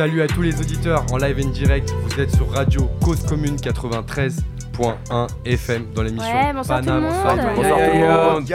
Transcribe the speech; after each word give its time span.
Salut 0.00 0.22
à 0.22 0.26
tous 0.26 0.40
les 0.40 0.58
auditeurs 0.58 1.04
en 1.12 1.18
live 1.18 1.44
and 1.44 1.50
direct. 1.50 1.92
Vous 2.04 2.18
êtes 2.18 2.34
sur 2.34 2.50
Radio 2.50 2.88
Cause 3.02 3.22
Commune 3.26 3.56
93.1 3.56 5.26
FM 5.44 5.92
dans 5.94 6.02
l'émission 6.02 6.32
Ouais, 6.32 6.54
bonsoir 6.54 6.80
tout 6.80 6.86
le 6.86 6.92
monde. 6.94 7.02
Bonsoir, 7.02 7.36
Bonsoir 7.54 7.78
tout 7.78 7.98
le 7.98 8.32
monde. 8.32 8.48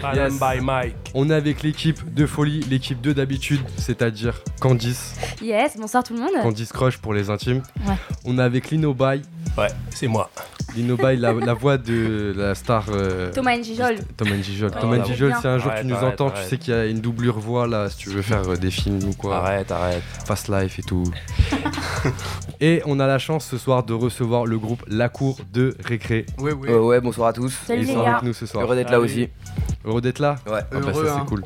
Panam 0.00 0.30
Yes. 0.30 0.38
by 0.38 0.64
Mike. 0.64 0.94
On 1.12 1.28
est 1.28 1.34
avec 1.34 1.64
l'équipe 1.64 2.14
de 2.14 2.24
folie, 2.24 2.60
l'équipe 2.70 3.00
de 3.00 3.12
d'habitude, 3.12 3.62
c'est-à-dire 3.78 4.44
Candice, 4.60 5.16
Yes, 5.42 5.76
bonsoir 5.76 6.04
tout 6.04 6.14
le 6.14 6.20
monde. 6.20 6.30
Candice 6.40 6.72
Crush 6.72 6.98
pour 6.98 7.14
les 7.14 7.30
intimes. 7.30 7.62
Ouais. 7.88 7.96
On 8.24 8.38
est 8.38 8.42
avec 8.42 8.70
Lino 8.70 8.94
Bay, 8.94 9.22
Ouais, 9.56 9.68
c'est 9.90 10.08
moi. 10.08 10.30
Lino 10.74 10.96
Bay, 10.96 11.14
la, 11.14 11.32
la 11.32 11.54
voix 11.54 11.78
de 11.78 12.34
la 12.36 12.56
star 12.56 12.86
euh, 12.90 13.30
Thomas 13.32 13.56
Njijol. 13.56 13.98
Thomas 14.16 14.34
Njijol. 14.36 14.70
Ouais, 14.70 14.80
Thomas 14.80 15.04
si 15.04 15.12
un 15.46 15.58
jour 15.58 15.70
Arrête, 15.70 15.82
tu 15.82 15.86
nous 15.86 15.94
arrête, 15.94 16.20
entends, 16.20 16.30
tu 16.30 16.42
sais 16.42 16.58
qu'il 16.58 16.74
y 16.74 16.76
a 16.76 16.86
une 16.86 16.98
doublure 17.00 17.38
voix 17.38 17.68
là, 17.68 17.88
si 17.88 17.98
tu 17.98 18.10
veux 18.10 18.22
faire 18.22 18.48
euh, 18.48 18.56
des 18.56 18.72
films 18.72 18.98
ou 19.04 19.12
quoi. 19.12 19.36
Arrête, 19.36 19.70
arrête. 19.70 20.02
Fast 20.26 20.48
Life 20.48 20.80
et 20.80 20.82
tout. 20.82 21.04
et 22.60 22.82
on 22.86 22.98
a 22.98 23.06
la 23.06 23.18
chance 23.20 23.46
ce 23.46 23.56
soir 23.56 23.84
de 23.84 23.92
recevoir 23.94 24.46
le 24.46 24.58
groupe 24.58 24.82
La 24.88 25.08
Cour 25.08 25.38
de 25.52 25.76
Récré. 25.84 26.26
Ouais, 26.38 26.52
ouais, 26.52 27.00
bonsoir 27.00 27.28
à 27.28 27.32
tous. 27.32 27.56
Salut 27.64 27.82
Ils 27.82 27.86
les 27.86 27.94
sont 27.94 28.02
gars. 28.02 28.10
avec 28.14 28.22
nous 28.24 28.32
ce 28.32 28.46
soir. 28.46 28.64
Heureux 28.64 28.74
d'être 28.74 28.90
là 28.90 28.96
Salut. 28.98 29.04
aussi. 29.04 29.28
Heureux 29.84 30.00
d'être 30.00 30.18
là 30.18 30.36
Ouais. 30.50 30.60
Ah 30.62 30.64
bah 30.72 30.78
Heureux, 30.88 31.06
ça, 31.06 31.14
hein. 31.14 31.16
c'est 31.20 31.28
cool. 31.28 31.44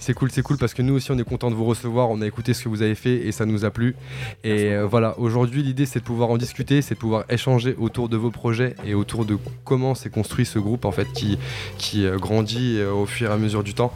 C'est 0.00 0.14
cool, 0.14 0.30
c'est 0.30 0.42
cool 0.42 0.58
parce 0.58 0.74
que 0.74 0.82
nous 0.82 0.94
aussi 0.94 1.10
on 1.10 1.18
est 1.18 1.24
content 1.24 1.50
de 1.50 1.56
vous 1.56 1.64
recevoir, 1.64 2.08
on 2.08 2.22
a 2.22 2.26
écouté 2.26 2.54
ce 2.54 2.62
que 2.62 2.68
vous 2.68 2.82
avez 2.82 2.94
fait 2.94 3.26
et 3.26 3.32
ça 3.32 3.46
nous 3.46 3.64
a 3.64 3.70
plu. 3.70 3.96
Et 4.44 4.72
euh, 4.72 4.86
voilà, 4.86 5.18
aujourd'hui 5.18 5.62
l'idée 5.62 5.86
c'est 5.86 5.98
de 5.98 6.04
pouvoir 6.04 6.30
en 6.30 6.36
discuter, 6.36 6.82
c'est 6.82 6.94
de 6.94 7.00
pouvoir 7.00 7.24
échanger 7.28 7.74
autour 7.78 8.08
de 8.08 8.16
vos 8.16 8.30
projets 8.30 8.76
et 8.86 8.94
autour 8.94 9.24
de 9.24 9.36
comment 9.64 9.96
s'est 9.96 10.08
construit 10.08 10.46
ce 10.46 10.60
groupe 10.60 10.84
en 10.84 10.92
fait 10.92 11.12
qui, 11.12 11.36
qui 11.78 12.06
euh, 12.06 12.16
grandit 12.16 12.78
euh, 12.78 12.92
au 12.92 13.06
fur 13.06 13.30
et 13.30 13.32
à 13.32 13.36
mesure 13.36 13.64
du 13.64 13.74
temps. 13.74 13.92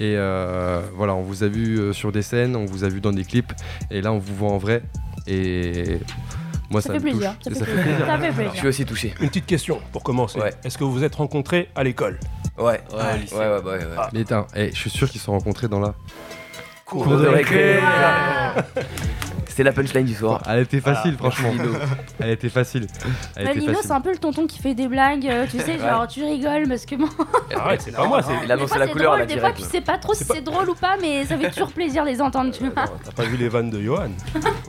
Et 0.00 0.14
voilà, 0.14 1.16
on 1.16 1.22
vous 1.22 1.42
a 1.42 1.48
vu 1.48 1.92
sur 1.92 2.12
des 2.12 2.22
scènes, 2.22 2.54
on 2.54 2.66
vous 2.66 2.84
a 2.84 2.88
vu 2.88 3.00
dans 3.00 3.10
des 3.10 3.24
clips 3.24 3.52
et 3.90 4.00
là 4.00 4.12
on 4.12 4.18
vous 4.18 4.32
voit 4.32 4.52
en 4.52 4.58
vrai. 4.58 4.82
Et 5.26 5.98
moi 6.70 6.80
ça, 6.82 6.88
Ça 6.88 6.92
fait 6.94 6.98
me 6.98 7.10
plaisir. 7.10 7.34
Ça 7.42 7.50
fait 7.50 7.56
ça 7.58 7.64
fait 7.64 7.72
plaisir. 7.72 7.84
plaisir. 7.84 8.06
Ça 8.06 8.18
fait 8.18 8.26
Je 8.28 8.32
plaisir. 8.34 8.54
suis 8.54 8.68
aussi 8.68 8.84
touché. 8.84 9.14
Une 9.20 9.28
petite 9.28 9.46
question 9.46 9.80
pour 9.92 10.02
commencer. 10.02 10.38
Ouais. 10.40 10.52
Est-ce 10.64 10.76
que 10.78 10.84
vous 10.84 10.92
vous 10.92 11.04
êtes 11.04 11.14
rencontrés 11.14 11.68
à 11.74 11.82
l'école? 11.84 12.18
Ouais. 12.56 12.64
Ouais, 12.64 12.80
Ouais, 12.92 13.02
ouais, 13.04 13.18
lycée. 13.18 13.34
ouais, 13.36 13.48
ouais, 13.48 13.60
ouais. 13.62 13.78
Ah. 13.96 14.10
Mais 14.12 14.20
attends, 14.20 14.46
eh, 14.54 14.70
je 14.72 14.76
suis 14.78 14.90
sûr 14.90 15.08
qu'ils 15.08 15.20
se 15.20 15.26
sont 15.26 15.32
rencontrés 15.32 15.68
dans 15.68 15.80
la. 15.80 15.94
Cours 16.84 17.06
de 17.06 17.26
récré. 17.26 17.78
C'était 19.58 19.70
la 19.70 19.74
punchline 19.74 20.06
du 20.06 20.14
soir. 20.14 20.40
Elle 20.48 20.62
était 20.62 20.80
facile, 20.80 21.16
franchement. 21.16 21.50
Lino. 21.50 21.72
Elle 22.20 22.30
était 22.30 22.48
facile. 22.48 22.86
Elle 23.34 23.46
Bah, 23.46 23.50
était 23.50 23.58
Lino, 23.58 23.78
c'est 23.82 23.90
un 23.90 24.00
peu 24.00 24.12
le 24.12 24.18
tonton 24.18 24.46
qui 24.46 24.60
fait 24.62 24.72
des 24.72 24.86
blagues, 24.86 25.26
euh, 25.26 25.46
tu 25.50 25.58
sais, 25.58 25.80
genre 25.80 26.06
tu 26.06 26.22
rigoles 26.22 26.68
parce 26.68 26.86
que 26.86 26.94
bon, 26.94 27.08
Arrête, 27.56 27.82
c'est 27.82 27.90
pas 27.90 28.06
moi, 28.06 28.22
c'est. 28.22 28.34
Il 28.34 28.36
a 28.44 28.46
des 28.46 28.52
annoncé 28.52 28.68
fois 28.68 28.78
la 28.78 28.86
couleur 28.86 29.12
à 29.14 29.18
la 29.18 29.26
des 29.26 29.40
fois 29.40 29.50
tu 29.50 29.62
sais 29.62 29.80
pas 29.80 29.98
trop 29.98 30.14
si 30.14 30.22
C'est 30.22 30.42
drôle 30.42 30.70
ou 30.70 30.76
pas, 30.76 30.96
mais 31.00 31.24
ça 31.24 31.36
fait 31.36 31.50
toujours 31.50 31.72
plaisir 31.72 32.04
de 32.04 32.08
les 32.10 32.20
entendre, 32.20 32.52
tu 32.52 32.68
vois. 32.68 32.84
T'as 33.04 33.10
pas 33.10 33.24
vu 33.24 33.36
les 33.36 33.48
vannes 33.48 33.70
de 33.70 33.82
Johan? 33.82 34.10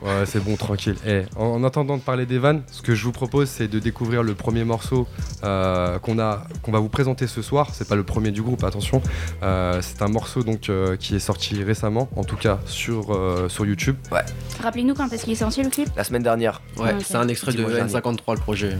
Ouais, 0.01 0.25
c'est 0.25 0.43
bon, 0.43 0.55
tranquille. 0.55 0.95
Eh, 1.05 1.21
en, 1.35 1.43
en 1.45 1.63
attendant 1.63 1.97
de 1.97 2.01
parler 2.01 2.25
des 2.25 2.39
vannes, 2.39 2.63
ce 2.71 2.81
que 2.81 2.95
je 2.95 3.03
vous 3.03 3.11
propose, 3.11 3.47
c'est 3.47 3.67
de 3.67 3.77
découvrir 3.77 4.23
le 4.23 4.33
premier 4.33 4.63
morceau 4.63 5.07
euh, 5.43 5.99
qu'on 5.99 6.17
a, 6.17 6.45
qu'on 6.63 6.71
va 6.71 6.79
vous 6.79 6.89
présenter 6.89 7.27
ce 7.27 7.43
soir. 7.43 7.67
C'est 7.73 7.87
pas 7.87 7.95
le 7.95 8.03
premier 8.03 8.31
du 8.31 8.41
groupe, 8.41 8.63
attention. 8.63 9.03
Euh, 9.43 9.83
c'est 9.83 10.01
un 10.01 10.07
morceau 10.07 10.41
donc 10.41 10.67
euh, 10.69 10.95
qui 10.95 11.15
est 11.15 11.19
sorti 11.19 11.63
récemment, 11.63 12.09
en 12.15 12.23
tout 12.23 12.37
cas 12.37 12.57
sur 12.65 13.13
euh, 13.13 13.49
sur 13.49 13.67
YouTube. 13.67 13.95
Rappelez-nous 14.79 14.95
quand 14.95 15.11
est-ce 15.13 15.23
qu'il 15.25 15.33
est 15.33 15.35
sorti 15.35 15.61
le 15.61 15.69
clip 15.69 15.89
La 15.97 16.05
semaine 16.05 16.23
dernière. 16.23 16.61
Ouais, 16.77 16.93
Ok. 16.93 17.01
c'est 17.05 17.15
un 17.15 17.27
extrait 17.27 17.51
de 17.51 17.57
Dis-moi, 17.57 17.71
Jeanne. 17.73 17.87
N53 17.89 18.35
le 18.35 18.39
projet. 18.39 18.77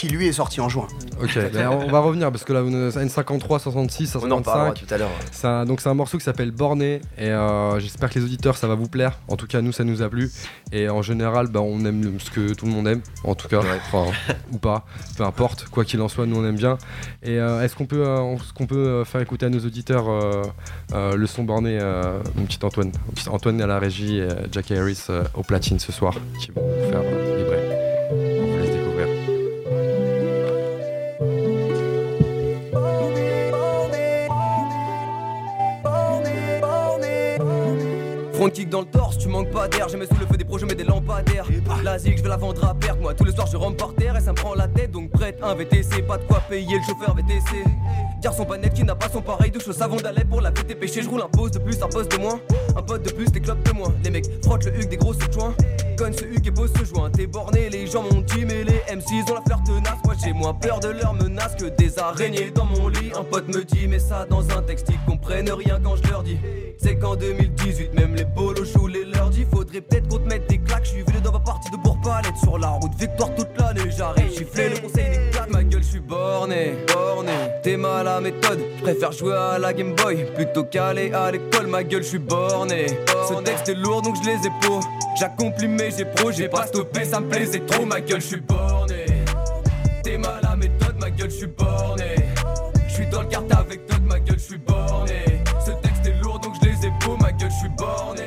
Qui 0.00 0.08
lui 0.08 0.28
est 0.28 0.32
sorti 0.32 0.60
en 0.62 0.68
juin. 0.70 0.86
Ok, 1.22 1.38
ben, 1.52 1.68
on 1.68 1.88
va 1.90 2.00
revenir 2.00 2.30
parce 2.32 2.44
que 2.44 2.54
là, 2.54 2.62
on 2.64 2.72
a 2.72 2.88
N53, 2.88 3.58
66, 3.58 4.16
On 4.16 4.30
en 4.30 4.36
reparlera 4.36 4.68
65. 4.68 4.74
tout 4.86 4.94
à 4.94 4.96
l'heure. 4.96 5.10
C'est 5.30 5.46
un- 5.46 5.64
donc 5.66 5.82
c'est 5.82 5.90
un 5.90 5.94
morceau 5.94 6.16
qui 6.16 6.24
s'appelle 6.24 6.52
Borné 6.52 7.02
et 7.18 7.28
euh, 7.28 7.78
j'espère 7.80 8.08
que 8.08 8.18
les 8.18 8.24
auditeurs 8.24 8.56
ça 8.56 8.66
va 8.66 8.74
vous 8.76 8.88
plaire. 8.88 9.18
En 9.28 9.36
tout 9.36 9.46
cas 9.46 9.60
nous 9.60 9.72
ça 9.72 9.84
nous 9.84 10.00
a 10.00 10.08
plu 10.08 10.30
et 10.72 10.88
en 10.88 11.02
général 11.02 11.48
bah, 11.48 11.60
on 11.60 11.84
aime 11.84 12.18
ce 12.18 12.30
que 12.30 12.54
tout 12.54 12.64
le 12.64 12.72
monde 12.72 12.88
aime 12.88 13.02
en 13.24 13.34
tout 13.34 13.48
cas 13.48 13.60
enfin, 13.92 14.10
ou 14.52 14.58
pas 14.58 14.86
peu 15.18 15.24
importe 15.24 15.66
quoi 15.66 15.84
qu'il 15.84 16.00
en 16.00 16.08
soit 16.08 16.24
nous 16.26 16.36
on 16.38 16.44
aime 16.48 16.56
bien 16.56 16.78
et 17.22 17.38
euh, 17.38 17.62
est-ce 17.62 17.76
qu'on 17.76 17.86
peut 17.86 18.02
euh, 18.06 18.36
qu'on 18.54 18.66
peut 18.66 19.04
faire 19.04 19.20
écouter 19.20 19.46
à 19.46 19.50
nos 19.50 19.60
auditeurs 19.60 20.08
euh, 20.08 20.42
euh, 20.94 21.14
le 21.16 21.26
son 21.26 21.42
Borné 21.44 21.78
euh, 21.80 22.20
mon 22.36 22.44
petit 22.46 22.58
Antoine? 22.64 22.92
Mon 23.06 23.12
petit 23.12 23.28
Antoine 23.28 23.60
à 23.60 23.66
la 23.66 23.78
régie 23.78 24.18
et 24.18 24.28
Jack 24.52 24.70
Harris 24.70 25.04
euh, 25.10 25.22
au 25.34 25.42
platine 25.42 25.78
ce 25.78 25.92
soir 25.92 26.14
qui 26.40 26.50
vont 26.52 26.62
vous 26.62 26.90
faire 26.90 27.02
euh, 27.04 27.36
vibrer. 27.36 28.19
Front 38.40 38.48
kick 38.48 38.70
dans 38.70 38.80
le 38.80 38.86
torse, 38.86 39.18
tu 39.18 39.28
manques 39.28 39.50
pas 39.50 39.68
d'air. 39.68 39.86
Jamais 39.90 40.06
sous 40.06 40.14
le 40.18 40.24
feu 40.24 40.38
des 40.38 40.46
projets, 40.46 40.64
mais 40.64 40.74
des 40.74 40.84
lampadaires. 40.84 41.44
La 41.84 41.98
zig, 41.98 42.16
je 42.16 42.22
vais 42.22 42.30
la 42.30 42.38
vendre 42.38 42.64
à 42.64 42.74
perte. 42.74 42.98
Moi, 42.98 43.12
tous 43.12 43.24
les 43.24 43.32
soirs, 43.32 43.46
je 43.46 43.58
rentre 43.58 43.76
par 43.76 43.94
terre 43.94 44.16
et 44.16 44.20
ça 44.22 44.30
me 44.32 44.36
prend 44.36 44.54
la 44.54 44.66
tête. 44.66 44.92
Donc, 44.92 45.10
prête, 45.10 45.38
un 45.42 45.54
VTC, 45.54 46.00
pas 46.00 46.16
de 46.16 46.24
quoi 46.24 46.40
payer 46.48 46.78
le 46.78 46.82
chauffeur 46.82 47.14
VTC. 47.14 47.62
Garçon 48.22 48.46
pas 48.46 48.56
net 48.56 48.72
qui 48.72 48.82
n'a 48.82 48.94
pas 48.94 49.10
son 49.10 49.20
pareil, 49.20 49.50
douche 49.50 49.68
au 49.68 49.74
savon 49.74 49.96
d'aller 49.96 50.24
pour 50.24 50.40
la 50.40 50.52
tes 50.52 50.74
péchés. 50.74 51.02
Je 51.02 51.10
roule 51.10 51.20
un 51.20 51.28
pose 51.28 51.50
de 51.50 51.58
plus, 51.58 51.82
un 51.82 51.88
poste 51.88 52.12
de 52.12 52.16
moins. 52.16 52.40
Un 52.74 52.80
pote 52.80 53.02
de 53.02 53.12
plus, 53.12 53.26
des 53.30 53.40
clopes 53.40 53.62
de 53.62 53.72
moins. 53.72 53.92
Les 54.04 54.08
mecs 54.08 54.24
frottent 54.42 54.64
le 54.64 54.74
huc 54.74 54.88
des 54.88 54.96
grosses 54.96 55.18
joints. 55.30 55.54
Conne 56.00 56.14
ce 56.14 56.24
et 56.24 56.50
pose 56.50 56.72
ce 56.78 56.84
joint. 56.86 57.10
T'es 57.10 57.26
borné, 57.26 57.68
les 57.68 57.86
gens 57.86 58.02
m'ont 58.02 58.22
dit, 58.22 58.46
mais 58.46 58.64
les 58.64 58.80
M6 58.88 59.30
ont 59.30 59.34
la 59.34 59.42
fleur 59.42 59.62
tenace. 59.64 59.98
Moi, 60.02 60.14
j'ai 60.24 60.32
moins 60.32 60.54
peur 60.54 60.80
de 60.80 60.88
leurs 60.88 61.12
menaces 61.12 61.54
que 61.56 61.66
des 61.66 61.98
araignées 61.98 62.50
dans 62.50 62.64
mon 62.64 62.88
lit. 62.88 63.12
Un 63.14 63.22
pote 63.22 63.46
me 63.48 63.62
dit, 63.62 63.86
mais 63.86 63.98
ça 63.98 64.24
dans 64.24 64.40
un 64.56 64.62
texte, 64.62 64.86
ils 64.88 64.98
comprennent 65.04 65.50
rien 65.50 65.78
quand 65.84 65.96
je 65.96 66.10
leur 66.10 66.22
dis. 66.22 66.38
C'est 66.78 66.98
qu'en 66.98 67.16
2018, 67.16 67.92
même 67.92 68.14
les 68.14 68.24
bolos 68.24 68.64
jouent 68.64 68.86
les 68.86 69.04
leur 69.04 69.28
dit 69.28 69.44
Faudrait 69.52 69.82
peut-être 69.82 70.08
qu'on 70.08 70.20
te 70.20 70.26
mette 70.26 70.48
des 70.48 70.56
claques. 70.56 70.86
Je 70.86 70.90
suis 70.90 71.02
venu 71.02 71.20
dans 71.20 71.32
ma 71.32 71.40
partie 71.40 71.70
de 71.70 71.76
Bourg-Palette 71.76 72.36
Sur 72.38 72.56
la 72.56 72.68
route 72.68 72.94
victoire 72.98 73.34
toute 73.34 73.58
l'année. 73.58 73.90
J'arrive, 73.94 74.30
gifler 74.30 74.70
le 74.70 74.78
conseil 74.78 75.10
des 75.10 75.30
claques. 75.32 75.69
Suis 76.00 76.08
borné, 76.08 76.76
borné. 76.88 77.32
T'es 77.62 77.76
mal 77.76 78.08
à 78.08 78.20
méthode. 78.22 78.58
Je 78.78 78.82
préfère 78.82 79.12
jouer 79.12 79.34
à 79.34 79.58
la 79.58 79.72
Game 79.74 79.94
Boy 79.94 80.24
plutôt 80.34 80.64
qu'aller 80.64 81.12
à 81.12 81.30
l'école. 81.30 81.66
Ma 81.66 81.84
gueule, 81.84 82.02
je 82.02 82.08
suis 82.08 82.18
borné. 82.18 82.86
Ce 83.28 83.42
texte 83.42 83.68
est 83.68 83.74
lourd 83.74 84.00
donc 84.00 84.16
je 84.16 84.30
les 84.30 84.46
ai. 84.46 84.50
J'accomplis 85.18 85.68
mes 85.68 85.90
j'ai 85.90 86.06
pro, 86.06 86.30
j'ai 86.30 86.48
pas 86.48 86.66
stoppé, 86.66 87.04
ça 87.04 87.20
me 87.20 87.28
plaisait 87.28 87.60
trop. 87.60 87.84
Ma 87.84 88.00
gueule, 88.00 88.20
je 88.22 88.26
suis 88.28 88.40
borné. 88.40 89.04
T'es 90.02 90.16
mal 90.16 90.40
à 90.50 90.56
méthode, 90.56 90.96
ma 90.98 91.10
gueule, 91.10 91.30
je 91.30 91.36
suis 91.36 91.46
borné. 91.46 92.14
Je 92.88 92.94
suis 92.94 93.06
dans 93.06 93.20
le 93.20 93.28
carte 93.28 93.52
avec 93.52 93.86
Todd, 93.86 94.02
ma 94.02 94.18
gueule, 94.20 94.38
je 94.38 94.44
suis 94.44 94.58
borné. 94.58 95.22
Ce 95.66 95.72
texte 95.82 96.06
est 96.06 96.22
lourd 96.22 96.40
donc 96.40 96.54
je 96.62 96.68
les 96.68 96.86
ai 96.86 96.92
ma 97.20 97.32
gueule, 97.32 97.50
je 97.50 97.58
suis 97.58 97.76
borné. 97.76 98.22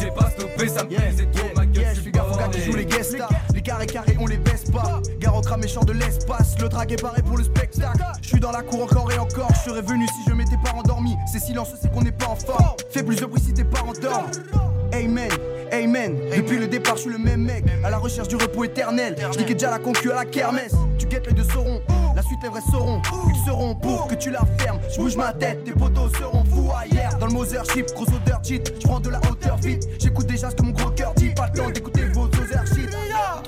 J'ai 0.00 0.10
pas 0.10 0.30
stoppé, 0.30 0.68
ça 0.68 0.84
me 0.84 0.90
plaisait 0.90 1.26
trop, 1.32 1.35
les 4.36 4.50
baisse 4.50 4.70
pas. 4.70 5.00
Gare 5.18 5.36
au 5.36 5.40
cramé, 5.40 5.68
champ 5.68 5.84
de 5.84 5.92
l'espace. 5.92 6.56
Le 6.60 6.68
track 6.68 6.92
est 6.92 7.00
paré 7.00 7.22
pour 7.22 7.36
le 7.36 7.44
spectacle. 7.44 8.04
Je 8.22 8.28
suis 8.28 8.40
dans 8.40 8.52
la 8.52 8.62
cour 8.62 8.82
encore 8.82 9.10
et 9.12 9.18
encore. 9.18 9.48
Je 9.54 9.70
serais 9.70 9.82
venu 9.82 10.06
si 10.06 10.28
je 10.28 10.34
m'étais 10.34 10.56
pas 10.62 10.72
endormi. 10.76 11.16
C'est 11.30 11.40
silence, 11.40 11.68
c'est 11.80 11.92
qu'on 11.92 12.02
n'est 12.02 12.12
pas 12.12 12.26
en 12.26 12.36
forme. 12.36 12.76
Fais 12.90 13.02
plus 13.02 13.16
de 13.16 13.26
bruit 13.26 13.40
si 13.40 13.52
t'es 13.52 13.64
pas 13.64 13.80
endormi. 13.80 14.28
Amen. 14.92 15.30
Amen. 15.72 16.16
Depuis 16.34 16.58
le 16.58 16.68
départ, 16.68 16.96
je 16.96 17.02
suis 17.02 17.10
le 17.10 17.18
même 17.18 17.42
mec. 17.42 17.64
À 17.84 17.90
la 17.90 17.98
recherche 17.98 18.28
du 18.28 18.36
repos 18.36 18.64
éternel. 18.64 19.16
Je 19.32 19.38
niquais 19.38 19.54
déjà 19.54 19.70
la 19.70 19.78
concu 19.78 20.10
à 20.10 20.16
la 20.16 20.24
kermesse. 20.24 20.74
Tu 20.98 21.06
guettes 21.06 21.26
les 21.26 21.32
deux 21.32 21.44
sauront. 21.44 21.82
La 22.14 22.22
suite, 22.22 22.38
les 22.42 22.48
vrais 22.48 22.60
sauront. 22.70 23.02
Ils 23.28 23.44
seront 23.46 23.74
pour 23.74 24.06
que 24.06 24.14
tu 24.14 24.30
la 24.30 24.42
fermes. 24.58 24.78
Je 24.90 25.00
bouge 25.00 25.16
ma 25.16 25.32
tête, 25.32 25.64
tes 25.64 25.72
potos 25.72 26.12
seront 26.12 26.44
fous 26.44 26.70
ailleurs. 26.74 27.18
Dans 27.18 27.26
le 27.26 27.32
Mothership, 27.32 27.86
grosse 27.94 28.08
odeur 28.08 28.40
cheat. 28.42 28.72
Je 28.80 28.86
prends 28.86 29.00
de 29.00 29.10
la 29.10 29.18
hauteur 29.30 29.56
vite. 29.58 29.86
J'écoute 29.98 30.26
déjà 30.26 30.50
ce 30.50 30.56
que 30.56 30.62
mon 30.62 30.72
gros 30.72 30.90
cœur 30.90 31.12
dit. 31.14 31.30
Pas 31.30 31.48
le 31.52 31.58
temps 31.58 31.70
d'écouter. 31.70 32.05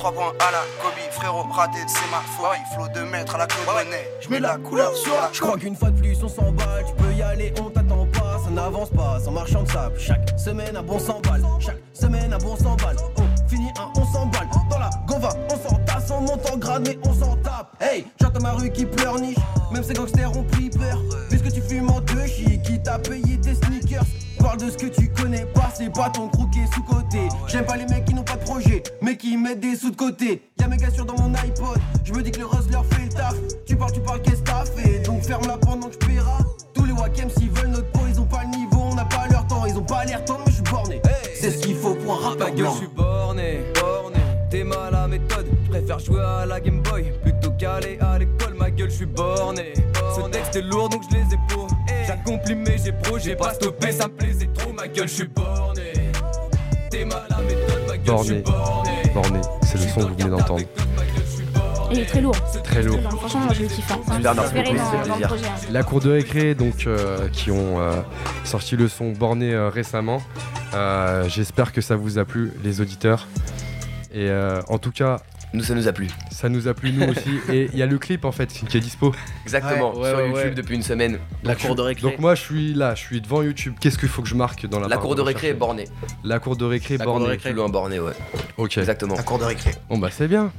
3 0.08 0.12
points 0.12 0.32
à 0.40 0.52
la 0.52 0.58
Kobe, 0.80 1.10
frérot, 1.10 1.42
raté, 1.52 1.78
c'est 1.86 2.10
ma 2.10 2.20
foi. 2.20 2.54
Il 2.56 2.74
flot 2.74 2.88
de 2.94 3.06
mètres 3.10 3.34
à 3.34 3.38
la 3.38 3.46
Claude 3.46 3.66
Monet. 3.66 4.08
Je 4.20 4.30
mets 4.30 4.40
la 4.40 4.56
couleur 4.56 4.96
sur 4.96 5.12
la 5.12 5.28
Je 5.32 5.40
crois 5.40 5.58
qu'une 5.58 5.76
fois 5.76 5.90
de 5.90 6.00
plus 6.00 6.16
on 6.22 6.28
s'emballe, 6.28 6.84
tu 6.86 6.94
peux 6.94 7.12
y 7.12 7.20
aller, 7.20 7.52
on 7.60 7.68
t'attend 7.68 8.06
pas, 8.06 8.40
ça 8.42 8.50
n'avance 8.50 8.88
pas, 8.90 9.20
sans 9.20 9.32
marchand 9.32 9.64
de 9.64 9.70
sable. 9.70 9.98
Chaque 9.98 10.38
semaine 10.38 10.76
un 10.76 10.82
bon 10.82 10.98
100 10.98 11.20
balles, 11.20 11.42
chaque 11.60 11.82
semaine 11.92 12.32
un 12.32 12.38
bon 12.38 12.56
100 12.56 12.76
balles. 12.76 12.96
On 13.18 13.48
finit 13.48 13.68
un 13.78 14.00
on 14.00 14.06
s'en 14.06 14.26
balle, 14.26 14.48
dans 14.70 14.78
la 14.78 14.90
gova, 15.06 15.30
on 15.50 15.68
s'en 15.68 15.76
tasse, 15.84 16.10
on 16.10 16.20
monte 16.22 16.50
en 16.50 16.56
grade, 16.56 16.88
mais 16.88 16.98
on 17.04 17.12
s'en 17.12 17.36
tape. 17.36 17.76
Hey, 17.80 18.06
j'entends 18.18 18.40
ma 18.40 18.52
rue 18.52 18.70
qui 18.70 18.86
pleure 18.86 19.18
niche, 19.18 19.36
même 19.72 19.82
ces 19.82 19.92
gangsters 19.92 20.34
ont 20.34 20.44
pris 20.44 20.70
peur. 20.70 21.02
Puisque 21.28 21.52
tu 21.52 21.60
fumes 21.60 21.90
en 21.90 22.00
deux 22.00 22.24
qui 22.64 22.82
t'a 22.82 22.98
payé 22.98 23.38
tes 23.38 23.54
sneakers. 23.54 24.04
Parle 24.38 24.58
de 24.58 24.70
ce 24.70 24.76
que 24.76 24.86
tu 24.86 25.08
connais 25.10 25.44
pas, 25.46 25.70
c'est 25.74 25.92
pas 25.92 26.10
ton 26.10 26.28
est 26.28 26.74
sous-côté. 26.74 27.28
J'aime 27.46 27.66
pas 27.66 27.76
les 27.76 27.86
mecs 27.86 28.04
qui 28.04 28.14
n'ont 28.14 28.22
pas 28.22 28.36
de 28.36 28.44
projet, 28.44 28.82
mais 29.02 29.16
qui 29.16 29.36
mettent 29.36 29.60
des 29.60 29.76
sous 29.76 29.90
de 29.90 29.96
côté. 29.96 30.42
Y'a 30.60 30.68
méga 30.68 30.90
sûr 30.90 31.04
dans 31.04 31.20
mon 31.20 31.34
iPod, 31.34 31.78
je 32.04 32.12
me 32.12 32.22
dis 32.22 32.30
que 32.30 32.38
le 32.38 32.46
rose 32.46 32.68
leur 32.70 32.84
fait 32.86 33.04
le 33.04 33.08
taf. 33.08 33.34
Tu 33.66 33.76
parles, 33.76 33.92
tu 33.92 34.00
parles, 34.00 34.22
qu'est-ce 34.22 34.36
que 34.36 34.50
t'as 34.50 34.64
fait? 34.64 35.00
Donc 35.00 35.22
ferme-la 35.22 35.58
pendant 35.58 35.88
que 35.88 35.94
je 35.94 36.06
paiera. 36.06 36.38
Tous 36.74 36.84
les 36.84 36.92
Wakem 36.92 37.28
s'ils 37.30 37.50
veulent 37.50 37.68
notre 37.70 37.90
peau, 37.92 38.00
ils 38.08 38.20
ont 38.20 38.26
pas 38.26 38.42
le 38.44 38.56
niveau, 38.56 38.80
on 38.90 38.94
n'a 38.94 39.04
pas 39.04 39.26
leur 39.30 39.46
temps, 39.46 39.66
ils 39.66 39.76
ont 39.76 39.84
pas 39.84 40.04
l'air 40.04 40.24
temps, 40.24 40.38
mais 40.44 40.50
je 40.50 40.56
suis 40.56 40.64
borné. 40.64 41.02
C'est 41.34 41.50
ce 41.50 41.58
qu'il 41.58 41.76
faut 41.76 41.94
pour 41.94 42.26
un 42.26 42.36
Ma 42.36 42.50
gueule, 42.50 42.66
je 42.72 42.76
suis 42.78 42.88
borné, 42.88 43.64
borné. 43.74 44.18
T'es 44.50 44.64
mal 44.64 44.94
à 44.94 45.06
méthode, 45.06 45.46
je 45.64 45.70
préfère 45.70 45.98
jouer 45.98 46.20
à 46.20 46.46
la 46.46 46.60
Game 46.60 46.80
Boy 46.82 47.12
plutôt 47.22 47.50
qu'aller 47.52 47.98
à 48.00 48.18
l'école. 48.18 48.54
Ma 48.54 48.70
gueule, 48.70 48.90
je 48.90 48.96
suis 48.96 49.06
borné. 49.06 49.74
Ce 50.16 50.28
texte 50.30 50.56
est 50.56 50.62
lourd 50.62 50.88
donc 50.88 51.02
je 51.10 51.16
les 51.16 51.22
ai 51.34 51.38
pour. 51.48 51.67
J'accomplis 52.08 52.54
mes 52.54 52.78
j'ai 52.82 52.92
pro, 52.92 53.18
j'ai 53.18 53.36
pas 53.36 53.52
stoppé, 53.52 53.92
ça 53.92 54.08
me 54.08 54.14
plaisait 54.14 54.48
trop. 54.54 54.72
Ma 54.72 54.88
gueule, 54.88 55.06
je 55.06 55.12
suis 55.12 55.28
borné. 55.28 55.92
T'es 56.90 57.04
mal 57.04 57.18
à 57.28 57.42
méthode, 57.42 58.00
Borné. 58.06 58.42
Borné, 59.12 59.40
c'est 59.62 59.76
le 59.76 59.88
son 59.88 60.00
que 60.00 60.06
vous 60.06 60.14
venez 60.16 60.30
d'entendre. 60.30 60.60
Et 60.60 60.66
il 61.92 61.98
est 62.00 62.06
très 62.06 62.22
lourd. 62.22 62.34
Très 62.64 62.82
lourd. 62.82 62.98
Enfin, 63.04 63.16
franchement, 63.18 63.40
moi 63.40 63.52
je 63.52 63.62
le 63.62 63.68
kiffe. 63.68 63.92
hein. 63.92 64.00
Hein. 64.10 65.28
La 65.70 65.82
cour 65.82 66.00
de 66.00 66.10
récré, 66.12 66.54
donc, 66.54 66.86
euh, 66.86 67.28
qui 67.28 67.50
ont 67.50 67.78
euh, 67.78 68.00
sorti 68.42 68.76
le 68.76 68.88
son 68.88 69.12
Borné 69.12 69.52
euh, 69.52 69.68
récemment. 69.68 70.22
Euh, 70.72 71.28
J'espère 71.28 71.74
que 71.74 71.82
ça 71.82 71.96
vous 71.96 72.16
a 72.16 72.24
plu, 72.24 72.52
les 72.64 72.80
auditeurs. 72.80 73.28
Et 74.14 74.30
euh, 74.30 74.62
en 74.68 74.78
tout 74.78 74.92
cas, 74.92 75.20
Nous, 75.54 75.62
ça 75.62 75.74
nous 75.74 75.88
a 75.88 75.92
plu. 75.92 76.08
ça 76.30 76.48
nous 76.48 76.68
a 76.68 76.74
plu 76.74 76.92
nous 76.92 77.08
aussi. 77.08 77.40
Et 77.52 77.68
il 77.72 77.78
y 77.78 77.82
a 77.82 77.86
le 77.86 77.98
clip 77.98 78.24
en 78.24 78.32
fait 78.32 78.46
qui 78.52 78.76
est 78.76 78.80
dispo. 78.80 79.14
Exactement. 79.44 79.96
Ouais, 79.96 80.08
sur 80.10 80.18
ouais, 80.18 80.26
YouTube 80.28 80.48
ouais. 80.48 80.54
depuis 80.54 80.74
une 80.76 80.82
semaine. 80.82 81.18
La 81.42 81.54
cour 81.54 81.74
de 81.74 81.82
récré. 81.82 82.02
Donc 82.02 82.18
moi 82.18 82.34
je 82.34 82.42
suis 82.42 82.74
là, 82.74 82.94
je 82.94 83.00
suis 83.00 83.20
devant 83.20 83.42
YouTube. 83.42 83.74
Qu'est-ce 83.80 83.98
qu'il 83.98 84.08
faut 84.08 84.22
que 84.22 84.28
je 84.28 84.34
marque 84.34 84.66
dans 84.66 84.78
la 84.80 84.88
La 84.88 84.98
cour 84.98 85.14
de 85.14 85.22
récré 85.22 85.48
est 85.48 85.54
bornée. 85.54 85.86
La 86.24 86.38
cour 86.38 86.56
de 86.56 86.64
récré 86.64 86.96
La 86.98 87.04
cour 87.04 87.14
de 87.14 87.18
bornée. 87.20 87.32
récré. 87.32 87.50
Plus 87.50 87.56
loin 87.56 87.68
bornée, 87.68 87.98
ouais. 88.00 88.12
Ok. 88.56 88.78
Exactement. 88.78 89.14
La 89.16 89.22
cour 89.22 89.38
de 89.38 89.44
récré. 89.44 89.70
Bon 89.88 89.98
bah 89.98 90.08
c'est 90.10 90.28
bien. 90.28 90.52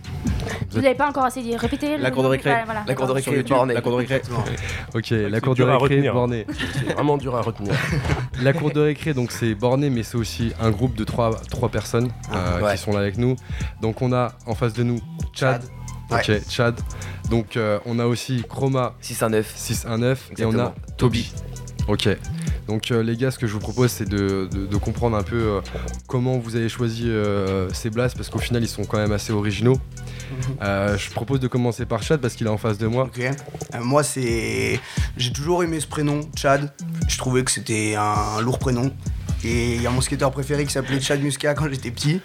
Vous 0.72 0.82
n'avez 0.82 0.96
pas 0.96 1.08
encore 1.10 1.26
assez 1.26 1.42
dit. 1.42 1.56
Répétez. 1.56 1.98
La 1.98 2.10
le 2.10 2.14
cour 2.16 2.24
de 2.24 2.28
récré. 2.30 2.54
Voilà, 2.66 2.84
La 2.88 2.96
cour 2.96 3.08
de 3.08 3.12
récré 3.12 3.32
est 3.32 3.36
YouTube, 3.38 3.56
bornée. 3.56 3.74
La 3.74 3.82
cour 3.82 3.92
de 3.92 3.98
récré. 3.98 4.22
Ok. 4.94 5.10
La 5.12 5.42
cour 5.42 5.56
de 5.56 5.64
récré 5.64 5.78
retenir. 5.78 6.14
bornée. 6.14 6.46
C'est 6.50 6.94
vraiment 6.94 7.18
dur 7.18 7.36
à 7.36 7.42
retenir. 7.42 7.74
La 8.42 8.54
cour 8.54 8.72
de 8.72 8.80
récré, 8.80 9.14
donc 9.14 9.32
c'est 9.32 9.54
borné, 9.56 9.90
mais 9.90 10.04
c'est 10.04 10.18
aussi 10.18 10.54
un 10.62 10.72
groupe 10.72 10.96
de 10.96 11.04
trois, 11.04 11.32
trois 11.50 11.70
personnes 11.70 12.10
euh, 12.34 12.72
qui 12.72 12.78
sont 12.78 12.92
là 12.92 13.00
avec 13.00 13.18
nous. 13.18 13.36
Donc 13.82 14.02
on 14.02 14.14
a 14.14 14.34
en 14.46 14.56
face 14.56 14.74
de 14.74 14.79
nous 14.84 15.00
Chad. 15.34 15.62
Chad. 16.10 16.20
Ok, 16.30 16.42
Chad. 16.50 16.80
Donc 17.30 17.56
euh, 17.58 17.80
on 17.86 18.00
a 18.00 18.06
aussi 18.06 18.44
Chroma 18.48 18.96
619. 19.02 19.54
619 19.56 20.32
et 20.38 20.46
on 20.46 20.58
a. 20.60 20.74
Toby. 20.98 21.32
Ok. 21.88 22.08
Donc 22.68 22.92
euh, 22.92 23.02
les 23.02 23.18
gars, 23.18 23.32
ce 23.32 23.40
que 23.40 23.48
je 23.48 23.54
vous 23.54 23.60
propose, 23.60 23.90
c'est 23.92 24.08
de, 24.08 24.48
de- 24.52 24.68
de 24.68 24.78
comprendre 24.78 25.18
un 25.18 25.24
peu 25.24 25.36
euh, 25.38 25.62
comment 26.08 26.38
vous 26.38 26.56
avez 26.56 26.70
choisi 26.70 27.06
euh, 27.10 27.68
ces 27.74 27.90
blasts, 27.90 28.16
parce 28.16 28.30
qu'au 28.30 28.38
final, 28.38 28.62
ils 28.64 28.68
sont 28.68 28.84
quand 28.86 28.98
même 28.98 29.12
assez 29.12 29.34
originaux. 29.34 29.80
Euh, 30.62 30.96
je 30.96 31.10
propose 31.10 31.40
de 31.40 31.48
commencer 31.48 31.86
par 31.88 32.04
Chad, 32.04 32.22
parce 32.22 32.36
qu'il 32.36 32.46
est 32.46 32.52
en 32.52 32.58
face 32.60 32.78
de 32.78 32.86
moi. 32.86 33.06
Ok. 33.06 33.20
Euh, 33.20 33.32
moi, 33.82 34.04
c'est. 34.04 34.80
J'ai 35.18 35.32
toujours 35.34 35.64
aimé 35.64 35.80
ce 35.80 35.88
prénom, 35.88 36.22
Chad. 36.36 36.72
Je 37.08 37.18
trouvais 37.18 37.44
que 37.44 37.50
c'était 37.52 37.96
un 37.96 38.40
lourd 38.42 38.60
prénom. 38.60 38.92
Et 39.44 39.76
il 39.76 39.82
y 39.82 39.88
a 39.88 39.90
mon 39.90 40.02
skateur 40.02 40.30
préféré 40.32 40.66
qui 40.66 40.72
s'appelait 40.74 41.00
Chad 41.00 41.22
Muscat 41.24 41.56
quand 41.56 41.68
j'étais 41.70 41.90
petit. 41.92 42.20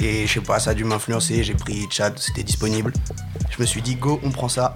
Et 0.00 0.26
je 0.26 0.32
sais 0.34 0.40
pas, 0.40 0.58
ça 0.58 0.70
a 0.70 0.74
dû 0.74 0.84
m'influencer. 0.84 1.42
J'ai 1.42 1.54
pris 1.54 1.86
Chad, 1.90 2.18
c'était 2.18 2.42
disponible. 2.42 2.92
Je 3.50 3.60
me 3.60 3.66
suis 3.66 3.80
dit, 3.82 3.94
go, 3.96 4.20
on 4.22 4.30
prend 4.30 4.48
ça. 4.48 4.74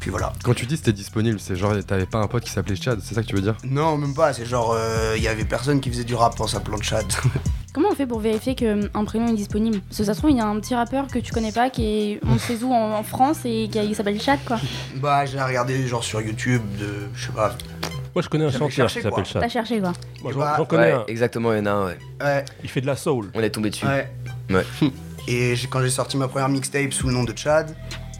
Puis 0.00 0.10
voilà. 0.10 0.32
Quand 0.42 0.52
tu 0.54 0.66
dis 0.66 0.76
c'était 0.76 0.92
disponible, 0.92 1.40
c'est 1.40 1.56
genre 1.56 1.72
t'avais 1.86 2.04
pas 2.04 2.18
un 2.18 2.26
pote 2.26 2.44
qui 2.44 2.50
s'appelait 2.50 2.76
Chad, 2.76 3.00
c'est 3.02 3.14
ça 3.14 3.22
que 3.22 3.26
tu 3.26 3.34
veux 3.36 3.40
dire? 3.40 3.56
Non, 3.64 3.96
même 3.96 4.14
pas. 4.14 4.34
C'est 4.34 4.44
genre, 4.44 4.72
euh, 4.76 5.14
il 5.16 5.22
y 5.22 5.28
avait 5.28 5.44
personne 5.46 5.80
qui 5.80 5.88
faisait 5.90 6.04
du 6.04 6.14
rap 6.14 6.38
en 6.40 6.46
s'appelant 6.46 6.80
Chad. 6.80 7.06
Comment 7.72 7.88
on 7.90 7.94
fait 7.94 8.06
pour 8.06 8.20
vérifier 8.20 8.54
qu'un 8.54 9.04
prénom 9.04 9.28
est 9.28 9.34
disponible? 9.34 9.80
Parce 9.88 9.98
que 9.98 10.04
ça 10.04 10.12
se 10.14 10.18
trouve, 10.18 10.30
il 10.30 10.36
y 10.36 10.40
a 10.40 10.46
un 10.46 10.60
petit 10.60 10.74
rappeur 10.74 11.06
que 11.08 11.18
tu 11.18 11.32
connais 11.32 11.52
pas 11.52 11.70
qui 11.70 11.84
est 11.86 12.20
on 12.26 12.38
sait 12.38 12.62
où 12.62 12.72
en, 12.72 12.92
en 12.92 13.02
France 13.02 13.38
et 13.44 13.68
qui, 13.72 13.80
qui 13.80 13.94
s'appelle 13.94 14.20
Chad 14.20 14.38
quoi. 14.46 14.58
bah, 14.96 15.24
j'ai 15.26 15.40
regardé 15.40 15.86
genre 15.86 16.04
sur 16.04 16.20
YouTube 16.20 16.62
de. 16.78 17.08
Je 17.14 17.26
sais 17.26 17.32
pas. 17.32 17.56
Moi, 18.14 18.22
je 18.22 18.28
connais 18.28 18.44
un 18.44 18.50
chanteur 18.52 18.68
qui 18.68 19.00
s'appelle 19.00 19.10
quoi. 19.10 19.22
T'as 19.24 19.40
Chad. 19.40 19.50
cherché 19.50 19.80
quoi. 19.80 19.92
Moi, 20.24 20.32
j'en 20.32 20.38
Bah, 20.40 20.54
j'en 20.56 20.64
connais 20.64 20.82
Ouais, 20.86 20.92
un. 20.92 21.04
exactement, 21.06 21.52
il 21.52 21.58
y 21.58 21.60
en 21.60 21.66
a 21.66 21.70
un, 21.70 21.86
ouais. 21.86 21.98
Ouais, 22.22 22.44
Il 22.64 22.68
fait 22.70 22.80
de 22.80 22.86
la 22.86 22.96
soul. 22.96 23.30
On 23.34 23.40
est 23.42 23.50
tombé 23.50 23.70
dessus. 23.70 23.86
ouais. 23.86 24.10
Ouais. 24.50 24.64
Et 25.28 25.54
quand 25.70 25.80
j'ai 25.82 25.90
sorti 25.90 26.16
ma 26.16 26.26
première 26.28 26.48
mixtape 26.48 26.92
sous 26.92 27.06
le 27.08 27.12
nom 27.14 27.24
de 27.24 27.32
Chad, 27.36 27.74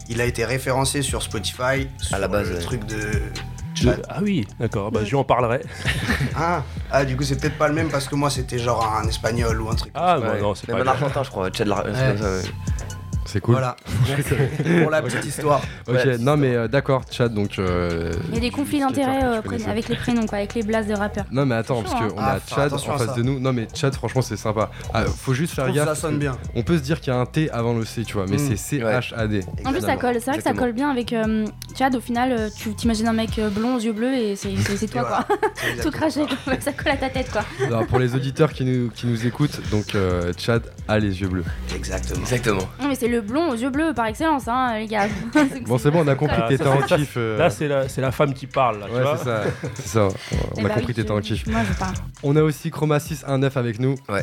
il 0.09 0.21
a 0.21 0.25
été 0.25 0.45
référencé 0.45 1.01
sur 1.01 1.21
Spotify. 1.23 1.87
Sur 2.01 2.17
la 2.19 2.27
base, 2.27 2.49
le 2.49 2.55
ouais. 2.57 2.61
truc 2.61 2.85
de. 2.85 3.21
Chad. 3.73 4.01
Ah 4.07 4.19
oui, 4.21 4.47
d'accord. 4.59 4.89
Bah, 4.91 5.01
je 5.03 5.09
lui 5.09 5.15
en 5.17 5.23
parlerai. 5.23 5.61
Ah, 6.37 6.63
ah, 6.91 7.05
du 7.05 7.15
coup, 7.17 7.23
c'est 7.23 7.39
peut-être 7.39 7.57
pas 7.57 7.67
le 7.69 7.73
même 7.73 7.89
parce 7.89 8.07
que 8.07 8.15
moi, 8.15 8.29
c'était 8.29 8.57
genre 8.59 8.85
un 9.01 9.07
espagnol 9.07 9.61
ou 9.61 9.69
un 9.69 9.75
truc. 9.75 9.91
Ah, 9.95 10.19
Ouais. 10.19 10.27
non, 10.39 10.41
non, 10.49 10.55
c'est 10.55 10.67
Même 10.67 10.77
pas 10.77 10.81
un 10.81 10.85
grave. 10.85 11.03
argentin, 11.03 11.23
je 11.23 11.29
crois. 11.29 11.49
Chad 11.51 11.67
Lar- 11.67 11.85
c'est 13.35 13.41
cool. 13.41 13.55
Voilà. 13.55 13.75
Pour 14.81 14.89
la 14.91 15.01
petite 15.01 15.25
histoire. 15.25 15.61
Ok, 15.89 16.05
non 16.21 16.37
mais 16.37 16.55
euh, 16.55 16.67
d'accord, 16.69 17.01
Chad, 17.11 17.33
donc. 17.33 17.59
euh, 17.59 18.13
Il 18.29 18.35
y 18.35 18.37
a 18.37 18.39
des 18.39 18.49
conflits 18.49 18.79
d'intérêts 18.79 19.23
euh, 19.25 19.41
avec 19.67 19.89
les 19.89 19.97
prénoms 19.97 20.25
quoi, 20.25 20.37
avec 20.37 20.53
les 20.53 20.63
blasts 20.63 20.87
de 20.87 20.93
rappeurs. 20.95 21.25
Non 21.31 21.45
mais 21.45 21.55
attends, 21.55 21.81
parce 21.83 21.95
qu'on 21.95 22.17
hein. 22.17 22.23
a 22.23 22.37
Ah, 22.37 22.39
Chad 22.47 22.71
en 22.71 22.77
face 22.77 23.07
ça. 23.07 23.13
de 23.13 23.23
nous. 23.23 23.37
Non 23.41 23.51
mais 23.51 23.67
Chad, 23.73 23.93
franchement, 23.93 24.21
c'est 24.21 24.37
sympa. 24.37 24.71
Ah, 24.93 25.03
faut 25.03 25.33
juste 25.33 25.53
faire 25.53 25.69
gaffe. 25.73 25.85
ça 25.89 25.95
sonne 25.95 26.17
bien. 26.17 26.37
On 26.55 26.63
peut 26.63 26.77
se 26.77 26.81
dire 26.83 27.01
qu'il 27.01 27.11
y 27.11 27.15
a 27.15 27.19
un 27.19 27.25
T 27.25 27.49
avant 27.51 27.73
le 27.73 27.83
C, 27.83 28.03
tu 28.05 28.13
vois, 28.13 28.25
mais 28.29 28.37
Mm. 28.37 28.47
c'est 28.47 28.55
C-H-A-D. 28.55 29.41
En 29.65 29.71
plus, 29.73 29.81
ça 29.81 29.97
colle. 29.97 30.15
C'est 30.21 30.29
vrai 30.31 30.37
que 30.37 30.43
ça 30.43 30.53
colle 30.53 30.71
bien 30.71 30.89
avec 30.89 31.11
euh, 31.11 31.45
Chad. 31.77 31.93
Au 31.93 31.99
final, 32.01 32.49
tu 32.57 32.73
t'imagines 32.73 33.07
un 33.09 33.13
mec 33.13 33.31
blond 33.53 33.75
aux 33.75 33.79
yeux 33.79 33.91
bleus 33.91 34.13
et 34.13 34.35
c'est 34.37 34.49
toi 34.87 35.01
voilà. 35.01 35.23
quoi. 35.27 35.37
Tout 35.83 35.91
craché, 35.91 36.21
ça. 36.61 36.71
colle 36.71 36.93
à 36.93 36.97
ta 36.97 37.09
tête 37.09 37.29
quoi. 37.33 37.43
Alors, 37.65 37.85
pour 37.87 37.99
les 37.99 38.15
auditeurs 38.15 38.53
qui 38.53 38.63
nous, 38.63 38.89
qui 38.91 39.07
nous 39.07 39.25
écoutent, 39.27 39.59
donc 39.71 39.93
Chad 40.37 40.63
a 40.87 40.99
les 40.99 41.19
yeux 41.21 41.27
bleus. 41.27 41.43
Exactement. 41.75 42.21
Exactement. 42.21 42.67
Non 42.81 42.87
mais 42.87 42.95
c'est 42.95 43.07
le 43.09 43.21
blond 43.25 43.49
aux 43.49 43.55
yeux 43.55 43.69
bleus 43.69 43.93
par 43.93 44.05
excellence, 44.05 44.47
hein, 44.47 44.77
les 44.79 44.87
gars. 44.87 45.07
Bon, 45.65 45.77
c'est 45.77 45.91
bon, 45.91 46.03
on 46.03 46.07
a 46.07 46.15
compris 46.15 46.41
que 46.43 46.47
t'étais 46.49 46.67
en 46.67 46.81
kiff. 46.81 47.13
euh, 47.17 47.37
Là, 47.37 47.49
c'est 47.49 47.67
la, 47.67 47.89
c'est 47.89 48.01
la 48.01 48.11
femme 48.11 48.33
qui 48.33 48.47
parle, 48.47 48.79
là, 48.79 48.85
tu 48.87 48.95
Ouais, 48.95 49.01
vois. 49.01 49.17
c'est 49.17 49.23
ça. 49.25 49.43
C'est 49.75 49.87
ça. 49.87 50.07
Eh 50.31 50.35
On 50.57 50.59
a 50.59 50.63
bah 50.63 50.69
compris 50.69 50.81
oui, 50.81 50.85
que 50.87 50.91
t'étais 50.93 51.11
en 51.11 51.19
kiff. 51.21 51.45
Moi, 51.47 51.61
je 51.69 51.77
parle. 51.77 51.93
On 52.23 52.35
a 52.35 52.41
aussi 52.41 52.71
Chroma 52.71 52.99
619 52.99 53.57
avec 53.57 53.79
nous. 53.79 53.95
Ouais. 54.09 54.21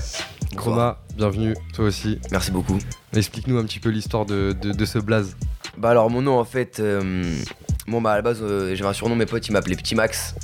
Chroma, 0.56 0.98
bienvenue, 1.16 1.54
toi 1.74 1.86
aussi. 1.86 2.18
Merci 2.30 2.50
beaucoup. 2.50 2.78
Explique-nous 3.14 3.58
un 3.58 3.64
petit 3.64 3.80
peu 3.80 3.88
l'histoire 3.90 4.24
de, 4.26 4.54
de, 4.60 4.72
de 4.72 4.84
ce 4.84 4.98
blaze. 4.98 5.36
Bah 5.78 5.90
alors 5.90 6.10
mon 6.10 6.20
nom 6.20 6.38
en 6.38 6.44
fait, 6.44 6.80
euh, 6.80 7.22
bon 7.88 8.02
bah 8.02 8.12
à 8.12 8.16
la 8.16 8.22
base 8.22 8.40
euh, 8.42 8.74
j'avais 8.74 8.90
un 8.90 8.92
surnom, 8.92 9.16
mes 9.16 9.24
potes 9.24 9.48
ils 9.48 9.52
m'appelaient 9.52 9.76
Petit 9.76 9.94
Max. 9.94 10.34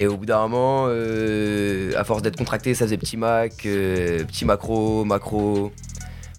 Et 0.00 0.06
au 0.06 0.16
bout 0.16 0.24
d'un 0.24 0.40
moment, 0.48 0.86
euh, 0.88 1.92
à 1.96 2.04
force 2.04 2.22
d'être 2.22 2.36
contracté, 2.36 2.72
ça 2.74 2.86
faisait 2.86 2.96
Petit 2.96 3.18
Mac, 3.18 3.52
euh, 3.66 4.24
Petit 4.24 4.46
Macro, 4.46 5.04
Macro, 5.04 5.70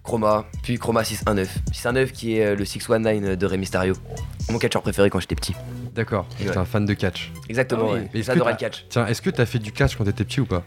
Chroma, 0.04 0.44
puis 0.62 0.78
Chroma 0.78 1.02
619. 1.02 1.48
619 1.72 2.12
qui 2.12 2.38
est 2.38 2.44
euh, 2.44 2.54
le 2.56 2.64
619 2.64 3.36
de 3.38 3.46
Rey 3.46 3.56
Mysterio. 3.56 3.94
Mon 4.50 4.58
catcheur 4.58 4.82
préféré 4.82 5.08
quand 5.10 5.18
j'étais 5.18 5.34
petit. 5.34 5.54
D'accord, 5.94 6.26
Ouais. 6.40 6.50
t'es 6.50 6.56
un 6.58 6.64
fan 6.64 6.84
de 6.84 6.92
catch. 6.94 7.32
Exactement, 7.48 7.86
Ah 7.90 7.94
oui. 7.94 8.00
ouais. 8.14 8.22
J'adorais 8.22 8.52
que 8.52 8.56
le 8.58 8.60
catch. 8.60 8.84
Tiens, 8.90 9.06
est-ce 9.06 9.22
que 9.22 9.30
t'as 9.30 9.46
fait 9.46 9.58
du 9.58 9.72
catch 9.72 9.96
quand 9.96 10.04
t'étais 10.04 10.24
petit 10.24 10.40
ou 10.40 10.46
pas? 10.46 10.62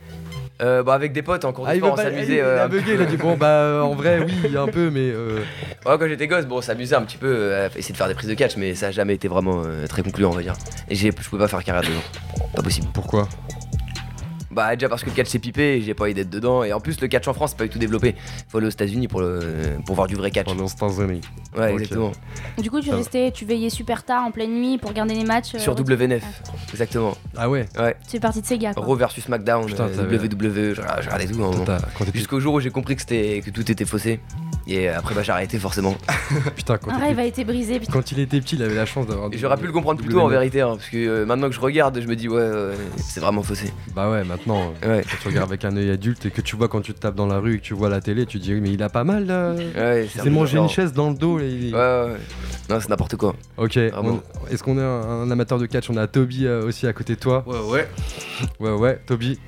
Euh, 0.60 0.82
bah 0.82 0.96
avec 0.96 1.14
des 1.14 1.22
potes 1.22 1.46
en 1.46 1.54
cours 1.54 1.68
de 1.68 1.76
sport, 1.76 1.94
on 1.94 1.98
s'amusait. 1.98 2.34
il, 2.38 2.40
euh, 2.40 2.64
a 2.64 2.68
bugué, 2.68 2.96
il 2.96 3.02
a 3.04 3.06
dit 3.06 3.18
bon 3.18 3.38
bah 3.38 3.46
euh, 3.48 3.82
en 3.82 3.94
vrai 3.94 4.26
oui 4.26 4.58
un 4.58 4.66
peu 4.66 4.90
mais 4.90 5.02
euh, 5.12 5.42
Ouais, 5.86 5.98
quand 6.00 6.08
j'étais 6.08 6.26
gosse, 6.26 6.48
bon, 6.48 6.58
on 6.58 6.62
s'amusait 6.62 6.96
un 6.96 7.04
petit 7.04 7.18
peu 7.18 7.28
euh, 7.28 7.68
à 7.68 7.78
essayer 7.78 7.92
de 7.92 7.98
faire 7.98 8.08
des 8.08 8.16
prises 8.16 8.28
de 8.30 8.34
catch, 8.34 8.58
mais 8.58 8.74
ça 8.74 8.88
a 8.88 8.92
jamais 8.92 9.14
été 9.14 9.28
vraiment 9.28 9.62
euh, 9.64 9.86
très 9.86 10.02
concluant, 10.02 10.32
on 10.32 10.36
va 10.36 10.42
dire. 10.42 10.56
Et 10.90 10.96
j'ai- 10.96 11.12
je 11.16 11.30
pouvais 11.30 11.44
pas 11.44 11.48
faire 11.48 11.64
carrière 11.64 11.84
dedans. 11.88 12.02
Pas 12.56 12.64
possible. 12.64 12.88
pourquoi? 12.92 13.30
Bah, 14.58 14.76
déjà 14.76 14.90
parce 14.90 15.04
que 15.04 15.10
le 15.12 15.16
catch 15.16 15.28
c'est 15.30 15.38
pipé 15.38 15.78
et 15.78 15.82
j'ai 15.82 15.94
pas 15.94 16.06
envie 16.06 16.16
d'être 16.16 16.32
dedans. 16.32 16.64
Et 16.64 16.74
en 16.74 16.80
plus, 16.80 17.00
le 17.00 17.08
catch 17.08 17.28
en 17.28 17.34
France, 17.34 17.52
c'est 17.52 17.58
pas 17.58 17.66
du 17.66 17.70
tout 17.70 17.78
développé. 17.78 18.16
Faut 18.50 18.58
aller 18.58 18.66
aux 18.66 18.72
États-Unis 18.72 19.08
pour, 19.08 19.22
le, 19.22 19.40
pour 19.86 19.94
voir 19.96 20.08
du 20.08 20.16
vrai 20.16 20.32
catch. 20.32 20.46
Pendant 20.48 20.68
États-Unis. 20.68 21.22
Ouais, 21.56 21.74
exactement. 21.74 22.12
Du 22.58 22.72
coup, 22.72 22.82
tu 22.82 22.90
restais, 22.92 23.32
tu 23.32 23.46
veillais 23.46 23.70
super 23.70 24.04
tard 24.04 24.26
en 24.26 24.32
pleine 24.32 24.52
nuit 24.60 24.80
pour 24.80 24.90
regarder 24.90 25.14
les 25.14 25.24
matchs. 25.24 25.54
euh, 25.54 25.60
Sur 25.60 25.76
W9, 25.76 26.20
exactement. 26.72 27.16
Ah 27.36 27.48
ouais 27.50 27.68
Ouais. 27.78 27.96
Tu 28.06 28.12
fais 28.14 28.20
partie 28.20 28.42
de 28.42 28.48
gars 28.58 28.74
quoi. 28.74 28.84
Raw 28.84 28.96
versus 28.96 29.24
SmackDown, 29.26 29.68
Putain, 29.68 29.90
euh, 29.90 30.18
WWE, 30.18 30.74
je 30.74 30.82
regardais 30.82 31.28
tout. 31.28 31.44
hein, 31.44 31.78
Jusqu'au 32.16 32.40
jour 32.40 32.56
où 32.56 32.60
j'ai 32.60 32.72
compris 32.72 32.96
que, 32.96 33.02
c'était, 33.02 33.42
que 33.46 33.52
tout 33.52 33.72
était 33.72 33.86
faussé. 33.86 34.20
Et 34.70 34.90
après, 34.90 35.16
bah, 35.16 35.24
j'ai 35.24 35.32
arrêté 35.32 35.58
forcément. 35.60 35.96
putain 36.56 36.78
quand 36.78 36.92
Un 36.92 36.96
t'étais- 36.96 37.06
rêve 37.08 37.20
a 37.20 37.26
été 37.26 37.46
brisé. 37.46 37.80
putain. 37.80 37.94
quand 37.94 38.12
il 38.12 38.20
était 38.20 38.40
petit 38.42 38.56
il 38.56 38.64
avait 38.64 38.76
la 38.76 38.86
chance 38.86 39.08
d'avoir. 39.08 39.30
Et 39.32 39.38
j'aurais 39.38 39.58
pu 39.58 39.66
le 39.66 39.72
comprendre 39.72 40.02
plus 40.02 40.10
tôt 40.10 40.20
en 40.20 40.28
vérité, 40.28 40.62
hein, 40.62 40.76
parce 40.76 40.90
que 40.90 40.98
euh, 40.98 41.26
maintenant 41.26 41.48
que 41.48 41.56
je 41.56 41.60
regarde, 41.62 42.00
je 42.02 42.08
me 42.08 42.16
dis, 42.16 42.28
ouais, 42.28 42.36
ouais, 42.42 42.74
c'est 42.98 43.20
vraiment 43.22 43.44
faussé. 43.44 43.72
Bah 43.96 44.10
ouais 44.12 44.24
maintenant. 44.24 44.74
euh, 44.84 44.98
Ouais. 44.98 45.04
Quand 45.10 45.18
tu 45.22 45.28
regardes 45.30 45.50
avec 45.50 45.64
un 45.66 45.76
œil 45.78 45.90
adulte 45.92 46.26
et 46.26 46.32
que 46.32 46.42
tu 46.42 46.56
vois 46.56 46.68
quand 46.68 46.82
tu 46.82 46.94
te 46.94 47.00
tapes 47.00 47.16
dans 47.16 47.28
la 47.28 47.40
rue 47.40 47.56
et 47.56 47.58
que 47.60 47.64
tu 47.64 47.74
vois 47.74 47.90
la 47.90 48.02
télé, 48.02 48.26
tu 48.26 48.40
te 48.40 48.44
dis 48.44 48.54
oui 48.54 48.62
mais 48.62 48.72
il 48.72 48.84
a 48.84 48.90
pas 48.90 49.04
mal 49.04 49.26
là. 49.26 49.54
Ouais, 49.54 49.64
Il 49.76 50.20
un 50.20 50.24
s'est 50.24 50.30
peu 50.30 50.30
mangé 50.30 50.58
une 50.58 50.64
différent. 50.64 50.68
chaise 50.68 50.94
dans 50.94 51.10
le 51.10 51.16
dos. 51.16 51.38
là, 51.38 51.46
il- 51.46 51.74
Ouais, 51.74 51.80
ouais, 51.80 52.12
ouais. 52.12 52.18
Non, 52.70 52.80
c'est 52.82 52.90
n'importe 52.90 53.16
quoi. 53.16 53.34
Ok. 53.58 53.80
On- 53.96 54.20
Est-ce 54.52 54.62
qu'on 54.64 54.78
est 54.78 54.82
un, 54.82 54.86
un 55.22 55.32
amateur 55.32 55.58
de 55.60 55.66
catch? 55.66 55.90
On 55.90 55.96
a 55.98 56.06
Toby 56.08 56.46
euh, 56.46 56.66
aussi 56.66 56.86
à 56.88 56.92
côté 56.94 57.16
de 57.16 57.20
toi. 57.20 57.44
Ouais, 57.48 57.60
ouais. 57.72 57.88
Ouais 58.60 58.72
ouais. 58.74 59.00
Toby. 59.06 59.40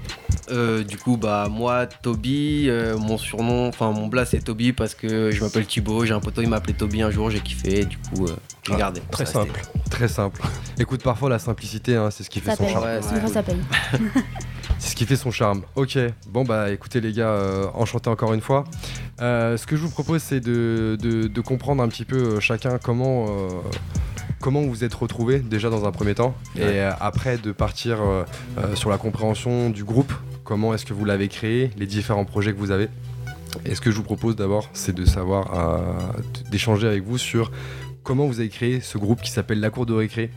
Euh, 0.52 0.84
du 0.84 0.98
coup, 0.98 1.18
bah, 1.18 1.48
moi, 1.50 1.86
Toby, 1.86 2.66
euh, 2.70 2.98
mon 2.98 3.18
surnom, 3.18 3.68
enfin, 3.68 3.92
mon 3.92 4.08
blast 4.08 4.32
c'est 4.32 4.44
Toby 4.44 4.74
parce 4.74 4.96
que 4.96 5.08
je 5.32 5.44
m'appelle 5.44 5.66
Thibaut. 5.66 6.06
J'ai 6.06 6.14
un 6.14 6.20
poteau, 6.20 6.42
il 6.42 6.50
m'a 6.50 6.58
appelé 6.58 6.74
Toby 6.74 7.02
un 7.02 7.12
jour, 7.12 7.30
j'ai 7.30 7.40
kiffé, 7.40 7.86
du 7.86 7.98
coup, 7.98 8.26
euh, 8.26 8.36
j'ai 8.64 8.74
Ah, 8.74 8.78
gardé. 8.78 9.02
Très 9.12 9.26
simple. 9.26 9.62
Très 9.90 10.08
simple. 10.08 10.42
Écoute 10.80 11.04
parfois 11.04 11.30
la 11.30 11.40
simplicité 11.40 11.96
hein, 11.96 12.10
c'est 12.12 12.24
ce 12.24 12.30
qui 12.30 12.40
fait 12.40 12.56
son 12.56 12.68
charme. 12.68 12.84
Ouais, 12.86 13.00
Des 13.14 13.20
fois, 13.20 13.30
ça 13.30 13.44
paye. 13.44 13.58
C'est 14.82 14.92
ce 14.92 14.96
qui 14.96 15.06
fait 15.06 15.18
son 15.18 15.30
charme. 15.30 15.64
Ok, 15.76 15.98
bon 16.30 16.46
bah 16.46 16.72
écoutez 16.72 17.02
les 17.02 17.12
gars, 17.12 17.28
euh, 17.32 17.68
enchanté 17.74 18.10
encore 18.10 18.34
une 18.34 18.40
fois. 18.40 18.64
Euh, 19.20 19.58
ce 19.58 19.66
que 19.68 19.76
je 19.76 19.82
vous 19.82 19.90
propose 19.90 20.22
c'est 20.24 20.40
de, 20.40 20.98
de- 21.02 21.28
de 21.28 21.42
comprendre 21.42 21.84
un 21.84 21.90
petit 21.90 22.06
peu 22.06 22.16
euh, 22.16 22.40
chacun 22.40 22.78
comment, 22.82 23.26
euh, 23.28 23.50
comment 24.40 24.62
vous 24.62 24.86
êtes 24.86 24.94
retrouvés 24.94 25.40
déjà 25.40 25.70
dans 25.70 25.84
un 25.86 25.92
premier 25.92 26.16
temps 26.16 26.34
et 26.56 26.62
euh, 26.62 26.92
après 27.02 27.38
de 27.38 27.52
partir 27.52 28.02
euh, 28.02 28.24
euh, 28.58 28.74
sur 28.76 28.90
la 28.90 28.98
compréhension 28.98 29.70
du 29.70 29.84
groupe, 29.84 30.14
comment 30.46 30.74
est-ce 30.74 30.86
que 30.86 30.94
vous 30.94 31.04
l'avez 31.04 31.28
créé, 31.28 31.72
les 31.78 31.86
différents 31.86 32.24
projets 32.24 32.54
que 32.54 32.60
vous 32.60 32.72
avez? 32.72 32.88
Et 33.66 33.76
ce 33.76 33.82
que 33.82 33.92
je 33.92 33.96
vous 33.98 34.04
propose 34.04 34.36
d'abord 34.36 34.70
c'est 34.74 34.94
de 34.94 35.06
savoir, 35.06 35.58
euh, 35.58 36.22
d'échanger 36.52 36.88
avec 36.88 37.04
vous 37.04 37.18
sur 37.18 37.52
comment 38.04 38.26
vous 38.28 38.40
avez 38.40 38.50
créé 38.50 38.82
ce 38.82 38.98
groupe 38.98 39.22
qui 39.22 39.32
s'appelle 39.32 39.60
La 39.60 39.70
Cour 39.70 39.86
de 39.86 39.94
Récré. 39.94 40.32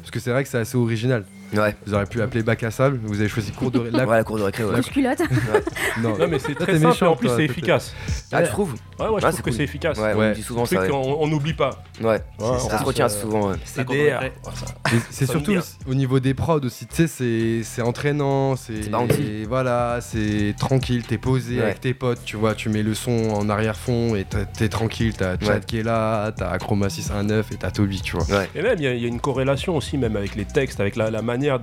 Parce 0.00 0.10
que 0.10 0.20
c'est 0.20 0.30
vrai 0.30 0.42
que 0.42 0.48
c'est 0.48 0.58
assez 0.58 0.76
original. 0.76 1.24
Ouais, 1.54 1.76
Vous 1.86 1.94
auriez 1.94 2.06
pu 2.06 2.20
appeler 2.22 2.42
bac 2.42 2.62
à 2.62 2.70
sable, 2.70 2.98
vous 3.02 3.20
avez 3.20 3.28
choisi 3.28 3.52
cours 3.52 3.70
de 3.70 3.78
ré- 3.78 3.90
la- 3.90 4.06
ouais, 4.06 4.16
la 4.16 4.24
cour 4.24 4.38
de 4.38 4.42
récré, 4.42 4.64
ouais. 4.64 4.74
Couche 4.76 4.90
culotte. 4.90 5.18
Non, 6.02 6.16
Non, 6.18 6.26
mais 6.28 6.38
c'est 6.38 6.54
très 6.54 6.72
simple 6.74 6.84
et 6.84 6.86
méchant, 6.88 7.12
en 7.12 7.16
plus 7.16 7.28
c'est 7.28 7.44
efficace. 7.44 7.94
Ah, 8.32 8.42
tu 8.42 8.48
trouves 8.48 8.72
Ouais, 8.98 9.08
ouais, 9.08 9.20
je 9.20 9.26
Ah, 9.26 9.28
trouve 9.28 9.30
c'est 9.32 9.36
que 9.38 9.42
cool. 9.42 9.52
c'est 9.54 9.64
efficace. 9.64 9.98
Ouais, 9.98 10.12
on 10.14 10.18
Ouais. 10.18 10.30
me 10.30 10.34
dit 10.34 10.42
souvent 10.42 10.64
ça. 10.64 10.80
On 10.90 11.26
n'oublie 11.26 11.52
pas. 11.54 11.82
ouais. 12.00 12.06
Ouais, 12.08 12.20
ça 12.38 12.78
se 12.78 12.82
on- 12.82 12.86
retient 12.86 13.06
euh, 13.06 13.08
souvent. 13.08 13.52
c'est 13.64 13.84
Ça 15.26 15.34
me 15.34 15.42
surtout 15.42 15.52
au 15.86 15.94
niveau 15.94 16.20
des 16.20 16.34
prods 16.34 16.60
aussi, 16.64 16.86
tu 16.86 16.94
sais, 16.96 17.06
c'est- 17.06 17.62
c'est 17.64 17.82
entraînant, 17.82 18.56
c'est 18.56 18.82
C'est 18.82 19.44
voilà, 19.48 19.98
c'est 20.00 20.54
tranquille, 20.58 21.02
t'es 21.06 21.18
posé 21.18 21.60
avec 21.62 21.80
tes 21.80 21.94
potes, 21.94 22.20
tu 22.24 22.36
vois, 22.36 22.54
tu 22.54 22.68
mets 22.68 22.82
le 22.82 22.94
son 22.94 23.30
en 23.30 23.48
arrière-fond 23.48 24.14
et 24.16 24.24
t'es 24.24 24.68
tranquille, 24.68 25.14
t'as 25.16 25.36
Chad 25.38 25.64
qui 25.66 25.78
est 25.78 25.82
là, 25.82 26.32
t'as 26.32 26.56
Chroma 26.58 26.88
619 26.88 27.52
et 27.52 27.56
t'as 27.56 27.70
Toby, 27.70 28.00
tu 28.00 28.16
vois. 28.16 28.24
Et 28.54 28.62
même, 28.62 28.76
il 28.78 28.84
y, 28.84 28.86
a- 28.86 28.92
une 29.08 29.20
corrélation 29.20 29.76
aussi, 29.76 29.98
même 29.98 30.16
avec 30.16 30.34
les 30.36 30.44
textes, 30.44 30.80
avec 30.80 30.96
la, 30.96 31.10
la 31.10 31.22
manière 31.42 31.58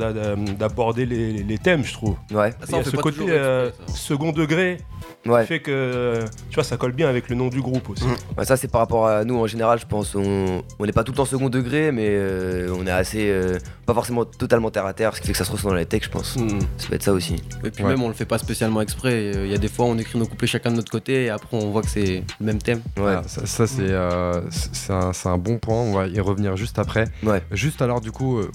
d'aborder 0.57 1.05
les, 1.05 1.33
les 1.43 1.57
thèmes, 1.57 1.83
je 1.83 1.93
trouve. 1.93 2.15
Ouais, 2.31 2.51
Ça, 2.51 2.57
il 2.67 2.71
y 2.71 2.75
on 2.75 2.83
fait 2.83 2.89
ce 2.91 2.95
pas 2.95 3.01
côté 3.01 3.25
euh, 3.29 3.71
ça. 3.87 3.93
second 3.95 4.31
degré 4.31 4.77
ouais. 5.25 5.41
qui 5.41 5.47
fait 5.47 5.59
que, 5.61 6.25
tu 6.49 6.55
vois, 6.55 6.63
ça 6.63 6.77
colle 6.77 6.91
bien 6.91 7.07
avec 7.07 7.29
le 7.29 7.35
nom 7.35 7.47
du 7.47 7.61
groupe 7.61 7.89
aussi. 7.89 8.05
Mm. 8.05 8.15
Ouais, 8.37 8.45
ça 8.45 8.57
c'est 8.57 8.67
par 8.67 8.81
rapport 8.81 9.07
à 9.07 9.23
nous 9.23 9.37
en 9.37 9.47
général, 9.47 9.79
je 9.79 9.85
pense. 9.85 10.15
On 10.15 10.61
n'est 10.85 10.91
pas 10.91 11.03
tout 11.03 11.11
le 11.11 11.17
temps 11.17 11.25
second 11.25 11.49
degré, 11.49 11.91
mais 11.91 12.07
euh, 12.09 12.73
on 12.77 12.85
est 12.85 12.91
assez. 12.91 13.29
euh, 13.29 13.57
pas 13.85 13.93
forcément 13.93 14.23
totalement 14.25 14.69
terre 14.69 14.85
à 14.85 14.93
terre, 14.93 15.15
ce 15.15 15.21
qui 15.21 15.27
fait 15.27 15.33
que 15.33 15.37
ça 15.39 15.45
se 15.45 15.51
ressent 15.51 15.69
dans 15.69 15.75
les 15.75 15.85
textes, 15.85 16.11
je 16.11 16.17
pense. 16.17 16.35
Mm. 16.37 16.59
Ça 16.77 16.87
peut 16.89 16.95
être 16.95 17.03
ça 17.03 17.13
aussi. 17.13 17.35
Et 17.63 17.71
puis 17.71 17.83
Ouais. 17.83 17.89
même, 17.91 18.03
on 18.03 18.07
le 18.09 18.13
fait 18.13 18.25
pas 18.25 18.37
spécialement 18.37 18.81
exprès. 18.81 19.31
Il 19.45 19.47
y 19.49 19.53
a 19.55 19.57
des 19.57 19.67
fois, 19.69 19.85
on 19.85 19.97
écrit 19.97 20.19
nos 20.19 20.25
couplets 20.27 20.47
chacun 20.47 20.71
de 20.71 20.75
notre 20.75 20.91
côté 20.91 21.25
et 21.25 21.29
après, 21.29 21.57
on 21.57 21.69
voit 21.71 21.81
que 21.81 21.89
c'est 21.89 22.23
le 22.39 22.45
même 22.45 22.59
thème. 22.61 22.79
Ouais. 22.97 23.03
Voilà, 23.03 23.23
ça, 23.27 23.45
ça, 23.45 23.65
c'est 23.67 23.79
euh, 23.81 24.41
un, 24.89 25.11
un 25.25 25.37
bon 25.37 25.57
point, 25.57 25.75
on 25.75 25.93
va 25.93 26.07
y 26.07 26.19
revenir 26.19 26.55
juste 26.57 26.77
après. 26.79 27.05
Ouais. 27.23 27.41
Juste 27.51 27.81
alors 27.81 28.01
du 28.01 28.11
coup, 28.11 28.39
euh, 28.39 28.51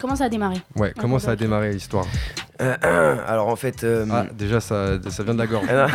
Comment 0.00 0.16
ça 0.16 0.24
a 0.24 0.28
démarré 0.28 0.56
ouais, 0.76 0.92
comment 0.98 1.18
ça 1.18 1.32
a 1.32 1.36
démarré 1.36 1.72
l'histoire 1.72 2.06
Alors 2.58 3.48
en 3.48 3.56
fait. 3.56 3.84
euh, 3.84 4.06
Ah, 4.10 4.26
déjà 4.32 4.60
ça, 4.60 4.98
ça 5.10 5.22
vient 5.22 5.34
de 5.34 5.38
la 5.38 5.46
gorge. 5.46 5.66
ah 5.70 5.86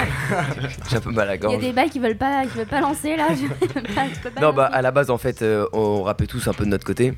J'ai 0.89 0.97
un 0.97 1.01
peu 1.01 1.11
mal 1.11 1.29
à 1.29 1.31
la 1.31 1.35
Il 1.35 1.41
y 1.41 1.45
a 1.45 1.49
gorge. 1.49 1.59
des 1.61 1.71
bails 1.71 1.89
qui 1.89 1.99
veulent 1.99 2.17
pas, 2.17 2.43
qui 2.45 2.57
veulent 2.57 2.65
pas 2.67 2.81
lancer 2.81 3.15
là. 3.15 3.27
Je 3.33 3.47
peux 3.47 3.81
pas- 3.81 4.05
je 4.13 4.19
peux 4.19 4.29
pas 4.29 4.41
Non, 4.41 4.53
bah 4.53 4.65
à 4.65 4.81
la 4.81 4.91
base, 4.91 5.09
en 5.09 5.17
fait, 5.17 5.41
euh, 5.41 5.65
on 5.73 6.03
rappait 6.03 6.25
tous 6.27 6.47
un 6.47 6.53
peu 6.53 6.65
de 6.65 6.69
notre 6.69 6.85
côté. 6.85 7.13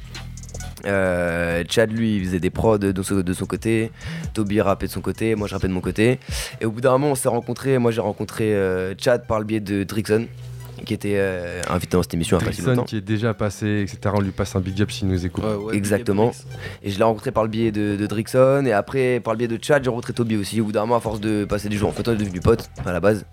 Euh, 0.86 1.64
Chad, 1.68 1.92
lui, 1.92 2.18
il 2.18 2.26
faisait 2.26 2.40
des 2.40 2.52
prods 2.52 2.78
de 2.78 3.02
son, 3.02 3.16
de 3.22 3.34
son 3.34 3.46
côté. 3.46 3.92
Toby 4.34 4.62
rappait 4.62 4.86
de 4.88 4.92
son 4.92 5.02
côté. 5.02 5.34
Moi, 5.36 5.48
je 5.48 5.56
rappais 5.56 5.68
de 5.68 5.74
mon 5.74 5.82
côté. 5.82 6.20
Et 6.62 6.66
au 6.66 6.72
bout 6.72 6.82
d'un 6.82 6.92
moment, 6.92 7.08
on 7.12 7.16
s'est 7.16 7.30
rencontrés. 7.30 7.78
Moi, 7.80 7.92
j'ai 7.92 8.02
rencontré 8.02 8.54
euh, 8.54 8.94
Chad 8.98 9.26
par 9.26 9.40
le 9.40 9.46
biais 9.46 9.60
de 9.60 9.84
Drixon, 9.84 10.28
qui 10.86 10.94
était 10.94 11.14
euh, 11.16 11.62
invité 11.70 11.96
dans 11.98 12.04
cette 12.04 12.14
émission 12.14 12.38
il 12.38 12.42
y 12.42 12.44
a 12.44 12.46
pas 12.48 12.52
si 12.52 12.58
Drixon 12.62 12.72
longtemps. 12.76 12.84
qui 12.86 12.98
est 12.98 13.02
déjà 13.02 13.34
passé, 13.34 13.82
etc. 13.88 14.14
On 14.18 14.22
lui 14.22 14.32
passe 14.32 14.56
un 14.56 14.60
big 14.60 14.82
up 14.82 14.92
s'il 14.92 15.08
nous 15.08 15.26
écoute. 15.26 15.44
Ouais, 15.44 15.54
ouais, 15.56 15.76
Exactement. 15.76 16.32
Et 16.84 16.92
je 16.92 16.98
l'ai 16.98 17.04
rencontré 17.04 17.32
par 17.32 17.44
le 17.44 17.50
biais 17.50 17.72
de, 17.72 17.96
de 17.96 18.08
Drixon. 18.08 18.66
Et 18.66 18.74
après, 18.74 19.20
par 19.20 19.34
le 19.34 19.38
biais 19.38 19.48
de 19.48 19.58
Chad, 19.62 19.84
j'ai 19.84 19.90
rencontré 19.90 20.14
Toby 20.14 20.36
aussi. 20.38 20.60
Au 20.62 20.66
bout 20.66 20.72
d'un 20.72 20.82
moment, 20.82 20.96
à 20.98 21.00
force 21.00 21.20
de 21.22 21.46
passer 21.46 21.70
des 21.70 21.78
jours 21.78 21.90
en 21.90 21.94
fait, 21.94 22.08
on 22.08 22.14
est 22.14 22.18
devenus 22.18 22.42
potes 22.42 22.70
à 22.86 22.92
la 22.92 23.00
base. 23.00 23.26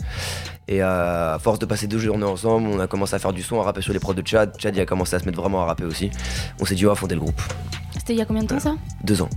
Et 0.68 0.82
euh, 0.82 1.34
à 1.34 1.38
force 1.38 1.58
de 1.58 1.66
passer 1.66 1.86
deux 1.88 1.98
journées 1.98 2.24
ensemble, 2.24 2.68
on 2.68 2.78
a 2.78 2.86
commencé 2.86 3.14
à 3.14 3.18
faire 3.18 3.32
du 3.32 3.42
son, 3.42 3.60
à 3.60 3.64
rapper 3.64 3.82
sur 3.82 3.92
les 3.92 3.98
prods 3.98 4.14
de 4.14 4.26
Chad. 4.26 4.52
Chad, 4.58 4.76
il 4.76 4.80
a 4.80 4.86
commencé 4.86 5.16
à 5.16 5.18
se 5.18 5.24
mettre 5.24 5.40
vraiment 5.40 5.62
à 5.62 5.66
rapper 5.66 5.84
aussi. 5.84 6.10
On 6.60 6.64
s'est 6.64 6.74
dit, 6.76 6.86
on 6.86 6.90
va 6.90 6.94
fonder 6.94 7.14
le 7.16 7.20
groupe. 7.20 7.40
C'était 7.98 8.14
il 8.14 8.18
y 8.18 8.22
a 8.22 8.24
combien 8.24 8.42
de 8.42 8.48
temps 8.48 8.60
ça 8.60 8.74
Deux 9.04 9.20
ans. 9.22 9.28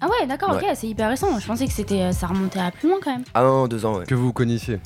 Ah 0.00 0.06
ouais, 0.08 0.26
d'accord, 0.26 0.50
Ouais. 0.54 0.62
ok, 0.62 0.76
c'est 0.76 0.86
hyper 0.86 1.10
récent. 1.10 1.38
Je 1.38 1.46
pensais 1.46 1.66
que 1.66 1.72
c'était, 1.72 2.00
euh, 2.00 2.12
ça 2.12 2.26
remontait 2.26 2.58
à 2.60 2.70
plus 2.70 2.88
loin 2.88 2.98
quand 3.04 3.10
même. 3.12 3.24
Ah 3.34 3.42
non, 3.42 3.68
deux 3.68 3.84
ans, 3.84 3.98
ouais. 3.98 4.06
Que 4.06 4.14
vous 4.14 4.26
vous 4.26 4.32
connaissiez 4.32 4.78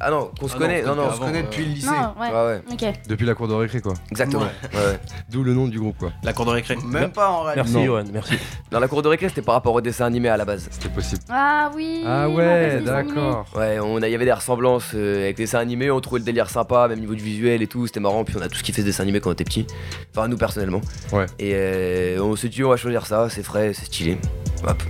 Ah 0.00 0.10
non, 0.10 0.30
qu'on 0.38 0.46
se 0.46 0.54
Ah 0.54 0.58
connaît, 0.58 0.82
non, 0.82 0.94
non, 0.94 1.02
on 1.06 1.08
se 1.10 1.14
Avant, 1.16 1.26
connaît 1.26 1.40
euh, 1.40 1.42
depuis 1.42 1.64
le 1.64 1.70
lycée. 1.72 1.88
Non, 1.88 2.14
ouais. 2.20 2.28
Ouais, 2.28 2.46
ouais, 2.46 2.62
Ok. 2.72 3.00
depuis 3.08 3.26
la 3.26 3.34
cour 3.34 3.48
de 3.48 3.54
récré 3.54 3.80
quoi. 3.80 3.94
exactement. 4.12 4.42
Ouais. 4.42 4.48
Ouais, 4.78 4.86
ouais. 4.92 5.00
D'où 5.28 5.42
le 5.42 5.54
nom 5.54 5.66
du 5.66 5.80
groupe 5.80 5.98
quoi. 5.98 6.12
La 6.22 6.32
cour 6.32 6.44
de 6.46 6.50
récré. 6.50 6.76
Même 6.84 7.10
pas 7.10 7.28
en 7.30 7.42
réalité. 7.42 7.56
Merci, 7.72 7.74
Non. 7.74 7.84
Johan, 7.84 8.04
merci. 8.12 8.34
Dans 8.70 8.78
la 8.80 8.86
cour 8.86 9.02
de 9.02 9.08
récré, 9.08 9.28
c'était 9.28 9.42
par 9.42 9.54
rapport 9.56 9.74
au 9.74 9.80
dessin 9.80 10.04
animé 10.06 10.28
à 10.28 10.36
la 10.36 10.44
base. 10.44 10.68
C'était 10.70 10.88
possible. 10.88 11.22
Ah 11.28 11.70
oui. 11.74 12.02
Ah 12.06 12.28
ouais, 12.28 12.78
des 12.78 12.84
d'accord. 12.84 13.46
Ouais, 13.56 13.78
on 13.80 14.00
a- 14.02 14.08
il 14.08 14.12
y 14.12 14.14
avait 14.14 14.24
des 14.24 14.32
ressemblances 14.32 14.92
euh, 14.94 15.24
avec 15.24 15.38
les 15.38 15.44
dessins 15.44 15.58
animés, 15.58 15.90
on 15.90 16.00
trouvait 16.00 16.20
le 16.20 16.24
délire 16.24 16.48
sympa, 16.48 16.86
même 16.88 17.00
niveau 17.00 17.14
du 17.16 17.22
visuel 17.24 17.60
et 17.62 17.66
tout, 17.66 17.86
c'était 17.88 18.00
marrant, 18.00 18.22
puis 18.24 18.36
on 18.38 18.42
a 18.42 18.48
tous 18.48 18.62
kiffé 18.62 18.82
ce 18.82 18.86
dessin 18.86 19.02
animé 19.02 19.18
quand 19.20 19.30
on 19.30 19.32
était 19.32 19.44
petit. 19.44 19.66
Enfin, 20.14 20.28
nous 20.28 20.36
personnellement. 20.36 20.80
Ouais. 21.12 21.26
Et 21.40 21.52
euh, 21.54 22.20
on 22.22 22.36
s'est 22.36 22.48
dit, 22.48 22.62
on 22.62 22.68
va 22.70 22.76
choisir 22.76 23.04
ça, 23.06 23.28
c'est 23.30 23.42
frais, 23.42 23.72
c'est 23.74 23.86
stylé. 23.86 24.18
Hop. 24.66 24.82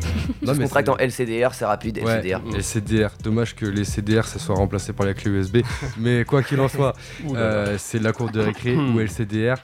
Non, 0.42 0.52
on 0.52 0.54
se 0.54 0.58
mais 0.58 0.64
contracte 0.64 0.88
en 0.88 0.96
LCDR, 0.96 1.52
c'est 1.54 1.66
rapide, 1.66 2.00
Ouais, 2.02 2.16
LCDR. 2.22 2.40
CDR. 2.62 3.08
Dommage 3.22 3.54
que 3.54 3.66
les 3.66 3.84
CDR 3.84 4.26
se 4.26 4.38
soient 4.38 4.54
remplacés 4.56 4.94
par 4.99 5.07
la 5.07 5.14
clé 5.14 5.31
USB. 5.31 5.59
Mais 5.97 6.25
quoi 6.25 6.43
qu'il 6.43 6.61
en 6.61 6.69
soit, 6.69 6.95
euh, 7.35 7.76
c'est 7.78 8.02
la 8.02 8.12
cour 8.12 8.31
de 8.31 8.40
récré 8.40 8.76
ou 8.76 9.00
LCDR. 9.00 9.55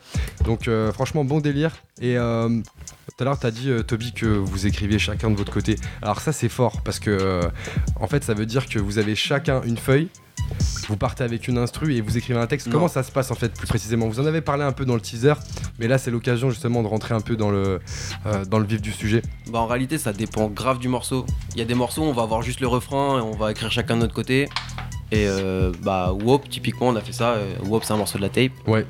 Donc 0.44 0.68
euh, 0.68 0.92
franchement, 0.92 1.24
bon 1.24 1.40
délire. 1.40 1.72
Et 2.00 2.16
euh, 2.16 2.48
tout 2.48 3.14
à 3.20 3.24
l'heure, 3.24 3.38
tu 3.38 3.46
as 3.46 3.50
dit, 3.50 3.70
Toby, 3.86 4.12
que 4.12 4.26
vous 4.26 4.66
écriviez 4.66 4.98
chacun 4.98 5.30
de 5.30 5.36
votre 5.36 5.52
côté. 5.52 5.76
Alors 6.00 6.20
ça, 6.20 6.32
c'est 6.32 6.48
fort 6.48 6.80
parce 6.82 6.98
que, 6.98 7.40
en 8.00 8.06
fait, 8.06 8.24
ça 8.24 8.34
veut 8.34 8.46
dire 8.46 8.66
que 8.66 8.78
vous 8.78 8.98
avez 8.98 9.14
chacun 9.14 9.60
une 9.62 9.76
feuille. 9.76 10.08
Vous 10.88 10.96
partez 10.96 11.24
avec 11.24 11.48
une 11.48 11.58
instru 11.58 11.94
et 11.94 12.00
vous 12.00 12.18
écrivez 12.18 12.38
un 12.38 12.46
texte. 12.46 12.66
Non. 12.66 12.74
Comment 12.74 12.88
ça 12.88 13.02
se 13.02 13.10
passe 13.10 13.30
en 13.30 13.34
fait 13.34 13.52
plus 13.54 13.66
précisément? 13.66 14.08
Vous 14.08 14.20
en 14.20 14.26
avez 14.26 14.40
parlé 14.40 14.62
un 14.64 14.72
peu 14.72 14.84
dans 14.84 14.94
le 14.94 15.00
teaser, 15.00 15.34
mais 15.78 15.88
là 15.88 15.96
c'est 15.96 16.10
l'occasion 16.10 16.50
justement 16.50 16.82
de 16.82 16.88
rentrer 16.88 17.14
un 17.14 17.20
peu 17.20 17.36
dans 17.36 17.50
le, 17.50 17.80
euh, 18.26 18.44
dans 18.44 18.58
le 18.58 18.66
vif 18.66 18.82
du 18.82 18.92
sujet. 18.92 19.22
Bah 19.50 19.60
en 19.60 19.66
réalité 19.66 19.96
ça 19.96 20.12
dépend 20.12 20.48
grave 20.48 20.78
du 20.78 20.88
morceau. 20.88 21.24
Il 21.52 21.58
y 21.58 21.62
a 21.62 21.64
des 21.64 21.74
morceaux 21.74 22.02
on 22.02 22.12
va 22.12 22.22
avoir 22.22 22.42
juste 22.42 22.60
le 22.60 22.68
refrain 22.68 23.18
et 23.18 23.22
on 23.22 23.32
va 23.32 23.50
écrire 23.50 23.72
chacun 23.72 23.96
de 23.96 24.02
notre 24.02 24.14
côté. 24.14 24.48
Et 25.12 25.26
euh, 25.28 25.72
bah 25.82 26.12
Wop 26.12 26.48
typiquement 26.48 26.88
on 26.88 26.96
a 26.96 27.00
fait 27.00 27.12
ça. 27.12 27.32
Euh, 27.32 27.54
Wop 27.66 27.84
c'est 27.84 27.92
un 27.92 27.96
morceau 27.98 28.18
de 28.18 28.22
la 28.22 28.28
tape. 28.30 28.52
Ouais. 28.66 28.86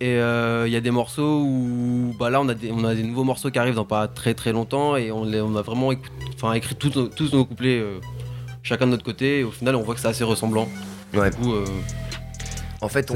Et 0.00 0.16
euh, 0.16 0.64
il 0.66 0.72
y 0.72 0.76
a 0.76 0.80
des 0.80 0.90
morceaux 0.90 1.40
où 1.42 2.14
bah 2.18 2.28
là 2.30 2.40
on 2.40 2.48
a 2.48 2.54
des, 2.54 2.72
on 2.72 2.84
a 2.84 2.94
des 2.94 3.02
nouveaux 3.04 3.24
morceaux 3.24 3.50
qui 3.50 3.58
arrivent 3.58 3.74
dans 3.76 3.84
pas 3.84 4.08
très 4.08 4.34
très 4.34 4.52
longtemps 4.52 4.96
et 4.96 5.12
on, 5.12 5.24
les- 5.24 5.40
on 5.40 5.54
a 5.56 5.62
vraiment 5.62 5.90
enfin, 6.34 6.52
écrit 6.54 6.74
tous 6.74 6.92
nos, 6.96 7.06
tous 7.08 7.32
nos 7.32 7.44
couplets 7.44 7.78
euh, 7.78 8.00
chacun 8.64 8.86
de 8.86 8.92
notre 8.92 9.04
côté 9.04 9.40
et 9.40 9.44
au 9.44 9.50
final 9.52 9.76
on 9.76 9.82
voit 9.82 9.94
que 9.94 10.00
c'est 10.00 10.08
assez 10.08 10.24
ressemblant. 10.24 10.66
Ouais. 11.14 11.30
Du 11.30 11.36
coup 11.36 11.52
euh, 11.52 11.64
En 12.80 12.88
fait, 12.88 13.10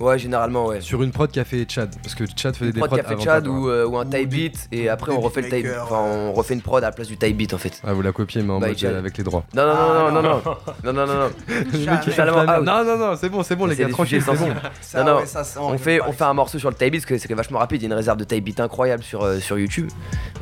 euh. 0.00 0.04
Ouais. 0.04 0.18
Généralement, 0.18 0.66
ouais. 0.66 0.80
Sur 0.80 1.02
une 1.02 1.10
prod 1.12 1.30
qui 1.30 1.40
a 1.40 1.44
fait 1.44 1.66
Chad. 1.70 1.94
Parce 2.02 2.14
que 2.14 2.24
Chad 2.36 2.54
faisait 2.56 2.70
Une 2.70 2.74
des 2.74 2.80
prod 2.80 2.90
prods 2.90 2.96
qui 3.00 3.06
a 3.14 3.16
fait 3.16 3.22
Chad 3.24 3.46
ou, 3.46 3.68
euh, 3.68 3.86
ou 3.86 3.96
un 3.98 4.06
type 4.06 4.28
beat 4.28 4.68
et 4.72 4.88
après 4.88 5.12
on 5.12 5.20
refait 5.20 5.42
le 5.42 5.48
type. 5.48 5.66
Enfin, 5.82 6.02
ouais. 6.02 6.10
on 6.28 6.32
refait 6.32 6.54
une 6.54 6.62
prod 6.62 6.82
à 6.82 6.88
la 6.88 6.92
place 6.92 7.08
du 7.08 7.16
type 7.16 7.36
beat 7.36 7.54
en 7.54 7.58
fait. 7.58 7.80
Ah, 7.84 7.92
vous 7.92 8.02
la 8.02 8.12
copiez, 8.12 8.42
mais 8.42 8.52
en 8.52 8.58
By 8.60 8.68
mode 8.68 8.78
Chad. 8.78 8.92
euh, 8.92 8.98
avec 8.98 9.16
les 9.18 9.24
droits. 9.24 9.44
Non, 9.54 9.66
non, 9.66 9.72
Ah, 9.76 10.10
non, 10.10 10.22
non, 10.22 10.22
non. 10.22 10.42
non, 10.84 10.92
non, 10.92 10.92
non, 10.92 11.06
non, 11.06 11.06
non, 11.06 12.46
non. 12.46 12.62
Non, 12.62 12.84
non, 12.84 12.98
non, 12.98 13.16
c'est 13.16 13.28
bon, 13.28 13.42
c'est 13.42 13.56
bon, 13.56 13.66
les 13.66 13.76
gars, 13.76 13.88
tranquille, 13.88 14.22
c'est 14.22 14.36
bon. 14.36 14.48
Non, 14.96 15.04
non, 15.04 15.22
On 15.60 15.78
fait, 15.78 15.98
pas 15.98 16.08
on 16.08 16.12
fait 16.12 16.24
un 16.24 16.34
morceau 16.34 16.58
sur 16.58 16.70
le 16.70 16.76
type 16.76 16.92
beat 16.92 17.00
parce 17.02 17.06
que 17.06 17.18
c'est 17.18 17.32
vachement 17.34 17.58
rapide, 17.58 17.82
il 17.82 17.84
y 17.84 17.86
a 17.86 17.92
une 17.92 17.96
réserve 17.98 18.18
de 18.18 18.24
type 18.24 18.44
beat 18.44 18.60
incroyable 18.60 19.02
sur, 19.02 19.22
euh, 19.22 19.38
sur 19.40 19.58
YouTube. 19.58 19.88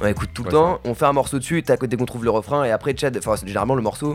On 0.01 0.07
écoute 0.07 0.31
tout 0.35 0.45
le 0.45 0.51
temps, 0.51 0.81
on 0.85 0.95
fait 0.95 1.07
un 1.07 1.13
morceau 1.13 1.39
dessus, 1.39 1.63
t'as 1.63 1.77
dès 1.77 1.97
qu'on 1.97 2.07
trouve 2.07 2.25
le 2.25 2.31
refrain 2.31 2.65
et 2.65 2.71
après 2.71 2.95
Chad, 2.97 3.17
enfin 3.17 3.35
généralement 3.45 3.75
le 3.75 3.83
morceau, 3.83 4.15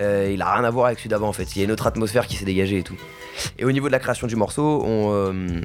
euh, 0.00 0.30
il 0.32 0.42
a 0.42 0.52
rien 0.54 0.64
à 0.64 0.70
voir 0.70 0.86
avec 0.86 0.98
celui 0.98 1.08
d'avant 1.10 1.28
en 1.28 1.32
fait. 1.32 1.54
Il 1.56 1.58
y 1.58 1.62
a 1.62 1.64
une 1.64 1.72
autre 1.72 1.86
atmosphère 1.86 2.26
qui 2.26 2.36
s'est 2.36 2.44
dégagée 2.44 2.78
et 2.78 2.82
tout. 2.82 2.96
Et 3.58 3.64
au 3.64 3.72
niveau 3.72 3.88
de 3.88 3.92
la 3.92 3.98
création 3.98 4.26
du 4.26 4.36
morceau, 4.36 4.73
on, 4.82 5.12
euh, 5.12 5.60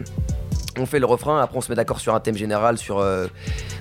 on 0.78 0.86
fait 0.86 1.00
le 1.00 1.06
refrain, 1.06 1.42
après 1.42 1.58
on 1.58 1.62
se 1.62 1.70
met 1.70 1.76
d'accord 1.76 2.00
sur 2.00 2.14
un 2.16 2.20
thème 2.20 2.38
général, 2.38 2.78
sur 2.78 3.00
euh, 3.00 3.28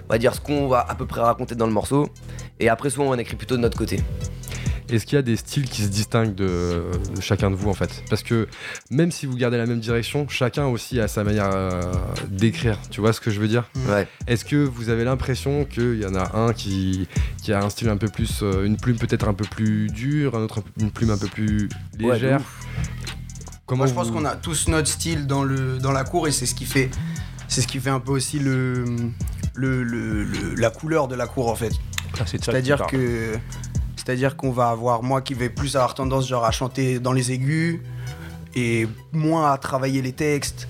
on 0.08 0.12
va 0.12 0.18
dire 0.18 0.34
ce 0.34 0.40
qu'on 0.40 0.68
va 0.68 0.86
à 0.88 0.94
peu 0.94 1.06
près 1.06 1.20
raconter 1.20 1.54
dans 1.54 1.66
le 1.66 1.72
morceau. 1.72 2.08
Et 2.60 2.68
après 2.68 2.90
souvent 2.90 3.10
on 3.10 3.14
écrit 3.18 3.36
plutôt 3.36 3.56
de 3.56 3.62
notre 3.62 3.78
côté. 3.78 4.00
Est-ce 4.90 5.04
qu'il 5.04 5.16
y 5.16 5.18
a 5.18 5.22
des 5.22 5.36
styles 5.36 5.68
qui 5.68 5.82
se 5.82 5.88
distinguent 5.88 6.34
de, 6.34 6.82
de 7.14 7.20
chacun 7.20 7.50
de 7.50 7.56
vous 7.56 7.68
en 7.68 7.74
fait? 7.74 8.02
Parce 8.08 8.22
que 8.22 8.48
même 8.90 9.10
si 9.10 9.26
vous 9.26 9.36
gardez 9.36 9.58
la 9.58 9.66
même 9.66 9.80
direction, 9.80 10.26
chacun 10.30 10.64
aussi 10.64 10.98
a 10.98 11.08
sa 11.08 11.24
manière 11.24 11.50
euh, 11.52 11.82
d'écrire. 12.30 12.78
Tu 12.90 13.02
vois 13.02 13.12
ce 13.12 13.20
que 13.20 13.30
je 13.30 13.38
veux 13.38 13.48
dire? 13.48 13.64
Ouais. 13.86 14.08
Est-ce 14.26 14.46
que 14.46 14.56
vous 14.56 14.88
avez 14.88 15.04
l'impression 15.04 15.66
qu'il 15.66 16.00
y 16.00 16.06
en 16.06 16.14
a 16.14 16.34
un 16.34 16.54
qui, 16.54 17.06
qui 17.42 17.52
a 17.52 17.62
un 17.62 17.68
style 17.68 17.90
un 17.90 17.98
peu 17.98 18.08
plus, 18.08 18.40
euh, 18.42 18.64
une 18.64 18.78
plume 18.78 18.96
peut-être 18.96 19.28
un 19.28 19.34
peu 19.34 19.44
plus 19.44 19.88
dure, 19.88 20.34
un 20.34 20.40
autre 20.40 20.62
une 20.80 20.90
plume 20.90 21.10
un 21.10 21.18
peu 21.18 21.28
plus 21.28 21.68
Ouais, 22.00 22.14
légère? 22.14 22.40
Comment 23.68 23.80
Moi, 23.84 23.86
je 23.86 23.92
pense 23.94 24.08
vous- 24.08 24.14
qu'on 24.14 24.24
a 24.24 24.34
tous 24.34 24.66
notre 24.68 24.88
style 24.88 25.26
dans, 25.26 25.44
le, 25.44 25.78
dans 25.78 25.92
la 25.92 26.02
cour 26.02 26.26
et 26.26 26.32
c'est 26.32 26.46
ce 26.46 26.54
qui 26.54 26.64
fait, 26.64 26.90
c'est 27.48 27.60
ce 27.60 27.66
qui 27.68 27.78
fait 27.78 27.90
un 27.90 28.00
peu 28.00 28.12
aussi 28.12 28.38
le, 28.38 28.84
le, 29.54 29.82
le- 29.84 30.24
le- 30.24 30.54
la 30.56 30.70
couleur 30.70 31.06
de 31.06 31.14
la 31.14 31.26
cour 31.26 31.48
en 31.50 31.54
fait. 31.54 31.72
Ah, 32.18 32.22
c'est 32.26 32.38
de 32.38 32.44
ça 32.44 32.50
C'est-à-dire 32.52 32.86
que 32.86 33.38
c'est-à-dire 33.96 34.36
qu'on 34.36 34.50
va 34.52 34.70
avoir 34.70 35.02
moi 35.02 35.20
qui 35.20 35.34
vais 35.34 35.50
plus 35.50 35.76
avoir 35.76 35.94
tendance 35.94 36.26
genre 36.26 36.46
à 36.46 36.50
chanter 36.50 36.98
dans 36.98 37.12
les 37.12 37.30
aigus 37.30 37.80
et 38.54 38.88
moins 39.12 39.52
à 39.52 39.58
travailler 39.58 40.00
les 40.00 40.12
textes, 40.12 40.66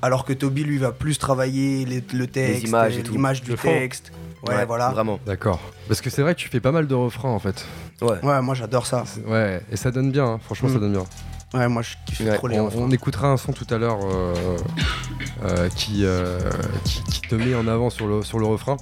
alors 0.00 0.24
que 0.24 0.32
Toby 0.32 0.64
lui 0.64 0.78
va 0.78 0.92
plus 0.92 1.18
travailler 1.18 1.84
les- 1.84 2.02
le 2.14 2.26
texte, 2.26 2.64
images 2.66 2.96
et 2.96 3.02
tout. 3.02 3.12
l'image 3.12 3.42
du 3.42 3.54
texte. 3.54 4.12
Ouais, 4.48 4.64
voilà. 4.66 4.90
Vraiment. 4.90 5.20
D'accord. 5.26 5.60
Parce 5.88 6.00
que 6.00 6.08
c'est 6.10 6.22
vrai 6.22 6.34
que 6.34 6.40
tu 6.40 6.48
fais 6.48 6.60
pas 6.60 6.72
mal 6.72 6.86
de 6.86 6.94
refrains 6.94 7.30
en 7.30 7.38
fait. 7.38 7.66
Ouais. 8.02 8.22
Ouais, 8.22 8.40
moi 8.42 8.54
j'adore 8.54 8.86
ça. 8.86 9.04
C'est- 9.06 9.24
Ouais, 9.26 9.62
et 9.70 9.76
ça 9.76 9.90
donne 9.90 10.10
bien, 10.10 10.24
hein. 10.26 10.40
franchement 10.42 10.68
ça 10.70 10.76
Mm. 10.76 10.80
donne 10.80 10.92
bien. 10.92 11.04
Ouais, 11.54 11.68
moi 11.68 11.82
je 11.82 11.90
kiffe 12.04 12.20
Ouais, 12.20 12.36
trop 12.36 12.48
les 12.48 12.58
On, 12.58 12.64
refrains. 12.66 12.80
on 12.80 12.90
écoutera 12.90 13.28
un 13.28 13.36
son 13.36 13.52
tout 13.52 13.66
à 13.72 13.78
l'heure 13.78 13.98
euh, 14.02 14.34
euh, 15.44 15.68
qui, 15.70 16.04
euh, 16.04 16.38
qui, 16.84 17.02
qui 17.04 17.20
te 17.20 17.34
met 17.36 17.54
en 17.54 17.68
avant 17.68 17.90
sur 17.90 18.06
le, 18.08 18.22
sur 18.22 18.38
le 18.38 18.46
refrain. 18.46 18.76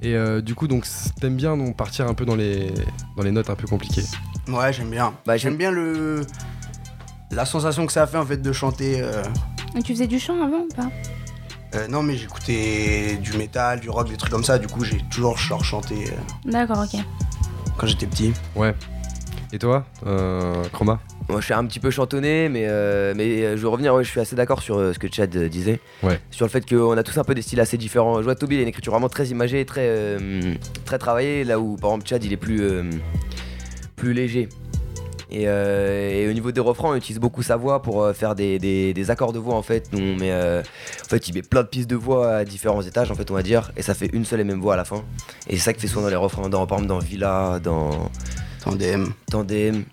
Et 0.00 0.14
euh, 0.14 0.40
du 0.40 0.54
coup, 0.54 0.68
donc 0.68 0.86
t'aimes 1.20 1.36
bien 1.36 1.56
donc, 1.56 1.76
partir 1.76 2.06
un 2.08 2.14
peu 2.14 2.24
dans 2.24 2.34
les, 2.36 2.72
dans 3.16 3.22
les 3.22 3.30
notes 3.32 3.50
un 3.50 3.54
peu 3.56 3.66
compliquées. 3.66 4.04
Ouais, 4.48 4.72
j'aime 4.72 4.90
bien. 4.90 5.12
Bah, 5.26 5.36
j'aime 5.36 5.52
j'aime- 5.52 5.58
bien 5.58 5.70
le 5.70 6.24
la 7.30 7.44
sensation 7.46 7.86
que 7.86 7.92
ça 7.92 8.02
a 8.02 8.06
fait 8.06 8.18
en 8.18 8.26
fait 8.26 8.36
de 8.36 8.52
chanter. 8.52 9.00
euh, 9.00 9.22
Et 9.76 9.82
tu 9.82 9.92
faisais 9.94 10.06
du 10.06 10.18
chant 10.20 10.42
avant 10.44 10.58
ou 10.60 10.68
pas? 10.74 10.88
Euh, 11.74 11.88
non, 11.88 12.02
mais 12.02 12.16
j'écoutais 12.16 13.16
du 13.22 13.32
métal, 13.38 13.80
du 13.80 13.88
rock, 13.88 14.08
des 14.10 14.16
trucs 14.16 14.30
comme 14.30 14.44
ça. 14.44 14.58
Du 14.58 14.66
coup, 14.68 14.84
j'ai 14.84 15.00
toujours 15.10 15.38
genre, 15.38 15.64
chanté 15.64 16.08
euh, 16.10 16.50
D'accord, 16.50 16.84
ok. 16.84 17.00
quand 17.78 17.86
j'étais 17.86 18.06
petit. 18.06 18.32
Ouais. 18.54 18.74
Et 19.54 19.58
toi, 19.58 19.86
euh, 20.06 20.62
Chroma? 20.72 21.00
Moi, 21.28 21.40
je 21.40 21.44
suis 21.46 21.54
un 21.54 21.64
petit 21.64 21.80
peu 21.80 21.90
chantonné, 21.90 22.48
mais, 22.48 22.64
euh, 22.68 23.14
mais 23.16 23.42
euh, 23.44 23.56
je 23.56 23.62
veux 23.62 23.68
revenir, 23.68 23.94
ouais, 23.94 24.04
je 24.04 24.10
suis 24.10 24.20
assez 24.20 24.36
d'accord 24.36 24.60
sur 24.62 24.76
euh, 24.78 24.92
ce 24.92 24.98
que 24.98 25.06
Chad 25.10 25.34
euh, 25.36 25.48
disait. 25.48 25.80
Ouais. 26.02 26.20
Sur 26.30 26.44
le 26.44 26.50
fait 26.50 26.68
qu'on 26.68 26.96
a 26.96 27.02
tous 27.02 27.16
un 27.18 27.24
peu 27.24 27.34
des 27.34 27.42
styles 27.42 27.60
assez 27.60 27.78
différents. 27.78 28.18
Je 28.18 28.24
vois 28.24 28.34
Toby, 28.34 28.56
il 28.56 28.58
a 28.58 28.62
une 28.62 28.68
écriture 28.68 28.92
vraiment 28.92 29.08
très 29.08 29.26
imagée, 29.28 29.64
très, 29.64 29.86
euh, 29.86 30.54
très 30.84 30.98
travaillée, 30.98 31.44
là 31.44 31.58
où 31.58 31.76
par 31.76 31.90
exemple 31.90 32.08
Chad, 32.08 32.24
il 32.24 32.32
est 32.32 32.36
plus, 32.36 32.60
euh, 32.62 32.82
plus 33.96 34.12
léger. 34.12 34.48
Et, 35.34 35.44
euh, 35.46 36.10
et 36.10 36.28
au 36.28 36.32
niveau 36.34 36.52
des 36.52 36.60
refrains, 36.60 36.90
on 36.90 36.94
utilise 36.94 37.18
beaucoup 37.18 37.42
sa 37.42 37.56
voix 37.56 37.80
pour 37.80 38.02
euh, 38.02 38.12
faire 38.12 38.34
des, 38.34 38.58
des- 38.58 38.92
des 38.92 39.10
accords 39.10 39.32
de 39.32 39.38
voix 39.38 39.54
en 39.54 39.62
fait. 39.62 39.88
Nous, 39.92 39.98
on 39.98 40.16
met, 40.16 40.30
euh, 40.30 40.60
en 40.60 41.08
fait, 41.08 41.26
il 41.28 41.34
met 41.34 41.40
plein 41.40 41.62
de 41.62 41.68
pistes 41.68 41.88
de 41.88 41.96
voix 41.96 42.34
à 42.36 42.44
différents 42.44 42.82
étages 42.82 43.10
en 43.10 43.14
fait, 43.14 43.30
on 43.30 43.34
va 43.34 43.42
dire, 43.42 43.72
et 43.78 43.80
ça 43.80 43.94
fait 43.94 44.10
une 44.12 44.26
seule 44.26 44.40
et 44.40 44.44
même 44.44 44.60
voix 44.60 44.74
à 44.74 44.76
la 44.76 44.84
fin. 44.84 45.02
Et 45.48 45.54
c'est 45.56 45.62
ça 45.62 45.72
qui 45.72 45.80
fait 45.80 45.86
souvent 45.86 46.02
dans 46.02 46.10
les 46.10 46.16
refrains, 46.16 46.50
dans, 46.50 46.66
par 46.66 46.78
exemple 46.78 46.88
dans 46.88 47.06
Villa, 47.06 47.58
dans 47.64 48.10
Tandem. 48.62 49.12
Tandem. 49.30 49.84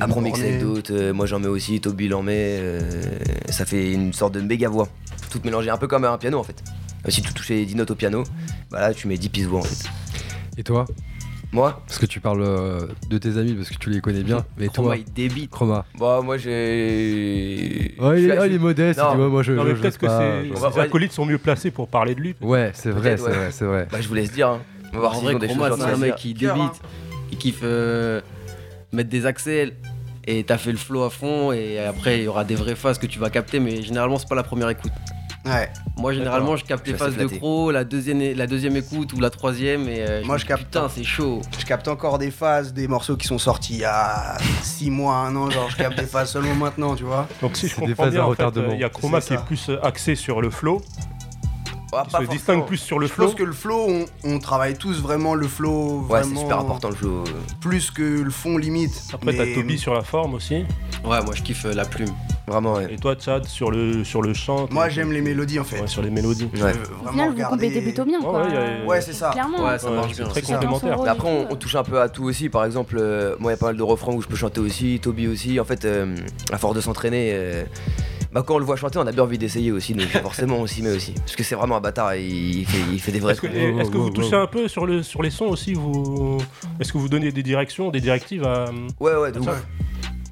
Après 0.00 0.18
on 0.18 0.20
mixe 0.22 0.40
avec 0.40 0.60
d'autres, 0.60 0.92
euh, 0.92 1.12
moi 1.12 1.26
j'en 1.26 1.38
mets 1.38 1.48
aussi, 1.48 1.80
Toby 1.80 2.08
l'en 2.08 2.22
met, 2.22 2.58
euh, 2.60 3.02
ça 3.48 3.64
fait 3.64 3.92
une 3.92 4.12
sorte 4.12 4.34
de 4.34 4.40
méga 4.40 4.68
voix. 4.68 4.88
Tout 5.30 5.40
mélangé, 5.44 5.70
un 5.70 5.76
peu 5.76 5.86
comme 5.86 6.04
un 6.04 6.18
piano 6.18 6.38
en 6.38 6.44
fait. 6.44 6.62
Euh, 7.06 7.10
Si 7.10 7.22
tu 7.22 7.32
touchais 7.32 7.64
10 7.64 7.76
notes 7.76 7.90
au 7.90 7.94
piano, 7.94 8.24
bah 8.70 8.80
là 8.80 8.94
tu 8.94 9.08
mets 9.08 9.18
10 9.18 9.28
pistes 9.28 9.48
voix 9.48 9.60
en 9.60 9.64
fait. 9.64 9.88
Et 10.56 10.62
toi? 10.62 10.86
Moi? 11.52 11.82
Parce 11.86 11.98
que 11.98 12.06
tu 12.06 12.18
parles 12.18 12.42
euh, 12.42 12.86
de 13.10 13.18
tes 13.18 13.36
amis 13.36 13.52
parce 13.52 13.68
que 13.68 13.76
tu 13.76 13.90
les 13.90 14.00
connais 14.00 14.22
bien. 14.22 14.44
Mais 14.56 14.68
Chroma, 14.68 14.88
toi, 14.88 14.96
il 14.96 15.12
débite. 15.12 15.50
Chroma. 15.50 15.84
Bah 15.98 16.20
moi 16.24 16.38
j'ai. 16.38 17.94
Ouais, 18.00 18.22
il 18.22 18.32
ah, 18.32 18.46
il 18.46 18.54
est 18.54 18.58
modeste, 18.58 18.98
Non. 18.98 19.28
moi 19.28 19.42
je. 19.42 19.52
Non, 19.52 19.64
mais 19.64 19.74
peut-être 19.74 19.98
que 19.98 20.06
ses, 20.08 20.80
acolytes 20.80 21.12
sont 21.12 21.26
mieux 21.26 21.36
placés 21.38 21.70
pour 21.70 21.88
parler 21.88 22.14
de 22.14 22.20
lui. 22.20 22.34
Ouais, 22.40 22.70
c'est 22.74 22.90
vrai, 22.90 23.18
c'est 23.18 23.24
ouais. 23.24 23.32
vrai, 23.32 23.48
c'est 23.50 23.64
vrai. 23.66 23.86
Bah 23.92 23.98
je 24.00 24.08
vous 24.08 24.14
laisse 24.14 24.32
dire. 24.32 24.48
Hein. 24.48 24.62
On 24.92 24.96
va 24.96 25.00
voir 25.00 25.12
Chroma, 25.12 25.76
c'est 25.76 25.82
un 25.82 25.96
mec 25.98 26.16
qui 26.16 26.32
Cœur, 26.32 26.56
débite. 26.56 26.80
Il 27.30 27.38
kiffe 27.38 27.60
euh, 27.62 28.20
mettre 28.92 29.10
des 29.10 29.26
accès 29.26 29.72
et 30.24 30.44
t'as 30.44 30.58
fait 30.58 30.72
le 30.72 30.78
flow 30.78 31.02
à 31.02 31.10
fond 31.10 31.52
et 31.52 31.78
après 31.78 32.18
il 32.18 32.24
y 32.24 32.28
aura 32.28 32.44
des 32.44 32.54
vraies 32.54 32.76
phases 32.76 32.98
que 32.98 33.06
tu 33.06 33.18
vas 33.18 33.30
capter 33.30 33.58
mais 33.60 33.82
généralement 33.82 34.18
c'est 34.18 34.28
pas 34.28 34.34
la 34.36 34.42
première 34.44 34.68
écoute. 34.68 34.92
Ouais. 35.44 35.68
Moi 35.96 36.12
généralement 36.12 36.54
je 36.56 36.64
capte 36.64 36.86
Je 36.86 36.92
les 36.92 36.96
phases 36.98 37.14
de 37.16 37.20
flatté. 37.26 37.38
cro, 37.38 37.72
la 37.72 37.82
deuxième, 37.82 38.20
la 38.36 38.46
deuxième 38.46 38.76
écoute 38.76 39.12
ou 39.12 39.18
la 39.18 39.28
troisième 39.30 39.88
et 39.88 40.00
euh, 40.08 40.22
Moi, 40.24 40.36
je 40.36 40.46
capte 40.46 40.62
putain 40.62 40.88
c'est 40.88 41.02
chaud. 41.02 41.42
Je 41.58 41.64
capte 41.66 41.88
encore 41.88 42.18
des 42.18 42.30
phases, 42.30 42.72
des 42.72 42.86
morceaux 42.86 43.16
qui 43.16 43.26
sont 43.26 43.38
sortis 43.38 43.72
il 43.74 43.80
y 43.80 43.84
a 43.84 44.36
6 44.62 44.90
mois, 44.92 45.16
1 45.16 45.34
an. 45.34 45.50
Genre, 45.50 45.68
je 45.68 45.76
capte 45.76 45.98
des 45.98 46.06
phases 46.06 46.30
seulement 46.30 46.54
maintenant, 46.54 46.94
tu 46.94 47.02
vois. 47.02 47.26
Donc 47.40 47.56
si 47.56 47.66
je 47.66 47.74
C'est 47.74 47.80
des 47.80 47.86
comprends 47.88 48.04
phases 48.04 48.12
bien, 48.12 48.22
en 48.24 48.34
fait, 48.34 48.56
euh, 48.56 48.68
il 48.74 48.78
y 48.78 48.84
a 48.84 48.88
Chroma 48.88 49.20
qui 49.20 49.34
est 49.34 49.44
plus 49.44 49.68
euh, 49.68 49.84
axé 49.84 50.14
sur 50.14 50.40
le 50.40 50.50
flow, 50.50 50.80
Ah, 51.94 52.04
qui 52.08 52.24
se 52.24 52.30
distingue 52.30 52.64
plus 52.66 52.78
sur 52.78 52.98
le 52.98 53.06
Je 53.06 53.12
flow. 53.12 53.26
pense 53.26 53.34
que 53.34 53.42
le 53.42 53.52
flow, 53.52 53.86
on, 53.86 54.04
on 54.24 54.38
travaille 54.38 54.74
tous 54.78 55.00
vraiment 55.02 55.34
le 55.34 55.46
flow. 55.46 56.06
Ouais, 56.08 56.22
c'est 56.22 56.34
super 56.36 56.58
important 56.60 56.88
le 56.88 56.94
flow. 56.94 57.24
Plus 57.60 57.90
que 57.90 58.02
le 58.02 58.30
fond 58.30 58.56
limite. 58.56 59.02
Après, 59.12 59.32
Mais- 59.32 59.36
t'as 59.36 59.54
Toby 59.60 59.78
sur 59.78 59.92
la 59.94 60.02
forme 60.02 60.34
aussi. 60.34 60.64
Ouais 61.04 61.20
moi 61.22 61.34
je 61.34 61.42
kiffe 61.42 61.64
euh, 61.66 61.74
la 61.74 61.84
plume. 61.84 62.08
Vraiment, 62.46 62.74
ouais. 62.74 62.92
Et 62.94 62.96
toi, 62.96 63.14
Chad, 63.18 63.44
sur 63.46 63.70
le, 63.70 64.02
sur 64.04 64.20
le 64.20 64.34
chant. 64.34 64.66
Moi, 64.70 64.88
j'aime 64.88 65.12
les 65.12 65.20
mélodies 65.20 65.60
en 65.60 65.64
fait. 65.64 65.80
Ouais, 65.80 65.86
sur 65.86 66.02
les 66.02 66.10
mélodies. 66.10 66.48
Je 66.52 66.62
Ouais. 66.62 66.72
vraiment 66.72 67.10
final, 67.12 67.28
vous 67.28 67.34
regarder- 67.34 67.50
complétez 67.66 67.80
plutôt 67.82 68.04
bien, 68.04 68.18
Ouais, 68.18 68.24
quoi. 68.24 68.42
ouais, 68.42 68.52
y 68.52 68.56
a- 68.82 68.86
Ouais, 68.86 69.00
c'est 69.00 69.12
ça. 69.12 69.30
Clairement. 69.30 69.64
Ouais 69.64 69.78
ça 69.78 69.88
Ouais, 69.90 69.96
marche 69.96 70.16
bien. 70.16 70.26
très 70.26 70.42
complémentaire. 70.42 70.98
Mais 71.02 71.08
après, 71.08 71.46
on, 71.50 71.54
touche 71.56 71.74
un 71.76 71.84
peu 71.84 72.00
à 72.00 72.08
tout 72.08 72.24
aussi. 72.24 72.48
Par 72.48 72.64
exemple, 72.64 72.96
euh, 72.98 73.36
moi, 73.38 73.52
il 73.52 73.54
y 73.54 73.56
a 73.56 73.58
pas 73.58 73.66
mal 73.66 73.76
de 73.76 73.82
refrains 73.82 74.12
où 74.12 74.20
je 74.22 74.26
peux 74.26 74.36
chanter 74.36 74.60
aussi, 74.60 74.98
Toby 75.00 75.28
aussi. 75.28 75.60
En 75.60 75.64
fait, 75.64 75.84
euh, 75.84 76.16
à 76.52 76.58
force 76.58 76.74
de 76.74 76.80
s'entraîner, 76.80 77.30
euh, 77.32 77.64
bah, 78.32 78.42
quand 78.46 78.54
on 78.54 78.58
le 78.58 78.64
voit 78.64 78.76
chanter, 78.76 78.98
on 78.98 79.06
a 79.06 79.12
bien 79.12 79.22
envie 79.22 79.38
d'essayer 79.38 79.70
aussi. 79.72 79.94
Donc, 79.94 80.06
forcément, 80.22 80.56
on 80.56 80.66
s'y 80.66 80.82
met 80.82 80.94
aussi. 80.94 81.12
Parce 81.12 81.36
que 81.36 81.42
c'est 81.44 81.54
vraiment 81.54 81.76
un 81.76 81.80
bâtard. 81.80 82.14
Il 82.16 82.64
fait, 82.66 82.78
il 82.92 83.00
fait 83.00 83.12
des 83.12 83.20
vrais 83.20 83.32
Est-ce 83.32 83.40
que, 83.42 83.46
wow, 83.46 83.80
est-ce 83.80 83.90
que 83.90 83.96
vous 83.96 84.10
touchez 84.10 84.36
un 84.36 84.46
peu 84.46 84.68
sur, 84.68 84.86
le, 84.86 85.02
sur 85.02 85.22
les 85.22 85.30
sons 85.30 85.46
aussi 85.46 85.74
vous... 85.74 86.38
Est-ce 86.80 86.92
que 86.92 86.98
vous 86.98 87.08
donnez 87.08 87.30
des 87.32 87.42
directions, 87.42 87.90
des 87.90 88.00
directives 88.00 88.44
à. 88.44 88.66
Ouais, 89.00 89.14
ouais, 89.14 89.32
de 89.32 89.40
Ça, 89.42 89.50
ouf. 89.52 89.66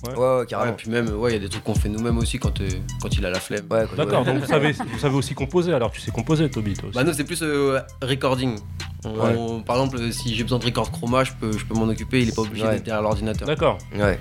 Ouais. 0.06 0.14
Ouais, 0.14 0.16
ouais, 0.16 0.38
Ouais, 0.38 0.46
carrément. 0.46 0.72
puis 0.72 0.88
même 0.88 1.10
ouais 1.10 1.30
il 1.30 1.34
y 1.34 1.36
a 1.36 1.40
des 1.40 1.50
trucs 1.50 1.62
qu'on 1.62 1.74
fait 1.74 1.90
nous-mêmes 1.90 2.16
aussi 2.16 2.38
quand, 2.38 2.58
euh, 2.62 2.68
quand 3.02 3.14
il 3.14 3.26
a 3.26 3.28
la 3.28 3.38
flemme. 3.38 3.66
Ouais, 3.70 3.84
D'accord, 3.98 4.20
ouais. 4.26 4.32
donc 4.32 4.42
vous 4.42 4.48
savez, 4.48 4.72
vous 4.72 4.98
savez 4.98 5.14
aussi 5.14 5.34
composer, 5.34 5.74
alors 5.74 5.90
tu 5.90 6.00
sais 6.00 6.10
composer, 6.10 6.48
Toby, 6.48 6.72
toi 6.72 6.88
aussi. 6.88 6.96
Bah 6.96 7.04
nous 7.04 7.12
c'est 7.12 7.24
plus 7.24 7.42
euh, 7.42 7.78
recording. 8.00 8.58
On- 9.04 9.10
on- 9.56 9.60
par 9.60 9.76
exemple 9.76 10.10
si 10.10 10.34
j'ai 10.34 10.42
besoin 10.42 10.58
de 10.58 10.64
record 10.64 10.90
chroma 10.90 11.22
je 11.24 11.32
peux, 11.38 11.52
je 11.52 11.66
peux 11.66 11.74
m'en 11.74 11.84
occuper, 11.86 12.22
il 12.22 12.30
est 12.30 12.34
pas 12.34 12.40
obligé 12.40 12.64
Ouais. 12.64 12.76
d'être 12.76 12.84
derrière 12.84 13.02
l'ordinateur. 13.02 13.46
D'accord. 13.46 13.76
Ouais. 13.94 14.18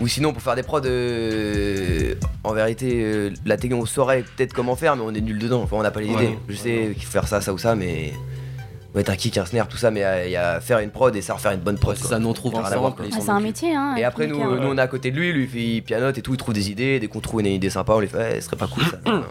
Ou 0.00 0.08
sinon, 0.08 0.32
pour 0.32 0.42
faire 0.42 0.56
des 0.56 0.62
prods, 0.64 0.80
euh, 0.84 2.14
en 2.42 2.52
vérité, 2.52 3.00
euh, 3.04 3.30
la 3.46 3.56
techno, 3.56 3.76
on 3.78 3.86
saurait 3.86 4.24
peut-être 4.36 4.52
comment 4.52 4.74
faire, 4.76 4.96
mais 4.96 5.02
on 5.06 5.14
est 5.14 5.20
nul 5.20 5.38
dedans. 5.38 5.62
Enfin, 5.62 5.76
on 5.76 5.82
n'a 5.82 5.90
pas 5.92 6.00
les 6.00 6.08
Ouais. 6.08 6.24
idées. 6.24 6.38
Je 6.48 6.56
sais 6.56 6.90
qu'il 6.94 7.04
faut 7.04 7.12
faire 7.12 7.28
ça, 7.28 7.40
ça 7.40 7.52
ou 7.52 7.58
ça, 7.58 7.74
mais. 7.74 8.12
Ouais, 8.94 9.08
un 9.10 9.16
kick, 9.16 9.36
un 9.38 9.44
snare, 9.44 9.66
tout 9.66 9.76
ça, 9.76 9.90
mais 9.90 10.04
euh, 10.04 10.24
il 10.26 10.30
y 10.30 10.36
a 10.36 10.60
faire 10.60 10.78
une 10.78 10.90
prod 10.90 11.14
et 11.16 11.20
ça 11.20 11.34
refaire 11.34 11.50
une 11.50 11.60
bonne 11.60 11.78
prod. 11.78 11.96
Ouais, 11.96 12.02
ça, 12.08 12.20
nous 12.20 12.28
on 12.28 12.32
trouve 12.32 12.54
ensemble. 12.54 12.94
Ah, 13.12 13.18
c'est 13.20 13.28
un 13.30 13.40
métier, 13.40 13.74
hein. 13.74 13.96
Et 13.96 14.04
après, 14.04 14.28
nous, 14.28 14.38
nous, 14.38 14.68
on 14.68 14.78
est 14.78 14.80
à 14.80 14.86
côté 14.86 15.10
de 15.10 15.16
lui, 15.16 15.32
lui, 15.32 15.48
il 15.76 15.82
pianote 15.82 16.16
et 16.16 16.22
tout, 16.22 16.32
il 16.34 16.36
trouve 16.36 16.54
des 16.54 16.70
idées, 16.70 17.00
dès 17.00 17.08
qu'on 17.08 17.18
trouve 17.18 17.40
une 17.40 17.46
idée 17.46 17.70
sympa, 17.70 17.92
on 17.94 17.98
les 18.00 18.06
fait, 18.06 18.16
ouais, 18.18 18.34
ce 18.36 18.42
serait 18.46 18.56
pas 18.56 18.68
cool 18.68 18.84
ça. 18.84 18.98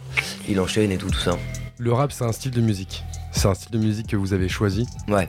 il 0.50 0.60
enchaîne 0.60 0.92
et 0.92 0.98
tout, 0.98 1.10
tout 1.10 1.20
ça. 1.20 1.38
Le 1.78 1.94
rap, 1.94 2.12
c'est 2.12 2.26
un 2.26 2.34
style 2.34 2.52
de 2.52 2.60
musique. 2.60 3.04
C'est 3.34 3.48
un 3.48 3.54
style 3.54 3.72
de 3.72 3.78
musique 3.80 4.08
que 4.08 4.16
vous 4.16 4.34
avez 4.34 4.48
choisi. 4.48 4.86
Ouais. 5.08 5.28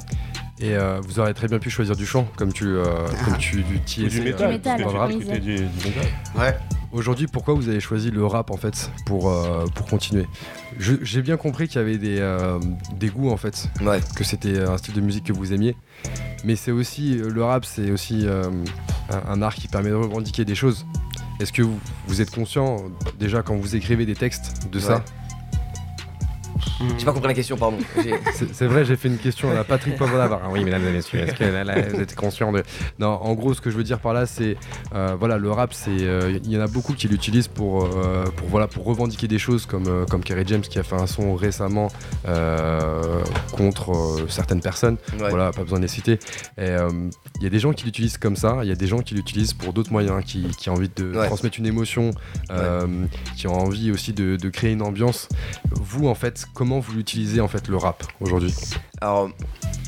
Et 0.60 0.76
euh, 0.76 1.00
vous 1.02 1.18
aurez 1.18 1.34
très 1.34 1.48
bien 1.48 1.58
pu 1.58 1.68
choisir 1.68 1.96
du 1.96 2.06
chant, 2.06 2.28
comme 2.36 2.52
tu, 2.52 2.64
euh, 2.64 2.84
comme 3.24 3.36
tu 3.38 3.62
du 3.64 3.74
euh, 3.98 4.24
métal. 4.24 4.48
métal, 4.50 4.60
parce 4.62 4.76
que 4.78 4.82
dans 4.84 4.92
le 4.92 4.98
rap. 4.98 5.10
tu 5.10 5.16
écoutais 5.16 5.40
du, 5.40 5.56
du 5.56 5.62
métal. 5.88 6.04
Ouais. 6.38 6.56
Aujourd'hui, 6.92 7.26
pourquoi 7.26 7.54
vous 7.54 7.68
avez 7.68 7.80
choisi 7.80 8.12
le 8.12 8.24
rap 8.24 8.52
en 8.52 8.56
fait 8.56 8.88
pour, 9.06 9.28
euh, 9.28 9.66
pour 9.74 9.86
continuer? 9.86 10.26
J'ai 10.78 11.22
bien 11.22 11.36
compris 11.36 11.66
qu'il 11.66 11.78
y 11.80 11.84
avait 11.84 11.98
des, 11.98 12.18
euh, 12.20 12.60
des 12.96 13.08
goûts 13.08 13.30
en 13.30 13.36
fait, 13.36 13.68
Ouais. 13.82 14.00
que 14.14 14.22
c'était 14.22 14.60
un 14.60 14.76
style 14.78 14.94
de 14.94 15.00
musique 15.00 15.24
que 15.24 15.32
vous 15.32 15.52
aimiez. 15.52 15.76
Mais 16.44 16.54
c'est 16.54 16.70
aussi, 16.70 17.16
le 17.16 17.42
rap, 17.42 17.64
c'est 17.64 17.90
aussi 17.90 18.24
euh, 18.26 18.44
un, 19.10 19.32
un 19.32 19.42
art 19.42 19.56
qui 19.56 19.66
permet 19.66 19.90
de 19.90 19.94
revendiquer 19.96 20.44
des 20.44 20.54
choses. 20.54 20.86
Est-ce 21.40 21.52
que 21.52 21.62
vous, 21.62 21.80
vous 22.06 22.20
êtes 22.20 22.30
conscient 22.30 22.76
déjà 23.18 23.42
quand 23.42 23.56
vous 23.56 23.74
écrivez 23.74 24.06
des 24.06 24.14
textes 24.14 24.68
de 24.70 24.78
ça? 24.78 25.04
J'ai 26.98 27.04
pas 27.04 27.12
compris 27.12 27.28
la 27.28 27.34
question, 27.34 27.56
pardon. 27.56 27.78
C'est 28.52 28.66
vrai, 28.66 28.84
j'ai 28.84 28.96
fait 28.96 29.08
une 29.08 29.18
question 29.18 29.50
à 29.56 29.64
Patrick 29.64 29.96
Poivre. 29.96 30.14
Ah 30.42 30.48
oui, 30.50 30.64
mesdames 30.64 30.86
et 30.86 30.92
messieurs, 30.92 31.20
est-ce 31.20 31.34
que 31.34 31.44
là, 31.44 31.64
là, 31.64 31.74
vous 31.88 32.00
êtes 32.00 32.14
conscient 32.14 32.52
de. 32.52 32.62
Non, 32.98 33.08
en 33.08 33.34
gros, 33.34 33.54
ce 33.54 33.60
que 33.60 33.70
je 33.70 33.76
veux 33.76 33.84
dire 33.84 33.98
par 34.00 34.12
là, 34.12 34.26
c'est. 34.26 34.56
euh, 34.94 35.16
voilà, 35.18 35.38
le 35.38 35.50
rap, 35.50 35.72
c'est. 35.72 35.90
euh, 35.90 36.38
Il 36.44 36.50
y 36.50 36.56
en 36.58 36.60
a 36.60 36.66
beaucoup 36.66 36.92
qui 36.94 37.08
l'utilisent 37.08 37.48
pour, 37.48 37.84
euh, 37.84 38.24
pour, 38.36 38.48
voilà, 38.48 38.66
pour 38.66 38.84
revendiquer 38.84 39.28
des 39.28 39.38
choses, 39.38 39.66
comme, 39.66 39.86
euh, 39.86 40.04
comme 40.06 40.22
Kerry 40.22 40.44
James 40.46 40.60
qui 40.60 40.78
a 40.78 40.82
fait 40.82 40.96
un 40.96 41.06
son 41.06 41.34
récemment 41.34 41.88
contre 43.52 44.16
certaines 44.28 44.60
personnes. 44.60 44.96
Ouais. 45.20 45.28
Voilà, 45.30 45.52
pas 45.52 45.62
besoin 45.62 45.78
de 45.78 45.84
les 45.84 45.88
citer. 45.88 46.18
Il 46.58 47.42
y 47.42 47.46
a 47.46 47.50
des 47.50 47.58
gens 47.58 47.72
qui 47.72 47.84
l'utilisent 47.84 48.18
comme 48.18 48.36
ça, 48.36 48.58
il 48.62 48.68
y 48.68 48.72
a 48.72 48.76
des 48.76 48.86
gens 48.86 49.00
qui 49.00 49.14
l'utilisent 49.14 49.52
pour 49.54 49.72
d'autres 49.72 49.92
moyens, 49.92 50.22
qui, 50.24 50.46
qui 50.58 50.70
ont 50.70 50.74
envie 50.74 50.90
de 50.94 51.04
Ouais. 51.14 51.26
transmettre 51.26 51.58
une 51.58 51.66
émotion, 51.66 52.10
qui 53.36 53.46
ont 53.46 53.54
envie 53.58 53.90
aussi 53.92 54.12
de, 54.12 54.36
de 54.36 54.48
créer 54.48 54.72
une 54.72 54.82
ambiance. 54.82 55.28
Vous, 55.70 56.08
en 56.08 56.14
fait, 56.14 56.46
comment 56.54 56.80
vous 56.80 56.92
l'utilisez 56.92 57.40
en 57.40 57.48
fait 57.48 57.68
le 57.68 57.76
rap 57.76 58.04
aujourd'hui? 58.20 58.54
Alors, 59.00 59.30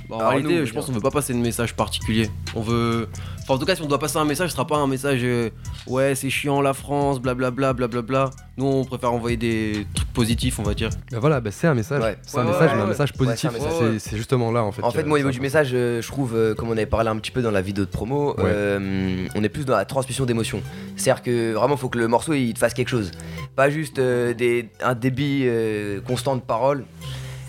Bon, 0.09 0.21
en 0.21 0.29
réalité, 0.29 0.65
je 0.67 0.73
pense 0.73 0.87
qu'on 0.87 0.93
veut 0.93 1.01
pas 1.01 1.11
passer 1.11 1.33
de 1.33 1.39
message 1.39 1.75
particulier. 1.75 2.31
On 2.55 2.61
veut. 2.61 3.09
Enfin, 3.49 3.55
en 3.55 3.59
tout 3.59 3.65
cas, 3.65 3.77
si 3.77 3.83
on 3.83 3.87
doit 3.87 4.01
passer 4.01 4.17
un 4.17 4.25
message, 4.25 4.49
ce 4.49 4.55
sera 4.57 4.67
pas 4.67 4.77
un 4.77 4.89
message 4.89 5.21
euh, 5.23 5.51
ouais, 5.87 6.17
c'est 6.17 6.31
chiant 6.31 6.61
la 6.61 6.75
France, 6.75 7.21
blablabla, 7.21 7.75
blablabla. 7.75 8.31
Nous, 8.57 8.67
on 8.67 8.85
préfère 8.85 9.13
envoyer 9.13 9.37
des 9.37 9.87
trucs 9.95 10.13
positifs, 10.13 10.59
on 10.59 10.65
va 10.65 10.75
dire. 10.75 10.91
Bah 11.13 11.19
voilà, 11.21 11.41
bah 11.41 11.51
c'est 11.53 11.69
un 11.69 11.75
message. 11.75 12.03
Ouais. 12.03 12.19
C'est 12.27 12.39
un 12.39 12.41
Ouais, 12.41 12.49
message, 12.51 12.71
ouais, 12.71 12.77
mais 12.77 12.83
un 12.83 12.87
message 12.87 13.13
positif. 13.13 13.51
Ouais, 13.53 13.99
c'est 14.01 14.17
justement 14.17 14.51
là 14.51 14.65
en 14.65 14.73
fait. 14.73 14.83
En 14.83 14.91
fait, 14.91 15.05
moi, 15.05 15.15
au 15.15 15.19
niveau 15.19 15.31
du 15.31 15.41
message, 15.41 15.71
euh, 15.75 16.03
je 16.03 16.09
trouve, 16.09 16.35
euh, 16.35 16.55
comme 16.57 16.71
on 16.71 16.73
avait 16.73 16.87
parlé 16.87 17.09
un 17.09 17.17
petit 17.19 17.31
peu 17.31 17.41
dans 17.41 17.53
la 17.53 17.63
vidéo 17.63 17.85
de 17.85 17.91
promo, 17.91 18.31
Ouais. 18.31 18.43
euh, 18.47 19.27
on 19.37 19.45
est 19.45 19.49
plus 19.49 19.65
dans 19.65 19.77
la 19.77 19.85
transmission 19.85 20.25
d'émotions. 20.25 20.61
C'est-à-dire 20.97 21.23
que 21.23 21.53
vraiment, 21.53 21.77
il 21.77 21.79
faut 21.79 21.89
que 21.89 21.99
le 21.99 22.09
morceau 22.09 22.33
il 22.33 22.53
te 22.53 22.59
fasse 22.59 22.75
quelque 22.75 22.89
chose. 22.89 23.13
Pas 23.55 23.71
juste 23.71 24.01
euh, 24.01 24.35
des, 24.35 24.71
un 24.83 24.97
débit 24.97 25.43
euh, 25.45 26.01
constant 26.01 26.35
de 26.35 26.41
parole. 26.41 26.85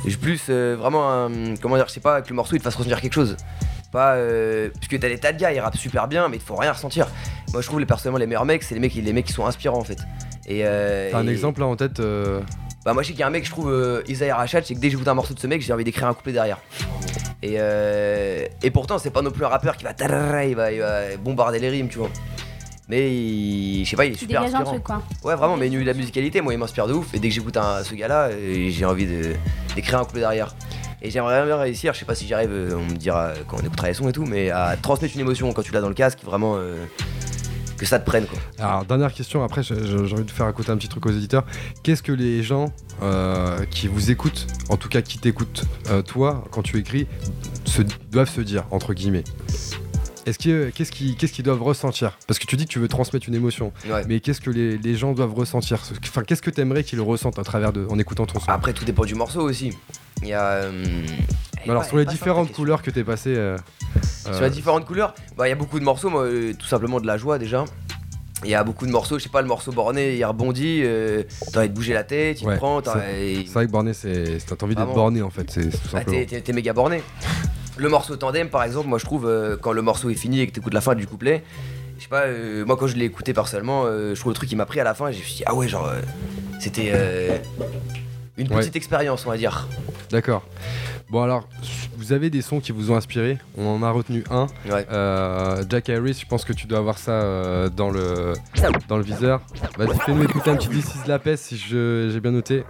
Et 0.06 0.12
plus 0.12 0.42
euh, 0.50 0.76
vraiment, 0.80 1.10
un- 1.12 1.56
comment 1.60 1.76
dire, 1.76 1.88
je 1.88 1.94
sais 1.94 2.00
pas, 2.00 2.22
que 2.22 2.30
le 2.30 2.36
morceau 2.36 2.56
il 2.56 2.60
te 2.60 2.64
fasse 2.64 2.76
ressentir 2.76 3.02
quelque 3.02 3.14
chose. 3.14 3.36
Pas. 3.98 4.14
Euh, 4.14 4.70
parce 4.74 4.88
que 4.88 4.96
t'as 4.96 5.10
des 5.10 5.18
tas 5.18 5.34
de 5.34 5.40
gars, 5.40 5.52
ils 5.52 5.60
rappent 5.60 5.76
super 5.76 6.08
bien, 6.08 6.28
mais 6.30 6.38
il 6.38 6.40
te 6.40 6.46
faut 6.46 6.56
rien 6.56 6.72
ressentir. 6.72 7.08
Moi, 7.52 7.62
je 7.62 7.68
trouve 7.68 7.80
les 7.80 7.88
personnellement 7.88 8.20
les 8.20 8.28
meilleurs 8.28 8.46
mecs, 8.46 8.62
c'est 8.62 8.76
les 8.76 8.80
mecs, 8.80 8.94
les 8.94 9.12
mecs 9.14 9.26
qui 9.26 9.34
sont 9.34 9.46
inspirants 9.48 9.80
en 9.80 9.84
fait. 9.84 9.98
Et, 10.48 10.62
euh, 10.64 11.10
T'as 11.12 11.18
un 11.18 11.28
et- 11.28 11.32
exemple 11.32 11.62
là 11.62 11.66
en 11.66 11.76
tête 11.76 12.00
euh, 12.00 12.40
bah 12.86 12.94
moi 12.94 13.02
je 13.04 13.08
sais 13.08 13.14
qu'il 13.14 13.20
y 13.20 13.24
a 13.24 13.28
un 13.28 13.32
mec 13.32 13.44
je 13.46 13.50
trouve 13.52 13.70
euh, 13.72 14.02
Isaiah 14.08 14.36
Rachat 14.38 14.62
c'est 14.64 14.76
que 14.76 14.80
dès 14.80 14.88
que 14.88 14.92
j'écoute 14.92 15.08
un 15.10 15.14
morceau 15.14 15.34
de 15.34 15.40
ce 15.40 15.48
mec 15.48 15.62
j'ai 15.62 15.74
envie 15.74 15.84
d'écrire 15.84 16.08
un 16.08 16.14
couplet 16.14 16.32
derrière 16.32 16.60
et, 17.44 17.56
euh, 17.58 18.46
et 18.64 18.72
pourtant 18.72 18.98
c'est 18.98 19.10
pas 19.10 19.22
non 19.22 19.32
plus 19.32 19.44
un 19.44 19.50
rappeur 19.50 19.76
qui 19.76 19.84
va 19.84 19.92
il 20.46 20.56
va, 20.56 20.72
il 20.72 20.80
va 20.80 21.02
bombarder 21.22 21.60
les 21.60 21.68
rimes 21.70 21.90
tu 21.90 21.98
vois 21.98 22.10
mais 22.88 23.12
il, 23.14 23.84
je 23.84 23.90
sais 23.90 23.98
pas 23.98 24.06
il 24.06 24.14
est 24.14 24.16
super 24.16 24.42
un 24.42 24.46
inspirant 24.46 24.64
truc, 24.72 24.84
quoi. 24.84 25.02
ouais 25.26 25.36
vraiment 25.36 25.58
mais 25.58 25.68
il 25.68 25.78
de 25.78 25.84
la 25.86 25.94
musicalité 25.94 26.40
moi 26.40 26.54
il 26.54 26.60
m'inspire 26.60 26.88
de 26.88 26.94
ouf 26.94 27.14
et 27.14 27.20
dès 27.20 27.28
que 27.28 27.34
j'écoute 27.34 27.58
un- 27.58 27.84
ce 27.84 27.94
gars 27.94 28.08
là 28.08 28.30
j'ai 28.70 28.86
envie 28.86 29.06
de- 29.06 29.34
d'écrire 29.76 30.00
un 30.00 30.06
couplet 30.06 30.22
derrière 30.22 30.56
et 31.02 31.12
j'aimerais 31.12 31.46
bien 31.46 31.58
réussir 31.58 31.94
je 31.94 32.00
sais 32.00 32.06
pas 32.06 32.16
si 32.16 32.26
j'y 32.26 32.34
arrive 32.34 32.52
euh, 32.52 32.76
on 32.76 32.86
me 32.86 32.96
dira 32.96 33.28
euh, 33.28 33.36
quand 33.48 33.58
on 33.62 33.66
écoutera 33.66 33.88
les 33.88 33.94
sons 33.94 34.10
et 34.10 34.12
tout 34.12 34.26
mais 34.26 34.50
à 34.50 34.76
transmettre 34.82 35.14
une 35.16 35.22
émotion 35.22 35.52
quand 35.54 35.62
tu 35.62 35.72
l'as 35.72 35.82
dans 35.82 35.90
le 35.90 35.94
casque 35.94 36.24
vraiment 36.24 36.56
euh, 36.58 36.86
que 37.78 37.86
ça 37.86 38.00
te 38.00 38.06
prenne 38.08 38.26
quoi. 38.26 38.40
Alors, 38.58 38.86
dernière 38.86 39.14
question, 39.14 39.44
après 39.44 39.62
j'ai 39.62 39.76
envie 39.76 40.24
de 40.24 40.32
faire 40.32 40.50
écouter 40.50 40.72
un 40.72 40.78
petit 40.78 40.88
truc 40.88 41.06
aux 41.06 41.12
éditeurs. 41.12 41.46
Qu'est-ce 41.84 42.02
que 42.02 42.12
les 42.12 42.42
gens 42.42 42.74
qui 43.70 43.88
vous 43.88 44.10
écoutent, 44.10 44.48
en 44.70 44.78
tout 44.78 44.90
cas 44.90 45.04
qui 45.04 45.20
t'écoutent, 45.20 45.64
toi, 46.08 46.44
quand 46.50 46.64
tu 46.64 46.80
écris, 46.80 47.06
se, 47.66 47.84
doivent 48.10 48.32
se 48.32 48.42
dire, 48.42 48.64
entre 48.72 48.96
guillemets? 48.96 49.26
Est-ce 50.28 50.38
que 50.40 50.70
qu'est-ce 50.70 50.92
qu'ils 50.92 51.16
qu'est-ce 51.16 51.34
qu'ils 51.34 51.44
doivent 51.46 51.64
ressentir? 51.64 52.18
Parce 52.28 52.38
que 52.40 52.46
tu 52.46 52.56
dis 52.58 52.66
que 52.66 52.72
tu 52.72 52.80
veux 52.80 52.88
transmettre 52.88 53.28
une 53.28 53.36
émotion, 53.36 53.72
Ouais. 53.90 54.04
mais 54.08 54.20
qu'est-ce 54.20 54.42
que 54.42 54.50
les, 54.52 54.78
les 54.78 54.96
gens 54.96 55.14
doivent 55.14 55.34
ressentir? 55.34 55.82
Enfin, 56.04 56.24
qu'est-ce 56.24 56.42
que 56.42 56.50
t'aimerais 56.52 56.84
qu'ils 56.84 57.02
ressentent 57.02 57.40
à 57.40 57.44
travers 57.44 57.74
de, 57.74 57.88
en 57.90 57.98
écoutant 57.98 58.26
ton 58.26 58.40
son? 58.40 58.50
Après 58.52 58.74
tout 58.74 58.86
dépend 58.86 59.06
du 59.06 59.16
morceau 59.16 59.42
aussi. 59.42 59.72
Il 60.22 60.28
y 60.30 60.34
a. 60.34 60.44
euh, 60.52 60.84
Alors 61.68 61.82
pas- 61.84 61.88
sur 61.88 61.98
les 61.98 62.06
différentes 62.06 62.52
couleurs 62.52 62.82
que 62.82 62.92
t'es 62.92 63.04
passé, 63.04 63.34
euh, 63.36 63.58
Sur 64.26 64.34
euh, 64.36 64.42
les 64.42 64.50
différentes 64.50 64.86
couleurs, 64.86 65.14
bah 65.38 65.48
il 65.48 65.50
y 65.50 65.54
a 65.54 65.56
beaucoup 65.56 65.80
de 65.80 65.84
morceaux, 65.86 66.10
moi, 66.10 66.24
euh, 66.24 66.54
tout 66.58 66.68
simplement 66.68 67.00
de 67.00 67.08
la 67.08 67.18
joie 67.18 67.38
déjà. 67.40 67.66
Il 68.44 68.52
y 68.52 68.56
a 68.56 68.64
beaucoup 68.64 68.86
de 68.86 68.92
morceaux, 68.92 69.18
je 69.18 69.24
sais 69.24 69.30
pas, 69.30 69.42
le 69.42 69.48
morceau 69.48 69.72
borné, 69.72 70.16
il 70.16 70.24
rebondit, 70.24 70.82
euh, 70.84 71.24
t'as 71.52 71.62
envie 71.62 71.70
de 71.70 71.74
bouger 71.74 71.94
la 71.96 72.04
tête, 72.04 72.40
il 72.42 72.48
Ouais, 72.48 72.58
prend, 72.58 72.84
t'as 72.84 72.94
c'est 73.00 73.36
c'est 73.48 73.52
vrai 73.54 73.66
que 73.66 73.72
borné, 73.72 73.94
t'as 73.94 74.66
envie 74.66 74.76
d'être 74.76 74.94
borné 74.94 75.24
en 75.24 75.32
fait, 75.32 75.50
c'est 75.50 75.70
tout 75.72 75.78
bah, 75.92 76.00
simplement. 76.04 76.24
t'es 76.44 76.54
méga 76.54 76.72
borné. 76.74 77.02
Le 77.78 77.90
morceau 77.90 78.16
tandem 78.16 78.50
par 78.50 78.64
exemple, 78.64 78.88
moi 78.88 78.98
je 78.98 79.06
trouve 79.06 79.28
euh, 79.28 79.56
quand 79.60 79.72
le 79.72 79.82
morceau 79.82 80.10
est 80.10 80.16
fini 80.16 80.40
et 80.42 80.48
que 80.48 80.52
t'écoutes 80.52 80.74
la 80.74 80.82
fin 80.82 80.96
du 80.96 81.06
couplet, 81.08 81.44
je 81.98 82.04
sais 82.04 82.10
pas, 82.10 82.24
euh, 82.24 82.66
moi 82.66 82.76
quand 82.78 82.88
je 82.88 82.96
l'ai 82.96 83.06
écouté 83.06 83.34
personnellement, 83.34 83.84
euh, 83.86 84.16
je 84.16 84.20
trouve 84.20 84.32
le 84.32 84.36
truc 84.36 84.50
qui 84.50 84.56
m'a 84.56 84.66
pris 84.66 84.80
à 84.80 84.84
la 84.84 84.94
fin, 84.94 85.12
j'ai 85.12 85.22
dit 85.22 85.44
ah 85.46 85.54
ouais 85.54 85.68
genre 85.68 85.90
c'était 86.60 86.92
une 88.38 88.48
Ouais. 88.50 88.58
petite 88.60 88.76
expérience 88.76 89.26
on 89.26 89.30
va 89.30 89.38
dire. 89.38 89.68
D'accord. 90.12 90.44
Bon 91.10 91.22
alors, 91.24 91.48
vous 91.98 92.12
avez 92.12 92.30
des 92.30 92.42
sons 92.42 92.60
qui 92.60 92.72
vous 92.74 92.92
ont 92.92 92.96
inspiré. 92.98 93.38
On 93.58 93.66
en 93.68 93.82
a 93.82 93.90
retenu 93.92 94.24
un. 94.30 94.48
Ouais. 94.70 94.86
Euh, 94.92 95.64
Jack 95.70 95.90
Harris, 95.90 96.20
je 96.22 96.26
pense 96.28 96.44
que 96.46 96.52
tu 96.54 96.68
dois 96.68 96.80
avoir 96.80 96.98
ça 96.98 97.12
euh, 97.14 97.70
dans 97.70 97.90
le 97.90 98.34
dans 98.90 98.98
le 98.98 99.04
viseur. 99.04 99.42
Vas-y, 99.78 99.98
fais-nous 100.00 100.24
écouter 100.24 100.50
un 100.52 100.56
petit 100.58 100.68
This 100.68 100.96
is 100.96 101.08
la 101.08 101.18
peste 101.20 101.46
si 101.46 101.58
j'ai 101.58 102.20
bien 102.20 102.32
noté. 102.32 102.64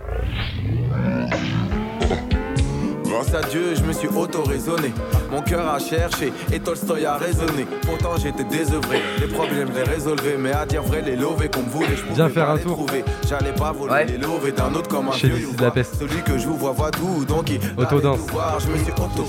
Grâce 3.19 3.34
à 3.34 3.41
Dieu, 3.47 3.73
je 3.73 3.82
me 3.82 3.93
suis 3.93 4.08
auto-raisonné. 4.08 4.93
Mon 5.32 5.41
cœur 5.41 5.67
a 5.67 5.80
cherché 5.80 6.32
et 6.53 6.60
Tolstoy 6.60 7.03
a 7.06 7.17
raisonné. 7.17 7.65
Pourtant, 7.82 8.15
j'étais 8.15 8.43
désœuvré. 8.43 9.01
Les 9.19 9.25
problèmes, 9.27 9.69
les 9.75 9.82
résolvés. 9.82 10.36
Mais 10.38 10.51
à 10.51 10.67
dire 10.67 10.84
vrai, 10.84 11.01
les 11.01 11.15
lovés 11.15 11.49
qu'on 11.49 11.63
me 11.63 11.69
voulait, 11.69 11.95
je 11.95 12.03
pouvais 12.03 12.13
Viens 12.13 12.30
faire 12.30 12.45
pas 12.45 12.51
un 12.51 12.56
les 12.58 12.62
tour. 12.62 12.73
trouver. 12.86 13.03
J'allais 13.27 13.53
pas 13.53 13.71
voler 13.71 13.91
Ouais. 13.91 14.06
les 14.06 14.17
lovés 14.19 14.51
d'un 14.51 14.71
autre 14.75 14.88
comme 14.88 15.08
un 15.10 15.13
Chez 15.13 15.30
vieux 15.30 15.47
youva. 15.47 15.65
la 15.65 15.71
peste. 15.71 15.95
Celui 15.99 16.21
que 16.21 16.38
je 16.38 16.45
vous 16.47 16.58
vois 16.58 16.73
voit 16.73 16.91
tout, 16.91 17.25
donc 17.25 17.49
il 17.49 17.60
voir. 17.60 18.60
Je 18.60 18.67
me 18.67 18.77
suis 18.77 18.91
auto 18.91 19.25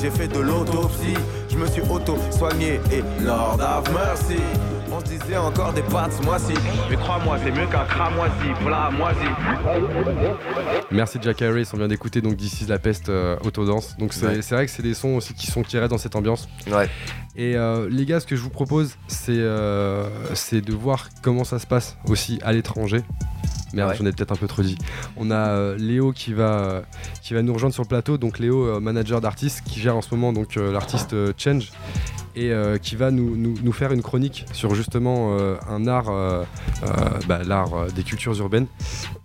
j'ai 0.00 0.10
fait 0.10 0.28
de 0.28 0.38
l'autopsie. 0.38 1.14
Je 1.50 1.56
me 1.56 1.66
suis 1.66 1.82
auto-soigné 1.90 2.80
et 2.92 3.02
Lord 3.24 3.58
have 3.60 3.92
mercy. 3.92 4.40
On 4.96 5.00
se 5.00 5.06
disait 5.06 5.36
encore 5.36 5.72
des 5.72 5.82
moisi. 5.82 6.54
Mais 6.88 6.96
crois-moi, 6.96 7.36
c'est 7.42 7.50
mieux 7.50 7.66
qu'un 7.66 7.84
cramoisi. 7.84 8.32
Voilà, 8.62 8.90
moisi. 8.90 9.26
Merci 10.92 11.18
Jack 11.20 11.42
Harris, 11.42 11.68
on 11.72 11.78
vient 11.78 11.88
d'écouter 11.88 12.20
donc 12.20 12.36
This 12.36 12.60
is 12.60 12.66
la 12.66 12.78
peste 12.78 13.08
euh, 13.08 13.36
autodance. 13.44 13.96
Donc 13.98 14.12
c'est 14.12 14.26
Ouais. 14.26 14.40
vrai 14.40 14.66
que 14.66 14.70
c'est 14.70 14.82
des 14.82 14.94
sons 14.94 15.16
aussi 15.16 15.34
qui 15.34 15.48
sont 15.48 15.62
qui 15.62 15.78
restent 15.78 15.90
dans 15.90 15.98
cette 15.98 16.14
ambiance. 16.14 16.48
Ouais. 16.70 16.88
Et 17.34 17.56
euh, 17.56 17.88
les 17.90 18.04
gars, 18.06 18.20
ce 18.20 18.26
que 18.26 18.36
je 18.36 18.42
vous 18.42 18.50
propose, 18.50 18.94
c'est 19.08 19.32
euh, 19.32 20.08
c'est 20.34 20.60
de 20.60 20.72
voir 20.72 21.08
comment 21.22 21.42
ça 21.44 21.58
se 21.58 21.66
passe 21.66 21.96
aussi 22.08 22.38
à 22.44 22.52
l'étranger. 22.52 23.02
Merde, 23.74 23.90
Ouais. 23.90 23.96
j'en 23.98 24.06
ai 24.06 24.12
peut-être 24.12 24.32
un 24.32 24.36
peu 24.36 24.46
trop 24.46 24.62
dit. 24.62 24.76
On 25.16 25.30
a 25.30 25.34
euh, 25.48 25.76
Léo 25.76 26.12
qui 26.12 26.32
va, 26.32 26.42
euh, 26.52 26.80
qui 27.22 27.34
va 27.34 27.42
nous 27.42 27.52
rejoindre 27.52 27.74
sur 27.74 27.82
le 27.82 27.88
plateau. 27.88 28.16
Donc 28.18 28.38
Léo, 28.38 28.64
euh, 28.66 28.80
manager 28.80 29.20
d'artiste, 29.20 29.62
qui 29.66 29.80
gère 29.80 29.96
en 29.96 30.02
ce 30.02 30.14
moment 30.14 30.32
donc 30.32 30.56
euh, 30.56 30.72
l'artiste 30.72 31.12
euh, 31.12 31.32
Change 31.36 31.70
et 32.36 32.50
euh, 32.50 32.78
qui 32.78 32.96
va 32.96 33.10
nous, 33.12 33.36
nous- 33.36 33.54
nous 33.62 33.72
faire 33.72 33.92
une 33.92 34.02
chronique 34.02 34.44
sur 34.52 34.74
justement 34.74 35.36
euh, 35.38 35.54
un 35.68 35.86
art, 35.86 36.08
euh, 36.10 36.42
euh, 36.82 36.86
bah, 37.28 37.40
l'art 37.46 37.74
euh, 37.74 37.86
des 37.94 38.02
cultures 38.02 38.36
urbaines 38.40 38.66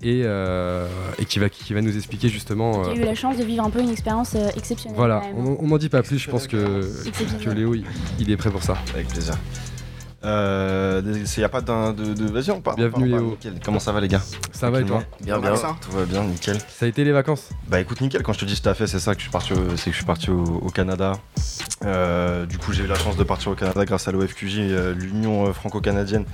et, 0.04 0.22
euh, 0.26 0.88
et 1.18 1.26
qui, 1.26 1.40
va, 1.40 1.50
qui 1.50 1.74
va 1.74 1.82
nous 1.82 1.96
expliquer 1.96 2.30
justement. 2.30 2.84
J'ai 2.94 3.02
eu 3.02 3.06
la 3.06 3.16
chance 3.16 3.38
de 3.38 3.44
vivre 3.44 3.64
un 3.64 3.70
peu 3.72 3.80
une 3.82 3.90
expérience 3.90 4.36
euh, 4.36 4.50
exceptionnelle. 4.56 4.96
voilà, 4.98 5.24
on, 5.36 5.58
on 5.60 5.68
m'en 5.68 5.78
dit 5.80 5.90
pas 5.90 6.04
plus, 6.04 6.20
je 6.20 6.30
pense 6.30 6.46
que, 6.46 6.84
que 7.44 7.50
Léo 7.50 7.74
il, 7.74 7.84
il 8.20 8.30
est 8.30 8.38
prêt 8.38 8.52
pour 8.52 8.62
ça. 8.64 8.78
Avec 8.94 9.08
plaisir. 9.08 9.34
Euh, 10.26 11.02
il 11.38 11.42
y 11.42 11.44
a 11.46 11.50
pas 11.50 11.62
d'un- 11.62 11.94
de, 11.94 12.14
de... 12.14 12.26
Vas-y, 12.30 12.52
on 12.52 12.60
part. 12.60 12.76
Bienvenue, 12.76 13.08
Léo. 13.08 13.38
Comment 13.64 13.80
ça 13.80 13.92
va 13.94 14.02
les 14.02 14.10
gars? 14.10 14.22
Ça 14.52 14.70
va 14.70 14.82
et 14.82 14.84
toi? 14.86 15.02
Bien 15.22 15.40
bien. 15.40 15.54
Tout 15.54 15.92
va 15.92 16.04
bien, 16.06 16.24
nickel. 16.26 16.58
Ça 16.68 16.86
a 16.86 16.90
été 16.90 17.04
les 17.06 17.12
vacances? 17.14 17.50
Bah 17.70 17.80
écoute, 17.80 18.02
nickel. 18.02 18.22
Quand 18.22 18.34
je 18.34 18.40
te 18.40 18.46
dis 18.46 18.60
tout 18.62 18.68
à 18.68 18.74
fait, 18.74 18.86
c'est 18.88 19.00
ça 19.00 19.14
que 19.14 19.20
je 19.20 19.24
suis 19.24 19.32
parti. 19.32 19.54
Au... 19.54 19.78
C'est 19.78 19.86
que 19.86 19.92
je 19.92 19.96
suis 19.98 20.06
parti 20.06 20.30
au, 20.30 20.44
au 20.44 20.70
Canada. 20.70 21.14
Euh, 21.86 22.46
du 22.46 22.58
coup, 22.58 22.74
j'ai 22.74 22.84
eu 22.84 22.88
la 22.88 22.96
chance 22.96 23.16
de 23.16 23.24
partir 23.24 23.52
au 23.52 23.56
Canada 23.56 23.86
grâce 23.86 24.08
à 24.10 24.12
l'OFQJ, 24.12 24.58
euh, 24.60 24.94
l'Union 24.94 25.48
euh, 25.48 25.54
franco-canadienne, 25.54 26.26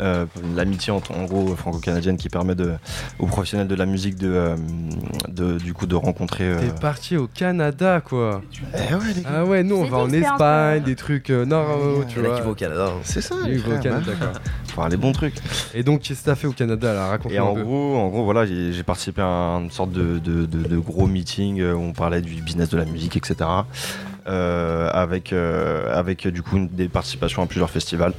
Euh, 0.00 0.26
l'amitié 0.54 0.92
entre 0.92 1.10
en 1.12 1.24
gros 1.24 1.56
franco-canadienne 1.56 2.16
qui 2.16 2.28
permet 2.28 2.54
de, 2.54 2.74
aux 3.18 3.26
professionnels 3.26 3.66
de 3.66 3.74
la 3.74 3.84
musique 3.84 4.16
de, 4.16 4.30
euh, 4.32 4.56
de 5.26 5.58
du 5.58 5.74
coup 5.74 5.86
de 5.86 5.96
rencontrer. 5.96 6.44
euh, 6.44 6.60
T'es 6.60 6.80
parti 6.80 7.16
au 7.16 7.26
Canada 7.26 8.00
quoi 8.00 8.40
Eh 8.74 8.94
ouais 8.94 9.00
les 9.16 9.22
gars. 9.22 9.28
Ah 9.38 9.44
ouais, 9.44 9.64
nous 9.64 9.74
on 9.74 9.84
va 9.86 9.98
en 9.98 10.10
Espagne, 10.12 10.74
ouais. 10.78 10.80
des 10.80 10.94
trucs 10.94 11.30
euh, 11.30 11.44
nord, 11.44 11.66
euh, 11.82 12.04
tu 12.08 12.20
Il 12.20 12.24
y 12.24 12.26
en 12.26 12.26
a 12.26 12.28
vois. 12.28 12.36
qui 12.38 12.44
vont 12.44 12.50
au 12.52 12.54
Canada. 12.54 12.90
hein. 12.94 13.00
C'est 13.20 13.28
ça. 13.28 13.34
Les 13.46 13.52
il 13.54 13.58
va 13.60 13.66
au 13.66 13.70
frères, 13.70 13.80
Canada 13.82 14.12
bah, 14.20 14.26
quoi. 14.32 14.40
Faut 14.66 14.72
avoir 14.72 14.88
les 14.88 14.96
bons 14.96 15.12
trucs. 15.12 15.34
Et 15.74 15.82
donc 15.82 16.02
qu'est-ce 16.02 16.20
que 16.20 16.26
t'as 16.26 16.34
fait 16.34 16.46
au 16.46 16.52
Canada 16.52 16.92
là 16.94 17.06
Et 17.06 17.10
Raconte-moi 17.10 17.42
en 17.42 17.54
peu. 17.54 17.62
gros, 17.62 17.96
en 17.96 18.08
gros, 18.08 18.24
voilà, 18.24 18.46
j'ai 18.46 18.82
participé 18.82 19.22
à 19.22 19.26
une 19.60 19.70
sorte 19.70 19.92
de, 19.92 20.18
de- 20.18 20.46
de- 20.46 20.68
de 20.68 20.78
gros 20.78 21.06
meeting 21.06 21.60
euh, 21.60 21.74
où 21.74 21.80
on 21.80 21.92
parlait 21.92 22.20
du 22.22 22.40
business 22.42 22.68
de 22.68 22.76
la 22.76 22.84
musique, 22.84 23.16
etc. 23.16 23.36
Euh, 24.28 24.90
avec, 24.92 25.32
euh, 25.32 25.90
avec 25.98 26.26
euh, 26.26 26.30
du 26.30 26.42
coup 26.42 26.56
une- 26.58 26.68
des 26.68 26.88
participations 26.88 27.42
à 27.42 27.46
plusieurs 27.46 27.70
festivals. 27.70 28.12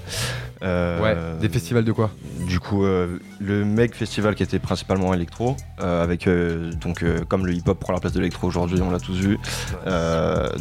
Ouais, 0.62 1.16
des 1.40 1.48
festivals 1.48 1.86
de 1.86 1.92
quoi 1.94 2.10
Du 2.46 2.60
coup, 2.60 2.84
le 2.84 3.64
Meg 3.64 3.94
Festival 3.94 4.36
qui 4.36 4.44
était 4.44 4.60
principalement 4.60 5.14
électro, 5.14 5.56
avec 5.78 6.28
donc 6.82 7.06
comme 7.30 7.46
le 7.46 7.54
hip-hop 7.54 7.80
prend 7.80 7.94
la 7.94 8.00
place 8.02 8.12
de 8.12 8.20
l'électro 8.20 8.48
aujourd'hui, 8.48 8.82
on 8.82 8.92
l'a 8.92 9.00
tous 9.00 9.16
vu. 9.16 9.40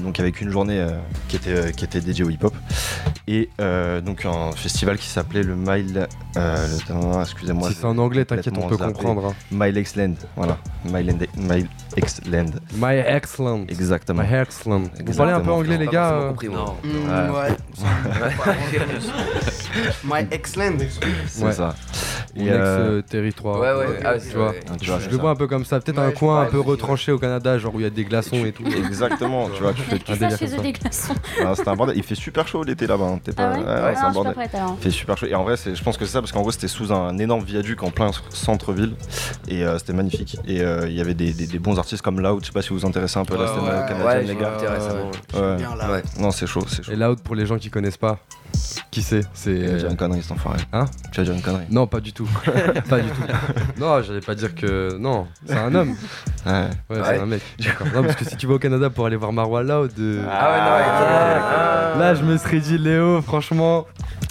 Donc 0.01 0.21
avec 0.21 0.41
une 0.41 0.51
journée 0.51 0.87
qui 1.27 1.35
était 1.35 1.73
qui 1.73 1.85
était 1.85 2.01
dédiée 2.01 2.23
au 2.25 2.31
hip-hop 2.31 2.55
et 3.27 3.49
donc 4.07 4.25
un 4.25 4.53
festival 4.53 4.99
qui 4.99 5.09
s'appelait 5.09 5.43
le 5.43 5.57
Mile. 5.57 6.07
le- 6.37 7.21
excusez-moi. 7.21 7.69
Si 7.71 7.75
c'est 7.75 7.85
en 7.85 7.99
anglais, 7.99 8.25
t'inquiète, 8.25 8.55
on 8.57 8.69
peut 8.69 8.77
comprendre. 8.77 9.27
hein. 9.27 9.35
Mile 9.51 9.79
X 9.79 9.97
Land, 9.97 10.15
voilà. 10.37 10.59
Mile, 10.85 11.07
Land- 11.09 11.27
Mile 11.55 11.67
X 11.97 12.21
Land, 12.31 12.51
My 12.77 12.99
excellent. 13.05 13.65
exactement. 13.69 14.23
My 14.23 14.33
excellent. 14.33 14.83
Vous 15.05 15.13
parlez 15.15 15.33
un 15.39 15.45
peu 15.45 15.51
anglais 15.53 15.79
les 15.79 15.87
Pas 15.87 15.93
gars 15.93 16.09
forcément 16.09 16.25
euh 16.25 16.29
compris. 16.29 16.49
Non. 16.49 16.77
Mm, 16.85 17.35
Ouais. 17.39 17.57
My 20.05 20.27
excellent. 20.31 20.79
C'est 21.27 21.45
Ouais. 21.45 21.53
ça. 21.53 21.75
Mon 22.37 22.45
Et, 22.45 22.51
euh, 22.51 22.99
ex-territoire. 23.01 23.59
Ouais, 23.61 23.73
ouais, 23.87 24.01
ah, 24.05 24.13
c'est 24.19 24.31
tu 24.31 24.37
vois. 24.37 24.51
ouais. 24.51 24.61
tu 24.81 24.87
vois, 24.91 24.99
Je 24.99 25.05
c'est 25.05 25.11
le 25.11 25.17
vois 25.17 25.31
un 25.31 25.35
peu 25.35 25.47
comme 25.47 25.65
ça, 25.65 25.81
peut-être 25.81 25.99
un 25.99 26.11
coin 26.11 26.43
un 26.43 26.47
peu 26.47 26.61
retranché 26.61 27.11
au 27.11 27.19
Canada, 27.19 27.59
genre 27.59 27.75
où 27.75 27.81
il 27.81 27.85
y 27.85 27.87
a 27.87 27.91
des 27.91 28.05
glaçons 28.05 28.45
et 28.45 28.53
tout. 28.53 28.65
Exactement, 28.67 29.49
tu 29.55 29.63
vois, 29.63 29.73
tu 29.73 29.83
fais. 29.83 29.99
Des 30.59 30.73
glaçons. 30.73 31.15
Ah, 31.45 31.55
C'était 31.57 31.69
un 31.69 31.77
bordel. 31.77 31.97
Il 31.97 32.03
fait 32.03 32.15
super 32.15 32.47
chaud 32.49 32.63
l'été 32.65 32.87
là-bas. 32.87 33.05
hein. 33.05 33.21
T'es 33.23 33.33
pas. 33.33 33.53
Ah 33.55 33.59
ouais, 33.59 33.65
ouais, 33.65 33.65
c'est 33.65 33.75
un 33.75 33.91
Je 33.91 33.95
suis 33.95 33.99
pas 34.05 34.11
bordel. 34.13 34.35
Il 34.79 34.83
fait 34.83 34.91
super 34.91 35.17
chaud. 35.19 35.27
Et 35.27 35.35
en 35.35 35.45
vrai, 35.45 35.57
c'est- 35.57 35.75
je 35.75 35.83
pense 35.83 35.97
que 35.97 36.05
c'est 36.05 36.13
ça 36.13 36.21
parce 36.21 36.33
qu'en 36.33 36.41
gros, 36.41 36.51
c'était 36.51 36.69
sous 36.69 36.93
un 36.93 37.17
énorme 37.19 37.45
viaduc 37.45 37.83
en 37.83 37.91
plein 37.91 38.11
centre-ville 38.31 38.95
et 39.49 39.65
euh, 39.65 39.79
c'était 39.79 39.93
magnifique. 39.93 40.37
Et 40.47 40.61
euh, 40.61 40.87
il 40.89 40.95
y 40.95 41.01
avait 41.01 41.15
des, 41.15 41.33
bons 41.59 41.79
artistes 41.79 42.03
comme 42.03 42.21
Loud. 42.21 42.41
Je 42.43 42.47
sais 42.47 42.53
pas 42.53 42.63
si 42.63 42.71
vous 42.71 42.79
vous 42.79 42.87
intéressez 42.87 43.19
un 43.19 43.25
peu 43.25 43.35
à 43.35 43.39
la 43.39 43.47
scène 43.49 43.59
euh, 43.65 43.87
canadienne, 43.87 44.27
les 44.27 44.35
gars. 44.37 44.57
Ouais. 45.35 45.57
Bien 45.57 45.75
là. 45.77 45.91
Ouais. 45.91 46.03
Non, 46.19 46.31
c'est 46.31 46.47
chaud, 46.47 46.65
c'est 46.69 46.83
chaud. 46.83 46.93
Et 46.93 46.97
Loud 46.97 47.21
pour 47.23 47.35
les 47.35 47.45
gens 47.47 47.59
qui 47.59 47.71
connaissent 47.71 47.97
pas, 47.99 48.19
qui 48.91 49.03
c'est 49.03 49.21
C'est 49.35 49.53
Il 49.55 49.71
a 49.71 49.75
dit 49.75 49.85
une 49.87 49.97
connerie, 49.97 50.23
cet 50.23 50.33
enfoiré. 50.33 50.59
Hein 50.73 50.87
Tu 51.13 51.21
vas 51.21 51.25
dire 51.25 51.35
une 51.35 51.43
connerie. 51.43 51.67
Non, 51.71 51.87
pas 51.87 52.01
du 52.01 52.13
tout. 52.13 52.29
pas 52.89 53.01
du 53.01 53.09
tout. 53.09 53.23
Non, 53.81 54.03
j'allais 54.03 54.21
pas 54.21 54.35
dire 54.35 54.55
que 54.55 54.97
non, 54.99 55.27
c'est 55.47 55.55
un 55.57 55.75
homme. 55.75 55.95
Ouais. 56.47 56.69
Ouais, 56.91 57.01
c'est 57.05 57.19
un 57.21 57.27
mec. 57.27 57.43
D'accord. 57.59 57.87
Non, 57.95 58.03
parce 58.03 58.17
que 58.17 58.25
si 58.25 58.37
tu 58.37 58.47
vas 58.47 58.55
au 58.55 58.59
Canada 58.59 58.89
pour 58.91 59.07
aller 59.07 59.17
voir 59.17 59.33
Marwa 59.33 59.63
Loud, 59.63 59.93
euh, 59.99 60.25
Ah 60.31 60.51
ouais, 60.51 60.59
non, 60.61 60.77
ouais, 60.77 61.93
Ah, 61.95 61.99
là 61.99 62.15
je 62.15 62.23
me 62.23 62.37
serais 62.39 62.61
dit 62.61 62.79
Léo, 62.79 63.21
franchement. 63.23 63.87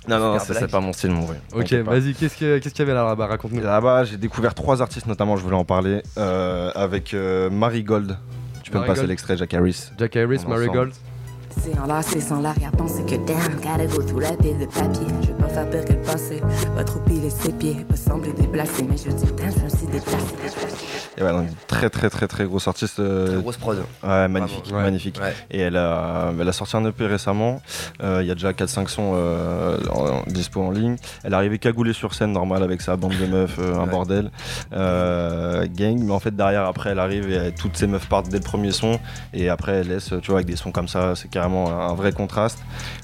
Non, 0.07 0.19
non, 0.19 0.39
Super 0.39 0.55
c'est 0.57 0.67
pas 0.71 0.79
mon 0.79 0.93
style, 0.93 1.11
mon 1.11 1.25
vrai. 1.25 1.39
Ok, 1.53 1.71
vas-y, 1.73 2.13
qu'est-ce 2.13 2.37
que- 2.37 2.59
qu'est-ce 2.59 2.73
qu'il 2.73 2.85
y 2.85 2.89
avait 2.89 2.93
là-bas? 2.97 3.27
Raconte-nous. 3.27 3.61
Là-bas, 3.61 4.05
j'ai 4.05 4.15
découvert 4.17 4.53
trois 4.55 4.81
artistes 4.81 5.05
notamment, 5.05 5.35
je 5.35 5.43
voulais 5.43 5.57
en 5.57 5.65
parler, 5.65 6.01
euh, 6.17 6.71
avec 6.75 7.13
euh, 7.13 7.49
Marigold. 7.49 8.17
Tu 8.67 8.71
peux 8.71 8.79
me 8.79 8.85
passer 8.85 9.07
l'extrait, 9.07 9.37
Jack 9.37 9.53
Harris. 9.53 9.91
Jack 9.97 10.17
Harris, 10.17 10.41
Marigold. 10.45 10.91
C'est 11.63 11.79
enlacé 11.79 12.19
sans 12.19 12.41
l'arrière-pensée 12.41 13.03
que 13.03 13.15
damn, 13.25 13.55
gotta 13.61 13.85
go 13.85 14.01
through 14.01 14.19
la 14.19 14.33
pile 14.33 14.59
de 14.59 14.65
papier. 14.65 15.07
Je 15.21 15.27
vais 15.27 15.33
pas 15.35 15.47
faire 15.47 15.69
pire 15.69 15.85
que 15.85 15.93
le 15.93 16.01
passé, 16.01 16.41
pas 16.75 16.83
trop 16.83 16.99
piler 16.99 17.29
ses 17.29 17.53
pieds, 17.53 17.85
pas 17.87 17.95
sembler 17.95 18.33
déplacé, 18.33 18.83
mais 18.83 18.97
je 18.97 19.09
dis 19.09 19.31
damn, 19.37 19.53
je 19.57 19.63
me 19.63 19.69
suis 19.69 19.87
déplacé. 19.87 20.35
Et 21.19 21.23
très 21.67 21.89
très 21.89 22.09
très 22.09 22.27
très 22.27 22.45
grosse 22.45 22.67
artiste. 22.67 22.99
euh, 22.99 23.39
Grosse 23.41 23.57
prod. 23.57 23.77
Ouais, 24.03 24.27
magnifique, 24.27 24.71
magnifique. 24.71 25.19
Ouais. 25.21 25.33
Et 25.51 25.59
elle 25.59 25.75
a, 25.77 26.31
elle 26.39 26.47
a 26.47 26.53
sorti 26.53 26.77
un 26.77 26.85
EP 26.85 27.05
récemment. 27.07 27.61
Euh, 28.03 28.19
Il 28.21 28.27
y 28.27 28.31
a 28.31 28.35
déjà 28.35 28.51
4-5 28.53 28.87
sons 28.89 29.13
euh, 29.15 29.77
en- 29.89 30.07
en- 30.19 30.23
dispo 30.27 30.61
en 30.61 30.71
ligne. 30.71 30.95
Elle 31.23 31.33
est 31.33 31.35
arrivée 31.35 31.57
cagoulée 31.59 31.93
sur 31.93 32.13
scène, 32.13 32.31
normal, 32.33 32.61
avec 32.63 32.81
sa 32.81 32.95
bande 32.97 33.17
de 33.17 33.25
meufs, 33.25 33.57
euh, 33.59 33.75
un 33.75 33.85
Ouais. 33.85 33.89
bordel. 33.89 34.31
Euh, 34.73 35.65
gang, 35.75 35.97
mais 36.03 36.11
en 36.11 36.19
fait, 36.19 36.35
derrière, 36.35 36.65
après, 36.65 36.91
elle 36.91 36.99
arrive 36.99 37.29
et 37.31 37.35
elle- 37.35 37.53
toutes 37.55 37.75
ces 37.77 37.87
meufs 37.87 38.07
partent 38.07 38.29
dès 38.29 38.37
le 38.37 38.43
premier 38.43 38.71
son. 38.71 38.99
Et 39.33 39.49
après, 39.49 39.73
elle 39.73 39.87
laisse, 39.87 40.13
tu 40.21 40.31
vois, 40.31 40.37
avec 40.39 40.47
des 40.47 40.55
sons 40.55 40.71
comme 40.71 40.87
ça, 40.87 41.15
c'est 41.15 41.29
carrément 41.29 41.69
un 41.71 41.93
vrai 41.95 42.11
contraste. 42.11 42.59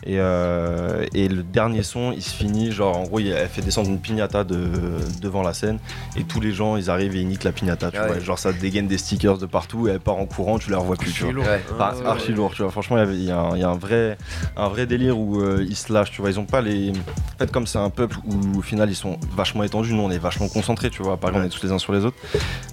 Et, 0.06 0.20
euh, 0.20 1.06
et 1.14 1.28
le 1.28 1.44
dernier 1.44 1.84
son, 1.84 2.12
il 2.12 2.22
se 2.22 2.34
finit, 2.36 2.72
genre, 2.72 2.98
en 2.98 3.04
gros, 3.04 3.20
il- 3.20 3.32
elle 3.32 3.48
fait 3.48 3.62
descendre 3.62 3.90
une 3.90 4.00
pignata 4.00 4.44
de, 4.44 4.70
devant 5.22 5.42
la 5.42 5.54
scène. 5.54 5.80
Et 6.16 6.24
tous 6.24 6.40
les 6.42 6.52
gens, 6.52 6.78
ils 6.78 6.90
arrivent 6.90 7.16
et 7.16 7.22
ils 7.22 7.28
niquent 7.28 7.44
la 7.44 7.52
pignata, 7.52 7.90
tu 7.92 7.98
vois. 7.98 8.03
Ouais. 8.12 8.22
Genre, 8.22 8.38
ça 8.40 8.54
dégaine 8.54 8.88
des 8.88 8.98
stickers 8.98 9.38
de 9.38 9.46
partout 9.46 9.88
et 9.88 9.92
elle 9.92 10.00
part 10.00 10.18
en 10.18 10.26
courant, 10.26 10.60
tu 10.60 10.70
la 10.72 10.78
revois 10.78 10.96
plus, 10.96 11.12
tu 11.12 11.24
vois. 11.24 11.44
Ouais. 11.44 11.62
Enfin, 11.74 11.92
c'est 11.98 12.06
archi 12.06 12.32
lourd, 12.34 12.52
tu 12.54 12.62
vois. 12.62 12.72
Franchement, 12.72 13.02
il 13.04 13.24
y 13.24 13.32
a 13.32 13.38
un- 13.40 13.56
il 13.56 13.62
y 13.62 13.64
a 13.64 13.70
un 13.70 13.76
vrai, 13.78 14.18
un 14.58 14.68
vrai 14.70 14.86
délire 14.86 15.18
où 15.18 15.42
euh, 15.42 15.66
ils 15.68 15.76
se 15.76 15.92
lâchent, 15.94 16.12
tu 16.12 16.22
vois. 16.22 16.30
Ils 16.30 16.40
ont 16.40 16.46
pas 16.46 16.62
les. 16.62 16.92
En 16.92 17.38
fait, 17.40 17.52
comme 17.52 17.68
c'est 17.68 17.80
un 17.80 17.90
peuple 17.90 18.18
où 18.26 18.60
au 18.60 18.62
final 18.62 18.90
ils 18.90 18.96
sont 18.96 19.18
vachement 19.36 19.64
étendus, 19.64 19.94
nous 19.94 20.02
on 20.04 20.12
est 20.12 20.18
vachement 20.18 20.48
concentrés, 20.48 20.90
tu 20.90 21.02
vois. 21.04 21.18
Par 21.18 21.30
exemple, 21.30 21.46
on 21.46 21.48
est 21.48 21.52
tous 21.60 21.64
les 21.66 21.72
uns 21.72 21.80
sur 21.80 21.94
les 21.94 22.06
autres. 22.06 22.18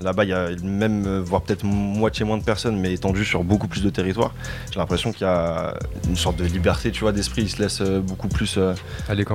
Là-bas, 0.01 0.25
il 0.25 0.31
y 0.31 0.33
a 0.33 0.49
même, 0.63 1.05
euh, 1.07 1.21
voire 1.25 1.43
peut-être 1.43 1.65
moitié 1.65 2.25
moins 2.25 2.39
de 2.39 2.45
personnes, 2.45 2.79
mais 2.81 2.93
étendus 2.93 3.25
sur 3.25 3.45
beaucoup 3.45 3.69
plus 3.69 3.83
de 3.83 3.91
territoire. 3.91 4.33
J'ai 4.73 4.79
l'impression 4.79 5.13
qu'il 5.13 5.23
y 5.23 5.31
a 5.31 5.75
une 6.09 6.17
sorte 6.17 6.37
de 6.37 6.45
liberté, 6.45 6.91
tu 6.91 7.01
vois, 7.03 7.13
d'esprit. 7.13 7.43
Ils 7.43 7.51
se 7.51 7.63
laissent 7.63 7.81
euh, 7.83 8.01
beaucoup 8.01 8.29
plus 8.29 8.57
euh, 8.59 8.75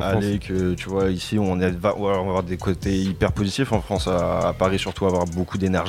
France. 0.02 0.16
aller 0.24 0.40
que, 0.40 0.74
tu 0.74 0.90
vois, 0.90 1.10
ici 1.10 1.38
on, 1.40 1.60
est, 1.60 1.70
va, 1.72 1.96
ouais, 1.96 2.02
on 2.02 2.06
va 2.12 2.18
avoir 2.20 2.44
des 2.44 2.58
côtés 2.58 2.96
hyper 2.98 3.32
positifs 3.32 3.72
en 3.72 3.82
France, 3.82 4.08
à, 4.08 4.48
à 4.50 4.54
Paris 4.54 4.80
surtout, 4.80 5.06
avoir 5.06 5.26
beaucoup 5.26 5.58
d'énergie, 5.58 5.85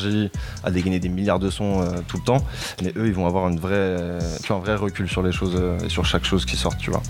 à 0.64 0.70
dégainer 0.70 0.98
des 0.98 1.08
milliards 1.08 1.38
de 1.38 1.50
sons 1.50 1.80
euh, 1.82 1.86
tout 2.08 2.16
le 2.18 2.24
temps. 2.24 2.44
Mais 2.82 2.92
eux, 2.96 3.06
ils 3.06 3.14
vont 3.14 3.26
avoir 3.26 3.48
une 3.48 3.58
vraie, 3.58 3.74
euh, 3.74 4.20
un 4.50 4.58
vrai 4.58 4.74
recul 4.76 5.08
sur 5.08 5.22
les 5.22 5.32
choses 5.32 5.56
euh, 5.58 5.78
et 5.80 5.88
sur 5.88 6.04
chaque 6.04 6.24
chose 6.24 6.44
qui 6.44 6.56
sort, 6.56 6.76
tu 6.76 6.90
vois. 6.90 7.02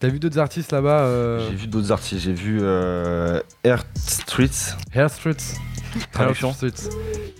T'as 0.00 0.08
vu 0.08 0.18
d'autres 0.18 0.38
artistes 0.38 0.72
là-bas 0.72 1.00
euh, 1.00 1.48
J'ai 1.50 1.56
vu 1.56 1.66
d'autres 1.66 1.92
artistes, 1.92 2.20
j'ai 2.22 2.32
vu 2.32 2.58
euh, 2.60 3.40
Earth 3.64 3.86
Streets. 3.96 4.74
Hair 4.94 5.08
Streets 5.10 5.54
Traduction 6.12 6.52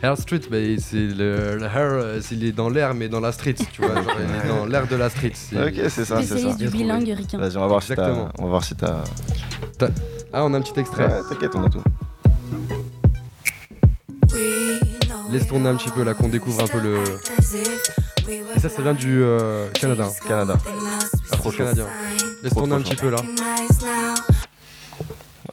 Hair 0.03 0.17
Street, 0.17 0.40
bah, 0.49 0.59
c'est 0.79 0.97
le, 0.97 1.57
le 1.59 1.64
hair, 1.64 2.23
c'est- 2.23 2.37
il 2.37 2.45
est 2.45 2.53
dans 2.53 2.69
l'air, 2.69 2.95
mais 2.95 3.09
dans 3.09 3.19
la 3.19 3.33
street, 3.33 3.57
tu 3.73 3.83
vois. 3.83 3.95
genre, 3.97 4.14
il 4.19 4.47
est 4.47 4.49
dans 4.49 4.64
l'air 4.67 4.87
de 4.87 4.95
la 4.95 5.11
street. 5.11 5.33
Ok, 5.53 5.73
c'est 5.88 6.05
ça, 6.05 6.23
c'est 6.23 6.38
ça. 6.38 6.55
Du 6.55 6.69
bilingue 6.69 7.09
ricain. 7.17 7.37
Vas-y, 7.38 7.57
on 7.57 7.61
va 7.62 7.67
voir 7.67 7.83
si 7.83 7.88
t'as. 7.88 7.95
Exactement. 8.09 8.29
On 8.38 8.43
va 8.45 8.49
voir 8.51 8.64
si 8.64 8.75
t'as. 8.77 9.03
Ah, 10.33 10.45
on 10.45 10.55
a 10.55 10.59
un 10.59 10.62
petit 10.62 10.79
extrait. 10.79 11.07
Ouais, 11.07 11.21
T'inquiète, 11.29 11.51
on 11.57 11.64
a 11.64 11.69
tout. 11.69 11.83
Laisse 15.35 15.49
tourner 15.49 15.68
un 15.68 15.75
petit 15.75 15.90
peu 15.90 16.05
là, 16.05 16.14
qu'on 16.14 16.29
découvre 16.29 16.62
un 16.62 16.68
peu 16.68 16.79
le. 16.79 17.03
Et 18.29 18.61
ça, 18.61 18.68
ça 18.68 18.83
vient 18.83 18.94
du 18.94 19.20
euh, 19.20 19.68
Canada. 19.70 20.09
Canada. 20.29 20.57
Afro-canadien. 21.33 21.87
Laisse 22.40 22.53
tourner 22.53 22.77
un 22.77 22.81
petit 22.81 22.94
peu 22.94 23.11
là. 23.11 23.16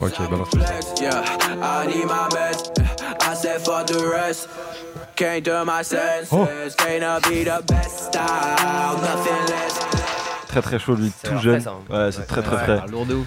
Ok, 0.00 0.12
balance 0.30 0.50
Yeah, 1.00 1.22
I 1.60 1.86
need 1.86 2.06
my 2.06 2.28
meds. 2.30 2.70
I 3.20 3.34
said 3.34 3.60
fuck 3.60 3.86
the 3.86 4.06
rest. 4.08 4.48
Came 5.16 5.42
to 5.42 5.64
my 5.64 5.82
senses. 5.82 6.28
Oh. 6.32 6.46
Gonna 6.78 7.18
be 7.28 7.42
the 7.44 7.60
best 7.66 8.06
style, 8.06 8.96
nothing 9.00 9.46
less. 9.48 9.78
Très 10.48 10.62
très 10.62 10.78
chaud 10.78 10.94
lui, 10.94 11.12
tout 11.22 11.36
jeune. 11.38 11.62
hein. 11.66 11.80
Ouais, 11.90 12.12
c'est 12.12 12.26
très 12.26 12.42
très 12.42 12.56
frais. 12.58 12.80
lourd 12.90 13.06
de 13.06 13.14
ouf. 13.16 13.26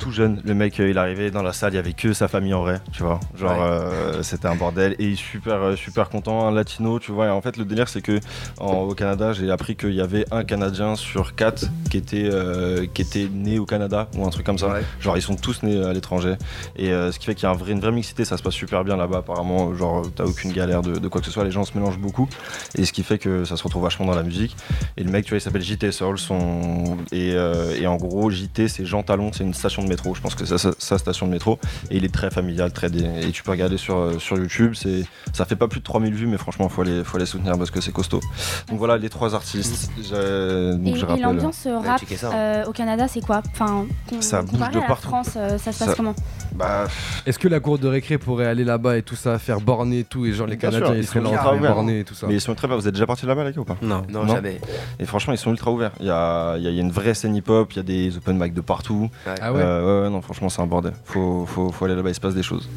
Tout 0.00 0.12
jeune. 0.12 0.40
Le 0.46 0.54
mec, 0.54 0.80
euh, 0.80 0.88
il 0.88 0.96
arrivé 0.96 1.30
dans 1.30 1.42
la 1.42 1.52
salle, 1.52 1.74
il 1.74 1.76
y 1.76 1.78
avait 1.78 1.92
que 1.92 2.14
sa 2.14 2.26
famille 2.26 2.54
en 2.54 2.62
vrai, 2.62 2.80
tu 2.90 3.02
vois. 3.02 3.20
Genre, 3.38 3.50
Ouais. 3.52 3.58
euh, 3.60 4.22
c'était 4.22 4.48
un 4.48 4.54
bordel. 4.54 4.96
Et 4.98 5.04
il 5.04 5.12
est 5.12 5.16
super, 5.16 5.56
euh, 5.62 5.76
super 5.76 6.08
content, 6.08 6.48
un 6.48 6.52
latino, 6.52 6.98
tu 6.98 7.12
vois. 7.12 7.26
Et 7.26 7.28
en 7.30 7.42
fait, 7.42 7.58
le 7.58 7.66
délire, 7.66 7.86
c'est 7.86 8.00
que 8.00 8.18
en- 8.58 8.76
au 8.84 8.94
Canada, 8.94 9.34
j'ai 9.34 9.50
appris 9.50 9.76
qu'il 9.76 9.92
y 9.92 10.00
avait 10.00 10.24
un 10.32 10.42
Canadien 10.42 10.96
sur 10.96 11.34
quatre 11.34 11.66
qui 11.90 11.98
était, 11.98 12.30
euh, 12.32 12.86
qui 12.94 13.02
était 13.02 13.28
né 13.30 13.58
au 13.58 13.66
Canada 13.66 14.08
ou 14.16 14.24
un 14.26 14.30
truc 14.30 14.46
comme 14.46 14.56
ça. 14.56 14.68
Ouais. 14.68 14.80
Genre, 15.00 15.18
ils 15.18 15.22
sont 15.22 15.36
tous 15.36 15.62
nés 15.62 15.84
à 15.84 15.92
l'étranger. 15.92 16.36
Et 16.76 16.90
euh, 16.94 17.12
ce 17.12 17.18
qui 17.18 17.26
fait 17.26 17.34
qu'il 17.34 17.42
y 17.44 17.46
a 17.46 17.50
un 17.50 17.54
vrai- 17.56 17.72
une 17.72 17.80
vraie 17.80 17.92
mixité, 17.92 18.24
ça 18.24 18.38
se 18.38 18.42
passe 18.42 18.54
super 18.54 18.84
bien 18.84 18.96
là-bas, 18.96 19.18
apparemment. 19.18 19.74
Genre, 19.74 20.06
t'as 20.16 20.24
aucune 20.24 20.52
galère 20.52 20.80
de, 20.80 20.98
de 20.98 21.08
quoi 21.08 21.20
que 21.20 21.26
ce 21.26 21.32
soit, 21.32 21.44
les 21.44 21.50
gens 21.50 21.64
se 21.66 21.76
mélangent 21.76 21.98
beaucoup. 21.98 22.26
Et 22.74 22.86
ce 22.86 22.94
qui 22.94 23.02
fait 23.02 23.18
que 23.18 23.44
ça 23.44 23.58
se 23.58 23.62
retrouve 23.64 23.82
vachement 23.82 24.06
dans 24.06 24.14
la 24.16 24.22
musique. 24.22 24.56
Et 24.96 25.04
le 25.04 25.10
mec, 25.10 25.26
tu 25.26 25.30
vois, 25.32 25.38
il 25.38 25.42
s'appelle 25.42 25.60
JT 25.62 25.92
Soul. 25.92 26.18
Son... 26.18 26.96
Et, 27.12 27.32
et 27.78 27.86
en 27.86 27.96
gros, 27.96 28.30
JT, 28.30 28.66
c'est 28.68 28.86
Jean 28.86 29.02
Talon, 29.02 29.30
c'est 29.34 29.44
une 29.44 29.52
station 29.52 29.82
de 29.84 29.89
métro. 29.90 30.14
Je 30.14 30.20
pense 30.22 30.34
que 30.34 30.44
c'est 30.46 30.56
sa, 30.56 30.70
sa 30.78 30.96
station 30.96 31.26
de 31.26 31.32
métro. 31.32 31.58
Et 31.90 31.96
il 31.98 32.04
est 32.06 32.12
très 32.14 32.30
familial, 32.30 32.72
très. 32.72 32.88
dé- 32.88 33.04
Et 33.22 33.30
tu 33.32 33.42
peux 33.42 33.50
regarder 33.50 33.76
sur, 33.76 33.98
euh, 33.98 34.18
sur 34.18 34.38
YouTube. 34.38 34.72
C'est... 34.74 35.04
Ça 35.34 35.44
fait 35.44 35.56
pas 35.56 35.68
plus 35.68 35.80
de 35.80 35.84
3000 35.84 36.14
vues, 36.14 36.26
mais 36.26 36.38
franchement, 36.38 36.68
faut 36.68 36.80
aller, 36.82 37.04
faut 37.04 37.16
aller 37.18 37.26
soutenir 37.26 37.58
parce 37.58 37.70
que 37.70 37.80
c'est 37.82 37.92
costaud. 37.92 38.20
Donc 38.68 38.78
voilà, 38.78 38.96
les 38.96 39.08
trois 39.10 39.34
artistes. 39.34 39.90
Donc, 39.96 40.06
Et, 40.06 40.94
je 40.94 41.04
et 41.04 41.08
rappelle. 41.08 41.22
l'ambiance 41.22 41.64
euh, 41.66 41.78
rap 41.78 42.00
ça. 42.16 42.32
euh, 42.32 42.64
au 42.66 42.72
Canada, 42.72 43.06
c'est 43.08 43.20
quoi? 43.20 43.42
Enfin, 43.52 43.86
Ça 44.20 44.42
bouge 44.42 44.58
de 44.70 44.80
partout. 44.86 45.08
France, 45.08 45.30
euh, 45.36 45.58
ça 45.58 45.72
se 45.72 45.78
passe 45.78 45.88
Ça- 45.90 45.94
comment? 45.94 46.14
Bah, 46.54 46.86
Est-ce 47.26 47.38
que 47.38 47.48
la 47.48 47.60
cour 47.60 47.78
de 47.78 47.86
récré 47.88 48.18
pourrait 48.18 48.46
aller 48.46 48.64
là-bas 48.64 48.96
et 48.98 49.02
tout 49.02 49.16
ça, 49.16 49.38
faire 49.38 49.60
borner 49.60 50.00
et 50.00 50.04
tout, 50.04 50.26
et 50.26 50.32
genre 50.32 50.46
les 50.46 50.56
Bien 50.56 50.70
sûr, 50.70 50.80
Canadiens 50.80 50.96
ils 50.98 51.02
ils 51.04 51.06
seraient 51.06 51.20
sont 51.20 51.24
là 51.24 51.28
en 51.28 51.32
ultra 51.32 51.44
train 51.46 51.54
de 51.54 51.58
ouverts. 51.60 51.74
borner 51.74 52.00
et 52.00 52.04
tout 52.04 52.14
ça? 52.14 52.26
Mais 52.26 52.34
ils 52.34 52.40
sont 52.40 52.54
très 52.54 52.66
bien. 52.68 52.76
Vous 52.76 52.86
êtes 52.88 52.94
déjà 52.94 53.06
partis 53.06 53.26
là-bas, 53.26 53.44
les 53.44 53.52
gars, 53.52 53.60
ou 53.60 53.64
pas? 53.64 53.76
Non. 53.82 54.02
Non, 54.10 54.24
Non. 54.24 54.34
jamais. 54.34 54.60
Et 54.98 55.06
franchement, 55.06 55.32
ils 55.32 55.38
sont 55.38 55.50
ultra 55.50 55.70
ouverts. 55.70 55.92
Il 56.00 56.06
y 56.06 56.10
a, 56.10 56.56
il 56.56 56.62
y 56.62 56.66
a- 56.66 56.70
y 56.70 56.78
a 56.78 56.82
une 56.82 56.90
vraie 56.92 57.14
scène 57.14 57.34
hip-hop, 57.36 57.72
il 57.72 57.76
y 57.76 57.80
a 57.80 57.82
des 57.82 58.16
open 58.16 58.36
mic 58.38 58.52
de 58.52 58.60
partout. 58.60 59.08
Ouais. 59.26 59.34
Ah 59.40 59.52
ouais? 59.52 59.62
Euh, 59.62 59.79
ouais, 59.80 60.02
ouais, 60.02 60.10
non, 60.10 60.20
franchement, 60.22 60.48
c'est 60.48 60.62
un 60.62 60.66
bordel. 60.66 60.92
Faut, 61.04 61.46
faut, 61.46 61.70
faut 61.70 61.84
aller 61.84 61.94
là-bas, 61.94 62.10
il 62.10 62.14
se 62.14 62.20
passe 62.20 62.34
des 62.34 62.42
choses. 62.42 62.68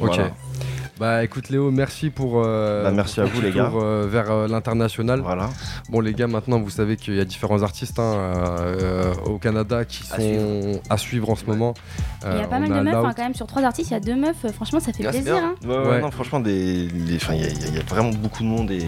Ok. 0.00 0.08
Voilà. 0.14 0.30
Bah 1.02 1.24
écoute 1.24 1.48
Léo, 1.48 1.72
merci 1.72 2.10
pour. 2.10 2.40
euh, 2.44 2.84
Bah, 2.84 2.92
merci 2.92 3.20
à 3.20 3.24
vous, 3.24 3.40
les 3.40 3.50
gars. 3.50 3.64
tour, 3.64 3.80
euh, 3.82 4.06
vers 4.08 4.30
euh, 4.30 4.46
l'international. 4.46 5.18
Voilà. 5.20 5.50
Bon 5.90 5.98
les 5.98 6.14
gars, 6.14 6.28
maintenant 6.28 6.60
vous 6.60 6.70
savez 6.70 6.94
qu'il 6.94 7.16
y 7.16 7.20
a 7.20 7.24
différents 7.24 7.64
artistes 7.64 7.98
hein, 7.98 8.14
euh, 8.60 9.12
au 9.26 9.38
Canada 9.38 9.84
qui 9.84 10.04
À 10.12 10.18
sont 10.20 10.80
à 10.88 10.96
suivre 10.98 11.28
en 11.28 11.34
ce 11.34 11.44
moment. 11.46 11.74
Il 12.24 12.28
y 12.28 12.34
Euh, 12.36 12.44
a 12.44 12.46
pas 12.46 12.58
on 12.58 12.60
mal 12.60 12.68
de 12.68 12.80
meufs, 12.88 12.94
hein, 13.04 13.12
quand 13.16 13.22
même, 13.24 13.34
sur 13.34 13.48
trois 13.48 13.64
artistes, 13.64 13.90
il 13.90 13.94
y 13.94 13.96
a 13.96 14.00
deux 14.00 14.14
meufs, 14.14 14.44
euh, 14.44 14.52
franchement, 14.52 14.78
ça 14.78 14.92
fait 14.92 15.04
Ah, 15.04 15.10
c'est 15.10 15.22
plaisir. 15.22 15.42
Hein. 15.42 15.54
Ouais, 15.66 15.76
ouais, 15.76 15.86
Ouais. 15.88 16.00
non, 16.00 16.12
franchement, 16.12 16.38
des, 16.38 16.86
les- 16.86 17.16
enfin, 17.16 17.34
il 17.34 17.40
y, 17.40 17.44
a- 17.46 17.48
y 17.48 17.78
y 17.78 17.82
vraiment 17.82 18.10
beaucoup 18.10 18.44
de 18.44 18.48
monde 18.48 18.70
et, 18.70 18.84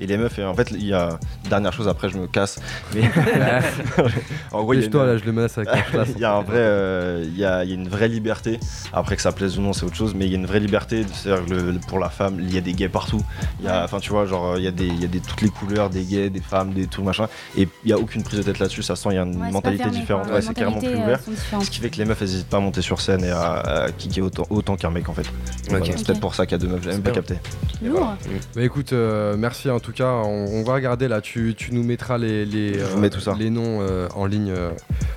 et 0.00 0.06
les 0.08 0.16
meufs. 0.16 0.36
Et 0.40 0.44
en 0.44 0.54
fait, 0.54 0.68
il 0.72 0.84
y 0.84 0.92
a 0.92 1.20
dernière 1.48 1.72
chose. 1.72 1.86
Après, 1.86 2.08
je 2.08 2.18
me 2.18 2.26
casse. 2.26 2.58
Mais 2.92 3.02
en 4.52 4.62
gros, 4.64 4.74
il 4.74 4.80
y 4.80 4.84
a 4.84 4.88
toi 4.88 5.02
une- 5.04 5.10
là, 5.10 5.16
je 5.16 5.24
le 5.24 5.30
menace 5.32 5.56
avec 5.58 5.68
il 6.16 6.18
y 6.20 6.24
a 6.24 6.34
un 6.34 6.42
vrai, 6.42 6.56
euh, 6.58 7.22
il 7.24 7.38
y, 7.38 7.44
a, 7.44 7.62
il 7.62 7.70
y 7.70 7.72
a 7.72 7.76
une 7.76 7.88
vraie 7.88 8.08
liberté. 8.08 8.58
Après 8.92 9.14
que 9.14 9.22
ça 9.22 9.30
plaise 9.30 9.56
ou 9.58 9.62
non, 9.62 9.72
c'est 9.72 9.84
autre 9.86 9.94
chose, 9.94 10.14
mais 10.16 10.26
il 10.26 10.32
y 10.32 10.34
a 10.34 10.38
une 10.38 10.46
vraie 10.46 10.58
liberté. 10.58 11.04
C'est-à-dire 11.12 11.44
que 11.46 11.51
le- 11.52 11.78
pour 11.88 11.98
la 11.98 12.08
femme, 12.10 12.36
il 12.40 12.52
y 12.54 12.58
a 12.58 12.60
des 12.60 12.72
gays 12.72 12.88
partout. 12.88 13.20
Il 13.60 13.66
y 13.66 13.68
a, 13.68 13.84
enfin, 13.84 13.98
tu 14.00 14.10
vois, 14.10 14.26
genre, 14.26 14.56
il 14.58 14.64
y 14.64 14.66
a 14.66 14.70
des, 14.70 14.86
il 14.86 15.00
y 15.00 15.04
a 15.04 15.08
des 15.08 15.20
toutes 15.20 15.42
les 15.42 15.48
couleurs, 15.48 15.90
des 15.90 16.02
gays, 16.04 16.30
des 16.30 16.40
femmes, 16.40 16.72
des 16.72 16.86
tout 16.86 17.02
machin. 17.02 17.28
Et 17.56 17.68
il 17.84 17.90
y 17.90 17.92
a 17.92 17.98
aucune 17.98 18.22
prise 18.22 18.38
de 18.40 18.44
tête 18.44 18.58
là-dessus. 18.58 18.82
Ça 18.82 18.96
sent, 18.96 19.08
il 19.12 19.14
y 19.16 19.18
a 19.18 19.22
une 19.22 19.40
Ouais, 19.40 19.50
mentalité 19.50 19.84
fermé, 19.84 19.98
différente. 19.98 20.26
Ouais, 20.28 20.36
Les 20.36 20.42
c'est 20.42 20.54
carrément 20.54 20.78
plus 20.78 20.88
euh, 20.88 21.02
ouvert. 21.04 21.18
différentes. 21.26 21.64
Ce 21.64 21.70
qui 21.70 21.80
fait 21.80 21.90
que 21.90 21.96
les 21.98 22.04
meufs, 22.04 22.20
elles 22.22 22.28
hésitent 22.28 22.48
pas 22.48 22.56
à 22.58 22.60
monter 22.60 22.82
sur 22.82 23.00
scène 23.00 23.24
et 23.24 23.30
à, 23.30 23.52
à 23.84 23.90
kicker 23.92 24.22
autant, 24.22 24.46
autant 24.50 24.76
qu'un 24.76 24.90
mec 24.90 25.08
en 25.08 25.12
fait. 25.14 25.26
Voilà, 25.68 25.84
c'est 25.86 26.06
peut-être 26.06 26.20
pour 26.20 26.34
ça 26.34 26.46
qu'il 26.46 26.52
y 26.52 26.60
a 26.60 26.64
deux 26.64 26.68
meufs, 26.72 26.82
j'avais 26.82 26.96
même 26.96 27.02
pas 27.02 27.10
capté. 27.12 27.36
Lourd. 27.82 28.14
Bah 28.54 28.62
écoute, 28.62 28.92
euh, 28.92 29.36
merci 29.36 29.68
en 29.70 29.80
tout 29.80 29.92
cas. 29.92 30.10
On, 30.24 30.46
on 30.52 30.62
va 30.64 30.74
regarder 30.74 31.08
là. 31.08 31.20
Tu, 31.20 31.54
tu 31.56 31.72
nous 31.74 31.82
mettras 31.82 32.18
les, 32.18 32.44
les, 32.44 32.78
tout 33.10 33.20
ça. 33.20 33.34
les 33.38 33.50
noms 33.50 33.78
euh, 33.80 34.08
en 34.14 34.26
ligne. 34.26 34.50
euh, 34.50 34.70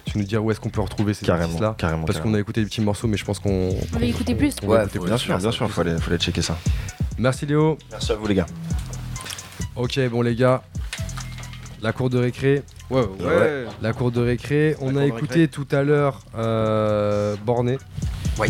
tu 0.06 0.18
nous 0.18 0.24
diras 0.24 0.42
où 0.42 0.50
est-ce 0.52 0.60
qu'on 0.60 0.70
peut 0.70 0.82
retrouver 0.82 1.14
ces 1.14 1.26
Carrément, 1.26 1.44
artistes 1.46 1.62
là. 1.62 1.76
carrément. 1.78 2.06
Parce 2.06 2.20
qu'on 2.20 2.34
a 2.34 2.40
écouté 2.40 2.62
des 2.62 2.68
petits 2.68 2.82
morceaux, 2.82 3.08
mais 3.08 3.18
je 3.18 3.26
pense 3.26 3.40
qu'on. 3.40 3.70
On 3.94 3.98
va 4.00 4.06
écouter 4.06 4.34
plus. 4.36 4.56
Ouais. 4.64 4.84
Bien 5.06 5.18
sûr, 5.18 5.38
bien 5.38 5.52
sûr, 5.52 5.70
faut 5.70 5.82
aller, 5.82 5.96
faut 5.98 6.10
aller 6.10 6.18
checker 6.26 6.42
ça. 6.42 6.58
Merci 7.18 7.46
Léo. 7.46 7.78
Merci 7.92 8.12
à 8.12 8.16
vous 8.16 8.28
les 8.28 8.36
gars. 8.36 8.48
Ok, 9.76 10.00
bon 10.10 10.22
les 10.22 10.36
gars, 10.36 10.64
la 11.82 11.94
cour 11.94 12.10
de 12.10 12.18
récré, 12.18 12.64
Ouais, 12.90 13.02
ouais. 13.02 13.26
Ouais. 13.26 13.66
La 13.82 13.94
cour 13.94 14.12
de 14.12 14.22
récré. 14.22 14.76
On 14.80 14.96
a 14.96 15.06
écouté 15.06 15.42
récré. 15.42 15.48
tout 15.48 15.68
à 15.72 15.84
l'heure 15.84 16.22
euh, 16.38 17.36
Borné. 17.44 17.78
Oui. 18.40 18.48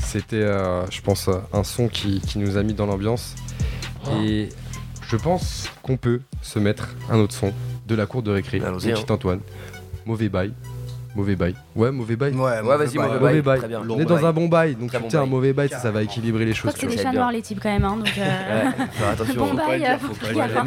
C'était, 0.00 0.36
euh, 0.36 0.88
je 0.90 1.00
pense, 1.00 1.28
euh, 1.28 1.38
un 1.52 1.64
son 1.64 1.88
qui, 1.88 2.20
qui 2.20 2.38
nous 2.38 2.56
a 2.56 2.62
mis 2.62 2.74
dans 2.74 2.86
l'ambiance. 2.86 3.34
Et 4.22 4.48
je 5.02 5.16
pense 5.16 5.68
qu'on 5.82 5.96
peut 5.96 6.20
se 6.42 6.58
mettre 6.58 6.94
un 7.10 7.18
autre 7.18 7.34
son 7.34 7.52
de 7.86 7.94
la 7.94 8.06
cour 8.06 8.22
de 8.22 8.30
récré. 8.30 8.60
Allons-y, 8.64 8.88
de 8.88 8.92
hein. 8.92 9.00
Petit 9.02 9.12
Antoine. 9.12 9.40
Mauvais 10.06 10.28
bail. 10.28 10.52
Mauvais 11.16 11.36
bail. 11.36 11.54
Ouais, 11.74 11.90
mauvais 11.90 12.16
bail. 12.16 12.32
Ouais, 12.34 12.60
Ouais, 12.60 12.76
vas-y, 12.76 12.96
mauvais 12.96 13.08
Mauvais 13.18 13.18
bail. 13.32 13.42
bail. 13.42 13.58
Très 13.58 13.68
bien. 13.68 13.82
On 13.88 13.98
est 13.98 14.04
dans 14.04 14.24
un 14.24 14.32
bon 14.32 14.46
bail, 14.46 14.74
donc 14.76 14.94
écouter 14.94 15.16
un 15.16 15.26
mauvais 15.26 15.52
bail, 15.52 15.68
ça, 15.68 15.78
ça 15.78 15.90
va 15.90 16.02
équilibrer 16.02 16.44
les 16.44 16.52
Je 16.52 16.60
crois 16.60 16.70
choses. 16.72 16.80
que 16.80 16.88
c'est 16.90 16.96
des 16.96 17.02
chats 17.02 17.12
noirs 17.12 17.32
les 17.32 17.42
types 17.42 17.58
quand 17.60 17.70
même. 17.70 17.84
Hein, 17.84 17.96
donc, 17.98 18.12
euh, 18.18 18.64
Ouais, 18.64 18.86
faire 18.92 19.08
attention. 19.12 19.46
bon 19.46 19.54
bail. 19.54 19.80
Les 19.80 19.86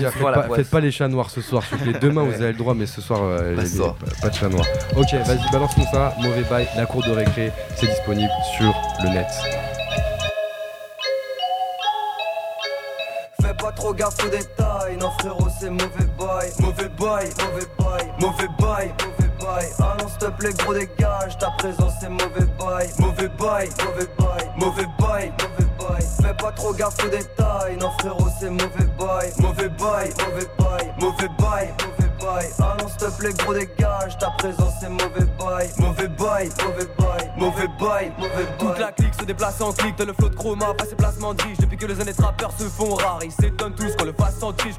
faites 0.10 0.22
pas, 0.22 0.42
poisse. 0.44 0.58
faites 0.60 0.70
pas 0.70 0.80
les 0.80 0.92
chats 0.92 1.08
noirs 1.08 1.30
ce 1.30 1.42
soir, 1.42 1.64
plaît. 1.64 1.94
Demain 2.02 2.24
vous 2.24 2.34
avez 2.34 2.52
le 2.52 2.58
droit, 2.58 2.74
mais 2.74 2.86
ce 2.86 3.02
soir, 3.02 3.22
euh, 3.24 3.56
Pas 3.56 3.62
les- 3.62 3.68
ce 3.68 3.78
soir. 3.78 3.96
pas 4.22 4.30
de 4.30 4.34
chats 4.34 4.50
noirs. 4.50 4.66
Ok, 4.98 5.14
vas-y, 5.26 5.52
balance-nous 5.52 5.86
ça. 5.92 6.14
Mauvais 6.22 6.44
bail, 6.50 6.68
la 6.76 6.86
cour 6.86 7.04
de 7.04 7.12
récré, 7.12 7.52
c'est 7.76 7.88
disponible 7.88 8.32
sur 8.58 8.74
le 9.04 9.10
net. 9.10 9.28
Fais 13.42 13.54
pas 13.56 13.72
trop 13.72 13.94
gaffe 13.94 14.16
aux 14.26 14.30
détails, 14.30 14.98
non 15.00 15.10
frérot 15.20 15.48
c'est 15.60 15.70
mauvais 15.70 16.08
bail, 16.18 16.50
mauvais 16.60 16.90
bail, 17.00 17.30
mauvais 17.40 17.68
bail, 17.80 18.12
mauvais 18.20 18.48
bail, 18.60 18.94
mauvais 19.06 19.21
bail. 19.42 19.68
Ah 19.80 19.98
non 20.00 20.08
s'il 20.08 20.18
te 20.18 20.26
plaît 20.26 20.54
gros 20.54 20.74
dégage, 20.74 21.38
ta 21.38 21.52
présence 21.58 21.94
c'est 22.00 22.10
mauvais 22.10 22.48
bail, 22.60 22.90
mauvais 23.00 23.30
bail, 23.30 23.70
mauvais 23.86 24.08
bail, 24.18 24.52
mauvais 24.58 24.88
bail, 25.00 25.34
mauvais 25.40 25.72
bail. 25.80 26.08
Fais 26.22 26.34
pas 26.34 26.52
trop 26.52 26.74
gaffe 26.74 27.04
aux 27.06 27.10
détails, 27.10 27.78
non 27.80 27.92
frérot 28.00 28.30
c'est 28.40 28.50
mauvais 28.50 28.90
bail, 29.00 29.32
mauvais 29.40 29.70
bail, 29.70 30.10
mauvais 30.20 30.48
bail, 30.58 30.94
mauvais 31.00 31.30
bail, 31.40 31.74
mauvais 31.80 32.12
bail. 32.22 32.50
Ah 32.60 32.78
non 32.80 32.88
s'il 32.88 32.98
te 32.98 33.18
plaît 33.18 33.34
gros 33.34 33.54
dégage, 33.54 34.18
ta 34.20 34.30
présence 34.38 34.74
c'est 34.80 34.90
mauvais 34.90 35.26
bail, 35.40 35.70
mauvais 35.78 36.08
bail, 36.08 36.50
mauvais 36.64 36.88
bail, 36.98 37.32
mauvais 37.38 37.68
bail, 37.80 38.12
mauvais 38.18 38.44
bail. 38.44 38.58
Toute 38.60 38.80
la 38.80 38.92
clique 38.92 39.14
se 39.20 39.26
déplace 39.26 39.62
en 39.62 39.72
clic, 39.72 39.96
t'as 39.96 40.06
le 40.06 40.14
flot 40.14 40.30
de 40.30 40.36
chroma, 40.36 40.74
passé 40.74 40.96
placement 40.96 41.34
de 41.34 41.42
riche 41.42 41.58
Depuis 41.60 41.78
que 41.78 41.86
les 41.86 42.00
années 42.00 42.14
rappeurs 42.18 42.52
se 42.58 42.64
font 42.64 42.96
rares, 42.96 43.20
ils 43.24 43.32
s'étonnent 43.32 43.76
tous 43.76 43.96
qu'on 43.96 44.06
le 44.06 44.14
fasse 44.14 44.42
en 44.44 44.54
triche, 44.54 44.76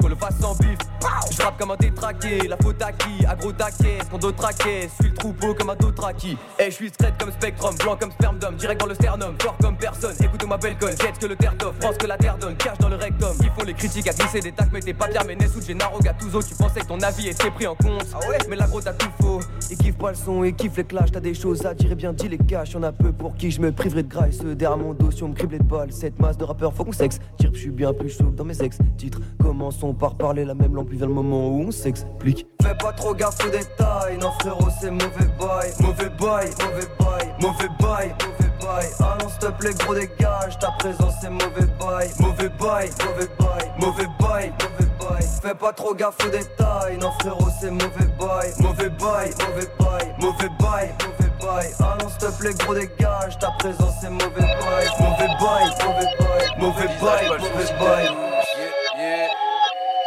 Je 1.42 1.46
rappe 1.48 1.58
comme 1.58 1.72
un 1.72 1.76
détraqué, 1.76 2.46
la 2.46 2.56
faute 2.56 2.80
à 2.80 2.92
qui? 2.92 3.26
Agro 3.26 3.50
taquet, 3.50 3.98
ce 4.00 4.16
d'autres 4.16 4.36
traquait, 4.36 4.88
suis 5.00 5.08
le 5.08 5.14
troupeau 5.14 5.54
comme 5.54 5.70
un 5.70 5.74
dotraki. 5.74 6.36
Et 6.60 6.66
je 6.66 6.70
suis 6.70 6.88
straight 6.88 7.18
comme 7.18 7.32
Spectrum, 7.32 7.74
blanc 7.82 7.96
comme 7.98 8.12
sperme 8.12 8.38
d'homme, 8.38 8.54
direct 8.54 8.80
dans 8.80 8.86
le 8.86 8.94
sternum, 8.94 9.34
fort 9.42 9.56
comme 9.60 9.76
personne. 9.76 10.14
Écoute-moi 10.20 10.56
belle 10.58 10.78
conne, 10.78 10.90
jette 10.90 11.18
que 11.18 11.26
le 11.26 11.34
terre 11.34 11.56
t'offre, 11.58 11.80
France 11.80 11.96
que 11.96 12.06
la 12.06 12.16
terre 12.16 12.38
donne, 12.38 12.54
cache 12.54 12.78
dans 12.78 12.88
le 12.88 12.94
rectum. 12.94 13.34
Ils 13.40 13.50
font 13.50 13.66
les 13.66 13.74
critiques 13.74 14.06
à 14.06 14.12
glisser 14.12 14.38
des 14.38 14.52
tacs, 14.52 14.68
mais 14.72 14.78
t'es 14.78 14.94
pas 14.94 15.08
bien, 15.08 15.22
mais 15.26 15.34
ou 15.34 15.60
Gennaro 15.60 15.98
Gattuso, 15.98 16.40
tu 16.44 16.54
pensais 16.54 16.78
que 16.78 16.86
ton 16.86 17.00
avis 17.00 17.26
était 17.26 17.50
pris 17.50 17.66
en 17.66 17.74
compte. 17.74 18.06
Mais 18.48 18.54
la 18.54 18.68
gros 18.68 18.80
t'as 18.80 18.92
tout 18.92 19.10
faux, 19.20 19.40
ils 19.68 19.76
kiffent 19.76 19.98
pas 19.98 20.10
le 20.10 20.16
son, 20.16 20.44
ils 20.44 20.54
kiffent 20.54 20.76
les 20.76 20.84
clashs, 20.84 21.10
t'as 21.10 21.18
des 21.18 21.34
choses 21.34 21.66
à 21.66 21.74
dire, 21.74 21.90
et 21.90 21.96
bien 21.96 22.12
dis 22.12 22.28
les 22.28 22.38
caches, 22.38 22.74
y'en 22.74 22.84
a 22.84 22.92
peu 22.92 23.10
pour 23.10 23.34
qui 23.34 23.50
je 23.50 23.60
me 23.60 23.72
priverai 23.72 24.04
de 24.04 24.08
graisse. 24.08 24.38
Derrière 24.38 24.78
mon 24.78 24.94
dos, 24.94 25.10
si 25.10 25.24
on 25.24 25.30
me 25.30 25.34
criblait 25.34 25.58
de 25.58 25.64
balles, 25.64 25.90
cette 25.90 26.20
masse 26.20 26.38
de 26.38 26.44
rappeurs, 26.44 26.72
faut 26.72 26.84
qu'on 26.84 26.92
sexe. 26.92 27.18
Que 27.40 27.48
je 27.52 27.58
suis 27.58 27.70
bien 27.70 27.92
plus 27.92 28.10
chaud 28.10 28.30
dans 28.30 28.44
mes 28.44 28.62
ex 28.62 28.78
titres. 28.96 29.18
Commençons 29.40 29.92
par 29.92 30.14
parler 30.14 30.44
la 30.44 30.54
même 30.54 30.76
langue, 30.76 30.86
puis 30.86 30.98
vient 30.98 31.08
le 31.08 31.12
moment 31.12 31.32
on 31.42 31.70
s'explique. 31.70 32.46
Fais 32.62 32.74
pas 32.74 32.92
trop 32.92 33.14
gaffe 33.14 33.44
aux 33.44 33.50
détails, 33.50 34.18
non 34.18 34.32
frérot, 34.40 34.68
c'est 34.80 34.90
mauvais 34.90 35.28
bail, 35.38 35.72
mauvais 35.80 36.08
bail, 36.08 36.50
mauvais 36.60 36.88
bail, 36.98 37.34
mauvais 37.40 37.68
bail, 37.80 38.14
mauvais 38.20 38.52
bail. 38.60 38.86
Ah 39.00 39.18
non, 39.20 39.28
s'il 39.28 39.52
plaît, 39.52 39.74
gros 39.78 39.94
dégage, 39.94 40.58
ta 40.58 40.70
présence 40.78 41.14
c'est 41.20 41.30
mauvais 41.30 41.66
bail, 41.80 42.10
mauvais 42.20 42.48
bail, 42.48 42.90
mauvais 43.04 43.28
bail, 43.38 43.72
mauvais 43.78 44.08
bail, 44.20 44.52
mauvais 44.60 44.90
bail. 45.00 45.28
Fais 45.42 45.54
pas 45.54 45.72
trop 45.72 45.94
gaffe 45.94 46.16
aux 46.24 46.30
détails, 46.30 46.98
non 46.98 47.10
frérot, 47.20 47.50
c'est 47.60 47.70
mauvais 47.70 48.08
bail, 48.18 48.52
mauvais 48.60 48.90
bail, 48.90 49.30
mauvais 49.40 49.68
bail, 49.78 50.14
mauvais 50.20 50.50
bail, 50.60 50.94
mauvais 51.02 51.32
bail. 51.40 51.74
Ah 51.80 51.96
non, 52.00 52.08
s'il 52.08 52.30
plaît, 52.38 52.54
gros 52.60 52.74
dégage, 52.74 53.38
ta 53.38 53.50
présence 53.58 53.94
c'est 54.00 54.10
mauvais 54.10 54.40
bail, 54.40 54.88
mauvais 55.00 55.34
bail, 55.40 55.70
mauvais 55.84 56.06
bail, 56.18 56.46
mauvais 56.58 56.86
bail, 57.00 57.28
mauvais 57.28 57.72
bail. 57.80 58.31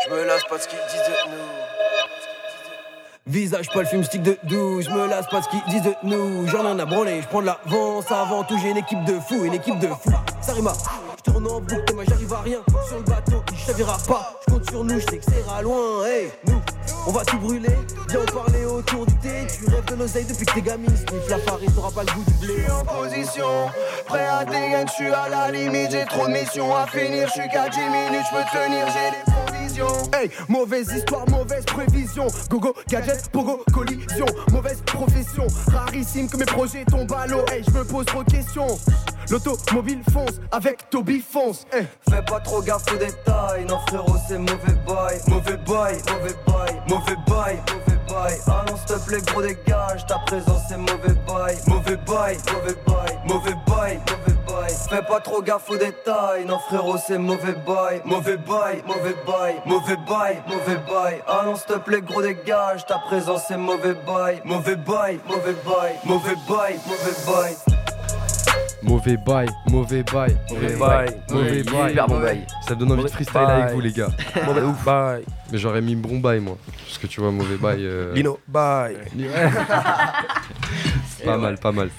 Je 0.08 0.14
me 0.14 0.24
lasse 0.24 0.44
pas 0.44 0.58
de 0.58 0.62
ce 0.62 0.68
qu'ils 0.68 0.78
disent 0.78 1.00
de 1.00 1.32
nous. 1.32 1.44
Visage 3.26 3.70
pas 3.70 3.80
le 3.80 3.86
fume 3.88 4.04
stick 4.04 4.22
de 4.22 4.38
douche, 4.44 4.86
je 4.86 4.92
me 4.92 5.08
lasse 5.08 5.28
pas 5.28 5.40
de 5.40 5.46
ce 5.46 5.50
qu'ils 5.50 5.64
disent 5.68 5.82
de 5.82 5.96
nous. 6.04 6.48
J'en 6.48 6.64
ai 6.64 6.68
un 6.70 6.80
à 6.80 6.86
branler, 6.86 7.24
je 7.24 7.28
prends 7.28 7.42
de 7.42 7.48
l'avance 7.48 8.12
avant 8.12 8.44
tout. 8.44 8.56
J'ai 8.62 8.70
une 8.70 8.78
équipe 8.78 9.04
de 9.06 9.20
fous, 9.20 9.46
une 9.46 9.56
équipe 9.56 9.80
de 9.80 9.88
fous. 9.88 10.12
Ça 10.42 10.54
rime 10.54 10.68
à 10.68 10.74
je 11.18 11.32
tourne 11.32 11.48
en 11.48 11.60
boucle, 11.60 11.96
moi 11.96 12.04
j'arrive 12.08 12.34
à 12.34 12.42
rien. 12.42 12.60
Sur 12.88 12.98
le 12.98 13.04
bateau 13.04 13.42
qui 13.48 13.56
chavira 13.58 13.98
pas, 14.08 14.40
je 14.48 14.54
compte 14.54 14.70
sur 14.70 14.84
nous, 14.84 15.00
je 15.00 15.06
sais 15.06 15.18
que 15.18 15.26
c'est 15.26 15.44
à 15.52 15.64
loin. 15.64 16.06
Hey, 16.06 16.30
nous, 16.46 16.62
on 17.08 17.12
va 17.12 17.26
tout 17.26 17.40
brûler. 17.40 17.76
Viens 18.10 18.22
en 18.22 18.26
parler 18.26 18.66
autour 18.66 19.08
du 19.08 19.16
thé. 19.16 19.48
Tu 19.48 19.66
rêves 19.72 19.86
de 19.86 19.96
l'oseille 19.96 20.26
depuis 20.26 20.46
que 20.46 20.54
t'es 20.54 20.62
gamine. 20.62 20.96
Sniff 20.96 21.30
la 21.30 21.40
farine, 21.40 21.72
t'auras 21.72 21.92
pas 21.92 22.04
le 22.04 22.12
goût 22.12 22.24
du 22.28 22.46
blé. 22.46 22.66
en 22.70 22.86
position, 22.86 23.72
prêt 24.06 24.28
à 24.28 24.46
dégainer, 24.46 24.86
je 24.88 24.94
suis 24.94 25.08
à 25.08 25.30
la 25.30 25.50
limite, 25.50 25.90
j'ai 25.90 26.06
trop 26.06 26.28
de 26.28 26.32
missions 26.34 26.76
à 26.76 26.86
finir, 26.86 27.28
je 27.28 27.42
suis 27.42 27.50
qu'à 27.50 27.70
10 27.70 27.80
minutes, 27.80 28.26
je 28.32 28.38
peux 28.38 28.44
tenir, 28.52 28.86
j'ai 28.88 29.12
des 29.12 29.55
provisions. 29.66 30.10
Hey, 30.14 30.30
mauvaise 30.48 30.92
histoire, 30.92 31.28
mauvaise 31.30 31.66
prévision, 31.66 32.28
gogo, 32.50 32.76
gadget, 32.88 33.30
pogo, 33.32 33.64
collision, 33.74 34.26
mauvaise 34.52 34.82
profession, 34.86 35.48
rarissime 35.72 36.30
que 36.30 36.38
mes 36.38 36.46
projets 36.46 36.86
tombent 36.86 37.12
à 37.14 37.28
l'eau, 37.28 37.44
hey, 37.52 37.64
je 37.64 37.72
me 37.72 37.84
pose 37.84 38.06
trop 38.06 38.24
de 38.24 38.32
questions. 38.32 38.68
L'automobile 39.30 40.04
fonce, 40.12 40.40
avec 40.52 40.90
Toby 40.90 41.20
fonce. 41.20 41.66
Fais 41.72 42.22
pas 42.28 42.40
trop 42.40 42.62
gaffe 42.62 42.86
aux 42.94 42.98
détails, 42.98 43.66
non 43.68 43.80
frérot 43.88 44.18
c'est 44.28 44.38
mauvais 44.38 44.76
bail, 44.88 45.20
mauvais 45.28 45.58
bail, 45.58 45.98
mauvais 46.08 46.36
bail, 46.46 46.82
mauvais 46.88 47.16
bail, 47.28 47.64
mauvais 47.74 48.00
bail. 48.08 48.38
Ah 48.48 48.66
s'il 48.88 49.00
plaît 49.00 49.22
gros 49.26 49.42
dégage, 49.42 50.06
ta 50.06 50.20
présence 50.20 50.62
c'est 50.70 50.78
mauvais 50.78 51.16
bail, 51.28 51.58
mauvais 51.68 51.98
bail, 51.98 52.38
mauvais 52.54 52.76
bail, 52.86 53.20
mauvais 53.28 53.56
bail, 53.68 54.00
mauvais 54.12 54.35
bail. 54.62 54.74
Fais 54.90 55.02
pas 55.02 55.20
trop 55.20 55.42
gaffe 55.42 55.70
aux 55.70 55.78
détails, 55.78 56.46
non 56.46 56.60
frérot 56.60 56.98
c'est 56.98 57.18
mauvais 57.18 57.56
bail, 57.66 58.02
mauvais 58.06 58.38
bail, 58.38 58.84
mauvais 58.88 59.16
bail, 59.26 59.56
mauvais 59.66 59.98
bail, 60.08 60.42
mauvais 60.48 60.80
bail. 60.90 61.22
Ah 61.28 61.42
non 61.46 61.56
s'il 61.56 61.66
te 61.66 61.80
plaît 61.80 62.02
gros 62.02 62.22
dégage, 62.22 62.86
ta 62.86 62.98
présence 63.00 63.44
c'est 63.48 63.58
mauvais 63.58 63.94
bail, 64.06 64.42
mauvais 64.46 64.76
bail, 64.76 65.20
mauvais 65.28 65.56
bail, 65.66 65.96
mauvais 66.06 66.36
bail, 66.48 66.76
mauvais 66.88 67.16
bail. 67.26 67.56
Mauvais 68.84 69.18
bail, 69.18 69.48
mauvais 69.72 70.04
bail, 70.04 70.36
Mauvais 70.52 70.76
bail. 70.76 71.10
mauvais 71.32 71.64
bail. 71.64 71.90
Super 71.90 72.08
bon 72.08 72.20
bail. 72.20 72.46
Ça 72.68 72.76
me 72.76 72.80
donne 72.80 72.92
envie 72.92 73.04
de 73.04 73.08
freestyle 73.08 73.34
bail. 73.34 73.62
avec 73.64 73.74
vous, 73.74 73.82
les 73.82 73.92
gars. 73.92 74.10
Mauvais. 74.46 75.24
Mais 75.52 75.58
j'aurais 75.58 75.82
mis 75.82 75.96
bon 75.96 76.20
bail, 76.20 76.40
moi. 76.40 76.56
Parce 76.86 77.00
que 77.00 77.08
tu 77.08 77.20
vois, 77.20 77.32
mauvais 77.32 77.58
bail. 77.58 77.80
euh, 77.84 78.14
Lino, 78.14 78.40
bye. 78.48 78.96
pas 81.26 81.38
mal, 81.38 81.58
pas 81.58 81.72
mal. 81.72 81.90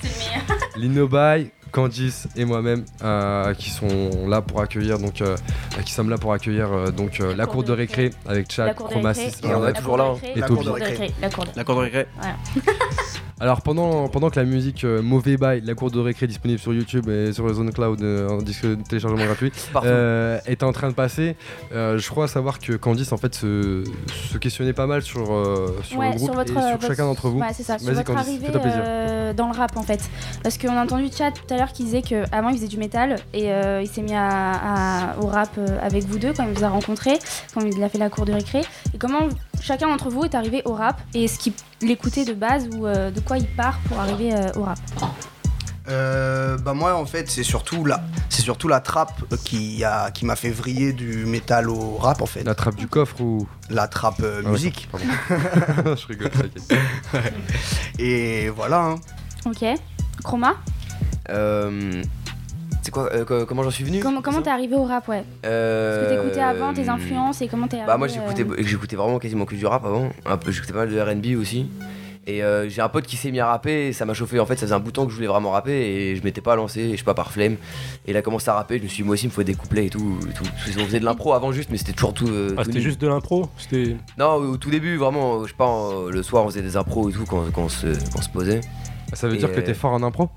Lino 0.76 1.08
Bay, 1.08 1.50
Candice 1.76 2.26
et 2.36 2.46
moi-même 2.46 2.86
euh, 3.04 3.52
qui 3.52 3.68
sont 3.68 4.26
là 4.26 4.40
pour 4.40 4.62
accueillir 4.62 4.98
donc 4.98 5.20
euh, 5.20 5.36
qui 5.84 5.92
sommes 5.92 6.08
là 6.08 6.16
pour 6.16 6.32
accueillir 6.32 6.72
euh, 6.72 6.90
donc 6.90 7.20
euh, 7.20 7.36
la 7.36 7.44
cour 7.44 7.64
de 7.64 7.72
récré 7.72 8.12
avec 8.26 8.50
Chad, 8.50 8.74
Chromasis. 8.74 9.42
Et 9.44 9.54
on 9.54 9.66
est 9.68 9.74
toujours 9.74 9.98
là, 9.98 10.04
hein. 10.04 10.12
récré. 10.14 10.32
Et 10.36 10.40
La 10.40 10.46
cour 10.48 10.64
de 10.64 10.70
récré. 10.70 11.12
La 11.20 11.28
cour 11.28 11.44
de 11.44 11.50
La 11.54 11.64
cour 11.64 11.74
de 11.74 11.80
récré. 11.80 12.06
Alors 13.38 13.60
pendant, 13.60 14.08
pendant 14.08 14.30
que 14.30 14.40
la 14.40 14.46
musique 14.46 14.82
euh, 14.84 15.02
Mauvais 15.02 15.36
Bail, 15.36 15.60
la 15.62 15.74
cour 15.74 15.90
de 15.90 16.00
récré 16.00 16.24
est 16.24 16.28
disponible 16.28 16.58
sur 16.58 16.72
YouTube 16.72 17.10
et 17.10 17.34
sur 17.34 17.46
le 17.46 17.52
Zone 17.52 17.70
Cloud 17.70 18.00
euh, 18.02 18.30
en 18.30 18.38
disque 18.38 18.64
de 18.64 18.76
téléchargement 18.76 19.22
gratuit, 19.26 19.52
euh, 19.84 20.38
est 20.46 20.62
en 20.62 20.72
train 20.72 20.88
de 20.88 20.94
passer, 20.94 21.36
euh, 21.72 21.98
je 21.98 22.08
crois 22.08 22.28
savoir 22.28 22.58
que 22.58 22.72
Candice 22.72 23.12
en 23.12 23.18
fait 23.18 23.34
se, 23.34 23.84
se 24.32 24.38
questionnait 24.38 24.72
pas 24.72 24.86
mal 24.86 25.02
sur, 25.02 25.34
euh, 25.34 25.76
sur 25.82 25.98
Ouais, 25.98 26.12
le 26.12 26.16
groupe 26.16 26.24
sur 26.30 26.34
votre, 26.34 26.50
et 26.50 26.54
sur 26.54 26.62
votre- 26.62 26.86
chacun 26.86 27.04
d'entre 27.04 27.28
vous. 27.28 27.38
Ouais, 27.40 27.48
c'est 27.52 27.62
ça, 27.62 27.78
sur 27.78 27.88
Vas-y 27.88 27.96
votre 27.96 28.06
Candice, 28.14 28.26
arrivée 28.26 28.46
fais-toi 28.46 28.60
plaisir. 28.62 28.80
euh, 28.82 29.32
dans 29.34 29.48
le 29.50 29.54
rap 29.58 29.76
en 29.76 29.82
fait. 29.82 30.00
Parce 30.42 30.56
qu'on 30.56 30.74
a 30.74 30.82
entendu 30.82 31.08
Chad 31.14 31.34
tout 31.34 31.52
à 31.52 31.58
l'heure 31.58 31.72
qui 31.72 31.84
disait 31.84 32.00
qu'avant 32.00 32.48
il 32.48 32.56
faisait 32.56 32.68
du 32.68 32.78
métal 32.78 33.16
et 33.34 33.52
euh, 33.52 33.82
il 33.82 33.88
s'est 33.88 34.00
mis 34.00 34.14
à, 34.14 35.10
à- 35.12 35.18
au 35.18 35.26
rap 35.26 35.50
avec 35.82 36.04
vous 36.04 36.18
deux 36.18 36.32
quand 36.32 36.44
il 36.48 36.54
vous 36.54 36.64
a 36.64 36.70
rencontré, 36.70 37.18
quand 37.52 37.60
il 37.60 37.82
a 37.84 37.90
fait 37.90 37.98
la 37.98 38.08
cour 38.08 38.24
de 38.24 38.32
récré. 38.32 38.62
Et 38.96 38.98
comment 38.98 39.28
chacun 39.60 39.88
d'entre 39.88 40.08
vous 40.08 40.24
est 40.24 40.34
arrivé 40.34 40.62
au 40.64 40.72
rap 40.72 40.98
et 41.12 41.24
est-ce 41.24 41.38
qu'il 41.38 41.52
l'écoutait 41.82 42.24
de 42.24 42.32
base 42.32 42.66
ou 42.74 42.86
euh, 42.86 43.10
de 43.10 43.20
quoi 43.20 43.36
il 43.36 43.46
part 43.46 43.78
pour 43.88 44.00
arriver 44.00 44.32
euh, 44.32 44.48
au 44.56 44.62
rap? 44.62 44.78
Euh, 45.90 46.56
bah 46.56 46.72
moi 46.72 46.96
en 46.96 47.04
fait 47.04 47.28
c'est 47.30 47.42
surtout 47.42 47.84
la 47.84 48.02
c'est 48.30 48.40
surtout 48.40 48.68
la 48.68 48.80
trappe 48.80 49.22
qui 49.44 49.84
a 49.84 50.10
qui 50.10 50.24
m'a 50.24 50.34
fait 50.34 50.48
vriller 50.48 50.94
du 50.94 51.26
métal 51.26 51.68
au 51.68 51.98
rap 51.98 52.22
en 52.22 52.26
fait. 52.26 52.42
La 52.42 52.54
trappe 52.54 52.76
du 52.76 52.88
coffre 52.88 53.20
ou? 53.20 53.46
La 53.68 53.86
trappe 53.86 54.20
euh, 54.22 54.40
Ah 54.42 54.46
ouais, 54.46 54.52
musique. 54.52 54.88
pardon. 54.90 55.06
je 55.94 56.06
rigole, 56.06 56.30
t'inquiète. 56.30 56.78
Et 57.98 58.48
voilà. 58.48 58.80
hein. 58.82 58.94
Ok. 59.44 59.62
Chroma? 60.24 60.54
Euh, 61.28 62.02
c'est 62.86 62.92
quoi 62.92 63.12
euh, 63.12 63.24
co- 63.24 63.44
Comment 63.46 63.62
j'en 63.64 63.70
suis 63.70 63.84
venu? 63.84 64.00
Comment 64.00 64.22
comment 64.22 64.40
t'es 64.42 64.50
arrivé 64.50 64.76
au 64.76 64.84
rap, 64.84 65.08
ouais? 65.08 65.24
Ce 65.42 65.48
que 65.48 66.08
t'écoutais 66.14 66.40
avant, 66.40 66.72
tes 66.72 66.88
influences 66.88 67.42
et 67.42 67.48
comment 67.48 67.66
t'es 67.66 67.76
arrivé 67.76 67.86
Bah 67.88 67.96
moi 67.98 68.06
j'écoutais 68.08 68.44
euh, 68.44 68.64
j'écoutais 68.64 68.96
vraiment 68.96 69.18
quasiment 69.18 69.44
que 69.44 69.54
du 69.56 69.66
rap 69.66 69.84
avant. 69.84 70.10
Un 70.24 70.36
peu 70.36 70.52
j'écoutais 70.52 70.72
pas 70.72 70.86
mal 70.86 70.90
de 70.90 71.00
R&B 71.00 71.38
aussi. 71.40 71.66
Et 72.28 72.42
euh, 72.42 72.68
j'ai 72.68 72.80
un 72.82 72.88
pote 72.88 73.06
qui 73.06 73.16
s'est 73.16 73.30
mis 73.30 73.38
à 73.38 73.46
rapper, 73.46 73.86
et 73.88 73.92
ça 73.92 74.04
m'a 74.04 74.12
chauffé. 74.12 74.40
En 74.40 74.46
fait, 74.46 74.56
ça 74.56 74.62
faisait 74.62 74.74
un 74.74 74.80
bout 74.80 74.90
de 74.90 74.94
temps 74.96 75.04
que 75.04 75.10
je 75.12 75.14
voulais 75.16 75.28
vraiment 75.28 75.52
rapper 75.52 75.72
et 75.72 76.16
je 76.16 76.24
m'étais 76.24 76.40
pas 76.40 76.56
lancé, 76.56 76.90
je 76.92 76.96
sais 76.96 77.04
pas, 77.04 77.14
par 77.14 77.30
flemme. 77.30 77.52
Et 78.04 78.10
il 78.10 78.16
a 78.16 78.22
commencé 78.22 78.48
à 78.50 78.54
rapper, 78.54 78.78
je 78.78 78.82
me 78.82 78.88
suis 78.88 79.02
dit, 79.02 79.06
moi 79.06 79.14
aussi, 79.14 79.26
il 79.26 79.28
me 79.28 79.32
faut 79.32 79.44
des 79.44 79.54
couplets 79.54 79.86
et 79.86 79.90
tout. 79.90 80.18
et 80.28 80.32
tout. 80.32 80.42
Parce 80.42 80.76
qu'on 80.76 80.84
faisait 80.86 80.98
de 80.98 81.04
l'impro 81.04 81.34
avant 81.34 81.52
juste, 81.52 81.70
mais 81.70 81.76
c'était 81.78 81.92
toujours 81.92 82.14
tout. 82.14 82.26
euh, 82.28 82.54
Ah, 82.58 82.64
c'était 82.64 82.80
juste 82.80 83.00
de 83.00 83.06
l'impro? 83.06 83.48
C'était. 83.58 83.96
Non, 84.18 84.34
au 84.34 84.56
tout 84.56 84.70
début, 84.70 84.96
vraiment, 84.96 85.44
je 85.44 85.50
sais 85.50 85.56
pas, 85.56 85.70
euh, 85.70 86.10
le 86.10 86.22
soir, 86.24 86.44
on 86.44 86.48
faisait 86.48 86.62
des 86.62 86.76
impros 86.76 87.10
et 87.10 87.12
tout 87.12 87.24
quand, 87.28 87.44
quand 87.52 87.62
on, 87.62 87.68
se, 87.68 87.86
quand 87.86 88.18
on 88.18 88.22
se 88.22 88.28
posait. 88.30 88.60
Ça 89.12 89.28
veut 89.28 89.34
Et, 89.34 89.38
dire 89.38 89.52
que 89.52 89.60
euh, 89.60 89.64
t'es 89.64 89.74
fort 89.74 89.92
en 89.92 90.02
impro? 90.02 90.28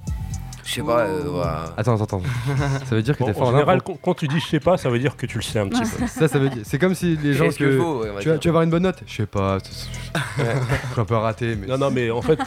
Je 0.69 0.75
sais 0.75 0.83
pas, 0.83 0.99
euh. 0.99 1.65
Attends, 1.77 1.95
attends, 1.95 2.03
attends. 2.03 2.21
ça 2.85 2.95
veut 2.95 3.01
dire 3.01 3.17
que 3.17 3.23
Bon, 3.23 3.25
t'es 3.25 3.33
fort 3.33 3.47
en 3.47 3.47
en 3.47 3.51
général, 3.53 3.77
impro 3.77 3.93
quand, 3.93 3.99
quand 4.03 4.13
tu 4.13 4.27
dis 4.27 4.39
je 4.39 4.45
sais 4.45 4.59
pas, 4.59 4.77
ça 4.77 4.89
veut 4.89 4.99
dire 4.99 5.17
que 5.17 5.25
tu 5.25 5.37
le 5.37 5.41
sais 5.41 5.57
un 5.57 5.67
petit 5.67 5.81
peu. 5.81 6.05
Ça, 6.05 6.27
ça 6.27 6.37
veut 6.37 6.49
dire. 6.49 6.61
C'est 6.63 6.77
comme 6.77 6.93
si 6.93 7.17
les 7.17 7.33
gens 7.33 7.45
Est-ce 7.45 7.57
que. 7.57 7.63
que 7.63 7.77
faux, 7.79 8.01
ouais, 8.01 8.09
on 8.11 8.13
va 8.13 8.21
tu, 8.21 8.27
vas, 8.27 8.33
dire. 8.35 8.39
tu 8.39 8.47
vas 8.47 8.51
avoir 8.51 8.63
une 8.63 8.69
bonne 8.69 8.83
note 8.83 9.01
Je 9.07 9.15
sais 9.15 9.25
pas. 9.25 9.57
Je 10.37 10.43
suis 10.43 11.01
un 11.01 11.05
peu 11.05 11.15
raté, 11.15 11.55
mais. 11.55 11.65
Non, 11.65 11.79
non, 11.79 11.89
mais 11.89 12.11
en 12.11 12.21
fait, 12.21 12.39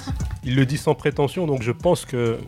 il 0.45 0.55
le 0.55 0.65
dit 0.67 0.79
sans 0.79 0.95
prétention, 0.95 1.47
donc 1.49 1.63
je 1.63 1.73
pense 1.73 2.05
que 2.05 2.39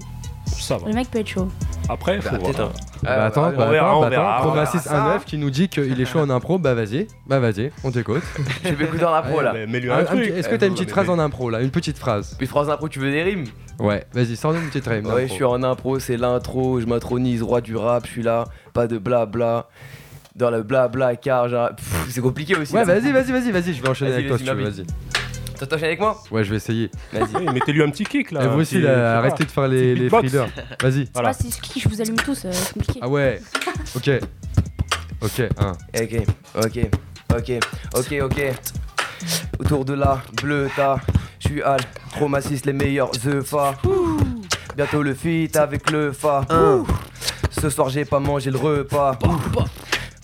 ça 0.63 0.77
va. 0.79 0.89
Le 0.89 0.95
mec 0.95 1.11
peut 1.11 1.19
être 1.19 1.29
chaud. 1.29 1.49
Après, 1.89 2.21
faut 2.21 2.31
Bah, 2.31 2.39
voir. 2.39 2.51
peut-être, 2.53 2.61
hein. 2.61 2.73
Bah 3.03 3.25
attends, 3.27 3.49
on 3.53 3.57
bah 3.57 3.67
verra, 3.71 3.89
attends, 3.89 3.99
on 3.99 4.01
bah 4.03 4.09
verra, 4.09 4.37
attends. 4.39 4.49
on 4.49 4.53
verra 4.53 4.65
Chromasis 4.67 4.81
ça. 4.89 5.01
19 5.03 5.25
qui 5.27 5.37
nous 5.37 5.51
dit 5.51 5.69
qu'il 5.69 6.01
est 6.01 6.05
chaud 6.07 6.21
en 6.21 6.31
impro, 6.31 6.59
bah 6.59 6.73
vas-y, 6.75 7.07
bah 7.27 7.39
vas-y, 7.39 7.71
on 7.85 7.91
t'écoute. 7.91 8.23
Je 8.65 8.71
vais 8.71 8.85
écouter 8.87 9.05
en 9.05 9.13
impro 9.13 9.43
là. 9.43 9.53
Mais 9.53 9.67
mets-lui 9.67 9.91
Un- 9.91 9.97
un 9.97 10.01
un 10.01 10.05
truc. 10.05 10.29
Est-ce 10.29 10.49
que 10.49 10.57
t'as 10.57 10.67
une 10.67 10.73
non, 10.73 10.77
petite 10.79 10.91
phrase 10.91 11.11
en 11.11 11.19
impro 11.19 11.51
là? 11.51 11.61
Une 11.61 11.71
petite 11.71 11.99
phrase 11.99 12.35
Puis 12.39 12.47
phrase 12.47 12.69
d'impro, 12.69 12.89
tu 12.89 12.99
veux 13.01 13.11
des 13.11 13.23
rimes? 13.23 13.45
Ouais, 13.79 14.05
vas-y, 14.15 14.37
sors-nous 14.37 14.61
une 14.61 14.69
petite 14.69 14.87
rime. 14.87 15.07
Ouais, 15.07 15.27
je 15.29 15.33
suis 15.35 15.45
en 15.45 15.63
impro, 15.63 15.99
c'est 15.99 16.17
l'intro, 16.17 16.81
je 16.81 16.87
m'intronise 16.87 17.43
roi 17.43 17.61
du 17.61 17.77
rap, 17.77 18.07
je 18.07 18.11
suis 18.13 18.23
là, 18.23 18.45
pas 18.73 18.87
de 18.87 18.97
blabla. 18.99 19.67
Dans 20.37 20.51
le 20.51 20.63
blabla 20.65 21.15
car 21.17 21.47
c'est 22.09 22.21
compliqué 22.21 22.57
aussi. 22.57 22.75
Ouais, 22.75 22.83
vas-y, 22.85 23.13
vas-y, 23.13 23.31
vas-y, 23.31 23.51
vas-y, 23.53 23.75
je 23.75 23.83
vais 23.83 23.89
enchaîner 23.89 24.15
avec 24.15 24.27
toi 24.29 24.39
si 24.39 24.45
tu 24.45 24.51
veux, 24.51 24.65
vas-y. 24.65 24.85
T'enchaînes 25.55 25.85
avec 25.85 26.01
moi 26.01 26.23
Ouais, 26.31 26.45
je 26.45 26.51
vais 26.51 26.57
essayer. 26.57 26.91
Vas-y. 27.13 27.45
Mettez-lui 27.53 27.83
un 27.83 27.91
petit 27.91 28.05
kick 28.05 28.31
là. 28.31 28.45
Et 28.45 28.49
vous 28.49 28.61
aussi, 28.61 28.81
là, 28.81 28.89
sais 28.89 28.95
pas. 28.95 29.17
arrêtez 29.19 29.45
de 29.45 29.51
faire 29.51 29.69
les, 29.69 29.95
les 29.95 30.09
freeders. 30.09 30.49
Vas-y. 30.81 31.09
Voilà. 31.13 31.31
Ah, 31.31 31.33
si 31.33 31.51
je 31.51 31.81
je 31.81 31.89
vous 31.89 32.01
allume 32.01 32.17
tous, 32.17 32.45
euh, 32.45 32.51
c'est 32.53 32.73
compliqué. 32.75 33.01
Ah 33.03 33.09
ouais. 33.09 33.41
Ok. 33.97 34.11
Ok, 35.21 35.41
un. 35.59 35.73
Ok, 35.99 36.27
ok, 36.55 36.81
ok, 37.35 37.53
ok, 37.97 38.15
ok. 38.23 38.43
Autour 39.59 39.85
de 39.85 39.95
la 39.95 40.23
bleuta, 40.43 40.97
je 41.39 41.49
suis 41.49 41.63
Al, 41.63 41.81
Chromasis, 42.13 42.67
les 42.67 42.73
meilleurs 42.73 43.11
fa. 43.45 43.75
Bientôt 44.77 45.03
le 45.03 45.15
feat 45.15 45.57
avec 45.57 45.91
le 45.91 46.13
fa. 46.13 46.43
Ce 47.51 47.71
soir 47.71 47.89
j'ai 47.89 48.05
pas 48.05 48.19
mangé 48.19 48.51
le 48.51 48.59
repas. 48.59 49.19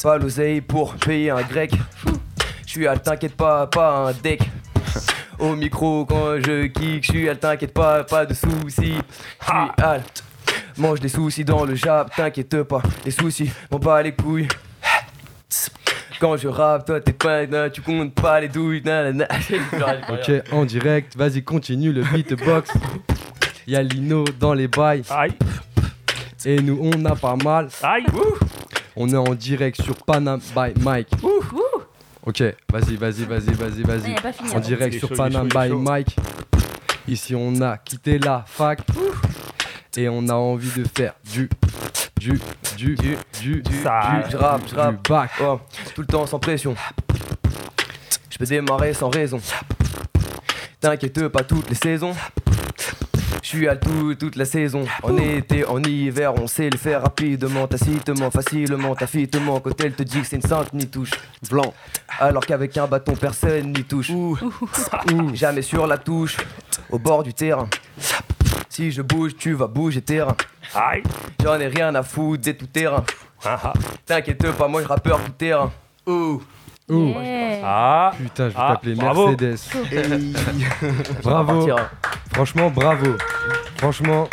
Pas 0.02 0.18
l'oseille 0.18 0.60
pour 0.60 0.94
payer 0.96 1.30
un 1.30 1.42
grec. 1.42 1.72
Je 2.66 2.70
suis 2.70 2.86
Al, 2.86 3.00
t'inquiète 3.02 3.36
pas, 3.36 3.66
pas 3.66 4.08
un 4.08 4.12
deck. 4.12 4.42
Au 5.40 5.54
micro 5.56 6.04
quand 6.04 6.36
je 6.44 6.66
kick, 6.66 7.04
je 7.04 7.12
suis 7.12 7.28
Al, 7.28 7.38
t'inquiète 7.38 7.72
pas, 7.72 8.04
pas 8.04 8.26
de 8.26 8.34
soucis. 8.34 8.94
Je 9.40 9.44
suis 9.46 9.70
Al. 9.82 10.02
Mange 10.76 11.00
des 11.00 11.08
soucis 11.08 11.44
dans 11.44 11.64
le 11.64 11.74
jab, 11.74 12.08
t'inquiète 12.14 12.62
pas, 12.64 12.82
les 13.04 13.10
soucis, 13.10 13.50
m'en 13.70 13.78
bats 13.78 14.02
les 14.02 14.12
couilles. 14.12 14.48
Quand 16.20 16.36
je 16.36 16.48
rappe, 16.48 16.84
toi 16.86 17.00
t'es 17.00 17.12
pas, 17.14 17.46
non, 17.46 17.70
tu 17.70 17.80
comptes 17.80 18.14
pas 18.14 18.40
les 18.40 18.48
douilles. 18.48 18.82
Ok, 20.10 20.30
en 20.52 20.64
direct, 20.64 21.16
vas-y, 21.16 21.42
continue 21.42 21.92
le 21.92 22.02
beatbox. 22.02 22.70
Y'a 23.66 23.82
Lino 23.82 24.24
dans 24.38 24.52
les 24.52 24.68
bails. 24.68 25.04
Aïe, 25.10 25.32
Et 26.44 26.60
nous, 26.60 26.78
on 26.80 27.04
a 27.06 27.14
pas 27.16 27.36
mal. 27.36 27.68
aïe. 27.82 28.04
On 28.96 29.08
est 29.08 29.16
en 29.16 29.34
direct 29.34 29.80
sur 29.80 29.94
Panam 29.96 30.40
by 30.54 30.72
Mike. 30.82 31.08
Ok, 32.26 32.42
vas-y, 32.70 32.96
vas-y, 32.96 33.24
vas-y, 33.24 33.52
vas-y, 33.54 33.82
vas-y. 33.82 34.14
a 34.14 34.20
pas 34.20 34.32
fini. 34.32 34.50
En 34.50 34.56
hein. 34.56 34.60
direct 34.60 34.98
sur 34.98 35.08
Panam 35.10 35.48
by. 35.48 35.70
Mike. 35.70 36.16
Ici, 37.08 37.34
on 37.34 37.60
a 37.62 37.78
quitté 37.78 38.18
la 38.18 38.44
fac. 38.46 38.80
Et 39.96 40.08
on 40.08 40.28
a 40.28 40.34
envie 40.34 40.70
de 40.80 40.86
faire 40.96 41.14
du. 41.32 41.48
Du. 42.18 42.38
Du. 42.76 42.94
Du. 42.94 43.16
Du. 43.40 43.62
Du. 43.62 43.82
Ça- 43.82 44.00
rappe, 44.00 44.62
je 44.68 44.90
du 44.90 44.98
bac. 45.08 45.30
Oh, 45.42 45.60
tout 45.94 46.02
le 46.02 46.06
temps 46.06 46.26
sans 46.26 46.38
pression. 46.38 46.76
Je 48.28 48.38
peux 48.38 48.44
démarrer 48.44 48.92
sans 48.92 49.08
raison. 49.08 49.40
T'inquiète 50.80 51.28
pas 51.28 51.42
toutes 51.42 51.70
les 51.70 51.74
saisons. 51.74 52.14
Suis 53.50 53.66
à 53.66 53.74
tout, 53.74 54.14
toute 54.14 54.36
la 54.36 54.44
saison. 54.44 54.84
En 55.02 55.16
été, 55.16 55.64
en 55.64 55.82
hiver, 55.82 56.34
on 56.40 56.46
sait 56.46 56.70
le 56.70 56.78
faire 56.78 57.02
rapidement, 57.02 57.66
tacitement, 57.66 58.30
facilement, 58.30 58.94
tacitement. 58.94 59.58
Quand 59.58 59.80
elle 59.80 59.92
te 59.92 60.04
dit 60.04 60.20
que 60.20 60.26
c'est 60.28 60.36
une 60.36 60.42
sainte 60.42 60.72
ni 60.72 60.86
touche. 60.86 61.10
Blanc. 61.50 61.74
Alors 62.20 62.46
qu'avec 62.46 62.76
un 62.76 62.86
bâton, 62.86 63.16
personne 63.16 63.72
n'y 63.72 63.82
touche. 63.82 64.10
Ouh. 64.10 64.38
Jamais 65.34 65.62
sur 65.62 65.88
la 65.88 65.98
touche, 65.98 66.36
au 66.90 67.00
bord 67.00 67.24
du 67.24 67.34
terrain. 67.34 67.68
Si 68.68 68.92
je 68.92 69.02
bouge, 69.02 69.32
tu 69.36 69.54
vas 69.54 69.66
bouger 69.66 70.00
terrain. 70.00 70.36
Aïe. 70.72 71.02
J'en 71.42 71.58
ai 71.58 71.66
rien 71.66 71.92
à 71.96 72.04
foutre 72.04 72.44
des 72.44 72.56
tout 72.56 72.68
terrain. 72.68 73.04
Ah, 73.44 73.58
ah. 73.64 73.72
T'inquiète 74.06 74.48
pas, 74.52 74.68
moi 74.68 74.80
je 74.80 74.86
rappeur 74.86 75.20
tout 75.24 75.32
terrain. 75.32 75.72
Ouh. 76.06 76.40
Ouh. 76.90 77.14
Yeah. 77.22 77.60
Ah. 77.64 78.10
Putain, 78.16 78.44
je 78.48 78.54
vais 78.54 78.54
Ah, 78.58 78.72
t'appeler 78.74 78.94
bravo. 78.94 79.28
Mercedes. 79.28 79.58
Hey. 79.92 80.32
Bravo. 81.22 81.68
Franchement, 82.32 82.70
bravo. 82.70 83.06
Franchement, 83.78 84.28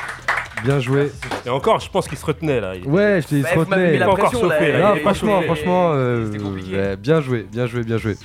bien 0.64 0.80
joué. 0.80 1.12
Et 1.46 1.50
encore, 1.50 1.80
je 1.80 1.90
pense 1.90 2.08
qu'il 2.08 2.18
se 2.18 2.26
retenait 2.26 2.60
là. 2.60 2.76
Il- 2.76 2.88
Ouais, 2.88 3.20
je 3.22 3.28
t'ai 3.28 3.42
Bah, 3.42 3.50
la 3.56 4.06
Pas 4.06 4.12
encore 4.12 4.30
pression, 4.30 4.42
chauffé, 4.42 4.72
là. 4.72 4.92
il 4.94 4.98
est- 4.98 5.02
franchement, 5.02 5.40
il 5.42 5.46
franchement, 5.46 5.92
euh, 5.94 6.96
bien 6.98 7.22
joué, 7.22 7.46
bien 7.52 7.66
joué, 7.68 7.84
bien 7.84 7.98
joué. 7.98 8.16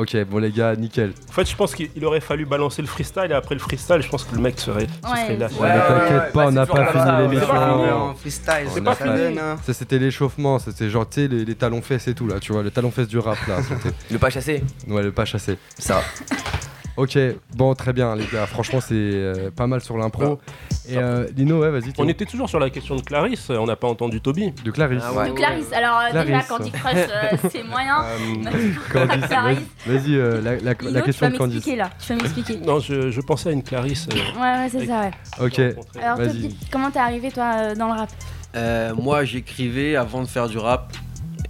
Ok, 0.00 0.16
bon 0.30 0.38
les 0.38 0.52
gars, 0.52 0.76
nickel. 0.76 1.12
En 1.28 1.32
fait, 1.32 1.44
je 1.50 1.56
pense 1.56 1.74
qu'il 1.74 1.90
il 1.96 2.04
aurait 2.04 2.20
fallu 2.20 2.46
balancer 2.46 2.80
le 2.82 2.86
freestyle 2.86 3.26
et 3.30 3.34
après 3.34 3.56
le 3.56 3.60
freestyle, 3.60 4.00
je 4.00 4.08
pense 4.08 4.22
que 4.22 4.32
le 4.36 4.40
mec 4.40 4.56
serait, 4.60 4.86
se 4.86 5.10
Ouais. 5.10 5.22
serait 5.24 5.36
lâché. 5.36 5.54
Ouais, 5.56 5.68
Mais 5.68 5.74
ouais, 5.74 5.80
t'inquiète 5.88 6.10
ouais, 6.12 6.18
pas, 6.18 6.30
bah, 6.34 6.44
on 6.46 6.52
n'a 6.52 6.66
toujours 6.66 6.84
pas 6.84 6.92
fini 6.92 7.16
l'émission. 7.22 7.46
c'est 7.48 7.52
pas 7.52 7.72
fini, 7.74 7.90
en 7.90 8.14
freestyle, 8.14 8.52
On 8.68 8.74
c'est 8.74 8.80
pas 8.82 8.94
fini. 8.94 9.38
hein. 9.40 9.56
Ça 9.66 9.74
c'était 9.74 9.98
l'échauffement, 9.98 10.58
c'était 10.60 10.88
genre 10.88 11.08
tu 11.08 11.22
sais 11.22 11.26
les, 11.28 11.44
les 11.44 11.54
talons 11.56 11.82
fesses 11.82 12.06
et 12.06 12.14
tout 12.14 12.28
là, 12.28 12.38
tu 12.38 12.52
vois, 12.52 12.62
les 12.62 12.70
talons 12.70 12.92
fesses 12.92 13.08
du 13.08 13.18
rap 13.18 13.38
là. 13.48 13.56
Le 14.12 14.18
pas 14.18 14.30
chassé 14.30 14.62
ouais, 14.86 15.02
le 15.02 15.10
pas 15.10 15.24
chassé. 15.24 15.58
Ça. 15.78 16.00
Ok, 16.98 17.16
bon 17.54 17.74
très 17.74 17.92
bien 17.92 18.16
les 18.16 18.26
gars, 18.26 18.46
franchement 18.46 18.80
c'est 18.80 18.94
euh, 18.94 19.50
pas 19.54 19.68
mal 19.68 19.80
sur 19.80 19.96
l'impro. 19.96 20.40
Et 20.88 20.96
euh, 20.98 21.28
Lino, 21.36 21.60
ouais, 21.60 21.70
vas-y. 21.70 21.92
On 21.98 22.08
était 22.08 22.24
toujours 22.24 22.48
sur 22.48 22.58
la 22.58 22.70
question 22.70 22.96
de 22.96 23.02
Clarisse, 23.02 23.50
on 23.50 23.66
n'a 23.66 23.76
pas 23.76 23.86
entendu 23.86 24.20
Toby. 24.20 24.52
de 24.64 24.70
Clarisse. 24.72 25.02
Ah 25.06 25.12
ouais. 25.12 25.28
De 25.28 25.34
Clarisse. 25.34 25.72
Alors, 25.72 26.00
euh, 26.00 26.06
déjà, 26.22 26.24
Clarisse. 26.24 26.48
Candy 26.48 26.70
Crush, 26.72 26.94
euh, 26.96 27.36
c'est 27.52 27.62
moyen. 27.62 28.02
Euh, 28.02 28.50
Candice, 28.92 29.26
Clarisse. 29.28 29.58
vas-y, 29.86 29.96
vas-y, 29.98 30.16
euh, 30.16 30.40
la, 30.42 30.54
la- 30.56 30.58
la 30.60 30.72
Lino, 30.72 30.98
tu 31.00 31.02
question 31.04 31.26
vas 31.26 31.32
de 31.32 31.38
Candice. 31.38 31.54
m'expliquer 31.56 31.76
là. 31.78 31.90
Tu 32.00 32.08
vas 32.12 32.14
m'expliquer. 32.22 32.56
non, 32.66 32.80
je, 32.80 33.10
je 33.12 33.20
pensais 33.20 33.50
à 33.50 33.52
une 33.52 33.62
Clarisse. 33.62 34.08
euh, 34.12 34.40
Ouais, 34.40 34.58
ouais, 34.62 34.68
c'est 34.68 34.86
ça, 34.86 35.00
ouais. 35.02 35.10
Ok. 35.46 35.60
Alors, 36.02 36.18
dis- 36.26 36.56
comment 36.72 36.90
t'es 36.90 36.98
arrivé, 36.98 37.30
toi, 37.30 37.74
dans 37.76 37.86
le 37.86 37.92
rap? 38.00 38.10
Euh, 38.56 38.92
moi, 38.94 39.24
j'écrivais 39.24 39.94
avant 39.94 40.22
de 40.22 40.26
faire 40.26 40.48
du 40.48 40.58
rap. 40.58 40.92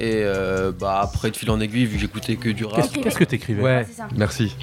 Et 0.01 0.23
euh, 0.25 0.71
bah, 0.79 1.01
après, 1.03 1.31
de 1.31 1.37
fil 1.37 1.51
en 1.51 1.59
aiguille, 1.59 1.87
vu 1.87 1.95
que 1.97 2.01
j'écoutais 2.03 2.37
que 2.37 2.51
du 2.51 2.65
rap, 2.65 2.77
Qu'est-ce 2.83 2.99
qu'est-ce 2.99 3.19
que 3.19 3.25
t'écrivais? 3.25 3.63
Ouais, 3.63 3.85
c'est 3.89 3.95
ça. 3.97 4.09
merci. 4.17 4.55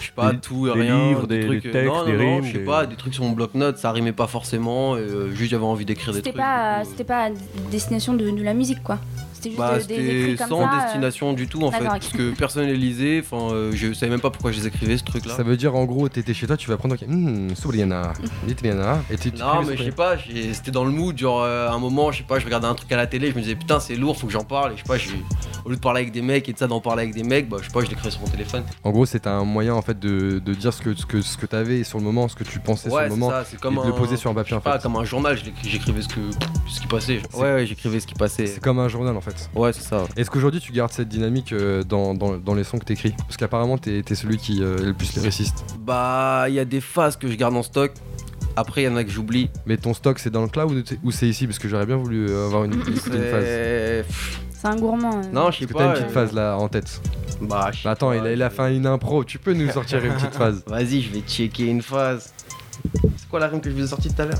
Je 0.00 0.06
sais 0.06 0.12
pas, 0.14 0.32
Des- 0.32 0.38
tout 0.38 0.68
et 0.68 0.74
des 0.74 0.80
rien. 0.82 1.08
livres, 1.08 1.26
des- 1.26 1.46
trucs, 1.46 1.62
des 1.62 1.68
euh, 1.68 1.72
textes, 1.72 1.86
non, 1.94 2.04
des 2.04 2.12
non, 2.12 2.18
non, 2.18 2.34
rimes, 2.36 2.44
je 2.44 2.52
sais 2.52 2.58
des- 2.58 2.64
pas, 2.64 2.86
des 2.86 2.96
trucs 2.96 3.14
sur 3.14 3.24
mon 3.24 3.30
bloc-notes, 3.32 3.78
ça 3.78 3.92
rimait 3.92 4.12
pas 4.12 4.26
forcément. 4.26 4.96
Et, 4.96 5.00
euh, 5.00 5.30
juste, 5.34 5.50
j'avais 5.50 5.64
envie 5.64 5.84
d'écrire 5.84 6.12
des 6.12 6.18
C'était 6.18 6.30
trucs. 6.30 6.40
pas, 6.42 6.80
coup, 6.82 6.88
c'était 6.90 7.04
pas 7.04 7.24
à 7.26 7.30
destination 7.70 8.14
de, 8.14 8.30
de 8.30 8.42
la 8.42 8.54
musique, 8.54 8.82
quoi. 8.82 8.98
C'était 9.42 9.50
juste 9.50 9.58
Bah, 9.58 9.78
de- 9.78 9.84
des 9.84 9.94
écrits 10.24 10.36
comme 10.36 10.48
sans 10.48 10.68
ça. 10.70 10.72
euh, 10.78 10.84
destination 10.84 11.32
du 11.32 11.48
tout 11.48 11.62
en 11.62 11.70
fait, 11.72 11.84
parce 11.84 12.08
que 12.08 12.30
personne 12.34 12.66
les 12.66 12.76
lisait. 12.76 13.20
Enfin, 13.24 13.52
euh, 13.52 13.72
je 13.74 13.92
savais 13.92 14.10
même 14.10 14.20
pas 14.20 14.30
pourquoi 14.30 14.52
je 14.52 14.60
les 14.60 14.66
écrivais 14.68 14.96
ce 14.98 15.04
truc-là. 15.04 15.34
Ça 15.36 15.42
veut 15.42 15.56
dire 15.56 15.74
en 15.74 15.84
gros, 15.84 16.08
t'étais 16.08 16.34
chez 16.34 16.46
toi, 16.46 16.56
tu 16.56 16.68
vas 16.68 16.76
prendre. 16.76 16.94
ok, 16.94 17.02
Hmm, 17.08 17.54
Soubriana, 17.54 18.12
Litriana, 18.46 19.02
et 19.10 19.16
tu. 19.16 19.32
tu 19.32 19.38
Non, 19.40 19.62
mais 19.66 19.76
je 19.76 19.84
sais 19.84 19.90
pas, 19.92 20.16
c'était 20.52 20.70
dans 20.70 20.84
le 20.84 20.90
mood. 20.90 21.16
Genre, 21.18 21.42
euh, 21.42 21.68
à 21.68 21.72
un 21.72 21.78
moment, 21.78 22.12
je 22.12 22.18
sais 22.18 22.24
pas, 22.24 22.38
je 22.38 22.44
regardais 22.44 22.66
un 22.66 22.74
truc 22.74 22.90
à 22.92 22.96
la 22.96 23.06
télé, 23.06 23.30
je 23.30 23.34
me 23.36 23.40
disais 23.40 23.54
putain, 23.56 23.80
c'est 23.80 23.96
lourd, 23.96 24.16
faut 24.18 24.26
que 24.26 24.32
j'en 24.32 24.44
parle. 24.44 24.72
Et 24.72 24.76
je 24.76 24.82
sais 24.82 24.88
pas, 24.88 24.94
au 25.64 25.68
lieu 25.70 25.76
de 25.76 25.80
parler 25.80 26.00
avec 26.02 26.12
des 26.12 26.22
mecs 26.22 26.48
et 26.48 26.52
de 26.52 26.58
ça, 26.58 26.66
d'en 26.66 26.80
parler 26.80 27.02
avec 27.02 27.14
des 27.14 27.22
mecs, 27.22 27.48
bah, 27.48 27.58
je 27.60 27.66
sais 27.66 27.72
pas, 27.72 27.80
je 27.84 27.88
l'écrivais 27.90 28.10
sur 28.10 28.20
mon 28.20 28.28
téléphone. 28.28 28.62
En 28.84 28.90
gros, 28.90 29.06
c'était 29.06 29.28
un 29.28 29.44
moyen 29.44 29.74
en 29.74 29.82
fait 29.82 29.98
de, 29.98 30.38
de 30.44 30.54
dire 30.54 30.72
ce 30.72 30.82
que, 30.82 30.94
ce 30.94 31.06
que, 31.06 31.20
ce 31.22 31.36
que 31.36 31.46
t'avais 31.46 31.84
sur 31.84 31.98
le 31.98 32.04
moment, 32.04 32.28
ce 32.28 32.36
que 32.36 32.44
tu 32.44 32.58
pensais 32.58 32.88
sur 32.90 33.00
le 33.00 33.08
moment, 33.08 33.30
ça, 33.30 33.44
et 33.52 33.56
comme 33.56 33.74
de 33.76 33.80
un. 33.80 33.86
le 33.86 33.92
poser 33.94 34.16
sur 34.16 34.30
un 34.30 34.34
papier 34.34 34.56
en 34.56 34.60
pas, 34.60 34.78
comme 34.78 34.96
un 34.96 35.04
journal, 35.04 35.38
j'écrivais 35.64 36.02
ce, 36.02 36.08
que, 36.08 36.20
ce 36.68 36.80
qui 36.80 36.86
passait. 36.86 37.20
Ouais, 37.34 37.54
ouais, 37.54 37.66
j'écrivais 37.66 38.00
ce 38.00 38.06
qui 38.06 38.14
passait. 38.14 38.46
C'est 38.46 38.60
comme 38.60 38.78
un 38.78 38.88
journal 38.88 39.16
en 39.16 39.20
fait. 39.20 39.31
Ouais, 39.54 39.72
c'est 39.72 39.82
ça. 39.82 40.04
Est-ce 40.16 40.30
qu'aujourd'hui 40.30 40.60
tu 40.60 40.72
gardes 40.72 40.92
cette 40.92 41.08
dynamique 41.08 41.52
euh, 41.52 41.82
dans, 41.82 42.14
dans, 42.14 42.36
dans 42.38 42.54
les 42.54 42.64
sons 42.64 42.78
que 42.78 42.84
t'écris? 42.84 43.14
Parce 43.18 43.36
qu'apparemment 43.36 43.78
t'es 43.78 44.02
es 44.08 44.14
celui 44.14 44.36
qui 44.38 44.62
euh, 44.62 44.78
est 44.78 44.84
le 44.84 44.94
plus 44.94 45.14
lyriciste. 45.14 45.64
Bah, 45.80 46.44
il 46.48 46.54
y 46.54 46.58
a 46.60 46.64
des 46.64 46.80
phases 46.80 47.16
que 47.16 47.28
je 47.28 47.34
garde 47.36 47.56
en 47.56 47.62
stock. 47.62 47.92
Après, 48.54 48.82
il 48.82 48.84
y 48.84 48.88
en 48.88 48.96
a 48.96 49.04
que 49.04 49.10
j'oublie. 49.10 49.48
Mais 49.64 49.78
ton 49.78 49.94
stock 49.94 50.18
c'est 50.18 50.28
dans 50.30 50.42
le 50.42 50.48
cloud 50.48 50.84
ou 51.02 51.10
c'est 51.10 51.26
ici? 51.28 51.46
Parce 51.46 51.58
que 51.58 51.68
j'aurais 51.68 51.86
bien 51.86 51.96
voulu 51.96 52.26
euh, 52.28 52.46
avoir 52.46 52.64
une, 52.64 52.74
une 52.74 52.80
phase. 52.96 53.44
C'est- 53.44 54.04
un 54.64 54.76
gourmand. 54.76 55.16
euh. 55.18 55.22
Non, 55.32 55.50
je 55.50 55.58
sais 55.60 55.66
Parce 55.66 55.72
que 55.72 55.72
pas. 55.72 55.78
t'as 55.78 55.86
une 55.86 55.92
petite 55.94 56.10
euh, 56.10 56.12
phase 56.26 56.32
là 56.34 56.56
en 56.56 56.68
tête. 56.68 57.00
Bah, 57.40 57.70
je 57.72 57.78
sais 57.78 57.82
Bah, 57.84 57.90
attends, 57.92 58.10
pas, 58.10 58.16
il, 58.16 58.26
a, 58.26 58.32
il 58.32 58.42
a 58.42 58.50
fait 58.50 58.76
une 58.76 58.86
impro, 58.86 59.24
tu 59.24 59.38
peux 59.40 59.54
nous 59.54 59.68
sortir 59.70 60.04
une 60.04 60.12
petite 60.12 60.34
phase. 60.36 60.62
Vas-y, 60.68 61.00
je 61.00 61.10
vais 61.12 61.20
checker 61.26 61.66
une 61.66 61.82
phase. 61.82 62.32
C'est 63.16 63.28
quoi 63.28 63.40
la 63.40 63.48
rime 63.48 63.60
que 63.60 63.68
je 63.70 63.74
vous 63.74 63.82
ai 63.82 63.88
sortie 63.88 64.12
tout 64.14 64.22
à 64.22 64.26
l'heure? 64.26 64.38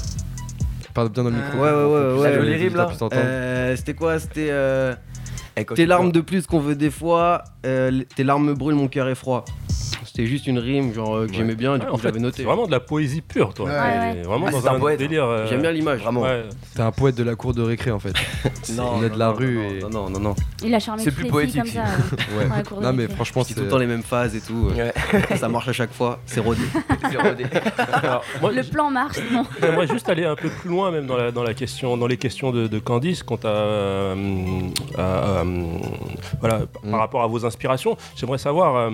Parle 0.95 1.09
bien 1.09 1.25
dans 1.25 1.31
le 1.31 1.37
micro. 1.37 1.59
Ouais, 1.59 1.71
ouais, 1.71 2.21
ouais, 2.21 2.39
ouais. 2.39 2.59
les 2.59 2.71
là. 2.71 2.89
Euh, 3.13 3.77
C'était 3.77 3.95
quoi 3.95 4.19
C'était. 4.19 4.49
Euh... 4.51 4.95
Eh, 5.57 5.65
Tes 5.67 5.85
larmes 5.85 6.13
de 6.13 6.21
plus 6.23 6.47
qu'on 6.47 6.61
veut 6.61 6.75
des 6.75 6.91
fois, 6.91 7.45
euh, 7.67 8.03
tes 8.17 8.25
larmes 8.25 8.47
me 8.47 8.55
brûlent, 8.55 8.75
mon 8.75 8.89
cœur 8.89 9.09
est 9.09 9.15
froid. 9.15 9.45
C'était 10.15 10.27
juste 10.27 10.47
une 10.47 10.59
rime 10.59 10.93
genre 10.93 11.15
euh, 11.17 11.27
que 11.27 11.33
j'aimais 11.33 11.55
bien, 11.55 11.79
du 11.79 11.81
Ouais, 11.85 11.87
coup 11.89 11.95
en 11.95 11.97
fait, 11.97 12.09
j'avais 12.09 12.21
noté. 12.21 12.37
c'est 12.39 12.43
vraiment 12.43 12.67
de 12.67 12.71
la 12.71 12.81
poésie 12.81 13.23
pure, 13.23 13.55
toi. 13.55 13.65
Ouais. 13.71 14.21
Vraiment 14.23 14.45
Ah, 14.49 14.51
dans 14.51 14.61
c'est 14.61 14.69
un 14.69 14.75
un 14.75 14.79
poète. 14.79 14.99
délire. 14.99 15.25
euh, 15.25 15.47
J'aime 15.49 15.63
bien 15.63 15.73
l'image. 15.73 16.01
Vraiment. 16.03 16.21
Ouais. 16.21 16.43
T'es 16.75 16.83
un 16.83 16.93
poète 16.93 17.15
de 17.15 17.23
la 17.23 17.35
cour 17.35 17.55
de 17.55 17.63
récré 17.63 17.91
en 17.91 17.99
fait. 17.99 18.13
Non, 18.77 18.93
On 18.97 19.03
est 19.03 19.09
de 19.09 19.19
la 19.19 19.29
non, 19.29 19.35
rue 19.35 19.57
non, 19.57 19.63
et- 19.71 19.81
Non, 19.81 19.89
non, 19.89 20.11
non, 20.11 20.21
non. 20.21 20.35
Il 20.63 20.75
a 20.75 20.79
charmé 20.81 21.03
C'est 21.03 21.11
plus 21.13 21.23
les 21.25 21.31
filles 21.31 21.33
poétique. 21.33 21.63
comme 21.63 21.71
ça. 21.73 21.85
Ouais. 22.39 22.47
Non 22.83 22.93
mais 22.93 23.03
récré. 23.05 23.15
franchement 23.17 23.43
C'est 23.43 23.55
tout 23.55 23.63
le 23.63 23.69
temps 23.69 23.79
les 23.79 23.87
mêmes 23.87 24.03
phases 24.03 24.37
et 24.37 24.41
tout. 24.43 24.71
Ça 25.37 25.49
marche 25.49 25.69
à 25.69 25.73
chaque 25.73 25.93
fois, 25.95 26.21
c'est 26.27 26.41
rodé. 26.41 26.61
Moi, 28.41 28.53
Le 28.53 28.63
plan 28.71 28.91
marche, 28.91 29.17
non. 29.33 29.45
J'aimerais 29.61 29.87
juste 29.87 30.09
aller 30.11 30.25
un 30.27 30.37
peu 30.37 30.49
plus 30.51 30.69
loin, 30.71 30.91
même 30.91 31.07
dans, 31.07 31.17
la, 31.17 31.31
dans, 31.33 31.43
la 31.43 31.55
question, 31.55 31.97
dans 31.97 32.07
les 32.07 32.17
questions 32.19 32.51
de, 32.53 32.79
Candice, 32.79 33.23
quant 33.23 33.39
à, 33.45 33.49
euh, 33.49 34.15
voilà, 36.41 36.61
Mm. 36.83 36.91
par 36.91 37.01
rapport 37.01 37.23
à 37.23 37.27
vos 37.27 37.45
inspirations. 37.47 37.97
J'aimerais 38.17 38.39
savoir, 38.39 38.91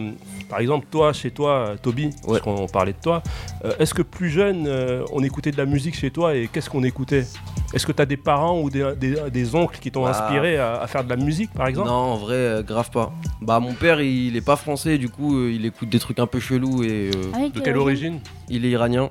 par 0.48 0.60
exemple, 0.60 0.86
toi, 0.90 1.07
chez 1.12 1.30
toi, 1.30 1.50
euh, 1.50 1.76
Toby, 1.80 2.06
Ouais. 2.06 2.12
parce 2.26 2.40
qu'on 2.40 2.66
parlait 2.66 2.92
de 2.92 3.00
toi, 3.02 3.22
euh, 3.64 3.72
est-ce 3.78 3.94
que 3.94 4.02
plus 4.02 4.30
jeune, 4.30 4.66
euh, 4.66 5.04
on 5.12 5.22
écoutait 5.22 5.50
de 5.50 5.56
la 5.56 5.66
musique 5.66 5.96
chez 5.96 6.11
toi 6.11 6.34
et 6.34 6.48
qu'est-ce 6.52 6.68
qu'on 6.70 6.84
écoutait? 6.84 7.26
Est-ce 7.74 7.86
que 7.86 7.92
tu 7.92 8.00
as 8.00 8.06
des 8.06 8.16
parents 8.16 8.61
ou 8.61 8.70
des, 8.70 8.92
des- 8.98 9.30
des 9.30 9.54
oncles 9.54 9.78
qui 9.78 9.90
t'ont 9.90 10.04
Bah. 10.04 10.11
inspiré 10.11 10.56
à, 10.59 10.80
à 10.80 10.86
faire 10.86 11.04
de 11.04 11.11
la 11.11 11.16
musique, 11.16 11.52
par 11.52 11.66
exemple? 11.66 11.88
Non, 11.88 11.94
en 11.94 12.16
vrai, 12.16 12.34
euh, 12.34 12.62
grave 12.62 12.90
pas. 12.90 13.12
Bah, 13.42 13.61
mon 13.61 13.74
père, 13.74 14.00
il 14.00 14.36
est 14.36 14.40
pas 14.44 14.56
français, 14.56 14.96
du 14.98 15.09
coup, 15.09 15.36
euh, 15.36 15.52
il 15.52 15.64
écoute 15.66 15.88
des 15.88 15.98
trucs 15.98 16.18
un 16.18 16.26
peu 16.26 16.40
chelous 16.40 16.82
et 16.82 17.11
euh, 17.14 17.36
Avec 17.36 17.52
De 17.52 17.61
quelle 17.61 17.76
origine? 17.76 18.20
il 18.48 18.64
est 18.64 18.70
iranien. 18.70 19.11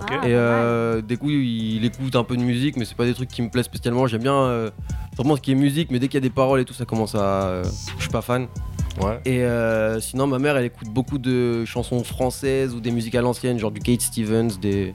Ah, 0.00 0.14
et 0.14 0.18
pas 0.20 0.24
euh, 0.26 1.02
du 1.02 1.18
coup, 1.18 1.28
il 1.30 1.84
écoute 1.84 2.14
un 2.16 2.24
peu 2.24 2.36
de 2.36 2.42
musique, 2.42 2.76
mais 2.76 2.84
c'est 2.84 2.96
pas 2.96 3.04
des 3.04 3.14
trucs 3.14 3.28
qui 3.28 3.42
me 3.42 3.50
plaisent 3.50 3.64
spécialement. 3.66 4.06
J'aime 4.06 4.22
bien 4.22 4.34
euh, 4.34 4.70
vraiment 5.16 5.36
ce 5.36 5.40
qui 5.42 5.52
est 5.52 5.56
musique, 5.56 5.90
mais 5.90 5.98
dès 5.98 6.06
qu'il 6.08 6.14
y 6.14 6.22
a 6.24 6.26
des 6.26 6.30
paroles 6.30 6.60
et 6.60 6.64
tout, 6.64 6.72
ça 6.74 6.84
commence 6.86 7.14
à. 7.14 7.18
euh, 7.18 7.64
je 7.96 8.02
suis 8.02 8.10
pas 8.10 8.22
fan. 8.22 8.46
Ouais. 9.00 9.20
Et 9.24 9.44
euh, 9.44 10.00
sinon, 10.00 10.26
ma 10.26 10.38
mère, 10.38 10.56
elle 10.56 10.64
écoute 10.66 10.88
beaucoup 10.88 11.18
de 11.18 11.64
chansons 11.64 12.02
françaises 12.04 12.74
ou 12.74 12.80
des 12.80 12.90
musiques 12.90 13.14
à 13.14 13.20
l'ancienne, 13.20 13.58
genre 13.58 13.70
du 13.70 13.80
Kate 13.80 14.00
Stevens, 14.00 14.58
des 14.60 14.92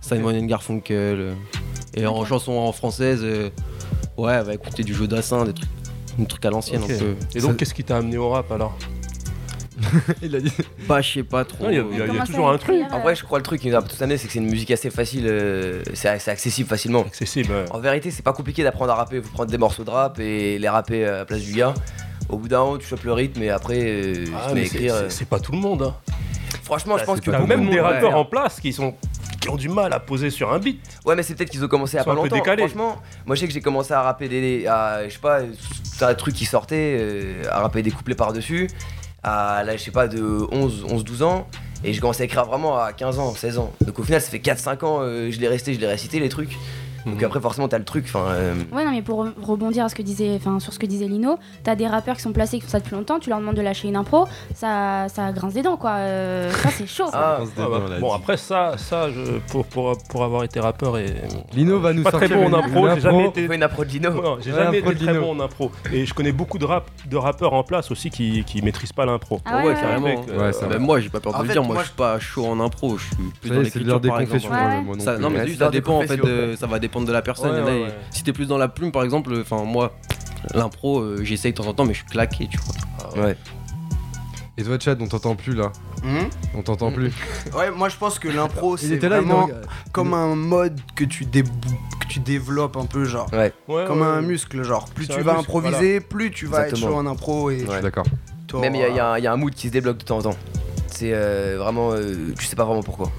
Simon 0.00 0.30
and 0.38 0.46
Garfunkel. 0.46 0.96
euh. 1.20 1.34
Et 1.94 2.06
en 2.06 2.16
Ok. 2.20 2.26
chanson 2.28 2.52
en 2.52 2.72
française, 2.72 3.20
euh, 3.22 3.50
ouais, 4.16 4.32
elle 4.32 4.44
va 4.46 4.54
écouter 4.54 4.82
du 4.82 4.94
jeu 4.94 5.06
d'assin, 5.06 5.44
des 5.44 5.52
trucs, 5.52 5.68
des 6.18 6.26
trucs 6.26 6.44
à 6.46 6.50
l'ancienne 6.50 6.82
un 6.82 6.86
peu. 6.86 7.14
Et 7.34 7.40
donc, 7.40 7.50
Ça- 7.52 7.56
qu'est-ce 7.58 7.74
qui 7.74 7.84
t'a 7.84 7.98
amené 7.98 8.16
au 8.16 8.30
rap 8.30 8.50
alors 8.50 8.76
Il 10.22 10.34
a 10.36 10.40
dit. 10.40 10.52
Bah, 10.86 11.00
je 11.00 11.12
sais 11.12 11.22
pas 11.22 11.44
trop. 11.44 11.66
Il 11.68 11.74
y 11.74 11.78
a- 11.78 12.06
y 12.06 12.26
toujours 12.26 12.48
un 12.50 12.56
truc. 12.58 12.76
En 12.92 13.00
vrai, 13.00 13.14
je 13.16 13.24
crois 13.24 13.38
le 13.38 13.42
truc 13.44 13.60
qui 13.60 13.68
nous 13.68 13.76
a 13.76 13.82
tout 13.82 13.96
amené, 14.00 14.16
c'est 14.16 14.26
que 14.28 14.32
c'est 14.32 14.38
une 14.38 14.48
musique 14.50 14.70
assez 14.70 14.90
facile, 14.90 15.24
euh, 15.26 15.82
c'est 15.94 16.18
c'est 16.18 16.30
accessible 16.30 16.68
facilement. 16.68 17.00
Accessible. 17.02 17.50
ouais. 17.52 17.64
En 17.70 17.78
vérité, 17.80 18.10
c'est 18.10 18.22
pas 18.22 18.32
compliqué 18.32 18.62
d'apprendre 18.62 18.92
à 18.92 18.96
rapper. 18.96 19.20
Faut 19.20 19.30
prendre 19.32 19.50
des 19.50 19.58
morceaux 19.58 19.82
de 19.84 19.90
rap 19.90 20.18
et 20.20 20.58
les 20.58 20.68
rapper 20.68 21.04
à 21.06 21.18
la 21.18 21.24
place 21.24 21.40
du 21.42 21.52
gars. 21.52 21.74
Au 22.28 22.36
bout 22.36 22.48
d'un 22.48 22.60
moment, 22.64 22.78
tu 22.78 22.86
chopes 22.86 23.04
le 23.04 23.12
rythme 23.12 23.42
et 23.42 23.50
après, 23.50 23.78
euh, 23.80 24.24
tu 24.24 24.32
Ah, 24.36 24.48
à 24.48 24.54
mais 24.54 24.64
c'est- 24.64 24.76
écrire. 24.76 24.94
c'est- 25.08 25.24
pas 25.28 25.38
tout 25.40 25.52
le 25.52 25.58
monde. 25.58 25.82
Hein. 25.82 25.94
Franchement, 26.64 26.96
je 26.98 27.04
pense 27.04 27.20
que 27.20 27.30
beaucoup 27.30 27.46
même 27.46 27.66
de 27.66 27.70
des 27.72 27.80
rappeurs 27.80 28.10
ouais. 28.12 28.18
en 28.18 28.24
place 28.24 28.60
qui 28.60 28.72
sont 28.72 28.94
qui 29.40 29.48
ont 29.48 29.56
du 29.56 29.68
mal 29.68 29.92
à 29.92 29.98
poser 29.98 30.30
sur 30.30 30.52
un 30.52 30.60
beat. 30.60 30.80
Ouais, 31.04 31.16
mais 31.16 31.24
c'est 31.24 31.34
peut-être 31.34 31.50
qu'ils 31.50 31.64
ont 31.64 31.68
commencé 31.68 31.98
à 31.98 32.04
pas 32.04 32.12
un 32.12 32.14
peu 32.14 32.20
longtemps. 32.22 32.36
décalés. 32.36 32.62
Franchement, 32.68 33.02
moi 33.26 33.34
je 33.34 33.40
sais 33.40 33.48
que 33.48 33.52
j'ai 33.52 33.60
commencé 33.60 33.92
à 33.92 34.00
rapper 34.00 34.28
des. 34.28 34.66
À, 34.68 35.00
je 35.08 35.12
sais 35.14 35.18
pas, 35.18 35.40
un 36.00 36.14
truc 36.14 36.34
qui 36.36 36.44
sortait, 36.44 36.96
euh, 37.00 37.42
à 37.50 37.58
rapper 37.60 37.82
des 37.82 37.90
couplets 37.90 38.14
par-dessus. 38.14 38.68
À 39.24 39.64
là, 39.64 39.76
je 39.76 39.82
sais 39.82 39.90
pas, 39.90 40.06
de 40.06 40.46
11, 40.52 40.84
11 40.88 41.02
12 41.04 41.22
ans. 41.24 41.48
Et 41.84 41.92
je 41.92 42.00
commençais 42.00 42.22
à 42.22 42.26
écrire 42.26 42.44
vraiment 42.44 42.78
à 42.78 42.92
15 42.92 43.18
ans, 43.18 43.34
16 43.34 43.58
ans. 43.58 43.72
Donc 43.84 43.98
au 43.98 44.04
final, 44.04 44.20
ça 44.20 44.30
fait 44.30 44.38
4-5 44.38 44.84
ans, 44.84 44.98
euh, 45.00 45.32
je 45.32 45.40
l'ai 45.40 45.48
resté, 45.48 45.74
je 45.74 45.80
l'ai 45.80 45.88
récité 45.88 46.20
les 46.20 46.28
trucs. 46.28 46.56
Donc 47.06 47.16
Mhm. 47.16 47.24
après, 47.24 47.40
forcément, 47.40 47.68
t'as 47.68 47.78
le 47.78 47.84
truc. 47.84 48.04
Enfin, 48.06 48.24
euh, 48.28 48.54
Ouais, 48.72 48.84
non, 48.84 48.90
mais 48.92 49.02
pour 49.02 49.24
re- 49.24 49.32
rebondir 49.42 49.84
à 49.84 49.88
ce 49.88 49.94
que 49.94 50.02
disait, 50.02 50.34
enfin, 50.36 50.60
sur 50.60 50.72
ce 50.72 50.78
que 50.78 50.86
disait 50.86 51.06
Lino, 51.06 51.38
t'as 51.64 51.74
des 51.74 51.86
rappeurs 51.86 52.16
qui 52.16 52.22
sont 52.22 52.32
placés, 52.32 52.58
qui 52.58 52.62
font 52.64 52.70
ça 52.70 52.78
depuis 52.80 52.94
longtemps, 52.94 53.18
tu 53.18 53.28
leur 53.30 53.38
demandes 53.40 53.56
de 53.56 53.62
lâcher 53.62 53.88
une 53.88 53.96
impro, 53.96 54.26
ça, 54.54 55.06
ça 55.08 55.32
grince 55.32 55.54
des 55.54 55.62
dents, 55.62 55.76
quoi. 55.76 55.92
Euh, 55.92 56.50
ça, 56.52 56.68
c'est 56.70 56.86
chaud. 56.86 57.04
Ah, 57.12 57.38
Ah, 57.40 57.44
bah, 57.56 57.80
bon 58.00 58.08
dit. 58.08 58.14
après 58.16 58.36
ça, 58.36 58.74
ça 58.78 59.10
je, 59.10 59.38
pour, 59.50 59.64
pour, 59.66 59.96
pour 60.08 60.24
avoir 60.24 60.44
été 60.44 60.60
rappeur 60.60 60.96
et 60.98 61.06
Lino 61.54 61.78
va 61.80 61.90
je 61.90 61.94
suis 61.94 61.98
nous 61.98 62.04
pas 62.04 62.10
très 62.12 62.28
sortir 62.28 62.36
bon 62.38 62.44
en 62.54 62.58
une- 62.58 62.64
impro, 62.66 62.86
une 62.88 62.94
j'ai 62.94 63.00
jamais 63.00 63.18
impro. 63.26 63.30
été 63.30 63.54
une 63.54 63.62
approche 63.62 63.86
de 63.88 63.92
Lino. 63.92 64.10
Non, 64.22 64.36
j'ai 64.40 64.50
Ouais, 64.52 64.58
jamais 64.64 64.78
impro 64.78 64.90
été 64.92 65.04
très 65.04 65.18
bon 65.18 65.30
en 65.32 65.40
impro. 65.40 65.70
Et 65.92 66.06
je 66.06 66.14
connais 66.14 66.32
beaucoup 66.32 66.58
de, 66.58 66.64
rap, 66.64 66.90
de 67.08 67.16
rappeurs 67.16 67.52
en 67.52 67.62
place 67.62 67.90
aussi 67.90 68.10
qui, 68.10 68.44
qui 68.44 68.62
maîtrisent 68.62 68.92
pas 68.92 69.04
l'impro. 69.06 69.40
Ah 69.44 69.56
ouais, 69.58 69.62
ouais, 69.62 69.68
ouais, 69.74 69.80
carrément. 69.80 70.06
Mec, 70.06 70.18
euh, 70.30 70.38
Ouais, 70.46 70.52
ça 70.52 70.62
Même 70.66 70.72
va. 70.72 70.78
moi, 70.78 71.00
j'ai 71.00 71.08
pas 71.10 71.20
peur 71.20 71.32
de 71.32 71.38
En 71.38 71.42
le 71.42 71.46
fait, 71.48 71.52
dire. 71.54 71.62
Moi, 71.64 71.76
je 71.80 71.84
suis 71.86 71.92
pas 71.96 72.18
chaud 72.18 72.46
en 72.46 72.60
impro. 72.60 72.96
Je 72.98 73.04
suis 73.06 73.16
plus 73.40 73.50
dans 73.50 73.60
l'écriture, 73.60 74.00
par 74.00 74.20
exemple. 74.20 74.46
euh, 74.52 75.18
non 75.18 75.30
mais 75.30 75.46
ça 75.54 75.68
dépend 75.70 75.98
en 75.98 76.02
fait 76.02 76.20
ça 76.56 76.66
va 76.66 76.78
dépendre 76.78 76.91
de 77.00 77.12
la 77.12 77.22
personne. 77.22 77.50
Ouais, 77.52 77.58
Il 77.58 77.60
y 77.60 77.62
en 77.62 77.66
a, 77.66 77.70
ouais, 77.70 77.80
il- 77.80 77.84
ouais. 77.86 77.94
Si 78.10 78.22
t'es 78.22 78.32
plus 78.32 78.46
dans 78.46 78.58
la 78.58 78.68
plume 78.68 78.92
par 78.92 79.02
exemple, 79.04 79.32
enfin 79.40 79.64
moi 79.64 79.92
l'impro 80.54 81.00
euh, 81.00 81.20
j'essaye 81.24 81.52
de 81.52 81.56
temps 81.56 81.66
en 81.68 81.74
temps 81.74 81.84
mais 81.84 81.94
je 81.94 81.98
suis 82.00 82.06
claqué 82.08 82.48
tu 82.50 82.58
vois. 82.58 83.24
Ouais. 83.24 83.36
Et 84.58 84.64
toi, 84.64 84.76
Chad, 84.78 85.00
on 85.00 85.06
t'entend 85.08 85.34
plus 85.34 85.54
là. 85.54 85.72
Hum 86.04 86.28
On 86.54 86.62
t'entend 86.62 86.92
plus. 86.92 87.10
Ouais, 87.56 87.70
moi 87.70 87.88
je 87.88 87.96
pense 87.96 88.18
que 88.18 88.28
l'impro 88.28 88.76
c'est 88.76 89.00
là, 89.02 89.20
vraiment 89.20 89.48
comme 89.92 90.12
un 90.14 90.34
mode 90.36 90.78
que 90.94 91.04
tu, 91.04 91.24
débou- 91.24 91.50
que 92.00 92.06
tu 92.06 92.20
développes 92.20 92.76
un 92.76 92.84
peu, 92.84 93.04
genre. 93.04 93.28
Ouais, 93.32 93.52
Ouais, 93.68 93.84
Comme 93.86 94.00
ouais. 94.02 94.06
un 94.06 94.20
muscle, 94.20 94.62
genre. 94.62 94.84
Plus 94.94 95.06
tu 95.08 95.20
vas 95.22 95.32
muscle, 95.34 95.38
improviser, 95.40 96.00
plus 96.00 96.30
tu 96.30 96.46
vas 96.46 96.64
Exactement. 96.64 96.88
être 96.90 96.92
chaud 96.94 96.98
en 96.98 97.06
impro 97.10 97.50
et 97.50 97.60
Je 97.66 97.70
suis 97.72 97.80
d'accord. 97.82 98.04
même 98.60 98.74
il 98.74 98.80
y, 98.80 98.84
a- 98.84 98.88
il 98.88 98.96
y 98.96 99.00
a 99.00 99.06
un- 99.12 99.18
il 99.18 99.24
y 99.24 99.26
a 99.26 99.32
un 99.32 99.36
mood 99.36 99.54
qui 99.54 99.68
se 99.68 99.72
débloque 99.72 99.98
de 99.98 100.04
temps 100.04 100.18
en 100.18 100.22
temps. 100.22 100.36
C'est 100.88 101.12
euh, 101.14 101.56
vraiment. 101.58 101.92
euh, 101.92 102.34
tu 102.38 102.44
sais 102.44 102.56
pas 102.56 102.64
vraiment 102.64 102.82
pourquoi. 102.82 103.10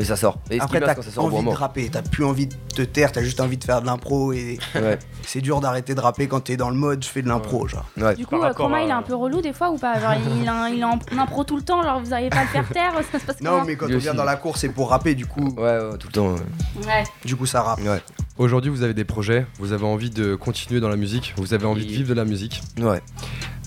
Mais 0.00 0.06
ça 0.06 0.16
sort. 0.16 0.38
Et 0.50 0.58
Après, 0.58 0.78
est 0.78 0.80
t'as 0.80 0.94
envie 1.20 1.44
de 1.44 1.48
rapper, 1.50 1.88
t'as 1.90 2.00
plus 2.00 2.24
envie 2.24 2.46
de 2.46 2.54
te 2.74 2.80
taire, 2.82 3.12
t'as 3.12 3.22
juste 3.22 3.38
envie 3.40 3.58
de 3.58 3.64
faire 3.64 3.82
de 3.82 3.86
l'impro 3.86 4.32
et 4.32 4.58
Ouais, 4.74 4.98
c'est 5.26 5.42
dur 5.42 5.60
d'arrêter 5.60 5.94
de 5.94 6.00
rapper 6.00 6.26
quand 6.26 6.40
t'es 6.40 6.56
dans 6.56 6.70
le 6.70 6.76
mode 6.76 7.04
je 7.04 7.08
fais 7.10 7.20
de 7.20 7.28
l'impro, 7.28 7.68
genre. 7.68 7.84
ouais. 7.98 8.14
Du 8.16 8.24
coup, 8.24 8.42
euh, 8.42 8.52
Chroma, 8.54 8.78
à- 8.78 8.82
il 8.82 8.88
est 8.88 8.92
un 8.92 9.02
peu 9.02 9.14
relou 9.14 9.42
des 9.42 9.52
fois 9.52 9.70
ou 9.70 9.76
pas? 9.76 10.00
Genre, 10.00 10.14
il, 10.42 10.48
a 10.48 10.54
un- 10.64 10.68
il 10.70 10.80
est 10.80 10.84
en 10.84 10.98
impro 11.18 11.44
tout 11.44 11.56
le 11.56 11.62
temps, 11.62 11.82
genre, 11.82 12.00
vous 12.00 12.14
arrivez 12.14 12.30
pas 12.30 12.38
à 12.38 12.42
le 12.44 12.48
faire 12.48 12.68
taire, 12.70 12.92
ça 13.12 13.18
se 13.18 13.24
passe 13.26 13.40
Non, 13.42 13.62
mais 13.66 13.76
quand 13.76 13.86
Lui 13.86 13.96
on 13.96 13.98
vient 13.98 14.14
dans 14.14 14.24
la 14.24 14.36
course, 14.36 14.60
c'est 14.60 14.70
pour 14.70 14.88
rapper, 14.88 15.14
du 15.14 15.26
coup, 15.26 15.54
Ouais, 15.58 15.78
ouais, 15.78 15.98
tout 15.98 16.08
le 16.08 16.12
temps. 16.12 16.32
ouais. 16.32 16.86
Ouais. 16.86 17.04
du 17.26 17.36
coup 17.36 17.44
ça 17.46 17.60
rappe. 17.62 17.80
Ouais. 17.80 18.00
Aujourd'hui, 18.38 18.70
vous 18.70 18.82
avez 18.82 18.94
des 18.94 19.04
projets, 19.04 19.46
vous 19.58 19.72
avez 19.72 19.84
envie 19.84 20.08
de 20.08 20.34
continuer 20.34 20.80
dans 20.80 20.88
la 20.88 20.96
musique, 20.96 21.34
vous 21.36 21.52
avez 21.52 21.66
envie 21.66 21.84
de 21.84 21.90
vivre 21.92 22.08
de 22.08 22.14
la 22.14 22.24
musique. 22.24 22.62
Ouais. 22.78 23.02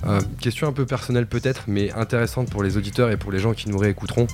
Euh, 0.05 0.19
question 0.41 0.67
un 0.67 0.73
peu 0.73 0.86
personnelle 0.86 1.27
peut-être, 1.27 1.63
mais 1.67 1.91
intéressante 1.93 2.49
pour 2.49 2.63
les 2.63 2.75
auditeurs 2.75 3.09
et 3.11 3.17
pour 3.17 3.31
les 3.31 3.39
gens 3.39 3.53
qui 3.53 3.69
nous 3.69 3.77
réécouteront. 3.77 4.27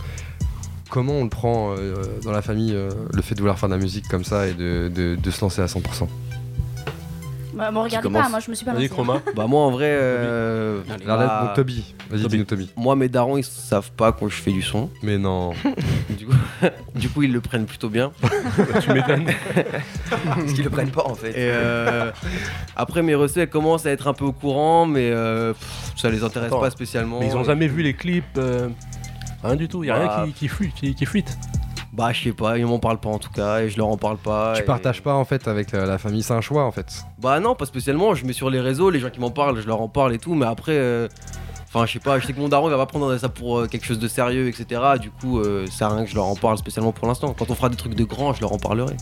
Comment 0.89 1.13
on 1.13 1.23
le 1.23 1.29
prend 1.29 1.75
euh, 1.77 1.95
dans 2.23 2.31
la 2.31 2.41
famille, 2.41 2.73
euh, 2.73 2.89
le 3.13 3.21
fait 3.21 3.35
de 3.35 3.39
vouloir 3.39 3.59
faire 3.59 3.69
de 3.69 3.75
la 3.75 3.79
musique 3.79 4.07
comme 4.07 4.23
ça 4.23 4.47
et 4.47 4.53
de, 4.53 4.89
de- 4.93 5.15
de 5.15 5.31
se 5.31 5.41
lancer 5.41 5.61
à 5.61 5.65
100% 5.67 6.07
Bah, 7.53 7.69
bon, 7.71 7.83
regardez 7.83 8.03
commence 8.07 8.23
pas, 8.23 8.29
moi 8.29 8.39
je 8.39 8.49
me 8.49 8.55
suis 8.55 8.65
pas 8.65 8.71
Vas-y, 8.71 8.83
lancée. 8.83 8.93
Chroma. 8.95 9.21
Bah 9.35 9.45
moi 9.47 9.61
en 9.61 9.69
vrai 9.71 9.87
euh, 9.89 10.81
là, 11.05 11.17
bah, 11.17 11.53
Toby, 11.55 11.93
vas-y 12.09 12.21
Toby. 12.23 12.31
dis-nous 12.35 12.45
Toby. 12.45 12.69
moi 12.77 12.95
mes 12.95 13.09
darons 13.09 13.37
ils 13.37 13.43
savent 13.43 13.91
pas 13.91 14.11
quand 14.13 14.29
je 14.29 14.35
fais 14.35 14.51
du 14.51 14.61
son. 14.61 14.89
Mais 15.03 15.17
non. 15.17 15.51
Du 16.09 16.25
coup, 16.25 16.33
du 16.95 17.09
coup 17.09 17.23
ils 17.23 17.31
le 17.31 17.39
prennent 17.41 17.65
plutôt 17.65 17.89
bien. 17.89 18.11
tu 18.81 18.91
m'étonnes. 18.91 19.25
Parce 20.25 20.53
qu'ils 20.53 20.63
le 20.63 20.69
prennent 20.71 20.89
pas 20.91 21.05
en 21.05 21.13
fait. 21.15 21.29
Et 21.31 21.33
euh, 21.37 22.11
après 22.75 23.01
mes 23.03 23.13
recettes 23.15 23.37
elles 23.43 23.49
commencent 23.49 23.85
à 23.85 23.91
être 23.91 24.07
un 24.07 24.13
peu 24.13 24.25
au 24.25 24.33
courant 24.33 24.85
mais 24.87 25.11
euh, 25.11 25.53
pff, 25.53 25.93
ça 25.97 26.09
les 26.09 26.23
intéresse 26.23 26.47
Attends, 26.47 26.59
pas 26.61 26.71
spécialement. 26.71 27.19
Mais 27.19 27.27
ils 27.27 27.35
ont 27.37 27.43
Et 27.43 27.45
jamais 27.45 27.67
vu 27.67 27.83
les 27.83 27.93
clips. 27.93 28.39
Rien 29.43 29.55
du 29.55 29.67
tout, 29.67 29.83
y 29.83 29.89
a 29.89 29.97
Bah. 29.99 30.15
rien 30.23 30.25
qui, 30.27 30.33
qui 30.33 30.47
fuite. 30.47 30.73
Qui, 30.75 30.95
qui 30.95 31.05
fuite. 31.05 31.37
Bah 31.91 32.11
je 32.13 32.23
sais 32.23 32.31
pas, 32.33 32.57
ils 32.57 32.65
m'en 32.65 32.77
parlent 32.79 32.99
pas 32.99 33.09
en 33.09 33.17
tout 33.17 33.31
cas 33.31 33.61
et 33.61 33.69
je 33.69 33.77
leur 33.77 33.87
en 33.87 33.97
parle 33.97 34.17
pas. 34.17 34.53
tu 34.55 34.61
et- 34.61 34.65
partages 34.65 35.01
pas 35.01 35.15
en 35.15 35.25
fait 35.25 35.47
avec 35.47 35.71
la, 35.71 35.85
la 35.85 35.97
famille, 35.97 36.21
c'est 36.23 36.33
un 36.33 36.39
choix 36.41 36.63
en 36.65 36.71
fait. 36.71 37.03
Bah 37.19 37.39
non, 37.39 37.55
pas 37.55 37.65
spécialement. 37.65 38.13
Je 38.13 38.25
mets 38.25 38.33
sur 38.33 38.49
les 38.49 38.59
réseaux, 38.61 38.89
les 38.89 38.99
gens 38.99 39.09
qui 39.09 39.19
m'en 39.19 39.31
parlent, 39.31 39.59
je 39.59 39.67
leur 39.67 39.81
en 39.81 39.89
parle 39.89 40.13
et 40.13 40.19
tout. 40.19 40.35
Mais 40.35 40.45
après, 40.45 40.73
euh, 40.77 41.07
enfin, 41.67 41.85
je 41.87 41.93
sais 41.93 41.99
pas. 41.99 42.19
Je 42.19 42.27
sais 42.27 42.33
que 42.33 42.39
mon 42.39 42.47
daron 42.47 42.67
il 42.67 42.71
va 42.71 42.77
pas 42.77 42.85
prendre 42.85 43.17
ça 43.17 43.27
pour 43.27 43.59
euh, 43.59 43.67
quelque 43.67 43.85
chose 43.85 43.99
de 43.99 44.07
sérieux, 44.07 44.47
etc. 44.47 44.81
Du 45.01 45.09
coup, 45.09 45.39
euh, 45.39 45.65
ça 45.65 45.71
sert 45.71 45.87
à 45.87 45.95
rien 45.95 46.03
que 46.05 46.09
je 46.11 46.15
leur 46.15 46.25
en 46.25 46.35
parle 46.35 46.57
spécialement 46.59 46.91
pour 46.91 47.07
l'instant. 47.07 47.33
Quand 47.37 47.49
on 47.49 47.55
fera 47.55 47.69
des 47.69 47.75
trucs 47.75 47.95
de 47.95 48.03
grands, 48.03 48.33
je 48.33 48.41
leur 48.41 48.53
en 48.53 48.59
parlerai. 48.59 48.95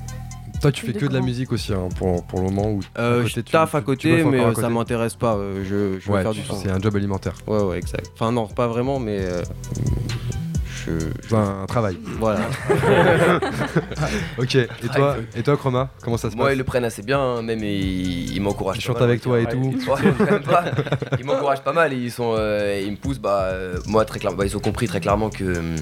Toi, 0.61 0.71
tu 0.71 0.85
fais 0.87 0.93
De 0.93 0.97
que 0.97 1.05
de 1.05 1.13
la 1.13 1.19
musique 1.21 1.51
aussi 1.51 1.71
hein, 1.73 1.89
pour, 1.99 2.23
pour 2.23 2.39
le 2.39 2.45
moment 2.45 2.71
où 2.71 2.79
Euh, 2.97 3.19
je 3.25 3.27
côté, 3.27 3.43
tu- 3.43 3.51
taffe 3.51 3.75
à 3.75 3.79
tu- 3.79 3.83
tu 3.83 3.85
côté, 3.85 4.23
mais 4.23 4.39
à 4.39 4.47
euh, 4.47 4.53
ça 4.55 4.69
m'intéresse 4.69 5.13
pas. 5.15 5.35
euh, 5.35 5.63
je 5.63 5.99
je 5.99 6.11
veux 6.11 6.21
faire 6.21 6.31
du 6.31 6.41
son. 6.43 6.55
c'est 6.55 6.71
un 6.71 6.79
job 6.79 6.95
alimentaire. 6.95 7.33
Ouais, 7.45 7.61
ouais, 7.61 7.77
exact. 7.77 8.09
Enfin, 8.15 8.31
non, 8.31 8.47
pas 8.47 8.65
vraiment, 8.67 8.97
mais. 8.97 9.19
Je. 10.87 11.05
C'est 11.27 11.35
un, 11.35 11.61
un 11.63 11.65
travail. 11.65 11.97
Voilà. 12.19 12.39
Ok. 14.37 14.55
Et 14.55 14.67
toi, 14.95 15.15
et 15.35 15.43
toi, 15.43 15.57
Chroma, 15.57 15.89
comment 16.03 16.17
ça 16.17 16.29
se 16.31 16.35
Moi, 16.35 16.45
passe 16.47 16.55
ils 16.55 16.57
le 16.57 16.63
prennent 16.63 16.85
assez 16.85 17.01
bien, 17.03 17.19
hein, 17.19 17.41
même 17.41 17.63
ils, 17.63 18.33
ils 18.33 18.41
m'encouragent. 18.41 18.77
Ils 18.77 18.81
pas 18.81 18.85
chantent 18.87 18.99
mal, 18.99 19.09
avec 19.09 19.21
toi 19.21 19.39
et 19.39 19.45
Ouais. 19.45 19.51
tout. 19.51 19.73
Ils 21.19 21.25
m'encouragent 21.25 21.63
pas 21.63 21.73
mal 21.73 21.93
et 21.93 21.97
ils 21.97 22.11
sont, 22.11 22.33
euh, 22.37 22.81
ils 22.83 22.91
me 22.91 22.97
poussent. 22.97 23.19
Bah, 23.19 23.41
euh, 23.45 23.77
moi 23.87 24.05
très 24.05 24.19
clairement, 24.19 24.37
bah, 24.37 24.45
ils 24.45 24.55
ont 24.55 24.59
compris 24.61 24.87
très 24.87 24.99
clairement 24.99 25.29
que 25.29 25.43
hum, 25.57 25.75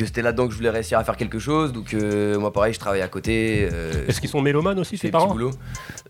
que 0.00 0.06
c'était 0.06 0.22
là-dedans 0.22 0.46
que 0.46 0.52
je 0.52 0.56
voulais 0.56 0.70
réussir 0.70 0.98
à 0.98 1.04
faire 1.04 1.16
quelque 1.16 1.38
chose. 1.38 1.72
Donc 1.72 1.94
euh, 1.94 2.38
moi, 2.38 2.52
pareil, 2.52 2.72
je 2.74 2.78
travaille 2.78 3.02
à 3.02 3.08
côté. 3.08 3.68
euh, 3.72 4.06
Est-ce 4.08 4.20
qu'ils 4.20 4.30
sont 4.30 4.40
mélomanes 4.40 4.78
aussi, 4.78 4.98
tes 4.98 5.10
parents 5.10 5.28
boulots. 5.32 5.50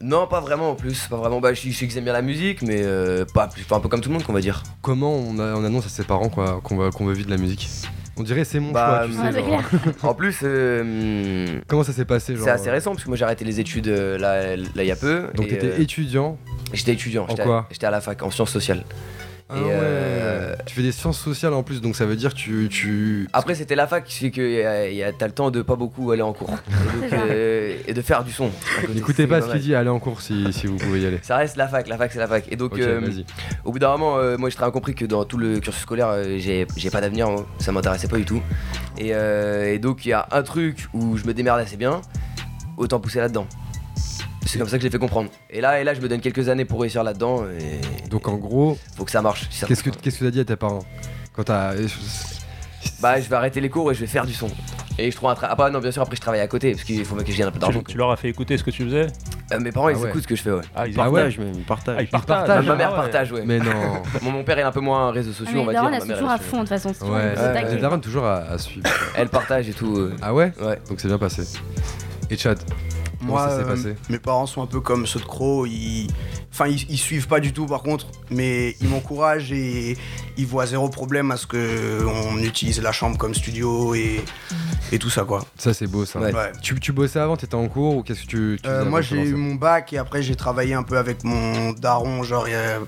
Non, 0.01 0.27
pas 0.27 0.41
vraiment 0.41 0.71
en 0.71 0.75
plus. 0.75 1.07
Pas 1.09 1.17
vraiment. 1.17 1.41
Bah, 1.41 1.53
je 1.55 1.61
je 1.69 1.77
sais 1.77 1.87
qu'ils 1.87 1.99
aiment 1.99 2.05
bien 2.05 2.13
la 2.13 2.23
musique, 2.23 2.63
mais 2.63 2.81
euh, 2.83 3.25
pas 3.35 3.49
plus. 3.49 3.63
Enfin, 3.63 3.77
un 3.77 3.81
peu 3.81 3.89
comme 3.89 4.01
tout 4.01 4.09
le 4.09 4.15
monde, 4.15 4.25
qu'on 4.25 4.33
va 4.33 4.41
dire. 4.41 4.63
Comment 4.83 5.15
on, 5.15 5.39
a- 5.39 5.55
on 5.55 5.65
annonce 5.65 5.87
à 5.87 5.89
ses 5.89 6.05
parents 6.05 6.29
quoi, 6.29 6.61
qu'on 6.63 6.77
va- 6.77 6.91
qu'on 6.91 7.05
veut 7.07 7.15
vivre 7.15 7.27
de 7.27 7.35
la 7.35 7.41
musique? 7.41 7.69
On 8.17 8.23
dirait 8.23 8.45
c'est 8.45 8.61
mon 8.61 8.73
Bah, 8.73 9.07
choix, 9.07 9.07
tu 9.09 9.13
sais. 9.15 9.21
Ouais, 9.21 9.33
c'est 9.33 9.39
genre. 9.51 9.69
clair. 9.69 9.95
En 10.03 10.15
plus, 10.15 10.37
euh, 10.43 10.81
hum, 11.55 11.61
Comment 11.69 11.83
ça 11.85 11.93
s'est 11.93 12.05
passé 12.05 12.35
genre, 12.37 12.45
c'est 12.45 12.51
assez 12.51 12.71
récent 12.71 12.91
parce 12.93 13.05
que 13.05 13.09
moi 13.09 13.17
j'ai 13.17 13.25
arrêté 13.25 13.45
les 13.45 13.61
études 13.61 13.89
euh, 13.89 14.19
là, 14.19 14.57
là 14.57 14.83
il 14.83 14.87
y 14.87 14.91
a 14.91 14.97
peu. 14.97 15.27
Donc 15.35 15.47
et, 15.47 15.51
t'étais 15.51 15.67
euh, 15.69 15.81
étudiant. 15.81 16.37
J'étais 16.73 16.93
étudiant. 16.93 17.25
En 17.25 17.29
j'étais 17.29 17.43
à- 17.43 17.47
quoi? 17.47 17.67
J'étais 17.71 17.87
à 17.87 17.91
la 17.91 18.01
fac 18.01 18.23
en 18.23 18.31
sciences 18.31 18.51
sociales. 18.51 18.85
Ah 19.53 19.57
Et, 19.59 19.61
ouais. 19.63 19.71
euh, 19.73 20.55
Tu 20.67 20.75
fais 20.77 20.83
des 20.83 20.93
sciences 20.93 21.19
sociales 21.19 21.53
en 21.55 21.63
plus, 21.65 21.81
donc 21.81 21.97
ça 21.97 22.07
veut 22.07 22.15
dire 22.17 22.31
que 22.35 22.39
tu. 22.39 22.69
tu... 22.71 23.29
Après, 23.33 23.55
c'était 23.57 23.75
la 23.75 23.87
fac 23.89 24.05
qui 24.05 24.15
fait 24.15 24.31
que 24.31 25.05
a- 25.05 25.13
t'as 25.13 25.27
le 25.27 25.33
temps 25.33 25.51
de 25.51 25.61
pas 25.63 25.75
beaucoup 25.77 26.11
aller 26.13 26.23
en 26.23 26.33
cours. 26.33 26.55
Et, 26.71 27.01
donc, 27.11 27.13
euh, 27.29 27.77
et 27.87 27.93
de 27.95 28.03
faire 28.03 28.23
du 28.23 28.31
son. 28.33 28.51
N'écoutez 28.95 29.27
pas 29.27 29.43
ce 29.43 29.51
qu'il 29.51 29.61
dit, 29.61 29.75
allez 29.75 29.89
en 29.89 29.99
cours 29.99 30.21
si, 30.21 30.53
si 30.53 30.67
vous 30.69 30.77
pouvez 30.77 31.01
y 31.01 31.07
aller. 31.07 31.19
Ça 31.23 31.37
reste 31.37 31.57
la 31.57 31.67
fac, 31.69 31.89
la 31.89 31.97
fac 31.99 32.13
c'est 32.13 32.19
la 32.21 32.29
fac. 32.29 32.45
Et 32.51 32.57
donc, 32.57 32.79
euh, 32.79 33.01
au 33.65 33.73
bout 33.73 33.79
d'un 33.81 33.91
moment, 33.91 34.19
euh, 34.19 34.37
moi 34.39 34.51
j'ai 34.51 34.57
très 34.57 34.67
bien 34.67 34.73
compris 34.73 34.95
que 34.95 35.05
dans 35.05 35.25
tout 35.25 35.37
le 35.39 35.59
cursus 35.59 35.83
scolaire, 35.83 36.09
euh, 36.11 36.39
j'ai 36.39 36.67
pas 36.93 37.01
d'avenir, 37.01 37.29
moi. 37.29 37.47
ça 37.59 37.73
m'intéressait 37.73 38.09
pas 38.09 38.19
du 38.19 38.25
tout. 38.25 38.41
Et, 38.99 39.11
euh, 39.15 39.73
et 39.75 39.79
donc, 39.79 40.07
il 40.07 40.11
y 40.11 40.13
a 40.13 40.29
un 40.31 40.43
truc 40.43 40.87
où 40.93 41.17
je 41.17 41.25
me 41.25 41.35
démerde 41.35 41.59
assez 41.61 41.77
bien, 41.77 42.01
autant 42.77 43.01
pousser 43.01 43.19
là-dedans. 43.19 43.47
C'est 44.47 44.59
comme 44.59 44.69
ça 44.69 44.77
que 44.79 44.83
je 44.83 44.87
l'ai 44.87 44.91
fait 44.93 44.99
comprendre. 44.99 45.31
Et 45.51 45.61
là, 45.61 45.81
et 45.81 45.85
là, 45.85 45.95
je 45.95 46.01
me 46.01 46.09
donne 46.09 46.21
quelques 46.21 46.49
années 46.49 46.65
pour 46.65 46.81
réussir 46.81 47.05
là-dedans. 47.05 47.45
Et 47.59 48.09
Donc 48.09 48.27
en 48.29 48.37
gros, 48.37 48.79
faut 48.97 49.05
que 49.05 49.11
ça 49.11 49.23
marche. 49.23 49.47
si 49.51 49.65
qu'est-ce 49.67 49.83
que 49.83 49.91
qu'est-ce 49.91 50.19
que 50.19 50.25
t'as 50.25 50.31
dit 50.31 50.41
à 50.41 50.45
tes 50.45 50.57
parents 50.57 50.85
quand 51.35 51.45
t'as 51.45 51.73
Bah, 53.01 53.21
je 53.21 53.29
vais 53.29 53.37
arrêter 53.37 53.61
les 53.61 53.69
cours 53.69 53.91
et 53.93 53.95
je 53.95 54.01
vais 54.01 54.07
faire 54.07 54.27
du 54.27 54.33
son. 54.35 54.49
Et 54.99 55.11
je 55.11 55.17
trouve 55.17 55.31
un 55.31 55.35
travail. 55.35 55.51
Ah, 55.53 55.57
bah 55.57 55.71
non, 55.71 55.79
bien 55.79 55.91
sûr, 55.93 56.03
après 56.03 56.17
je 56.17 56.21
travaille 56.21 56.41
à 56.41 56.49
côté 56.49 56.73
parce 56.73 56.85
qu'il 56.85 57.05
faut 57.05 57.15
que 57.17 57.25
je 57.31 57.37
gagne 57.39 57.49
un 57.49 57.51
peu 57.53 57.59
d'argent. 57.59 57.79
Tu, 57.81 57.93
tu 57.93 57.99
leur 57.99 58.11
as 58.11 58.17
fait 58.17 58.29
écouter 58.29 58.59
ce 58.59 58.65
que 58.65 58.71
tu 58.71 58.85
faisais? 58.85 59.07
Euh, 59.53 59.61
mes 59.61 59.73
parents, 59.73 59.89
ils 59.89 59.97
Ah 59.97 60.01
ouais. 60.01 60.09
écoutent 60.11 60.23
ce 60.23 60.29
que 60.29 60.37
je 60.37 60.43
fais, 60.43 60.51
ouais. 60.53 60.61
Ah, 60.75 60.87
ils 60.87 60.99
Ah 60.99 61.11
ouais 61.11 61.21
Partage 61.23 61.39
même, 61.39 61.57
partage. 61.65 61.97
Ah, 61.99 62.03
ils 62.03 62.09
partagent. 62.09 62.47
partagent. 62.47 62.67
Ma 62.67 62.75
mère 62.77 62.89
Ah 62.89 62.97
ouais. 62.97 63.03
partage, 63.03 63.33
ouais. 63.33 63.43
Mais 63.47 63.59
non. 63.59 63.71
Mon, 64.23 64.31
mon 64.33 64.45
père 64.45 64.59
est 64.59 64.63
un 64.63 64.73
peu 64.73 64.81
moins 64.81 65.11
réseaux 65.11 65.31
Ah, 65.35 65.39
sociaux, 65.39 65.55
mais 65.55 65.61
on 65.61 65.65
va 65.67 65.73
dire. 65.73 65.83
Ma 65.85 65.91
mère, 65.91 66.01
toujours 66.17 66.31
à 66.31 66.35
elle- 66.37 66.41
fond 66.41 66.57
de 66.57 66.69
toute 66.69 66.69
façon. 66.69 66.91
Ouais, 67.11 67.79
darons 67.81 67.99
toujours 68.01 68.25
à, 68.27 68.59
suivre. 68.59 68.89
Elle 69.17 69.29
partage 69.29 69.69
et 69.69 69.73
tout. 69.73 69.97
euh. 69.97 70.17
Ah 70.23 70.35
ouais 70.35 70.53
Ouais. 70.61 70.79
Donc 70.89 71.01
c'est 71.01 71.09
bien 71.09 71.19
passé. 71.19 71.43
Et 72.31 72.37
Chad? 72.37 72.59
Comment 73.21 73.33
Moi, 73.35 73.49
ça 73.49 73.57
s'est 73.59 73.63
euh, 73.63 73.67
passé? 73.67 73.97
mes 74.09 74.19
parents 74.19 74.47
sont 74.47 74.63
un 74.63 74.67
peu 74.67 74.81
comme 74.81 75.07
ceux 75.07 75.21
de 75.21 75.25
Crow. 75.25 75.67
Ils... 75.67 76.09
Enfin, 76.53 76.67
ils, 76.67 76.85
ils 76.91 76.99
suivent 76.99 77.29
pas 77.29 77.39
du 77.39 77.53
tout 77.53 77.67
par 77.67 77.83
contre, 77.83 78.07
mais 78.31 78.75
ils 78.81 78.89
m'encouragent 78.89 79.53
et 79.53 79.97
ils 80.37 80.47
voient 80.47 80.67
zéro 80.67 80.89
problème 80.89 81.31
à 81.31 81.37
ce 81.37 81.47
que 81.47 82.05
on 82.05 82.39
utilise 82.39 82.81
la 82.83 82.93
chambre 82.93 83.17
comme 83.19 83.35
studio 83.35 83.95
et, 83.95 84.25
et 84.91 84.99
tout 84.99 85.11
ça 85.11 85.23
quoi. 85.25 85.45
Ça 85.59 85.73
c'est 85.75 85.87
beau 85.87 86.05
ça. 86.05 86.19
Ouais. 86.19 86.35
Ouais. 86.35 86.51
Tu, 86.63 86.79
tu 86.81 86.93
bossais 86.93 87.19
avant, 87.21 87.37
t'étais 87.37 87.55
en 87.55 87.69
cours 87.69 87.97
ou 87.99 88.03
qu'est-ce 88.03 88.23
que 88.23 88.27
tu, 88.27 88.59
tu 88.63 88.69
Euh, 88.69 88.81
faisais 88.81 88.91
moi 88.91 88.99
avant 89.01 89.09
de 89.17 89.21
te 89.21 89.25
j'ai 89.27 89.31
eu 89.31 89.35
mon 89.37 89.55
bac 89.55 89.93
et 89.93 89.99
après 89.99 90.23
j'ai 90.23 90.35
travaillé 90.35 90.75
un 90.75 90.83
peu 90.83 90.99
avec 90.99 91.23
mon 91.23 91.71
daron, 91.73 92.23
genre 92.25 92.47
euh, 92.49 92.81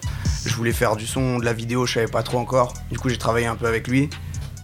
je 0.45 0.55
voulais 0.55 0.73
faire 0.73 0.97
du 0.97 1.07
son, 1.07 1.39
de 1.39 1.45
la 1.45 1.53
vidéo, 1.53 1.87
je 1.87 1.95
savais 1.95 2.07
pas 2.09 2.23
trop 2.23 2.39
encore. 2.39 2.73
Du 2.91 2.99
coup 2.99 3.09
j'ai 3.11 3.19
travaillé 3.19 3.47
un 3.47 3.55
peu 3.57 3.67
avec 3.67 3.87
lui 3.87 4.11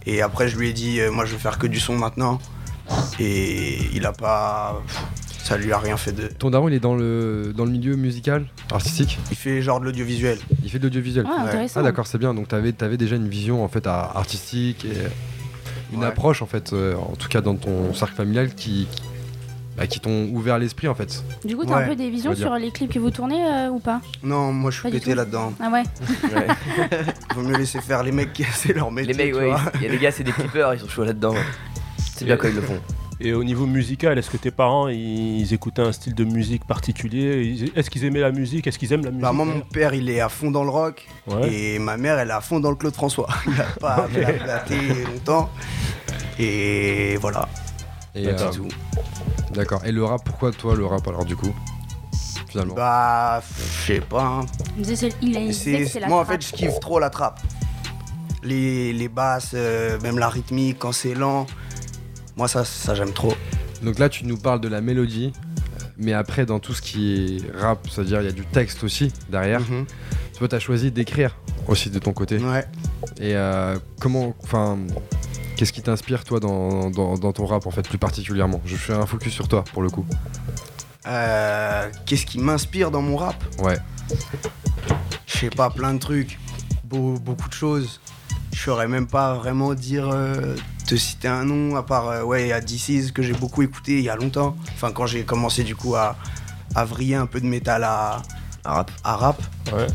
et 0.05 0.21
après 0.21 0.49
je 0.49 0.57
lui 0.57 0.69
ai 0.69 0.73
dit 0.73 0.99
euh, 0.99 1.11
moi 1.11 1.25
je 1.25 1.31
veux 1.33 1.37
faire 1.39 1.57
que 1.59 1.67
du 1.67 1.79
son 1.79 1.95
maintenant 1.97 2.39
et 3.19 3.77
il 3.93 4.05
a 4.05 4.11
pas 4.11 4.81
ça 5.49 5.57
lui 5.57 5.71
a 5.73 5.77
rien 5.79 5.97
fait 5.97 6.11
de 6.11 6.27
Ton 6.27 6.49
daron 6.51 6.69
il 6.69 6.75
est 6.75 6.79
dans 6.79 6.95
le, 6.95 7.53
dans 7.55 7.65
le 7.65 7.71
milieu 7.71 7.95
musical, 7.95 8.45
artistique 8.71 9.17
il 9.31 9.35
fait 9.37 9.61
genre 9.61 9.79
de 9.79 9.85
l'audiovisuel. 9.85 10.37
Il 10.63 10.69
fait 10.69 10.79
de 10.79 10.83
l'audiovisuel 10.83 11.25
Ah, 11.27 11.43
intéressant. 11.45 11.79
Ah 11.79 11.83
d'accord 11.83 12.07
c'est 12.07 12.17
bien, 12.19 12.33
donc 12.33 12.47
t'avais 12.47 12.73
avais 12.81 12.97
déjà 12.97 13.15
une 13.15 13.27
vision 13.27 13.63
en 13.63 13.67
fait 13.67 13.85
à- 13.87 14.11
artistique 14.15 14.85
et 14.85 14.93
une 15.93 16.01
Ouais. 16.01 16.05
approche 16.05 16.41
en 16.41 16.45
fait, 16.45 16.71
euh, 16.73 16.95
en 16.95 17.15
tout 17.15 17.27
cas 17.29 17.41
dans 17.41 17.55
ton 17.55 17.93
cercle 17.95 18.13
familial 18.15 18.53
qui, 18.53 18.87
qui, 18.91 19.01
bah, 19.75 19.87
qui 19.87 19.99
t'ont 19.99 20.29
ouvert 20.33 20.59
l'esprit 20.59 20.87
en 20.87 20.93
fait. 20.93 21.23
Du 21.43 21.57
coup, 21.57 21.65
t'as 21.65 21.77
un 21.83 21.87
peu 21.87 21.95
des 21.95 22.07
on 22.07 22.11
visions 22.11 22.33
dire. 22.33 22.45
sur 22.47 22.55
les 22.57 22.69
clips 22.69 22.91
que 22.93 22.99
vous 22.99 23.09
tournez 23.09 23.43
euh, 23.43 23.69
ou 23.69 23.79
pas? 23.79 24.01
Non, 24.21 24.51
moi 24.53 24.69
je 24.69 24.79
suis 24.81 24.91
du 24.91 24.99
pété 24.99 25.11
tout. 25.11 25.17
là-dedans. 25.17 25.53
Ah 25.59 25.69
ouais 25.71 25.83
Ouais. 26.31 26.47
Vaut 27.35 27.41
mieux 27.41 27.57
laisser 27.57 27.81
faire 27.81 28.03
les 28.03 28.11
mecs 28.11 28.33
qui 28.33 28.43
c'est 28.53 28.73
leur 28.73 28.91
métier. 28.91 29.13
Les 29.13 29.17
mecs, 29.23 29.33
tu 29.33 29.39
ouais, 29.39 29.47
vois. 29.49 29.61
il 29.75 29.81
y 29.81 29.87
a 29.87 29.89
des 29.89 29.97
gars, 29.97 30.11
c'est 30.11 30.23
des 30.23 30.31
clippers, 30.31 30.75
ils 30.75 30.79
sont 30.81 30.87
chauds 30.89 31.05
là-dedans. 31.05 31.33
C'est 32.15 32.25
bien 32.25 32.35
quand 32.35 32.49
ils 32.49 32.55
le 32.55 32.61
font. 32.61 32.77
Et 33.21 33.33
au 33.33 33.43
niveau 33.43 33.65
musical, 33.65 34.17
est-ce 34.17 34.29
que 34.29 34.37
tes 34.37 34.49
parents 34.51 34.87
ils 34.87 35.53
écoutaient 35.53 35.81
un 35.81 35.91
style 35.91 36.15
de 36.15 36.23
musique 36.23 36.65
particulier? 36.65 37.69
Est-ce 37.75 37.89
qu'ils 37.89 38.05
aimaient 38.05 38.21
la 38.21 38.31
musique? 38.31 38.65
Est-ce 38.65 38.79
qu'ils 38.79 38.93
aiment 38.93 39.03
la 39.03 39.09
musique 39.11 39.21
Bah 39.23 39.33
moi 39.33 39.43
mon 39.43 39.59
père 39.59 39.93
il 39.93 40.09
est 40.09 40.21
à 40.21 40.29
fond 40.29 40.51
dans 40.51 40.63
le 40.63 40.69
rock 40.69 41.05
Ouais. 41.27 41.53
et 41.53 41.79
ma 41.79 41.97
mère 41.97 42.17
elle 42.17 42.29
est 42.29 42.33
à 42.33 42.39
fond 42.39 42.61
dans 42.61 42.69
le 42.69 42.77
Claude 42.77 42.93
François. 42.95 43.27
Il 43.47 43.59
a 43.59 43.63
pas 43.79 44.05
Ok. 44.05 44.11
il 44.17 44.23
a 44.23 44.31
blaté 44.31 44.75
longtemps. 45.03 45.49
Et 46.39 47.17
voilà. 47.19 47.49
Et, 48.15 48.23
C'est 48.23 48.41
euh, 48.41 48.51
tout. 48.51 48.67
D'accord. 49.53 49.83
Et 49.85 49.91
le 49.91 50.03
rap, 50.05 50.23
pourquoi 50.23 50.51
toi 50.51 50.75
le 50.75 50.85
rap 50.85 51.05
alors 51.07 51.25
du 51.25 51.35
coup 51.35 51.53
Finalement? 52.47 52.73
Bah 52.73 53.43
je 53.57 53.93
sais 53.95 53.99
pas. 53.99 54.23
hein. 54.23 54.45
Il 54.77 54.89
a- 55.37 55.39
il 55.41 55.53
C'est- 55.53 55.85
c'est 55.87 55.99
la 55.99 56.07
Moi 56.07 56.21
en 56.21 56.25
fait 56.25 56.41
je 56.45 56.53
kiffe 56.53 56.79
trop 56.79 56.99
la 56.99 57.09
trappe. 57.09 57.41
Les, 58.43 58.93
les 58.93 59.09
basses, 59.09 59.51
euh, 59.53 59.99
même 59.99 60.17
la 60.17 60.29
rythmique 60.29 60.77
quand 60.79 60.93
c'est 60.93 61.13
lent. 61.13 61.45
Moi 62.39 62.47
ça, 62.47 62.63
ça 62.63 62.95
j'aime 62.95 63.11
trop. 63.11 63.33
Donc 63.83 63.99
là 63.99 64.07
tu 64.07 64.25
nous 64.25 64.37
parles 64.37 64.61
de 64.61 64.69
la 64.69 64.79
mélodie, 64.79 65.33
mais 65.97 66.13
après 66.13 66.45
dans 66.45 66.59
tout 66.59 66.73
ce 66.73 66.81
qui 66.81 67.41
est 67.43 67.57
rap, 67.61 67.85
c'est-à-dire 67.91 68.21
il 68.21 68.25
y 68.25 68.29
a 68.29 68.31
du 68.31 68.45
texte 68.45 68.81
aussi 68.85 69.11
derrière. 69.29 69.59
Mhm. 69.59 69.85
Toi 70.37 70.47
t'as 70.47 70.59
choisi 70.59 70.89
d'écrire 70.89 71.35
aussi 71.67 71.89
de 71.89 71.99
ton 71.99 72.13
côté. 72.13 72.37
Ouais. 72.37 72.65
Et 73.19 73.35
euh, 73.35 73.77
comment, 73.99 74.33
enfin, 74.41 74.77
qu'est-ce 75.57 75.73
qui 75.73 75.81
t'inspire 75.81 76.23
toi 76.23 76.39
dans, 76.39 76.89
dans, 76.89 77.17
dans 77.17 77.33
ton 77.33 77.45
rap 77.45 77.67
en 77.67 77.71
fait 77.71 77.85
plus 77.85 77.97
particulièrement? 77.97 78.61
Je 78.63 78.77
fais 78.77 78.93
un 78.93 79.05
focus 79.05 79.33
sur 79.33 79.49
toi 79.49 79.65
pour 79.73 79.81
le 79.81 79.89
coup. 79.89 80.05
Euh, 81.07 81.89
Qu'est-ce 82.05 82.25
qui 82.25 82.39
m'inspire 82.39 82.89
dans 82.89 83.01
mon 83.01 83.17
rap? 83.17 83.35
Ouais. 83.61 83.77
Je 85.27 85.37
sais 85.39 85.49
pas, 85.49 85.69
plein 85.69 85.93
de 85.93 85.99
trucs. 85.99 86.39
Beau- 86.85 87.19
beaucoup 87.19 87.49
de 87.49 87.53
choses. 87.53 87.99
Je 88.53 88.61
saurais 88.61 88.87
même 88.87 89.07
pas 89.07 89.33
vraiment 89.35 89.73
dire, 89.73 90.09
euh, 90.09 90.55
te 90.89 90.95
citer 90.95 91.27
un 91.27 91.45
nom, 91.45 91.75
à 91.75 91.83
part, 91.83 92.07
euh, 92.09 92.23
ouais, 92.23 92.51
a 92.51 92.61
DC's 92.61 93.11
que 93.11 93.21
j'ai 93.21 93.33
beaucoup 93.33 93.61
écouté 93.61 93.99
il 93.99 94.03
y 94.03 94.09
a 94.09 94.15
longtemps. 94.15 94.55
Enfin, 94.73 94.91
quand 94.91 95.05
j'ai 95.05 95.23
commencé 95.23 95.63
du 95.63 95.75
coup 95.75 95.95
à, 95.95 96.15
à 96.75 96.83
vriller 96.85 97.15
un 97.15 97.25
peu 97.27 97.39
de 97.39 97.45
métal 97.45 97.83
à, 97.83 98.21
à 98.65 98.73
rap. 98.73 98.91
À 99.03 99.15
rap. 99.15 99.41
Ouais. 99.73 99.87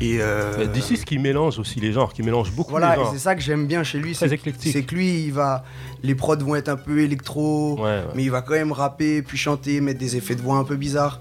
Et 0.00 0.18
euh, 0.20 0.66
qui 1.06 1.18
mélange 1.18 1.58
aussi 1.58 1.80
les 1.80 1.92
genres, 1.92 2.12
qui 2.12 2.22
mélange 2.22 2.52
beaucoup 2.52 2.70
voilà, 2.70 2.94
les 2.94 3.00
et 3.00 3.04
genres. 3.04 3.12
c'est 3.12 3.18
ça 3.18 3.34
que 3.34 3.40
j'aime 3.40 3.66
bien 3.66 3.82
chez 3.82 3.98
lui. 3.98 4.12
Très 4.14 4.28
C'est 4.28 4.34
éclectique. 4.36 4.72
c'est 4.72 4.84
que 4.84 4.94
lui, 4.94 5.24
il 5.24 5.32
va, 5.32 5.64
les 6.04 6.14
prods 6.14 6.36
vont 6.36 6.54
être 6.54 6.68
un 6.68 6.76
peu 6.76 7.00
électro, 7.00 7.80
mais 8.14 8.22
il 8.22 8.30
va 8.30 8.42
quand 8.42 8.52
même 8.54 8.70
rapper, 8.70 9.22
puis 9.22 9.36
chanter, 9.38 9.80
mettre 9.80 9.98
des 9.98 10.14
effets 10.16 10.36
de 10.36 10.40
voix 10.42 10.56
un 10.58 10.64
peu 10.64 10.76
bizarres. 10.76 11.20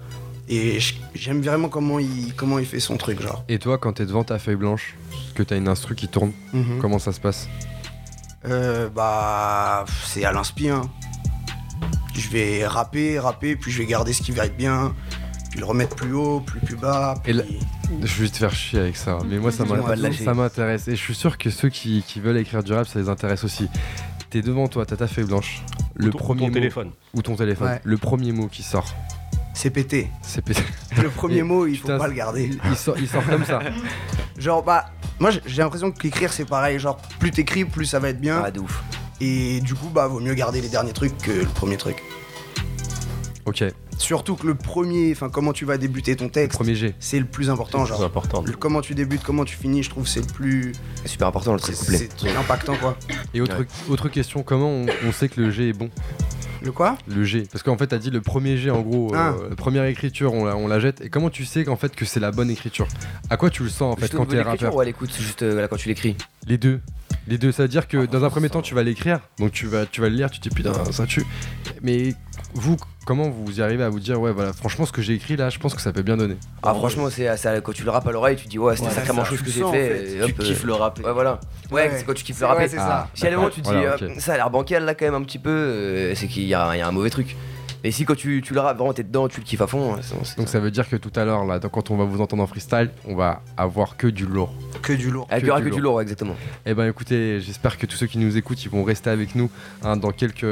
Et 0.50 0.78
j'aime 1.16 1.42
vraiment 1.42 1.70
comment 1.70 1.98
il, 2.00 2.34
comment 2.36 2.60
il 2.60 2.66
fait 2.66 2.80
son 2.80 2.98
truc, 2.98 3.20
genre. 3.22 3.44
Et 3.50 3.58
toi 3.58 3.78
quand 3.80 3.94
t'es 3.94 4.06
devant 4.06 4.24
ta 4.24 4.38
feuille 4.38 4.56
blanche, 4.56 4.96
que 5.34 5.42
t'as 5.44 5.58
une 5.58 5.68
instru 5.68 5.96
qui 5.96 6.08
tourne, 6.08 6.32
Mhm. 6.54 6.78
comment 6.80 7.00
ça 7.00 7.12
se 7.14 7.20
passe? 7.20 7.50
Euh, 8.48 8.90
bah, 8.90 9.86
c'est 10.06 10.24
à 10.26 10.32
l'inspi. 10.32 10.70
hein. 10.70 10.82
Je 12.16 12.30
vais 12.30 12.66
rapper, 12.66 13.20
rapper, 13.20 13.56
puis 13.56 13.72
je 13.72 13.78
vais 13.80 13.86
garder 13.86 14.12
ce 14.14 14.22
qui 14.24 14.32
va 14.32 14.46
être 14.46 14.58
bien, 14.58 14.96
puis 15.52 15.60
le 15.60 15.66
remettre 15.66 15.96
plus 15.96 16.14
haut, 16.14 16.40
plus 16.40 16.60
plus 16.60 16.76
bas. 16.76 17.14
Et 17.20 17.22
Puis... 17.32 17.34
là- 17.34 17.44
Je 18.04 18.24
vais 18.24 18.30
te 18.30 18.38
faire 18.38 18.54
chier 18.54 18.80
avec 18.80 18.98
ça, 18.98 19.20
mais 19.30 19.38
moi 19.38 19.52
ça 19.52 19.66
m'intéresse. 19.66 20.00
lâcher. 20.00 20.24
Ça 20.26 20.34
m'intéresse. 20.34 20.88
Et 20.88 20.96
je 20.96 21.02
suis 21.02 21.14
sûr 21.16 21.38
que 21.38 21.50
ceux 21.52 21.70
qui, 21.70 22.04
qui 22.08 22.20
veulent 22.20 22.38
écrire 22.38 22.64
du 22.64 22.74
rap, 22.74 22.88
ça 22.88 22.98
les 23.00 23.08
intéresse 23.10 23.44
aussi. 23.44 23.70
T'es 24.30 24.42
devant 24.42 24.68
toi, 24.68 24.86
t'as 24.86 24.98
ta 24.98 25.08
feuille 25.08 25.26
blanche. 25.26 25.62
Le 25.96 26.10
ton- 26.10 26.18
premier 26.18 26.42
ton 26.42 26.48
mot- 26.48 26.54
téléphone. 26.54 26.92
Ou 27.14 27.22
ton 27.22 27.36
téléphone. 27.36 27.68
Ouais. 27.68 27.82
Le 27.84 27.98
premier 27.98 28.32
mot 28.32 28.48
qui 28.48 28.64
sort. 28.64 28.94
C'est 29.54 29.70
pété. 29.70 30.10
C'est 30.22 30.44
pété. 30.44 30.62
Le 31.02 31.10
premier 31.10 31.44
mot, 31.44 31.66
il 31.68 31.78
faut 31.78 31.88
pas 31.88 32.08
le 32.08 32.14
garder. 32.14 32.50
Il 32.66 32.76
sort, 32.76 32.96
il 33.00 33.08
sort 33.08 33.26
comme 33.26 33.46
ça. 33.46 33.60
Genre, 34.38 34.64
bah, 34.64 34.86
moi 35.20 35.32
j'ai 35.32 35.62
l'impression 35.62 35.92
qu'écrire 35.92 36.32
c'est 36.34 36.46
pareil. 36.46 36.80
Genre, 36.80 36.98
plus 37.20 37.32
t'écris, 37.32 37.66
plus 37.66 37.86
ça 37.86 38.00
va 38.00 38.10
être 38.10 38.22
bien. 38.22 38.42
Ah, 38.46 38.52
de 38.52 38.60
ouf. 38.60 38.84
Et 39.20 39.62
du 39.62 39.74
coup, 39.74 39.90
bah, 39.90 40.08
vaut 40.08 40.20
mieux 40.20 40.36
garder 40.36 40.62
les 40.62 40.70
derniers 40.70 40.94
trucs 40.94 41.18
que 41.18 41.32
le 41.32 41.46
premier 41.48 41.78
truc. 41.78 41.98
Ok. 43.46 43.64
Surtout 43.98 44.36
que 44.36 44.46
le 44.46 44.56
premier, 44.56 45.12
enfin, 45.12 45.30
comment 45.30 45.54
tu 45.54 45.66
vas 45.66 45.78
débuter 45.78 46.16
ton 46.16 46.30
texte. 46.30 46.56
premier 46.58 46.76
G. 46.76 46.94
C'est 47.00 47.20
le 47.20 47.26
plus 47.26 47.50
important, 47.50 47.80
C'est 47.80 47.84
le 47.84 47.88
genre. 47.90 47.98
plus 47.98 48.06
important. 48.06 48.44
Le- 48.46 48.54
comment 48.54 48.82
tu 48.82 48.94
débutes, 48.96 49.24
comment 49.24 49.44
tu 49.44 49.56
finis, 49.58 49.84
je 49.84 49.90
trouve 49.90 50.08
c'est 50.08 50.22
le 50.22 50.28
plus. 50.34 50.72
C'est 51.02 51.08
super 51.10 51.28
important 51.28 51.54
le 51.54 51.60
truc 51.60 51.76
C'est 51.76 51.86
couplet. 51.86 52.10
c'est 52.18 52.36
impactant, 52.36 52.76
quoi. 52.78 52.98
Et 53.34 53.42
autre, 53.42 53.66
autre 53.90 54.10
question, 54.10 54.44
comment 54.44 54.70
on, 54.70 54.86
on 55.08 55.12
sait 55.12 55.30
que 55.30 55.42
le 55.42 55.50
G 55.52 55.70
est 55.70 55.74
bon? 55.74 55.90
Le 56.62 56.72
quoi? 56.72 56.98
Le 57.08 57.24
G. 57.24 57.44
Parce 57.52 57.64
qu'en 57.64 57.78
fait, 57.78 57.88
t'as 57.88 57.98
dit 58.00 58.10
le 58.10 58.22
premier 58.22 58.58
G, 58.58 58.70
en 58.72 58.82
gros, 58.82 59.14
euh, 59.14 59.18
Ah. 59.18 59.36
la 59.50 59.56
première 59.56 59.86
écriture, 59.86 60.34
on 60.34 60.46
la, 60.46 60.56
on 60.56 60.68
la 60.68 60.80
jette. 60.80 61.02
Et 61.02 61.10
comment 61.10 61.30
tu 61.30 61.46
sais 61.46 61.64
qu'en 61.66 61.76
fait 61.76 61.96
que 61.96 62.04
c'est 62.06 62.20
la 62.20 62.32
bonne 62.32 62.50
écriture? 62.50 62.88
À 63.30 63.38
quoi 63.38 63.50
tu 63.50 63.64
le 63.64 63.70
sens 63.70 63.94
en 63.94 63.96
fait 63.96 64.02
Juste 64.04 64.16
quand 64.16 64.26
t'es 64.26 64.38
l'écriture 64.38 64.68
rappeur? 64.68 64.76
ou 64.76 64.80
à 64.80 64.86
l'écoute, 64.86 65.12
juste 65.20 65.44
euh, 65.44 65.62
là, 65.62 65.68
quand 65.68 65.76
tu 65.78 65.88
l'écris? 65.88 66.16
Les 66.48 66.58
deux. 66.58 66.82
Les 67.28 67.38
deux, 67.38 67.52
ça 67.52 67.64
veut 67.64 67.68
dire 67.70 67.88
que 67.88 68.06
dans 68.06 68.24
un 68.24 68.30
premier 68.30 68.50
temps, 68.50 68.62
tu 68.62 68.74
vas 68.74 68.84
l'écrire, 68.84 69.20
donc 69.38 69.52
tu 69.52 69.68
vas, 69.68 69.86
tu 69.86 70.00
vas 70.02 70.08
le 70.10 70.16
lire, 70.16 70.32
tu 70.32 70.40
te 70.40 70.48
dis 70.48 70.56
putain, 70.56 70.72
ça 70.92 71.06
tue. 71.06 71.26
Mais 71.82 72.14
vous, 72.54 72.78
comment 73.06 73.30
vous 73.30 73.60
y 73.60 73.62
arrivez 73.62 73.84
à 73.84 73.90
vous 73.90 74.00
dire, 74.00 74.20
ouais, 74.20 74.32
voilà, 74.32 74.54
franchement, 74.54 74.86
ce 74.86 74.92
que 74.92 75.02
j'ai 75.02 75.14
écrit 75.14 75.36
là, 75.36 75.50
je 75.50 75.60
pense 75.60 75.74
que 75.76 75.82
ça 75.82 75.92
peut 75.92 76.02
bien 76.02 76.18
donner 76.18 76.38
Ah 76.64 76.74
franchement 76.74 77.10
c'est 77.10 77.36
ça, 77.38 77.60
quand 77.62 77.72
tu 77.74 77.84
le 77.84 77.92
rappes 77.92 78.08
à 78.08 78.12
l'oreille 78.12 78.36
tu 78.36 78.48
dis 78.48 78.58
ouais 78.60 78.76
c'était 78.76 78.88
Ouais, 78.90 78.94
sacrément 78.96 79.24
chose 79.26 79.42
que 79.42 79.50
j'ai 79.50 79.64
fait, 79.64 80.26
Tu 80.26 80.34
kiffes 80.34 80.64
euh, 80.64 80.68
le 80.68 80.74
rap. 80.74 81.00
Ouais 81.04 81.12
voilà. 81.12 81.40
Ouais, 81.72 81.92
c'est 81.96 82.06
quand 82.06 82.14
tu 82.14 82.24
kiffes 82.24 82.40
le 82.40 82.46
rapper. 82.48 82.68
c'est 82.68 82.78
ça. 82.78 83.10
Si 83.14 83.28
à 83.28 83.32
un 83.32 83.36
moment 83.36 83.50
tu 83.50 83.62
te 83.62 83.70
dis 83.70 83.76
euh, 83.76 83.96
ok. 83.96 84.20
ça 84.22 84.34
a 84.34 84.38
l'air 84.38 84.50
bancal 84.50 84.84
là 84.86 84.96
quand 84.96 85.06
même 85.06 85.16
un 85.16 85.24
petit 85.24 85.40
peu, 85.40 85.50
euh, 85.50 86.16
c'est 86.16 86.28
qu'il 86.28 86.44
y 86.44 86.54
a 86.54 86.70
un 86.70 86.92
mauvais 86.92 87.10
truc. 87.10 87.36
Et 87.84 87.92
si 87.92 88.06
quand 88.06 88.16
tu, 88.16 88.42
tu 88.44 88.54
le 88.54 88.60
rappes, 88.60 88.78
vraiment 88.78 88.94
t'es 88.94 89.04
dedans, 89.04 89.28
tu 89.28 89.40
le 89.40 89.46
kiffes 89.46 89.62
à 89.62 89.68
fond. 89.68 89.94
hein, 89.94 90.00
c'est- 90.02 90.16
c'est- 90.24 90.38
Donc 90.38 90.48
ça 90.50 90.60
veut 90.60 90.72
dire 90.72 90.90
que 90.90 90.96
tout 90.96 91.12
à 91.16 91.24
l'heure, 91.26 91.46
là, 91.46 91.60
quand 91.60 91.92
on 91.92 91.98
va 91.98 92.06
vous 92.06 92.22
entendre 92.22 92.44
en 92.44 92.48
freestyle, 92.48 92.90
on 93.08 93.16
va 93.16 93.42
avoir 93.56 93.98
que 93.98 94.08
du 94.08 94.26
lourd. 94.26 94.54
Que 94.82 94.94
du 94.94 95.12
lourd. 95.12 95.28
Ah, 95.30 95.40
il 95.40 95.46
y 95.46 95.50
aura 95.50 95.60
que 95.62 95.70
du 95.70 95.80
lourd, 95.82 96.02
exactement. 96.02 96.36
Eh 96.66 96.74
ben 96.74 96.88
écoutez, 96.88 97.40
j'espère 97.40 97.78
que 97.78 97.86
tous 97.86 97.96
ceux 97.96 98.08
qui 98.08 98.18
nous 98.18 98.36
écoutent, 98.38 98.64
ils 98.64 98.70
vont 98.72 98.84
rester 98.84 99.10
avec 99.10 99.36
nous 99.36 99.50
hein, 99.84 99.96
dans, 99.98 100.12
quelques, 100.12 100.46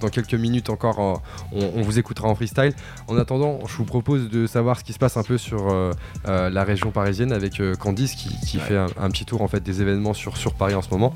dans 0.00 0.08
quelques 0.08 0.34
minutes 0.34 0.70
encore. 0.70 0.98
euh, 1.00 1.14
on, 1.52 1.80
on 1.80 1.82
vous 1.82 1.98
écoutera 1.98 2.28
en 2.28 2.34
freestyle. 2.34 2.72
En 3.08 3.16
attendant, 3.16 3.60
je 3.66 3.76
vous 3.76 3.84
propose 3.84 4.28
de 4.28 4.46
savoir 4.46 4.78
ce 4.78 4.84
qui 4.84 4.92
se 4.92 4.98
passe 4.98 5.16
un 5.16 5.22
peu 5.22 5.38
sur 5.38 5.72
euh, 5.72 5.92
euh, 6.28 6.50
la 6.50 6.64
région 6.64 6.90
parisienne 6.90 7.32
avec 7.32 7.60
euh, 7.60 7.74
Candice 7.74 8.14
qui, 8.14 8.28
qui 8.46 8.58
fait 8.58 8.76
un, 8.76 8.86
un 9.00 9.10
petit 9.10 9.24
tour 9.24 9.40
en 9.42 9.48
fait 9.48 9.62
des 9.62 9.80
événements 9.82 10.14
sur, 10.14 10.36
sur 10.36 10.54
Paris 10.54 10.74
en 10.74 10.82
ce 10.82 10.90
moment. 10.90 11.12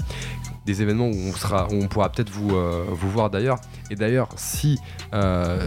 Des 0.67 0.83
événements 0.83 1.07
où 1.07 1.17
on, 1.29 1.33
sera, 1.33 1.69
où 1.69 1.75
on 1.75 1.89
pourra 1.89 2.11
peut-être 2.11 2.29
vous, 2.29 2.57
euh, 2.57 2.85
vous 2.89 3.11
voir 3.11 3.31
d'ailleurs. 3.31 3.59
Et 3.91 3.95
d'ailleurs, 3.95 4.29
si 4.37 4.79
euh, 5.15 5.59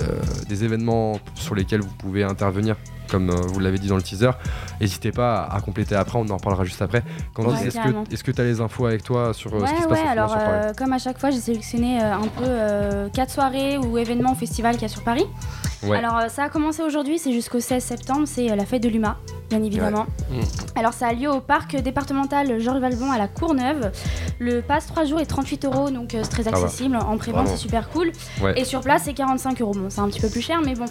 des 0.47 0.63
événements 0.63 1.19
sur 1.35 1.55
lesquels 1.55 1.81
vous 1.81 1.95
pouvez 1.97 2.23
intervenir, 2.23 2.75
comme 3.09 3.29
euh, 3.29 3.35
vous 3.47 3.59
l'avez 3.59 3.77
dit 3.77 3.87
dans 3.87 3.95
le 3.95 4.01
teaser, 4.01 4.31
n'hésitez 4.79 5.11
pas 5.11 5.41
à, 5.43 5.55
à 5.57 5.61
compléter 5.61 5.95
après, 5.95 6.17
on 6.19 6.29
en 6.29 6.37
reparlera 6.37 6.63
juste 6.63 6.81
après. 6.81 7.03
Candice, 7.33 7.61
Ouais, 7.75 7.81
est-ce 8.11 8.23
que 8.23 8.31
tu 8.31 8.41
as 8.41 8.43
les 8.43 8.61
infos 8.61 8.85
avec 8.85 9.03
toi 9.03 9.33
sur 9.33 9.53
euh, 9.53 9.59
ce 9.65 9.65
qui 9.65 9.75
Ouais, 9.77 9.81
se 9.83 9.87
passe 9.87 9.99
ouais, 10.01 10.07
alors 10.07 10.29
sur 10.29 10.39
Paris? 10.39 10.49
euh, 10.65 10.73
comme 10.77 10.93
à 10.93 10.99
chaque 10.99 11.19
fois, 11.19 11.29
j'ai 11.31 11.39
sélectionné 11.39 11.99
un 12.01 12.21
peu 12.37 13.09
quatre 13.13 13.31
soirées 13.31 13.77
ou 13.77 13.97
événements 13.97 14.35
festivals 14.35 14.73
qu'il 14.73 14.83
y 14.83 14.85
a 14.85 14.89
sur 14.89 15.03
Paris. 15.03 15.25
Ouais. 15.83 15.97
Alors 15.97 16.29
ça 16.29 16.43
a 16.43 16.49
commencé 16.49 16.81
aujourd'hui, 16.83 17.19
c'est 17.19 17.31
jusqu'au 17.31 17.59
16 17.61 17.81
septembre, 17.83 18.21
c'est 18.25 18.53
la 18.53 18.65
fête 18.65 18.83
de 18.83 18.89
l'UMA, 18.89 19.17
bien 19.49 19.63
évidemment. 19.63 20.05
Mm. 20.29 20.41
Alors 20.77 20.91
ça 20.91 21.07
a 21.07 21.13
lieu 21.13 21.31
au 21.31 21.39
parc 21.39 21.77
départemental 21.77 22.59
Georges 22.59 22.79
Valbon 22.81 23.11
à 23.11 23.17
la 23.17 23.29
Courneuve. 23.29 23.91
Le 24.39 24.61
pass 24.61 24.87
3 24.87 25.05
jours 25.05 25.21
est 25.21 25.25
38 25.25 25.63
euros, 25.65 25.89
donc 25.89 26.13
euh, 26.15 26.19
c'est 26.23 26.29
très 26.29 26.43
va. 26.43 26.51
accessible. 26.51 26.97
En 26.97 27.17
prévente, 27.17 27.47
c'est 27.47 27.55
super 27.57 27.89
cool. 27.89 28.11
Ouais. 28.41 28.59
Et 28.59 28.65
sur 28.65 28.81
place, 28.81 29.03
c'est 29.05 29.13
45 29.13 29.61
euros. 29.61 29.73
Bon, 29.73 29.85
c'est 29.89 30.01
un 30.01 30.07
petit 30.09 30.19
peu 30.19 30.29
plus 30.29 30.41
cher, 30.41 30.59
mais 30.65 30.75
bon. 30.75 30.85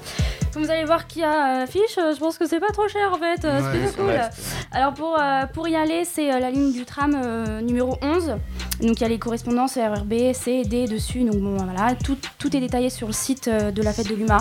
Comme 0.55 0.63
vous 0.65 0.71
allez 0.71 0.85
voir 0.87 1.07
qu'il 1.07 1.21
y 1.23 1.25
a 1.25 1.61
euh, 1.61 1.65
affiche, 1.65 1.99
je 2.15 2.21
pense 2.21 2.39
que 2.39 2.47
c'est 2.47 2.61
pas 2.61 2.73
trop 2.73 2.89
cher 2.89 3.11
en 3.13 3.19
fait. 3.19 3.45
euh, 3.45 3.61
c'est 3.61 3.79
Ouais, 3.79 3.85
plutôt 3.87 3.97
cool. 4.03 4.05
vrai, 4.13 4.31
Alors 4.73 4.95
pour, 4.95 5.17
euh, 5.21 5.47
pour 5.53 5.69
y 5.69 5.77
aller, 5.77 6.05
c'est 6.05 6.33
euh, 6.33 6.39
la 6.39 6.51
ligne 6.51 6.73
du 6.73 6.85
tram 6.85 7.15
euh, 7.15 7.61
numéro 7.61 7.97
11. 8.03 8.37
Donc 8.81 8.97
il 8.97 9.01
y 9.01 9.05
a 9.05 9.09
les 9.09 9.19
correspondances 9.19 9.75
RRB, 9.77 10.33
C, 10.33 10.63
D 10.65 10.87
dessus. 10.87 11.25
Donc 11.25 11.37
bon, 11.41 11.57
voilà, 11.57 11.95
tout, 11.95 12.17
tout 12.39 12.57
est 12.57 12.61
détaillé 12.61 12.91
sur 12.91 13.07
le 13.09 13.13
site 13.13 13.49
euh, 13.49 13.71
de 13.71 13.83
la 13.83 13.93
fête 13.93 14.09
de 14.09 14.15
l'UMA. 14.15 14.39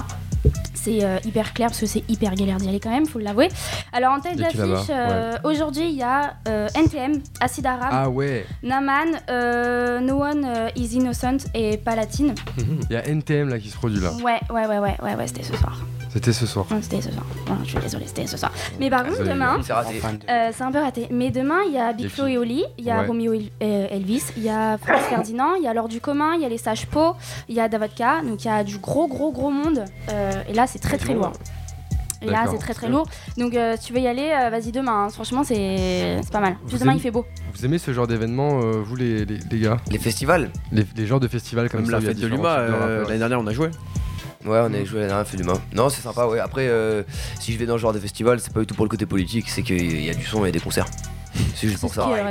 C'est 0.73 1.03
euh, 1.03 1.17
hyper 1.25 1.53
clair 1.53 1.67
parce 1.69 1.79
que 1.81 1.85
c'est 1.87 2.03
hyper 2.07 2.33
galère 2.35 2.57
d'y 2.57 2.69
aller 2.69 2.79
quand 2.79 2.91
même, 2.91 3.05
faut 3.07 3.19
l'avouer. 3.19 3.49
Alors 3.91 4.13
en 4.13 4.19
tête 4.21 4.37
d'affiche, 4.37 4.87
euh, 4.89 5.35
aujourd'hui 5.43 5.89
il 5.89 5.95
y 5.97 6.03
a 6.03 6.35
euh, 6.47 6.69
NTM, 6.75 7.21
Acid 7.41 7.65
Aram, 7.65 7.89
Ah 7.91 8.09
ouais, 8.09 8.45
Naman, 8.63 9.07
euh, 9.29 9.99
No 9.99 10.23
One 10.23 10.45
euh, 10.45 10.69
Is 10.77 10.95
Innocent 10.95 11.37
et 11.53 11.77
Palatine. 11.77 12.33
il 12.89 12.93
y 12.93 12.95
a 12.95 13.05
NTM 13.05 13.49
là 13.49 13.59
qui 13.59 13.69
se 13.69 13.75
produit 13.75 13.99
là. 13.99 14.11
Ouais, 14.23 14.39
ouais, 14.49 14.67
ouais, 14.67 14.79
ouais, 14.79 14.95
ouais, 15.03 15.15
ouais 15.15 15.27
c'était 15.27 15.43
ce 15.43 15.57
soir. 15.57 15.81
C'était 16.17 16.33
ce 16.33 16.45
soir. 16.47 16.65
Ouais, 16.71 16.77
c'était 16.81 16.99
ce 17.01 17.11
soir. 17.11 17.23
Voilà, 17.45 17.61
je 17.63 17.69
suis 17.69 17.79
désolée, 17.79 18.05
c'était 18.07 18.25
ce 18.27 18.37
soir. 18.37 18.51
Mais 18.79 18.89
par 18.89 19.01
contre, 19.03 19.17
Désolé, 19.19 19.29
demain, 19.33 19.59
C'est 19.61 19.71
raté. 19.73 20.01
Euh, 20.29 20.49
c'est 20.51 20.63
un 20.63 20.71
peu 20.71 20.79
raté. 20.79 21.07
Mais 21.11 21.29
demain, 21.29 21.59
il 21.67 21.73
y 21.73 21.77
a 21.77 21.93
Big 21.93 22.07
Flo 22.09 22.25
et 22.25 22.37
Oli, 22.37 22.63
il 22.79 22.85
y 22.85 22.89
a 22.91 23.01
Ouais. 23.01 23.07
Romeo 23.07 23.33
et 23.33 23.51
euh, 23.61 23.87
Elvis, 23.91 24.23
il 24.35 24.43
y 24.43 24.49
a 24.49 24.77
France 24.79 25.01
Ferdinand, 25.09 25.53
il 25.55 25.63
y 25.63 25.67
a 25.67 25.73
L'Or 25.73 25.87
du 25.87 26.01
commun, 26.01 26.33
il 26.35 26.41
y 26.41 26.45
a 26.45 26.49
les 26.49 26.57
Sages 26.57 26.87
Po, 26.87 27.13
il 27.47 27.55
y 27.55 27.59
a 27.59 27.69
Davodka. 27.69 28.21
Donc 28.23 28.43
il 28.43 28.47
y 28.47 28.51
a 28.51 28.63
du 28.63 28.77
gros, 28.79 29.07
gros, 29.07 29.31
gros 29.31 29.51
monde. 29.51 29.85
Euh, 30.09 30.31
et 30.49 30.53
là, 30.53 30.65
c'est 30.65 30.79
très, 30.79 30.97
très 30.97 31.13
lourd. 31.13 31.33
Et 32.23 32.25
là, 32.25 32.31
D'accord. 32.31 32.53
c'est 32.53 32.57
très, 32.57 32.73
très 32.73 32.89
lourd. 32.89 33.07
Donc 33.37 33.53
euh, 33.53 33.75
si 33.79 33.85
tu 33.87 33.93
veux 33.93 33.99
y 33.99 34.07
aller, 34.07 34.31
euh, 34.33 34.49
vas-y 34.49 34.71
demain. 34.71 35.03
hein. 35.05 35.09
Franchement, 35.09 35.43
c'est 35.43 36.17
c'est 36.23 36.31
pas 36.31 36.39
mal. 36.39 36.55
Vous 36.65 36.79
demain, 36.79 36.93
aimez- 36.93 36.99
il 36.99 37.03
fait 37.03 37.11
beau. 37.11 37.25
Vous 37.53 37.63
aimez 37.63 37.77
ce 37.77 37.93
genre 37.93 38.07
d'événement, 38.07 38.59
euh, 38.63 38.81
vous 38.83 38.95
les, 38.95 39.23
les, 39.23 39.37
les 39.51 39.59
gars? 39.59 39.77
Les 39.91 39.99
festivals 39.99 40.49
les, 40.71 40.83
les 40.95 41.05
genres 41.05 41.19
de 41.19 41.27
festivals 41.27 41.69
comme 41.69 41.81
Comme 41.81 41.91
ça 41.91 41.91
la 41.91 41.97
où 41.99 42.01
il 42.01 42.05
y 42.05 42.07
a 42.07 42.13
fête 42.13 42.19
de 42.23 42.27
différents 42.27 42.43
l'UMA, 42.43 42.55
types 42.55 42.67
de 42.67 42.73
euh, 42.73 42.79
rappeurs. 42.79 43.07
l'année 43.09 43.19
dernière 43.19 43.39
on 43.39 43.45
a 43.47 43.53
joué. 43.53 43.69
Ouais, 44.47 44.59
on 44.63 44.73
a 44.73 44.83
joué 44.85 45.01
la 45.01 45.07
dernière 45.07 45.27
fait 45.27 45.37
d'humain. 45.37 45.59
Non, 45.73 45.89
c'est 45.89 46.01
sympa, 46.01 46.25
ouais. 46.25 46.39
Après, 46.39 46.67
euh, 46.67 47.03
si 47.39 47.51
je 47.51 47.57
vais 47.57 47.65
dans 47.65 47.75
ce 47.75 47.81
genre 47.81 47.93
de 47.93 47.99
festival, 47.99 48.39
c'est 48.39 48.53
pas 48.53 48.61
du 48.61 48.65
tout 48.65 48.75
pour 48.75 48.85
le 48.85 48.89
côté 48.89 49.05
politique, 49.05 49.49
c'est 49.49 49.61
qu'il 49.61 50.03
y 50.03 50.09
a 50.09 50.13
du 50.13 50.25
son 50.25 50.45
et 50.45 50.51
des 50.51 50.59
concerts. 50.59 50.87
C'est 51.55 51.67
juste 51.67 51.79
pour 51.81 51.93
ça. 51.93 52.07
ouais, 52.07 52.21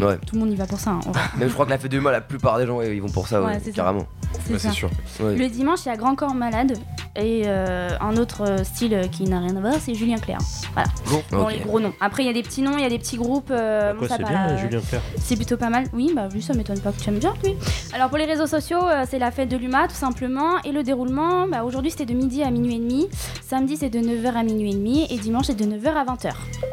Ouais. 0.00 0.18
Tout 0.26 0.34
le 0.34 0.40
monde 0.40 0.50
y 0.52 0.56
va 0.56 0.66
pour 0.66 0.78
ça. 0.78 0.90
hein, 0.90 1.00
en 1.06 1.10
vrai. 1.12 1.20
Même 1.38 1.48
je 1.48 1.52
crois 1.54 1.64
que 1.66 1.70
la 1.70 1.78
fête 1.78 1.90
de 1.90 1.96
l'humain, 1.96 2.10
la 2.12 2.20
plupart 2.20 2.58
des 2.58 2.66
gens, 2.66 2.80
ils 2.82 3.00
vont 3.02 3.08
pour 3.10 3.28
ça, 3.28 3.42
ouais, 3.42 3.60
carrément. 3.74 4.06
C'est 4.46 4.70
sûr. 4.70 4.90
Ouais. 5.20 5.36
Le 5.36 5.48
dimanche, 5.48 5.80
il 5.84 5.88
y 5.88 5.92
a 5.92 5.96
Grand 5.96 6.14
Corps 6.14 6.34
Malade 6.34 6.78
et 7.14 7.42
euh, 7.46 7.90
un 8.00 8.16
autre 8.16 8.42
euh, 8.48 8.64
style 8.64 8.94
euh, 8.94 9.06
qui 9.06 9.24
n'a 9.24 9.40
rien 9.40 9.54
à 9.56 9.60
voir, 9.60 9.74
c'est 9.78 9.94
Julien 9.94 10.16
Clerc. 10.16 10.38
Voilà. 10.72 10.88
Bon, 11.30 11.48
les 11.48 11.58
gros 11.58 11.78
noms. 11.80 11.92
Après, 12.00 12.22
il 12.22 12.26
y 12.26 12.30
a 12.30 12.32
des 12.32 12.42
petits 12.42 12.62
noms, 12.62 12.76
il 12.78 12.82
y 12.82 12.86
a 12.86 12.88
des 12.88 12.98
petits 12.98 13.18
groupes. 13.18 13.50
euh, 13.50 13.92
c'est 14.08 14.18
bien, 14.18 14.48
euh, 14.48 14.56
Julien 14.58 14.80
Clerc. 14.80 15.02
C'est 15.18 15.36
plutôt 15.36 15.58
pas 15.58 15.68
mal. 15.68 15.84
Oui, 15.92 16.12
bah 16.16 16.28
lui, 16.32 16.40
ça 16.40 16.54
m'étonne 16.54 16.80
pas 16.80 16.90
que 16.92 17.00
tu 17.00 17.08
aimes 17.10 17.18
bien, 17.18 17.34
lui. 17.44 17.54
Alors, 17.92 18.08
pour 18.08 18.16
les 18.16 18.24
réseaux 18.24 18.46
sociaux, 18.46 18.80
euh, 18.82 19.04
c'est 19.08 19.18
la 19.18 19.30
fête 19.30 19.50
de 19.50 19.56
l'UMA, 19.58 19.88
tout 19.88 19.94
simplement. 19.94 20.60
Et 20.64 20.72
le 20.72 20.82
déroulement, 20.82 21.46
bah, 21.46 21.64
aujourd'hui, 21.64 21.90
c'était 21.90 22.06
de 22.06 22.14
midi 22.14 22.42
à 22.42 22.50
minuit 22.50 22.76
et 22.76 22.78
demi. 22.78 23.08
Samedi, 23.46 23.76
c'est 23.76 23.90
de 23.90 23.98
9h 24.00 24.34
à 24.34 24.42
minuit 24.42 24.70
et 24.70 24.74
demi. 24.74 25.06
Et 25.10 25.18
dimanche, 25.18 25.46
c'est 25.46 25.54
de 25.56 25.64
9h 25.64 25.88
à 25.94 26.04
20h. 26.04 26.30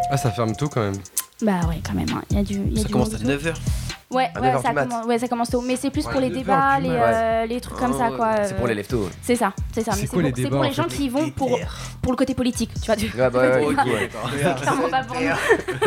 Ah, 0.09 0.15
ça 0.17 0.31
ferme 0.31 0.55
tôt 0.55 0.69
quand 0.69 0.81
même. 0.81 0.95
Bah 1.41 1.61
ouais, 1.69 1.79
quand 1.85 1.93
même. 1.93 2.09
hein. 2.13 2.21
Il 2.31 2.37
y 2.37 2.39
a 2.39 2.43
du. 2.43 2.53
il 2.55 2.73
y 2.73 2.79
a 2.79 2.81
Ça 2.81 2.87
du 2.87 2.93
commence 2.93 3.13
à 3.13 3.17
et 3.17 3.19
tout. 3.19 3.25
9h. 3.27 3.53
Ouais, 4.11 4.27
ouais, 4.41 4.41
9h 4.41 4.61
ça 4.63 4.73
commence, 4.73 5.05
ouais, 5.05 5.19
ça 5.19 5.27
commence 5.27 5.49
tôt. 5.51 5.61
Mais 5.61 5.75
c'est 5.75 5.91
plus 5.91 6.03
Ouais, 6.05 6.11
pour 6.11 6.19
les 6.19 6.31
9h 6.31 6.33
débats, 6.33 6.79
les, 6.79 6.89
euh, 6.91 7.45
les 7.45 7.61
trucs 7.61 7.77
comme 7.77 7.93
ça, 7.93 8.09
Oh, 8.11 8.15
quoi. 8.15 8.37
C'est 8.43 8.53
euh, 8.53 8.57
pour 8.57 8.65
les 8.67 8.73
leftos. 8.73 9.03
ouais. 9.03 9.09
C'est 9.21 9.35
ça, 9.35 9.53
c'est 9.71 9.83
ça. 9.83 9.91
C'est 9.91 10.01
les 10.01 10.07
pour, 10.07 10.21
c'est 10.23 10.31
débats, 10.31 10.49
pour 10.49 10.63
les 10.63 10.69
en 10.69 10.73
gens 10.73 10.83
fait 10.89 10.95
qui 10.95 11.09
vont 11.09 11.29
pour, 11.29 11.59
pour 12.01 12.11
le 12.13 12.17
côté 12.17 12.33
politique, 12.33 12.71
tu 12.81 12.87
vois. 12.87 12.95
du- 12.95 13.05
Ouais, 13.05 13.29
bah 13.29 13.39
ouais, 13.39 13.67
ouais. 13.67 14.09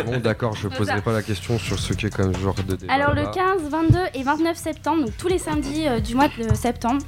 Bon, 0.06 0.18
d'accord, 0.20 0.54
je 0.54 0.68
poserai 0.68 0.96
ça. 0.96 1.02
pas 1.02 1.12
la 1.12 1.22
question 1.22 1.58
sur 1.58 1.78
ce 1.78 1.92
qu'est 1.94 2.10
comme 2.14 2.34
genre 2.36 2.54
de 2.66 2.76
débat. 2.76 2.92
Alors 2.92 3.14
le 3.14 3.22
là. 3.22 3.30
15, 3.34 3.62
22 3.68 3.98
et 4.14 4.22
29 4.22 4.56
septembre, 4.56 5.04
donc 5.06 5.16
tous 5.16 5.28
les 5.28 5.38
samedis 5.38 5.86
euh, 5.88 6.00
du 6.00 6.14
mois 6.14 6.28
de 6.28 6.54
septembre, 6.54 7.02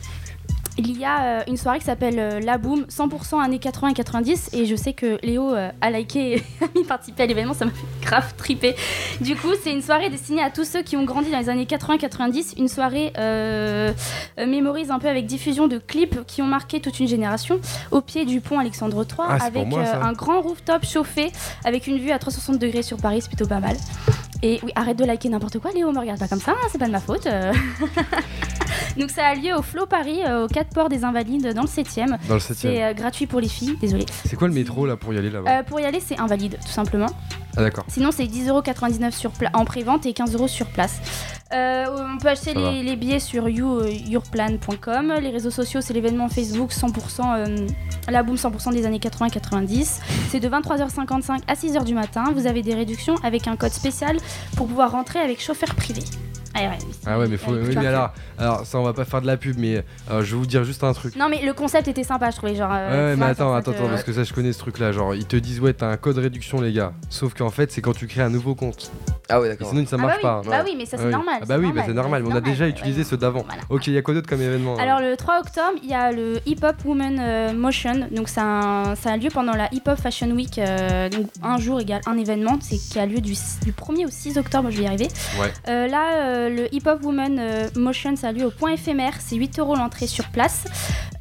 il 0.78 0.98
y 0.98 1.04
a 1.04 1.22
euh, 1.22 1.42
une 1.46 1.56
soirée 1.56 1.78
qui 1.78 1.84
s'appelle 1.84 2.18
euh, 2.18 2.40
La 2.40 2.58
Boom 2.58 2.82
100% 2.88 3.42
années 3.42 3.58
80 3.58 3.88
et 3.88 3.94
90 3.94 4.50
et 4.54 4.66
je 4.66 4.74
sais 4.74 4.92
que 4.92 5.18
Léo 5.22 5.54
euh, 5.54 5.70
a 5.80 5.90
liké 5.90 6.36
et 6.36 6.42
a 6.64 6.66
mis 6.76 6.84
participé 6.84 7.22
à 7.22 7.26
l'événement, 7.26 7.54
ça 7.54 7.64
m'a 7.64 7.70
fait 7.70 7.86
grave 8.02 8.34
triper. 8.36 8.74
Du 9.20 9.36
coup, 9.36 9.52
c'est 9.62 9.72
une 9.72 9.82
soirée 9.82 10.10
destinée 10.10 10.42
à 10.42 10.50
tous 10.50 10.64
ceux 10.64 10.82
qui 10.82 10.96
ont 10.96 11.04
grandi 11.04 11.30
dans 11.30 11.38
les 11.38 11.48
années 11.48 11.64
80-90, 11.64 12.58
une 12.58 12.68
soirée 12.68 13.12
euh, 13.18 13.92
mémorise 14.38 14.90
un 14.90 14.98
peu 14.98 15.08
avec 15.08 15.26
diffusion 15.26 15.68
de 15.68 15.78
clips 15.78 16.24
qui 16.26 16.42
ont 16.42 16.46
marqué 16.46 16.80
toute 16.80 16.98
une 17.00 17.08
génération 17.08 17.60
au 17.90 18.00
pied 18.00 18.24
du 18.24 18.40
pont 18.40 18.58
Alexandre 18.58 19.04
III 19.04 19.28
Ah, 19.28 19.44
avec 19.44 19.66
moi, 19.66 19.80
euh, 19.80 20.02
un 20.02 20.12
grand 20.12 20.40
rooftop 20.40 20.84
chauffé 20.84 21.30
avec 21.64 21.86
une 21.86 21.98
vue 21.98 22.10
à 22.10 22.18
360 22.18 22.58
degrés 22.58 22.82
sur 22.82 22.96
Paris, 22.98 23.20
c'est 23.22 23.28
plutôt 23.28 23.46
pas 23.46 23.60
mal. 23.60 23.76
Et 24.46 24.60
oui, 24.62 24.72
arrête 24.74 24.98
de 24.98 25.04
liker 25.06 25.30
n'importe 25.30 25.58
quoi, 25.58 25.70
Léo, 25.72 25.90
me 25.90 25.98
regarde 25.98 26.18
pas 26.18 26.28
comme 26.28 26.38
ça, 26.38 26.50
hein, 26.52 26.66
c'est 26.70 26.76
pas 26.76 26.86
de 26.86 26.92
ma 26.92 27.00
faute. 27.00 27.26
euh. 27.26 27.50
Donc 28.98 29.08
ça 29.10 29.24
a 29.28 29.34
lieu 29.34 29.54
au 29.56 29.62
Flow 29.62 29.86
Paris, 29.86 30.20
euh, 30.26 30.44
au 30.44 30.48
4 30.48 30.68
ports 30.68 30.88
des 30.90 31.02
Invalides, 31.02 31.54
dans 31.54 31.62
le 31.62 31.66
7ème. 31.66 32.18
Dans 32.28 32.34
le 32.34 32.40
C'est 32.40 32.52
7ème. 32.54 32.90
euh, 32.90 32.92
gratuit 32.92 33.26
pour 33.26 33.40
les 33.40 33.48
filles, 33.48 33.76
désolé. 33.80 34.04
C'est 34.26 34.36
quoi 34.36 34.46
le 34.46 34.52
métro 34.54 34.84
là 34.86 34.96
pour 34.96 35.14
y 35.14 35.18
aller 35.18 35.30
là-bas? 35.30 35.50
Euh, 35.50 35.62
pour 35.62 35.80
y 35.80 35.84
aller, 35.86 35.98
c'est 35.98 36.20
invalide, 36.20 36.58
tout 36.60 36.68
simplement. 36.72 37.06
Ah, 37.56 37.62
d'accord. 37.62 37.84
Sinon, 37.88 38.10
c'est 38.12 38.24
10,99€ 38.24 39.12
sur 39.12 39.30
pla- 39.30 39.50
en 39.54 39.64
pré-vente 39.64 40.06
et 40.06 40.12
15€ 40.12 40.48
sur 40.48 40.66
place. 40.66 40.96
Euh, 41.52 41.84
on 42.14 42.18
peut 42.18 42.28
acheter 42.28 42.52
les, 42.54 42.82
les 42.82 42.96
billets 42.96 43.20
sur 43.20 43.48
you- 43.48 43.78
euh, 43.80 43.90
yourplan.com. 43.90 45.14
Les 45.20 45.30
réseaux 45.30 45.50
sociaux, 45.50 45.80
c'est 45.80 45.92
l'événement 45.94 46.28
Facebook 46.28 46.72
100%, 46.72 47.34
euh, 47.36 47.66
la 48.08 48.22
boom 48.22 48.36
100% 48.36 48.72
des 48.72 48.86
années 48.86 48.98
80-90. 48.98 50.00
C'est 50.30 50.40
de 50.40 50.48
23h55 50.48 51.40
à 51.46 51.54
6h 51.54 51.84
du 51.84 51.94
matin. 51.94 52.24
Vous 52.34 52.46
avez 52.46 52.62
des 52.62 52.74
réductions 52.74 53.14
avec 53.22 53.46
un 53.46 53.56
code 53.56 53.72
spécial 53.72 54.16
pour 54.56 54.66
pouvoir 54.66 54.90
rentrer 54.90 55.20
avec 55.20 55.40
chauffeur 55.40 55.74
privé. 55.76 56.02
Ah 56.56 56.60
ouais, 56.60 56.78
Ah 57.06 57.18
ouais, 57.18 57.26
mais 57.28 57.36
faut. 57.36 57.52
Oui, 57.52 57.74
mais 57.76 57.86
alors, 57.86 58.12
alors, 58.38 58.64
ça, 58.66 58.78
on 58.78 58.82
va 58.84 58.92
pas 58.92 59.04
faire 59.04 59.20
de 59.20 59.26
la 59.26 59.36
pub, 59.36 59.56
mais 59.58 59.84
euh, 60.10 60.22
je 60.22 60.32
vais 60.32 60.36
vous 60.38 60.46
dire 60.46 60.64
juste 60.64 60.84
un 60.84 60.92
truc. 60.92 61.16
Non, 61.16 61.28
mais 61.28 61.42
le 61.44 61.52
concept 61.52 61.88
était 61.88 62.04
sympa, 62.04 62.30
je 62.30 62.36
trouvais. 62.36 62.54
Genre, 62.54 62.70
euh, 62.72 63.10
Ouais, 63.10 63.16
mais 63.16 63.16
vois, 63.16 63.26
attends, 63.26 63.54
attends, 63.54 63.72
te- 63.72 63.76
attends, 63.78 63.88
parce 63.88 64.04
que 64.04 64.12
ça, 64.12 64.22
je 64.24 64.32
connais 64.32 64.52
ce 64.52 64.58
truc 64.58 64.78
là. 64.78 64.92
Genre, 64.92 65.14
ils 65.14 65.26
te 65.26 65.36
disent, 65.36 65.60
ouais, 65.60 65.72
t'as 65.72 65.88
un 65.88 65.96
code 65.96 66.18
réduction, 66.18 66.60
les 66.60 66.72
gars. 66.72 66.92
Sauf 67.10 67.34
qu'en 67.34 67.50
fait, 67.50 67.72
c'est 67.72 67.80
quand 67.80 67.92
tu 67.94 68.06
crées 68.06 68.22
un 68.22 68.30
nouveau 68.30 68.54
compte. 68.54 68.90
Ah 69.28 69.40
ouais, 69.40 69.48
d'accord. 69.48 69.68
sinon, 69.70 69.84
ça 69.86 69.96
Ah 69.98 70.02
marche 70.02 70.22
bah 70.22 70.40
oui, 70.42 70.48
pas. 70.50 70.56
bah 70.58 70.62
oui, 70.66 70.74
mais 70.76 70.84
ça, 70.86 70.96
c'est 70.96 71.02
Ah 71.04 71.06
oui. 71.06 71.12
normal, 71.12 71.34
Ah 71.42 71.44
bah 71.46 71.46
c'est 71.48 71.54
oui, 71.54 71.60
bah 71.60 71.66
normal, 71.68 71.84
c'est 71.88 71.94
normal, 71.94 72.22
mais 72.22 72.28
on 72.28 72.32
a 72.32 72.34
c'est 72.36 72.40
déjà 72.50 72.68
utilisé 72.68 72.98
ouais. 73.00 73.04
ceux 73.04 73.16
d'avant. 73.16 73.42
Voilà. 73.46 73.62
Ok, 73.70 73.86
il 73.86 73.94
y 73.94 73.98
a 73.98 74.02
quoi 74.02 74.12
d'autre 74.14 74.28
comme 74.28 74.42
événement 74.42 74.76
Alors 74.76 75.00
le 75.00 75.16
3 75.16 75.40
octobre, 75.40 75.78
il 75.82 75.88
y 75.88 75.94
a 75.94 76.12
le 76.12 76.40
Hip 76.46 76.58
Hop 76.62 76.76
Woman 76.84 77.16
euh, 77.18 77.52
Motion. 77.54 78.06
Donc 78.12 78.28
ça 78.28 78.42
a, 78.42 78.90
un- 78.90 78.94
ça 78.94 79.12
a 79.12 79.16
lieu 79.16 79.30
pendant 79.32 79.54
la 79.54 79.68
Hip 79.72 79.82
Hop 79.88 79.98
Fashion 79.98 80.30
Week. 80.30 80.58
euh, 80.58 81.08
donc 81.08 81.26
un 81.42 81.58
jour 81.58 81.80
égale 81.80 82.02
un 82.06 82.18
événement. 82.18 82.58
C'est 82.60 82.76
qui 82.76 82.98
a 82.98 83.06
lieu 83.06 83.20
du, 83.20 83.32
du 83.32 83.72
1er 83.72 84.06
au 84.06 84.10
6 84.10 84.36
octobre, 84.36 84.68
je 84.70 84.76
vais 84.76 84.84
y 84.84 84.86
arriver. 84.86 85.08
Ouais. 85.40 85.88
Là, 85.88 86.43
euh, 86.44 86.48
le 86.48 86.74
Hip 86.74 86.82
Hop 86.86 87.02
Woman 87.04 87.38
euh, 87.38 87.68
Motion, 87.76 88.16
ça 88.16 88.28
a 88.28 88.32
lieu 88.32 88.46
au 88.46 88.50
point 88.50 88.72
éphémère. 88.72 89.14
C'est 89.18 89.36
8 89.36 89.58
euros 89.58 89.74
l'entrée 89.76 90.06
sur 90.06 90.28
place. 90.28 90.64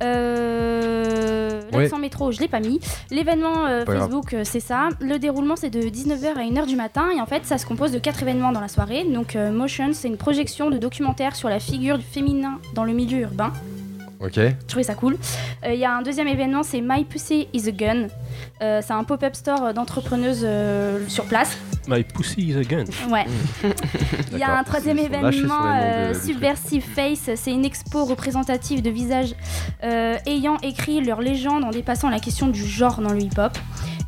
Euh, 0.03 1.61
Ouais. 1.73 1.83
L'accent 1.83 1.97
métro, 1.97 2.31
je 2.31 2.39
l'ai 2.39 2.47
pas 2.47 2.59
mis. 2.59 2.79
L'événement 3.09 3.65
euh. 3.65 3.83
Facebook, 3.85 4.33
euh, 4.33 4.41
c'est 4.43 4.59
ça. 4.59 4.89
Le 4.99 5.17
déroulement, 5.17 5.55
c'est 5.55 5.71
de 5.71 5.81
19h 5.81 6.37
à 6.37 6.43
1h 6.43 6.67
du 6.67 6.75
matin. 6.75 7.09
Et 7.15 7.19
en 7.19 7.25
fait, 7.25 7.45
ça 7.45 7.57
se 7.57 7.65
compose 7.65 7.91
de 7.91 7.97
quatre 7.99 8.21
événements 8.21 8.51
dans 8.51 8.61
la 8.61 8.67
soirée. 8.67 9.05
Donc, 9.05 9.35
Motion, 9.35 9.89
c'est 9.93 10.07
une 10.07 10.17
projection 10.17 10.69
de 10.69 10.77
documentaire 10.77 11.35
sur 11.35 11.49
la 11.49 11.59
figure 11.59 11.97
du 11.97 12.03
féminin 12.03 12.59
dans 12.75 12.83
le 12.83 12.93
milieu 12.93 13.19
urbain. 13.19 13.51
Ok. 14.19 14.35
Je 14.35 14.51
trouvais 14.67 14.83
ça 14.83 14.93
cool. 14.95 15.17
Il 15.67 15.75
y 15.75 15.85
a 15.85 15.95
un 15.95 16.01
deuxième 16.01 16.27
événement, 16.27 16.63
c'est 16.63 16.81
My 16.81 17.03
Pussy 17.03 17.47
is 17.53 17.67
a 17.67 17.71
Gun. 17.71 18.07
Euh, 18.61 18.81
c'est 18.85 18.93
un 18.93 19.03
pop-up 19.03 19.35
store 19.35 19.73
d'entrepreneuses 19.73 20.43
euh, 20.43 20.99
sur 21.07 21.25
place. 21.25 21.57
My 21.87 22.03
Pussy 22.03 22.41
is 22.49 22.57
Again. 22.57 22.85
Ouais. 23.09 23.25
Il 24.31 24.37
y 24.37 24.43
a 24.43 24.57
un 24.57 24.63
troisième 24.63 24.97
événement, 24.99 25.65
euh. 25.65 26.13
Subversive 26.13 26.83
Face. 26.83 27.29
C'est 27.35 27.51
une 27.51 27.65
expo 27.65 28.05
représentative 28.05 28.81
de 28.81 28.89
visages 28.89 29.35
euh, 29.83 30.15
ayant 30.25 30.57
écrit 30.63 31.03
leur 31.03 31.19
légende 31.19 31.63
en 31.65 31.71
dépassant 31.71 32.09
la 32.09 32.19
question 32.19 32.47
du 32.47 32.65
genre 32.65 33.01
dans 33.01 33.11
le 33.11 33.19
hip-hop. 33.21 33.57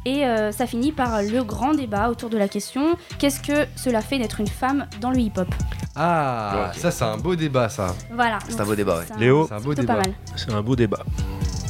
Et 0.05 0.23
euh, 0.23 0.51
ça 0.51 0.67
finit 0.67 0.91
par 0.91 1.21
le 1.23 1.43
grand 1.43 1.73
débat 1.73 2.09
autour 2.09 2.29
de 2.29 2.37
la 2.37 2.47
question 2.47 2.95
qu'est-ce 3.17 3.41
que 3.41 3.65
cela 3.75 4.01
fait 4.01 4.19
d'être 4.19 4.39
une 4.39 4.47
femme 4.47 4.85
dans 5.01 5.09
le 5.09 5.17
hip-hop? 5.19 5.47
Ah, 5.95 6.71
ça 6.77 6.91
c'est 6.91 7.03
un 7.05 7.17
beau 7.17 7.35
débat 7.35 7.67
ça. 7.69 7.95
Voilà. 8.13 8.37
C'est 8.47 8.61
un 8.61 8.65
beau 8.65 8.75
débat, 8.75 8.99
ouais. 8.99 9.05
Léo, 9.19 9.47
C'est 9.47 9.55
un 9.55 9.59
beau 9.59 9.73
débat. 9.73 9.95
pas 9.95 10.01
mal. 10.01 10.13
c'est 10.35 10.53
un 10.53 10.61
beau 10.61 10.75
débat. 10.75 11.03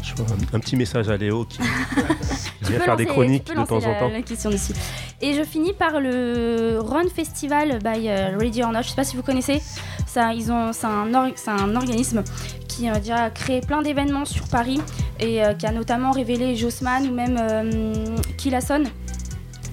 Je 0.05 0.13
vois 0.15 0.25
un, 0.35 0.57
un 0.57 0.59
petit 0.59 0.75
message 0.75 1.09
à 1.09 1.17
Léo 1.17 1.45
qui 1.45 1.59
vient 2.61 2.79
faire 2.79 2.95
des 2.95 3.05
chroniques 3.05 3.47
de 3.47 3.53
temps 3.65 3.77
en 3.77 3.99
temps. 3.99 4.09
la 4.11 4.21
question 4.21 4.49
dessus. 4.51 4.73
Et 5.21 5.33
je 5.33 5.43
finis 5.43 5.73
par 5.73 5.99
le 5.99 6.77
Run 6.79 7.09
Festival 7.13 7.79
by 7.83 8.09
Ready 8.39 8.61
or 8.63 8.71
Not. 8.71 8.83
Je 8.83 8.89
sais 8.89 8.95
pas 8.95 9.03
si 9.03 9.15
vous 9.15 9.23
connaissez. 9.23 9.61
Ça, 10.05 10.33
ils 10.33 10.51
ont, 10.51 10.71
c'est 10.73 10.85
un, 10.87 11.13
or- 11.13 11.31
un 11.47 11.75
organisme 11.75 12.23
qui 12.67 12.87
a 12.87 12.99
déjà 12.99 13.29
créé 13.29 13.61
plein 13.61 13.81
d'événements 13.81 14.25
sur 14.25 14.47
Paris 14.47 14.79
et 15.19 15.43
euh, 15.43 15.53
qui 15.53 15.65
a 15.65 15.71
notamment 15.71 16.11
révélé 16.11 16.55
Jossman 16.55 17.07
ou 17.09 17.13
même 17.13 17.37
euh. 17.39 18.15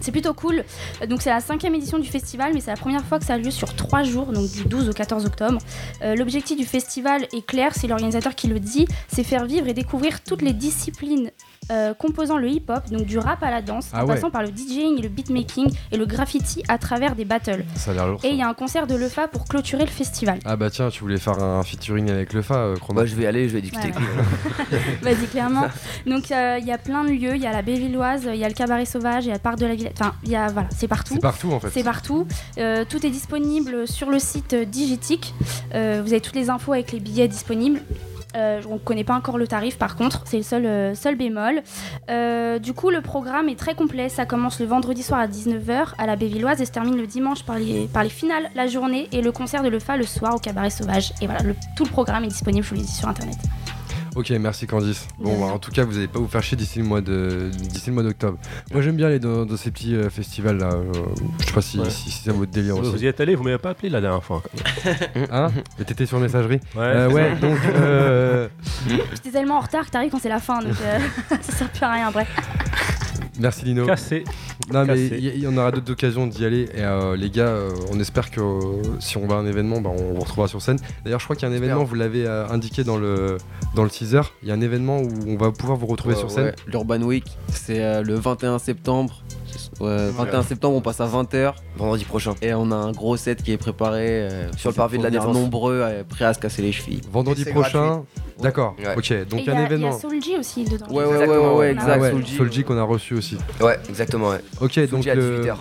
C'est 0.02 0.12
plutôt 0.12 0.34
cool. 0.34 0.64
Donc 1.08 1.22
c'est 1.22 1.30
la 1.30 1.40
cinquième 1.40 1.74
édition 1.76 1.98
du 1.98 2.08
festival, 2.08 2.52
mais 2.52 2.60
c'est 2.60 2.72
la 2.72 2.76
première 2.76 3.04
fois 3.04 3.18
que 3.20 3.24
ça 3.24 3.34
a 3.34 3.38
lieu 3.38 3.52
sur 3.52 3.74
trois 3.74 4.02
jours, 4.02 4.26
donc 4.32 4.50
du 4.50 4.64
12 4.64 4.88
au 4.88 4.92
14 4.92 5.24
octobre. 5.26 5.58
Euh, 6.02 6.16
L'objectif 6.16 6.58
du 6.58 6.66
festival 6.66 7.26
est 7.32 7.46
clair, 7.46 7.72
c'est 7.74 7.86
l'organisateur 7.86 8.34
qui 8.34 8.48
le 8.48 8.58
dit, 8.58 8.86
c'est 9.08 9.22
faire 9.22 9.46
vivre 9.46 9.68
et 9.68 9.74
découvrir 9.74 10.22
toutes 10.22 10.42
les 10.42 10.52
disciplines 10.52 11.30
euh, 11.70 11.94
composant 11.94 12.36
le 12.38 12.48
hip-hop, 12.48 12.90
donc 12.90 13.04
du 13.06 13.18
rap 13.18 13.42
à 13.42 13.50
la 13.50 13.62
danse, 13.62 13.88
Ah 13.92 14.04
en 14.04 14.08
ouais. 14.08 14.14
passant 14.14 14.30
par 14.30 14.42
le 14.42 14.48
DJing, 14.48 15.00
le 15.00 15.08
beatmaking 15.08 15.70
et 15.92 15.96
le 15.96 16.06
graffiti 16.06 16.62
à 16.68 16.78
travers 16.78 17.14
des 17.14 17.24
battles. 17.24 17.64
Ça 17.76 17.92
a 17.92 17.94
l'air 17.94 18.06
lourd. 18.08 18.20
ça. 18.20 18.28
Et 18.28 18.30
il 18.32 18.36
y 18.36 18.42
a 18.42 18.48
un 18.48 18.54
concert 18.54 18.86
de 18.86 18.94
Lefa 18.96 19.28
pour 19.28 19.44
clôturer 19.44 19.84
le 19.84 19.90
festival. 19.90 20.38
Ah 20.44 20.56
bah 20.56 20.70
tiens, 20.70 20.88
tu 20.90 21.00
voulais 21.00 21.18
faire 21.18 21.42
un 21.42 21.62
featuring 21.62 22.10
avec 22.10 22.32
le 22.32 22.42
Fa, 22.42 22.54
euh, 22.56 22.76
Chrono. 22.76 22.94
Moi, 23.00 23.06
je 23.06 23.14
vais 23.14 23.26
aller, 23.26 23.48
je 23.48 23.54
vais 23.54 23.60
discuter 23.62 23.88
Ouais. 23.92 24.78
Vas-y, 25.02 25.26
clairement. 25.26 25.66
Donc 26.06 26.30
euh, 26.30 26.58
il 26.60 26.66
y 26.66 26.72
a 26.72 26.78
plein 26.78 27.04
de 27.04 27.10
lieux, 27.10 27.34
il 27.36 27.42
y 27.42 27.46
a 27.46 27.52
la 27.52 27.62
Bellevilloise, 27.62 28.28
il 28.32 28.36
y 28.36 28.44
a 28.44 28.48
le 28.48 28.54
Cabaret 28.54 28.84
Sauvage, 28.84 29.24
il 29.24 29.28
y 29.28 29.30
a 29.30 29.34
le 29.34 29.40
Parc 29.40 29.58
de 29.58 29.66
la 29.66 29.74
Villette, 29.74 29.96
enfin, 30.00 30.14
il 30.24 30.30
y 30.30 30.36
a, 30.36 30.48
voilà, 30.48 30.68
c'est 30.76 30.88
partout. 30.88 31.14
C'est 31.14 31.20
partout 31.20 31.52
en 31.52 31.60
fait. 31.60 31.70
C'est 31.70 31.84
partout. 31.84 32.26
Euh, 32.58 32.84
tout 32.88 33.04
est 33.06 33.10
disponible 33.10 33.86
sur 33.88 34.10
le 34.10 34.18
site 34.18 34.54
Digitic. 34.54 35.34
Euh, 35.74 36.00
vous 36.04 36.12
avez 36.12 36.20
toutes 36.20 36.34
les 36.36 36.50
infos 36.50 36.72
avec 36.72 36.92
les 36.92 37.00
billets 37.00 37.28
disponibles. 37.28 37.80
Euh, 38.36 38.60
on 38.68 38.74
ne 38.74 38.78
connaît 38.78 39.04
pas 39.04 39.14
encore 39.14 39.36
le 39.38 39.46
tarif 39.46 39.76
par 39.78 39.96
contre, 39.96 40.22
c'est 40.26 40.38
le 40.38 40.42
seul, 40.42 40.64
euh, 40.66 41.14
bémol. 41.16 41.62
Euh, 42.10 42.58
du 42.58 42.72
coup, 42.72 42.90
le 42.90 43.00
programme 43.00 43.48
est 43.48 43.58
très 43.58 43.74
complet. 43.74 44.08
Ça 44.08 44.24
commence 44.26 44.58
le 44.60 44.66
vendredi 44.66 45.02
soir 45.02 45.20
à 45.20 45.26
19h 45.26 45.94
à 45.98 46.06
la 46.06 46.16
Bévilloise 46.16 46.60
et 46.60 46.64
se 46.64 46.72
termine 46.72 46.96
le 46.96 47.06
dimanche 47.06 47.42
par 47.44 47.58
les, 47.58 47.86
par 47.92 48.02
les 48.02 48.08
finales 48.08 48.48
la 48.54 48.66
journée 48.66 49.08
et 49.12 49.20
le 49.22 49.32
concert 49.32 49.62
de 49.62 49.68
Lefa 49.68 49.96
le 49.96 50.04
soir 50.04 50.34
au 50.34 50.38
Cabaret 50.38 50.70
Sauvage. 50.70 51.12
Et 51.20 51.26
voilà, 51.26 51.42
le- 51.42 51.54
tout 51.76 51.84
le 51.84 51.90
programme 51.90 52.24
est 52.24 52.28
disponible, 52.28 52.64
je 52.64 52.70
vous 52.70 52.76
l'ai 52.76 52.82
dit, 52.82 52.92
sur 52.92 53.08
internet. 53.08 53.36
Ok, 54.14 54.28
merci 54.38 54.66
Candice. 54.66 55.08
Bon, 55.18 55.38
bah, 55.40 55.46
en 55.54 55.58
tout 55.58 55.70
cas, 55.70 55.84
vous 55.84 55.92
n'allez 55.94 56.06
pas 56.06 56.18
vous 56.18 56.28
faire 56.28 56.42
chier 56.42 56.56
d'ici 56.56 56.78
le 56.80 56.84
mois 56.84 57.00
de 57.00 57.50
d'ici 57.50 57.88
le 57.88 57.94
mois 57.94 58.02
d'octobre. 58.02 58.36
Moi, 58.70 58.82
j'aime 58.82 58.96
bien 58.96 59.06
aller 59.06 59.18
dans, 59.18 59.46
dans 59.46 59.56
ces 59.56 59.70
petits 59.70 59.94
euh, 59.96 60.10
festivals 60.10 60.58
là. 60.58 60.70
euh, 60.72 60.92
je 61.40 61.46
sais 61.46 61.52
pas 61.52 61.62
si, 61.62 61.78
Ouais. 61.78 61.88
si, 61.88 62.10
si 62.10 62.22
c'est 62.24 62.30
votre 62.30 62.50
délire 62.50 62.76
vous 62.76 62.92
aussi. 62.94 63.04
y 63.04 63.06
êtes 63.06 63.20
allé, 63.20 63.34
vous 63.34 63.42
m'avez 63.42 63.56
pas 63.58 63.70
appelé 63.70 63.88
la 63.88 64.00
dernière 64.02 64.22
fois. 64.22 64.42
Hein 65.30 65.50
Mais 65.78 65.84
t'étais 65.86 66.04
sur 66.06 66.18
messagerie. 66.18 66.60
Ouais, 66.74 66.80
Euh, 66.82 67.08
c'est 67.08 67.14
ouais. 67.14 67.30
ça. 67.40 67.46
Donc, 67.46 67.58
euh, 67.74 68.48
J'étais 69.14 69.30
tellement 69.30 69.56
en 69.56 69.60
retard 69.60 69.86
que 69.86 69.90
t'arrives 69.90 70.10
quand 70.10 70.20
c'est 70.20 70.28
la 70.28 70.40
fin, 70.40 70.58
donc 70.60 70.74
euh, 70.82 70.98
ça 71.40 71.52
sert 71.52 71.70
plus 71.70 71.84
à 71.84 71.92
rien 71.92 72.08
après. 72.08 72.26
Merci 73.38 73.64
Lino. 73.64 73.86
Cassé. 73.86 74.24
Non 74.72 74.84
mais 74.84 75.06
il 75.06 75.38
y, 75.38 75.46
en 75.46 75.56
aura 75.56 75.70
d'autres 75.70 75.92
occasions 75.92 76.26
d'y 76.26 76.44
aller 76.44 76.68
et 76.74 76.82
euh, 76.82 77.16
les 77.16 77.30
gars 77.30 77.48
euh, 77.48 77.70
on 77.92 77.98
espère 77.98 78.30
que 78.30 78.40
euh, 78.40 78.82
si 79.00 79.16
on 79.16 79.26
va 79.26 79.36
à 79.36 79.38
un 79.38 79.46
événement 79.46 79.80
bah, 79.80 79.90
on 79.92 80.14
vous 80.14 80.20
retrouvera 80.20 80.48
sur 80.48 80.62
scène. 80.62 80.78
D'ailleurs 81.04 81.20
je 81.20 81.24
crois 81.24 81.36
qu'il 81.36 81.48
y 81.48 81.50
a 81.50 81.54
un 81.54 81.56
événement, 81.56 81.84
vous 81.84 81.94
l'avez 81.94 82.26
euh, 82.26 82.46
indiqué 82.48 82.84
dans 82.84 82.96
le, 82.96 83.38
dans 83.74 83.84
le 83.84 83.90
teaser, 83.90 84.22
il 84.42 84.48
y 84.48 84.50
a 84.50 84.54
un 84.54 84.60
événement 84.60 84.98
où 85.00 85.08
on 85.26 85.36
va 85.36 85.50
pouvoir 85.50 85.78
vous 85.78 85.86
retrouver 85.86 86.14
sur 86.14 86.30
scène. 86.30 86.46
ouais, 86.46 86.54
L'Urban 86.66 87.02
Week, 87.02 87.24
c'est 87.48 87.82
euh, 87.82 88.02
le 88.02 88.14
21 88.14 88.58
septembre. 88.58 89.22
Ouais, 89.80 90.10
21 90.10 90.42
septembre, 90.42 90.76
on 90.76 90.80
passe 90.80 91.00
à 91.00 91.06
20h. 91.06 91.54
Vendredi 91.76 92.04
prochain. 92.04 92.34
Et 92.42 92.54
on 92.54 92.70
a 92.70 92.74
un 92.76 92.92
gros 92.92 93.16
set 93.16 93.42
qui 93.42 93.52
est 93.52 93.56
préparé. 93.56 94.06
euh, 94.08 94.50
Sur 94.56 94.70
le 94.70 94.76
parvis 94.76 94.98
de 94.98 95.02
la 95.02 95.10
Défense. 95.10 95.34
nombreux, 95.34 95.80
euh, 95.82 96.02
prêts 96.08 96.24
à 96.24 96.34
se 96.34 96.38
casser 96.38 96.62
les 96.62 96.72
chevilles. 96.72 97.00
Vendredi 97.12 97.44
prochain. 97.44 97.86
gratuit. 97.86 98.06
D'accord, 98.40 98.74
Ouais. 98.78 98.94
ok, 98.96 99.28
donc 99.28 99.40
Et 99.40 99.42
il 99.42 99.46
y 99.46 99.50
a 99.50 99.52
un 99.52 99.56
il 99.56 99.60
y 99.60 99.62
a 99.62 99.66
événement. 99.66 99.98
Soulji 99.98 100.36
aussi 100.38 100.64
dedans. 100.64 100.86
Ouais, 100.90 101.04
ouais, 101.04 101.16
ouais, 101.16 101.26
ouais, 101.26 101.36
ouais, 101.36 101.54
ouais. 101.56 101.70
exact. 101.72 101.90
Ah 101.94 101.98
ouais, 101.98 102.10
Soulji, 102.10 102.36
Soulji 102.36 102.64
qu'on 102.64 102.76
a 102.78 102.82
reçu 102.82 103.14
aussi. 103.14 103.36
Ouais, 103.60 103.78
exactement, 103.88 104.30
ouais. 104.30 104.40
Ok, 104.60 104.78
donc 104.80 104.88
Soulji 105.04 105.10
à 105.10 105.14
le, 105.14 105.42
18h. 105.42 105.46
le, 105.46 105.54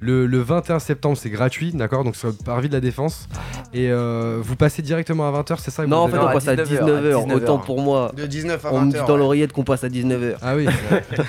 le 0.00 0.40
21 0.40 0.78
septembre 0.78 1.16
c'est 1.16 1.30
gratuit, 1.30 1.72
d'accord, 1.72 2.04
donc 2.04 2.16
sur 2.16 2.28
le 2.28 2.34
parvis 2.34 2.68
de 2.68 2.74
la 2.74 2.80
Défense. 2.80 3.28
Et 3.72 3.90
euh, 3.90 4.38
vous 4.42 4.56
passez 4.56 4.82
directement 4.82 5.28
à 5.28 5.42
20h, 5.42 5.56
c'est 5.60 5.70
ça 5.70 5.86
Non, 5.86 5.98
en 5.98 6.08
fait, 6.08 6.18
on 6.18 6.26
passe 6.32 6.48
à 6.48 6.56
19h, 6.56 6.80
19h. 6.80 7.12
19h. 7.12 7.32
Autant 7.34 7.58
pour 7.58 7.80
moi. 7.80 8.10
De 8.16 8.26
19 8.26 8.64
à 8.64 8.72
On 8.72 8.80
me 8.80 8.90
dit 8.90 8.96
20h. 8.96 9.06
dans 9.06 9.16
l'oreillette 9.16 9.52
qu'on 9.52 9.62
passe 9.62 9.84
à 9.84 9.88
19h. 9.88 10.34
Ah 10.42 10.56
oui. 10.56 10.66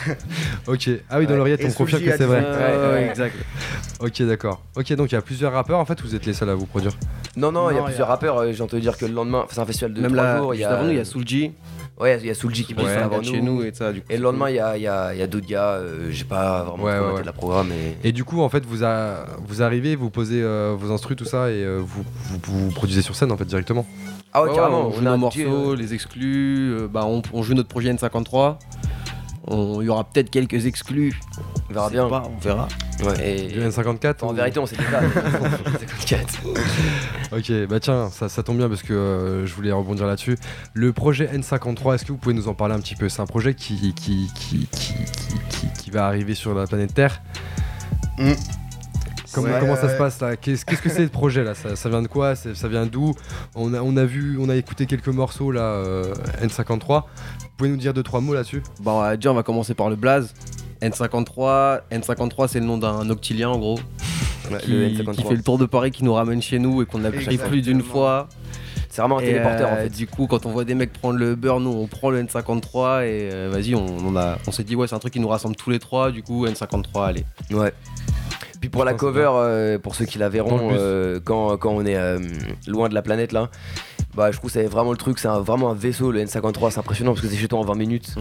ok. 0.68 0.90
Ah 1.10 1.20
oui, 1.20 1.26
dans 1.26 1.32
Ouais. 1.32 1.38
l'oreillette, 1.38 1.62
Et 1.62 1.68
on 1.68 1.72
confirme 1.72 2.02
que 2.04 2.18
c'est 2.18 2.24
vrai. 2.26 2.40
Ouais, 2.42 2.92
ouais, 2.94 3.08
exact. 3.10 3.36
Ok, 4.00 4.22
d'accord. 4.24 4.62
Ok, 4.76 4.92
donc 4.94 5.12
il 5.12 5.16
y 5.16 5.18
a 5.18 5.22
plusieurs 5.22 5.54
rappeurs. 5.54 5.80
En 5.80 5.86
fait, 5.86 6.02
vous 6.02 6.16
êtes 6.16 6.26
les 6.26 6.34
seuls 6.34 6.50
à 6.50 6.56
vous 6.56 6.66
produire. 6.66 6.94
Non, 7.38 7.52
non, 7.52 7.70
il 7.70 7.76
y 7.76 7.80
a 7.80 7.84
plusieurs 7.84 8.08
rappeurs. 8.08 8.38
euh, 8.40 8.52
J'ai 8.52 8.64
entendu 8.64 8.82
dire 8.82 8.98
que 8.98 9.06
le 9.06 9.14
lendemain, 9.14 9.46
c'est 9.50 9.60
un 9.60 9.66
festival 9.66 9.94
de 9.94 10.02
Même 10.02 10.12
3 10.14 10.24
là, 10.24 10.38
jours. 10.40 10.54
Il 10.54 10.58
y 10.58 10.60
juste 10.62 10.72
a, 10.72 10.74
avant 10.76 10.86
nous, 10.86 10.92
il 10.92 10.98
y 10.98 11.00
a 11.00 11.06
Soulji. 11.06 11.52
Ouais, 12.00 12.18
il 12.20 12.26
y 12.26 12.30
a 12.32 12.34
Soulji 12.34 12.64
qui 12.66 12.74
passe 12.74 12.86
passe 12.86 12.98
avant 12.98 13.22
chez 13.22 13.42
nous 13.42 13.62
et 13.64 13.72
ça. 13.74 13.92
Du 13.94 14.00
coup, 14.02 14.08
Et 14.10 14.18
le 14.18 14.24
lendemain, 14.24 14.50
il 14.50 14.56
y 14.56 14.60
a, 14.60 14.76
il 14.76 14.82
y 14.82 14.88
a- 14.88 15.14
il 15.14 15.20
y 15.20 15.22
a 15.22 15.28
d'autres 15.28 15.46
gars. 15.46 15.74
euh, 15.74 16.08
J'ai 16.10 16.24
pas 16.24 16.64
vraiment 16.64 16.84
Ouais, 16.84 16.98
ouais, 17.00 17.12
ouais. 17.18 17.24
la 17.24 17.32
programme. 17.34 17.72
Et... 18.04 18.08
Et 18.10 18.12
du 18.12 18.24
coup, 18.24 18.42
en 18.42 18.50
fait, 18.50 18.66
vous, 18.66 18.84
a- 18.84 19.28
vous 19.48 19.62
arrivez, 19.62 19.96
vous 19.96 20.10
posez 20.10 20.42
euh, 20.42 20.76
vos 20.76 20.92
instrus, 20.92 21.16
tout 21.16 21.26
ça, 21.26 21.52
et 21.52 21.64
euh, 21.64 21.80
vous, 21.80 22.04
vous, 22.26 22.40
vous 22.68 22.72
produisez 22.72 23.04
sur 23.04 23.16
scène, 23.16 23.32
en 23.32 23.38
fait, 23.38 23.46
directement. 23.46 23.86
Ah 24.34 24.42
ouais, 24.42 24.50
Ouais, 24.50 24.56
carrément. 24.56 24.88
on 24.88 24.92
joue 24.92 25.04
on 25.04 25.06
a 25.06 25.12
nos 25.12 25.18
morceaux, 25.18 25.72
ouais. 25.72 25.76
les 25.78 25.94
exclus. 25.94 26.72
euh, 26.74 26.88
bah, 26.88 27.04
on, 27.06 27.22
on 27.34 27.44
joue 27.44 27.54
notre 27.54 27.70
projet 27.70 27.94
N53. 27.94 28.56
On- 29.48 29.82
Il 29.82 29.86
y 29.86 29.90
aura 29.90 30.04
peut-être 30.04 30.30
quelques 30.30 30.66
exclus. 30.66 31.20
On 31.70 31.74
verra 31.74 31.90
bien. 31.90 32.08
pas, 32.10 32.24
on 32.34 32.38
verra. 32.40 32.68
Ouais. 33.04 33.48
Du 33.48 33.60
N54 33.60 34.24
En 34.24 34.32
ou- 34.32 34.34
vérité, 34.36 34.60
on 34.60 34.66
sait 34.68 34.76
déjà. 34.78 35.02
54. 35.80 36.40
Ok, 37.34 37.50
bah 37.70 37.80
tiens, 37.80 38.10
ça, 38.10 38.28
ça 38.28 38.44
tombe 38.44 38.58
bien 38.58 38.68
parce 38.68 38.84
que 38.84 38.92
euh, 38.94 39.46
je 39.46 39.54
voulais 39.56 39.72
rebondir 39.72 40.06
là-dessus. 40.06 40.38
Le 40.74 40.92
projet 40.92 41.28
N53, 41.28 41.96
est-ce 41.96 42.04
que 42.04 42.12
vous 42.12 42.18
pouvez 42.18 42.36
nous 42.36 42.50
en 42.50 42.54
parler 42.54 42.76
un 42.76 42.80
petit 42.82 42.96
peu? 42.96 43.08
C'est 43.08 43.22
un 43.22 43.26
projet 43.26 43.54
qui, 43.54 43.94
qui, 43.94 44.28
qui, 44.34 44.68
qui, 44.68 44.96
qui, 45.08 45.34
qui- 45.50 45.68
qui 45.82 45.92
va 45.92 46.06
arriver 46.08 46.36
sur 46.36 46.54
la 46.54 46.68
planète 46.68 46.94
Terre? 46.94 47.22
Mm. 48.18 48.34
Comment, 49.34 49.48
Ouais, 49.48 49.60
comment 49.60 49.76
ça 49.76 49.86
ouais. 49.88 49.94
se 49.94 49.98
passe 49.98 50.20
là 50.22 50.36
Qu'est-ce 50.36 50.66
que 50.66 50.90
c'est 50.90 51.04
le 51.04 51.10
projet 51.10 51.44
là? 51.44 51.56
Ça, 51.56 51.76
ça 51.76 51.90
vient 51.90 52.02
de 52.02 52.08
quoi? 52.08 52.36
Ça 52.36 52.68
vient 52.68 52.86
d'où? 52.86 53.14
On 53.56 53.74
a, 53.74 53.82
on 53.82 53.96
a 53.98 54.06
vu, 54.06 54.38
on 54.40 54.50
a 54.50 54.56
écouté 54.56 54.86
quelques 54.86 55.08
morceaux 55.08 55.52
là, 55.52 55.62
euh, 55.62 56.14
N53. 56.44 57.04
Vous 57.04 57.48
pouvez 57.58 57.70
nous 57.70 57.78
dire 57.78 57.94
deux 57.94 58.04
trois 58.04 58.22
mots 58.22 58.34
là-dessus? 58.34 58.62
Bon, 58.82 58.98
on 58.98 59.02
va 59.02 59.18
dire, 59.18 59.32
on 59.32 59.36
va 59.36 59.44
commencer 59.44 59.74
par 59.74 59.90
le 59.90 59.96
blaze. 59.96 60.34
N53, 60.82 61.82
N53 61.92 62.48
c'est 62.48 62.60
le 62.60 62.66
nom 62.66 62.78
d'un 62.78 63.10
octilien 63.10 63.50
en 63.50 63.60
gros. 63.60 63.80
Qui, 64.64 64.72
le 64.72 64.90
qui 64.90 65.02
N53. 65.02 65.28
fait 65.30 65.36
le 65.36 65.44
tour 65.44 65.58
de 65.58 65.66
Paris, 65.66 65.92
qui 65.92 66.04
nous 66.04 66.14
ramène 66.14 66.42
chez 66.42 66.60
nous 66.60 66.82
et 66.82 66.86
qu'on 66.86 67.06
a 67.06 67.12
pris 67.12 67.38
plus 67.38 67.62
d'une 67.62 67.82
fois. 67.82 68.28
C'est 68.90 69.02
vraiment 69.02 69.20
un 69.20 69.22
Et, 69.22 69.28
téléporteur 69.28 69.70
en 69.70 69.76
euh, 69.76 69.84
fait. 69.84 69.90
Du 69.90 70.06
coup, 70.08 70.28
quand 70.28 70.46
on 70.46 70.52
voit 70.52 70.66
des 70.66 70.76
mecs 70.76 70.92
prendre 70.92 71.18
le 71.18 71.36
beurre, 71.36 71.62
nous 71.62 71.70
on 71.70 71.88
prend 71.88 72.10
le 72.10 72.22
N53 72.24 73.06
et 73.06 73.30
euh, 73.32 73.50
vas-y, 73.50 73.74
on, 73.74 73.86
on 73.86 74.18
a, 74.18 74.38
on 74.48 74.52
s'est 74.52 74.66
dit 74.66 74.76
ouais, 74.76 74.88
c'est 74.88 74.96
un 74.96 75.00
truc 75.00 75.14
qui 75.14 75.22
nous 75.22 75.30
rassemble 75.30 75.56
tous 75.56 75.70
les 75.70 75.80
trois. 75.80 76.12
Du 76.12 76.24
coup, 76.24 76.46
N53, 76.46 77.06
allez. 77.06 77.26
Ouais. 77.52 77.72
Puis 78.62 78.70
pour 78.70 78.86
la 78.86 78.94
cover, 78.94 79.32
euh, 79.34 79.80
pour 79.80 79.96
ceux 79.96 80.06
qui 80.06 80.20
la 80.20 80.30
verront, 80.30 80.70
euh, 80.72 81.20
quand, 81.24 81.58
quand 81.58 81.72
on 81.72 81.84
est 81.84 81.98
euh, 81.98 82.20
loin 82.68 82.90
de 82.90 82.94
la 82.94 83.02
planète 83.02 83.32
là, 83.32 83.50
bah 84.16 84.32
je 84.32 84.38
trouve 84.38 84.52
que 84.52 84.54
c'est 84.54 84.68
vraiment 84.68 84.92
le 84.92 84.98
truc, 84.98 85.18
c'est 85.18 85.28
vraiment 85.28 85.72
un 85.72 85.74
vaisseau, 85.74 86.12
le 86.12 86.24
N53, 86.24 86.70
c'est 86.70 86.80
impressionnant 86.80 87.14
parce 87.14 87.26
que 87.26 87.28
c'est 87.28 87.38
chez 87.38 87.48
toi 87.48 87.60
en 87.60 87.66
20 87.66 87.76
minutes. 87.76 88.16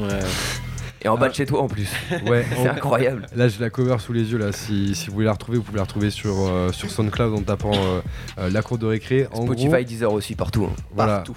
Et 1.03 1.09
en 1.09 1.17
bas 1.17 1.29
de 1.31 1.35
chez 1.35 1.47
toi 1.47 1.63
en 1.63 1.69
plus. 1.69 1.89
Ouais, 2.27 2.45
c'est 2.55 2.69
incroyable. 2.69 3.27
Là, 3.35 3.49
j'ai 3.49 3.59
la 3.61 3.71
cover 3.71 3.97
sous 4.01 4.13
les 4.13 4.31
yeux. 4.33 4.39
Là, 4.39 4.53
si, 4.53 4.95
si 4.95 5.07
vous 5.09 5.15
voulez 5.15 5.27
la 5.27 5.33
retrouver, 5.33 5.57
vous 5.59 5.65
pouvez 5.65 5.79
la 5.79 5.85
retrouver 5.85 6.11
sur, 6.11 6.35
euh, 6.49 6.71
sur 6.73 6.91
SoundCloud 6.91 7.35
en 7.35 7.43
tapant 7.43 7.73
euh, 7.75 8.01
euh, 8.39 8.51
la 8.51 8.61
cour 8.63 8.77
de 8.79 8.87
récré. 8.87 9.27
En 9.33 9.43
Spotify, 9.43 9.69
gros, 9.69 9.83
Deezer 9.83 10.13
aussi, 10.13 10.35
partout. 10.35 10.65
hein. 10.71 10.75
voilà, 10.95 11.17
Partout. 11.19 11.37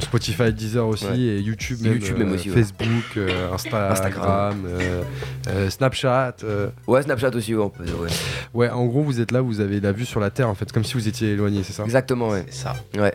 Spotify, 0.00 0.52
Deezer 0.52 0.86
aussi, 0.86 1.06
Ouais. 1.06 1.18
et 1.18 1.40
YouTube 1.40 1.80
même, 1.82 1.94
YouTube 1.94 2.18
même 2.18 2.30
euh, 2.30 2.34
aussi, 2.34 2.50
ouais. 2.50 2.56
Facebook, 2.62 3.16
euh, 3.16 3.52
Instagram, 3.52 3.90
Instagram. 3.92 4.62
euh, 4.66 5.02
euh, 5.48 5.70
Snapchat. 5.70 6.36
euh. 6.44 6.68
Ouais, 6.86 7.02
Snapchat 7.02 7.30
aussi, 7.34 7.54
ouais, 7.54 7.68
peut 7.70 7.84
ouais. 7.84 8.08
Ouais, 8.54 8.70
en 8.70 8.86
gros, 8.86 9.02
vous 9.02 9.20
êtes 9.20 9.32
là, 9.32 9.40
vous 9.40 9.60
avez 9.60 9.80
la 9.80 9.90
vue 9.92 10.04
sur 10.06 10.20
la 10.20 10.30
Terre, 10.30 10.48
en 10.48 10.54
fait, 10.54 10.70
comme 10.70 10.84
si 10.84 10.94
vous 10.94 11.08
étiez 11.08 11.30
éloigné, 11.32 11.62
c'est 11.64 11.72
ça? 11.72 11.82
Exactement, 11.84 12.28
ouais. 12.28 12.44
C'est 12.48 12.62
ça. 12.62 12.76
Ouais. 12.96 13.12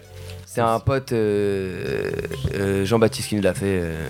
C'est 0.55 0.61
un 0.61 0.79
pote, 0.79 1.11
euh, 1.11 2.11
euh, 2.53 2.85
Jean-Baptiste, 2.85 3.27
qui 3.27 3.35
nous 3.35 3.41
l'a 3.41 3.53
fait, 3.53 3.77
euh, 3.81 4.09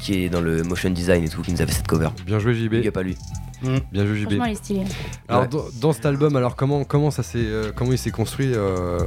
qui 0.00 0.24
est 0.24 0.28
dans 0.28 0.40
le 0.40 0.64
motion 0.64 0.90
design 0.90 1.22
et 1.22 1.28
tout, 1.28 1.42
qui 1.42 1.52
nous 1.52 1.62
a 1.62 1.66
fait 1.66 1.72
cette 1.74 1.86
cover. 1.86 2.08
Bien 2.26 2.40
joué, 2.40 2.54
JB. 2.56 2.70
Big 2.72 2.88
up 2.88 2.96
à 2.96 3.02
lui. 3.04 3.16
Bien 3.92 4.04
joué, 4.04 4.16
JB. 4.16 4.24
Franchement, 4.30 4.44
il 4.46 4.52
est 4.52 4.54
stylé. 4.56 4.82
Alors, 5.28 5.42
Ouais. 5.42 5.48
dans, 5.48 5.64
dans 5.80 5.92
cet 5.92 6.04
album, 6.06 6.34
alors 6.34 6.56
comment, 6.56 6.82
comment 6.82 7.12
ça 7.12 7.22
s'est, 7.22 7.38
euh, 7.38 7.70
comment 7.72 7.92
il 7.92 7.98
s'est 7.98 8.10
construit 8.10 8.50
euh, 8.52 8.98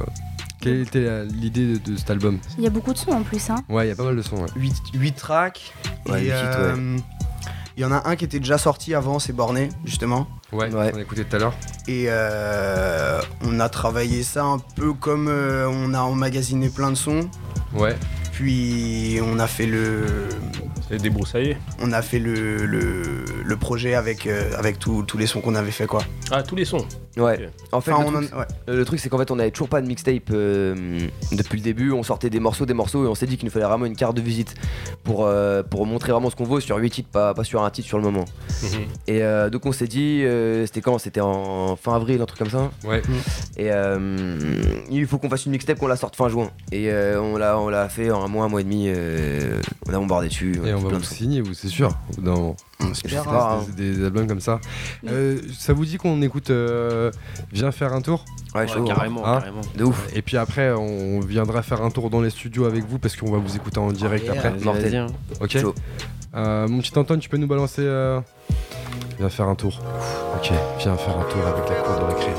Quelle 0.62 0.80
était 0.80 1.26
l'idée 1.26 1.74
de, 1.74 1.90
de 1.92 1.96
cet 1.98 2.10
album? 2.10 2.38
Il 2.56 2.64
y 2.64 2.66
a 2.66 2.70
beaucoup 2.70 2.94
de 2.94 2.98
sons 2.98 3.12
en 3.12 3.22
plus. 3.24 3.50
Hein. 3.50 3.56
Ouais, 3.68 3.84
il 3.84 3.88
y 3.90 3.92
a 3.92 3.94
pas 3.96 4.04
mal 4.04 4.16
de 4.16 4.22
sons. 4.22 4.36
Ouais. 4.36 4.48
8, 4.94 5.12
tracks. 5.16 5.74
Ouais, 6.08 6.24
et 6.24 6.30
ouais. 6.30 6.96
Il 7.80 7.84
y 7.84 7.86
en 7.86 7.92
a 7.92 8.10
un 8.10 8.14
qui 8.14 8.26
était 8.26 8.40
déjà 8.40 8.58
sorti 8.58 8.94
avant, 8.94 9.18
c'est 9.18 9.32
Borné, 9.32 9.70
justement. 9.86 10.28
Ouais, 10.52 10.68
on 10.70 10.78
a 10.80 11.00
écouté 11.00 11.24
tout 11.24 11.34
à 11.34 11.38
l'heure. 11.38 11.54
Et 11.88 12.08
euh, 12.08 13.22
on 13.40 13.58
a 13.58 13.70
travaillé 13.70 14.22
ça 14.22 14.44
un 14.44 14.58
peu 14.58 14.92
comme 14.92 15.28
euh, 15.28 15.66
on 15.66 15.94
a 15.94 16.00
emmagasiné 16.00 16.68
plein 16.68 16.90
de 16.90 16.94
sons. 16.94 17.30
Ouais. 17.72 17.96
Puis 18.32 19.18
on 19.24 19.38
a 19.38 19.46
fait 19.46 19.64
le. 19.64 20.28
C'est 20.90 21.00
débroussaillé. 21.00 21.56
On 21.80 21.92
a 21.92 22.02
fait 22.02 22.18
le, 22.18 22.66
le, 22.66 23.24
le 23.44 23.56
projet 23.56 23.94
avec, 23.94 24.26
euh, 24.26 24.50
avec 24.58 24.78
tous 24.78 25.02
tous 25.04 25.16
les 25.18 25.26
sons 25.26 25.40
qu'on 25.40 25.54
avait 25.54 25.70
fait, 25.70 25.86
quoi. 25.86 26.02
Ah, 26.32 26.42
tous 26.42 26.56
les 26.56 26.64
sons 26.64 26.84
Ouais. 27.16 27.48
En 27.72 27.80
fait, 27.80 27.90
Enfin, 27.92 28.02
le, 28.02 28.08
on 28.08 28.12
truc, 28.20 28.34
en- 28.34 28.38
ouais. 28.38 28.44
euh, 28.68 28.76
le 28.76 28.84
truc, 28.84 29.00
c'est 29.00 29.08
qu'en 29.08 29.18
fait, 29.18 29.30
on 29.32 29.38
avait 29.38 29.50
toujours 29.50 29.68
pas 29.68 29.80
de 29.80 29.86
mixtape 29.86 30.30
euh, 30.32 30.74
depuis 31.32 31.58
le 31.58 31.62
début. 31.64 31.90
On 31.92 32.02
sortait 32.04 32.30
des 32.30 32.38
morceaux, 32.40 32.66
des 32.66 32.74
morceaux, 32.74 33.04
et 33.04 33.08
on 33.08 33.14
s'est 33.16 33.26
dit 33.26 33.36
qu'il 33.36 33.46
nous 33.46 33.50
fallait 33.52 33.64
vraiment 33.66 33.86
une 33.86 33.96
carte 33.96 34.16
de 34.16 34.20
visite 34.20 34.54
pour, 35.04 35.24
euh, 35.26 35.62
pour 35.64 35.86
montrer 35.86 36.12
vraiment 36.12 36.30
ce 36.30 36.36
qu'on 36.36 36.44
vaut 36.44 36.60
sur 36.60 36.76
8 36.76 36.90
titres, 36.90 37.08
pas, 37.10 37.34
pas 37.34 37.42
sur 37.44 37.62
un 37.64 37.70
titre 37.70 37.88
sur 37.88 37.98
le 37.98 38.04
moment. 38.04 38.24
Et 39.08 39.22
euh, 39.22 39.50
donc, 39.50 39.66
on 39.66 39.72
s'est 39.72 39.88
dit, 39.88 40.22
euh, 40.24 40.66
c'était 40.66 40.80
quand? 40.82 40.98
C'était 40.98 41.20
en 41.20 41.74
fin 41.76 41.94
avril, 41.94 42.20
un 42.22 42.26
truc 42.26 42.38
comme 42.38 42.50
ça 42.50 42.70
Ouais. 42.84 43.02
Et 43.56 43.70
euh, 43.72 44.62
il 44.90 45.06
faut 45.06 45.18
qu'on 45.18 45.28
fasse 45.30 45.46
une 45.46 45.52
mixtape, 45.52 45.78
qu'on 45.78 45.88
la 45.88 45.96
sorte 45.96 46.14
fin 46.16 46.28
juin. 46.28 46.50
Et 46.72 46.90
euh, 46.90 47.20
on 47.20 47.36
l'a 47.36 47.58
on 47.58 47.68
l'a 47.68 47.88
fait 47.88 48.10
en 48.12 48.24
un 48.24 48.28
mois, 48.28 48.44
un 48.44 48.48
mois 48.48 48.60
et 48.60 48.64
demi. 48.64 48.84
euh, 48.88 49.60
on 49.88 49.92
a 49.94 49.98
bombardé 49.98 50.28
dessus. 50.28 50.54
Et 50.64 50.72
on 50.84 50.88
va 50.88 50.98
vous 50.98 51.04
signer, 51.04 51.40
vous, 51.40 51.54
c'est 51.54 51.68
sûr. 51.68 51.90
hein. 53.20 53.24
pas, 53.24 53.64
des, 53.76 53.94
des 53.96 54.04
albums 54.04 54.26
comme 54.26 54.40
ça. 54.40 54.60
Euh, 55.06 55.38
ça 55.58 55.72
vous 55.72 55.84
dit 55.84 55.96
qu'on 55.96 56.20
écoute 56.22 56.50
euh, 56.50 57.10
Viens 57.52 57.72
faire 57.72 57.92
un 57.92 58.00
tour? 58.00 58.24
Ouais, 58.54 58.66
chaud, 58.66 58.80
hein. 58.80 58.84
carrément, 58.86 59.22
carrément. 59.22 59.60
De 59.76 59.84
ouf. 59.84 60.08
Et 60.14 60.22
puis 60.22 60.36
après, 60.36 60.72
on 60.72 61.20
viendra 61.20 61.62
faire 61.62 61.82
un 61.82 61.90
tour 61.90 62.10
dans 62.10 62.20
les 62.20 62.30
studios 62.30 62.64
avec 62.64 62.84
vous 62.86 62.98
parce 62.98 63.16
qu'on 63.16 63.30
va 63.30 63.38
vous 63.38 63.56
écouter 63.56 63.78
en 63.78 63.92
direct 63.92 64.24
yeah. 64.24 64.34
après. 64.34 64.50
Mortel. 64.64 64.96
hein. 64.96 65.06
Ok. 65.40 65.58
Euh, 66.34 66.68
mon 66.68 66.78
petit 66.80 66.96
Antoine, 66.98 67.18
tu 67.18 67.28
peux 67.28 67.36
nous 67.36 67.48
balancer 67.48 67.82
euh, 67.82 68.20
Viens 69.18 69.28
faire 69.28 69.48
un 69.48 69.54
tour. 69.54 69.80
Ok, 70.36 70.50
viens 70.78 70.96
faire 70.96 71.18
un 71.18 71.24
tour 71.24 71.46
avec 71.46 71.68
la 71.68 71.74
cour 71.76 71.98
de 71.98 72.14
récré. 72.14 72.30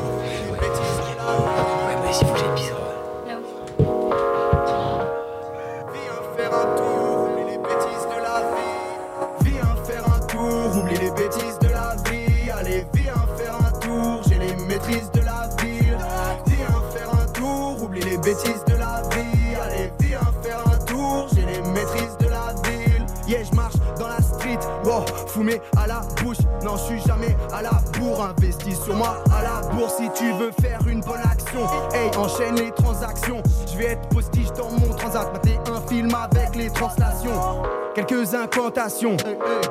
Investis 28.22 28.80
sur 28.84 28.96
moi 28.96 29.18
à 29.36 29.42
la 29.42 29.68
bourse 29.70 29.96
si 29.98 30.10
tu 30.14 30.32
veux 30.34 30.52
faire 30.62 30.80
une 30.88 31.02
bonne 31.02 31.22
action. 31.22 31.62
Hey, 31.94 32.16
enchaîne 32.18 32.56
les 32.56 32.72
transactions. 32.72 33.42
Je 33.72 33.78
vais 33.78 33.86
être 33.92 34.08
postiche 34.10 34.52
dans 34.54 34.70
mon 34.70 34.94
transat. 34.94 35.32
Mater 35.34 35.60
un 35.72 35.82
film 35.88 36.14
avec 36.14 36.56
les 36.56 36.70
translations. 36.70 37.64
Quelques 37.96 38.34
incantations, 38.36 39.18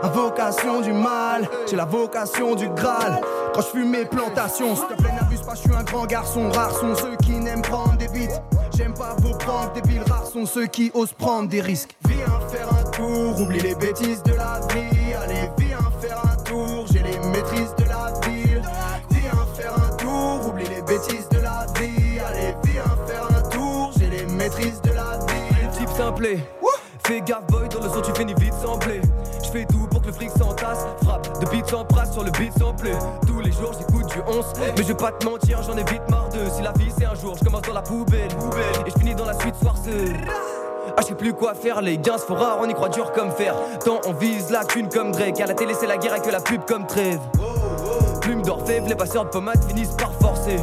invocation 0.03 0.81
du 0.81 0.93
mal. 0.93 1.49
J'ai 1.69 1.77
la 1.77 1.85
vocation 1.85 2.55
du 2.55 2.69
Graal. 2.71 3.21
Quand 3.55 3.63
je 3.63 3.67
fume 3.67 3.91
mes 3.91 4.05
plantations, 4.05 4.77
s'il 4.77 4.97
te 4.97 5.03
plaît, 5.03 5.13
n'abuse 5.13 5.43
pas, 5.43 5.55
je 5.55 5.61
suis 5.61 5.75
un 5.75 5.85
grand 5.85 6.07
garçon. 6.07 6.51
Rares 6.51 6.77
sont 6.77 6.95
ceux 6.95 7.17
qui 7.23 7.33
n'aiment 7.33 7.63
prendre 7.63 7.97
des 7.97 8.09
beats. 8.09 8.43
J'aime 8.77 8.95
pas 8.95 9.15
vos 9.19 9.35
pranks 9.35 9.75
débiles, 9.75 10.03
rares 10.09 10.27
sont 10.27 10.47
ceux 10.47 10.67
qui 10.67 10.91
osent 10.95 11.13
prendre 11.13 11.49
des 11.49 11.61
risques. 11.61 11.97
Viens 12.09 12.41
faire 12.49 12.69
un 12.69 12.91
tour, 12.91 13.41
oublie 13.41 13.61
les 13.61 13.75
bêtises 13.75 14.23
de 14.23 14.35
la 14.35 14.61
vie. 14.73 15.15
Allez, 15.23 15.51
viens 15.59 15.70
Fais 26.21 27.23
gaffe 27.23 27.47
boy, 27.47 27.67
dans 27.71 27.81
le 27.81 27.89
son 27.89 28.03
tu 28.03 28.13
finis 28.15 28.35
vite 28.39 28.53
semblé 28.63 29.01
Je 29.43 29.51
fais 29.51 29.65
tout 29.65 29.87
pour 29.91 30.03
que 30.03 30.09
le 30.09 30.13
fric 30.13 30.29
s'entasse 30.31 30.85
Frappe 31.03 31.41
de 31.41 31.49
beat 31.49 31.67
sans 31.67 31.83
prasse 31.87 32.13
sur 32.13 32.23
le 32.23 32.31
beat 32.33 32.53
samplé 32.59 32.93
Tous 33.27 33.41
les 33.41 33.51
jours 33.51 33.73
j'écoute 33.79 34.07
du 34.13 34.21
11 34.27 34.53
Mais 34.77 34.83
je 34.83 34.89
vais 34.89 34.95
pas 34.95 35.13
te 35.13 35.25
mentir 35.25 35.63
j'en 35.63 35.79
ai 35.79 35.85
vite 35.85 36.03
marre 36.11 36.29
de 36.29 36.51
Si 36.51 36.61
la 36.63 36.73
vie 36.73 36.93
c'est 36.99 37.07
un 37.07 37.15
jour 37.15 37.37
je 37.39 37.45
commence 37.45 37.63
dans 37.63 37.73
la 37.73 37.81
poubelle 37.81 38.29
Et 38.87 38.91
je 38.91 38.99
finis 38.99 39.15
dans 39.15 39.25
la 39.25 39.33
suite 39.41 39.55
soir 39.57 39.75
ah, 40.97 41.03
je 41.03 41.07
sais 41.07 41.15
plus 41.15 41.33
quoi 41.33 41.55
faire, 41.55 41.81
les 41.81 41.99
gains 41.99 42.19
se 42.19 42.31
rares, 42.33 42.59
on 42.61 42.69
y 42.69 42.75
croit 42.75 42.89
dur 42.89 43.13
comme 43.13 43.31
fer. 43.31 43.55
Tant 43.85 44.01
on 44.07 44.13
vise 44.13 44.51
la 44.51 44.65
thune 44.65 44.89
comme 44.89 45.13
Drake, 45.13 45.41
à 45.41 45.47
la 45.47 45.55
télé 45.55 45.73
c'est 45.79 45.87
la 45.87 45.97
guerre 45.97 46.17
et 46.17 46.21
que 46.21 46.31
la 46.31 46.41
pub 46.41 46.65
comme 46.67 46.87
trêve. 46.87 47.21
Plume 48.21 48.43
d'orfèvre, 48.43 48.89
les 48.89 48.95
passeurs 48.97 49.25
de 49.25 49.31
pommade 49.31 49.63
finissent 49.69 49.95
par 49.97 50.13
forcer. 50.15 50.57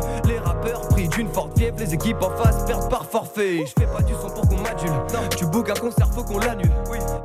Pris 0.89 1.07
d'une 1.09 1.29
forte 1.29 1.57
fièvre, 1.57 1.77
les 1.79 1.93
équipes 1.93 2.21
en 2.21 2.29
face 2.31 2.65
perdent 2.65 2.89
par 2.89 3.05
forfait. 3.05 3.65
Je 3.65 3.73
fais 3.81 3.87
pas 3.87 4.01
du 4.01 4.13
son 4.13 4.29
pour 4.29 4.47
qu'on 4.47 4.57
m'adule. 4.57 4.91
Tu 5.37 5.45
book 5.45 5.69
un 5.69 5.79
concert, 5.79 6.07
faut 6.13 6.23
qu'on 6.23 6.39
l'annule. 6.39 6.71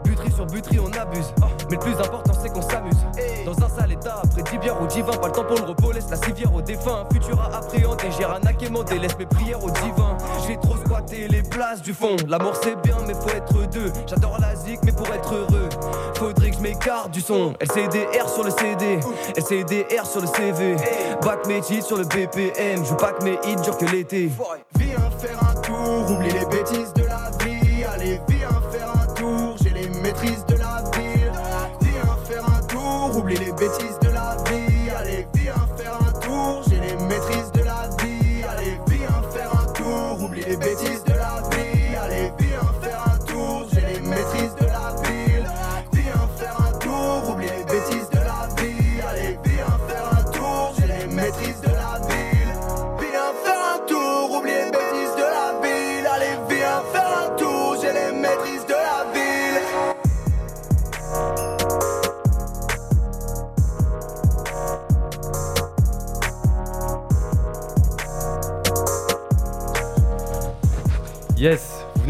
Buterie 0.04 0.32
sur 0.32 0.46
buterie, 0.46 0.78
on 0.78 0.92
abuse. 0.98 1.32
Mais 1.72 1.78
le 1.78 1.84
plus 1.84 2.04
important, 2.04 2.32
c'est 2.42 2.50
qu'on 2.52 2.60
s'amuse. 2.60 2.98
Dans 3.46 3.64
un 3.64 3.68
sale 3.70 3.92
état, 3.92 4.20
après 4.22 4.42
10 4.42 4.58
bières 4.58 4.82
au 4.82 4.86
divin, 4.86 5.12
pas 5.12 5.28
le 5.28 5.32
temps 5.32 5.44
pour 5.44 5.56
le 5.56 5.64
repos, 5.64 5.90
laisse 5.90 6.10
la 6.10 6.18
civière 6.18 6.54
au 6.54 6.60
défunt. 6.60 7.06
Futur 7.10 7.40
à 7.40 7.56
appréhender, 7.56 8.08
j'ai 8.10 8.26
rien 8.26 8.40
à 8.44 8.52
quémander, 8.52 8.98
laisse 8.98 9.18
mes 9.18 9.24
prières 9.24 9.64
au 9.64 9.70
divin. 9.70 10.18
J'ai 10.46 10.58
trop 10.58 10.76
squatté 10.76 11.28
les 11.28 11.42
places 11.42 11.80
du 11.80 11.94
fond. 11.94 12.16
L'amour 12.28 12.52
c'est 12.62 12.78
bien, 12.82 12.96
mais 13.06 13.14
faut 13.14 13.30
être 13.30 13.70
deux. 13.70 13.90
J'adore 14.06 14.36
la 14.38 14.54
zik, 14.54 14.80
mais 14.84 14.92
pour 14.92 15.06
être 15.14 15.34
heureux, 15.34 15.70
faudrait 16.18 16.50
que 16.50 16.56
je 16.58 16.62
m'écarte 16.62 17.10
du 17.10 17.22
son. 17.22 17.54
LCDR 17.58 18.28
sur 18.28 18.44
le 18.44 18.50
CD, 18.50 19.00
LCDR 19.34 20.04
sur 20.04 20.20
le 20.20 20.26
CV. 20.26 20.76
Back 21.22 21.46
mes 21.46 21.62
titres 21.62 21.86
sur 21.86 21.96
le 21.96 22.04
BPM, 22.04 22.84
je 22.84 22.92
pas 22.96 23.12
que 23.12 23.24
mes 23.24 23.38
hits 23.46 23.56
durent 23.62 23.78
que 23.78 23.86
l'été. 23.86 24.30
Viens 24.78 25.10
faire 25.18 25.38
un 25.42 25.54
tour, 25.62 26.10
oublie 26.10 26.32
les 26.32 26.44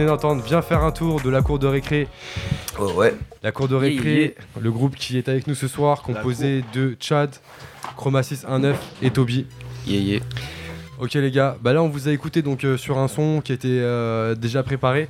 venez 0.03 0.11
d'entendre 0.11 0.43
Viens 0.45 0.63
faire 0.63 0.83
un 0.83 0.91
tour 0.91 1.21
de 1.21 1.31
la 1.31 1.43
cour 1.43 1.59
de 1.59 1.67
récré. 1.67 2.09
Oh 2.79 2.93
ouais. 2.93 3.15
La 3.43 3.53
cour 3.53 3.69
de 3.69 3.75
récré, 3.75 4.21
yeah. 4.21 4.61
le 4.61 4.71
groupe 4.71 4.97
qui 4.97 5.17
est 5.17 5.29
avec 5.29 5.47
nous 5.47 5.55
ce 5.55 5.69
soir, 5.69 6.03
composé 6.03 6.65
de 6.73 6.97
Chad, 6.99 7.31
Chroma 7.97 8.23
619 8.23 8.77
et 9.03 9.11
Toby. 9.11 9.47
Yeah, 9.87 10.01
yeah. 10.01 10.21
Ok 10.99 11.15
les 11.15 11.31
gars, 11.31 11.57
bah 11.61 11.73
là 11.73 11.83
on 11.83 11.89
vous 11.89 12.09
a 12.09 12.13
écouté 12.13 12.43
donc 12.43 12.65
euh, 12.65 12.77
sur 12.77 12.99
un 12.99 13.09
son 13.09 13.41
qui 13.41 13.53
était 13.53 13.69
euh, 13.69 14.35
déjà 14.35 14.63
préparé. 14.63 15.09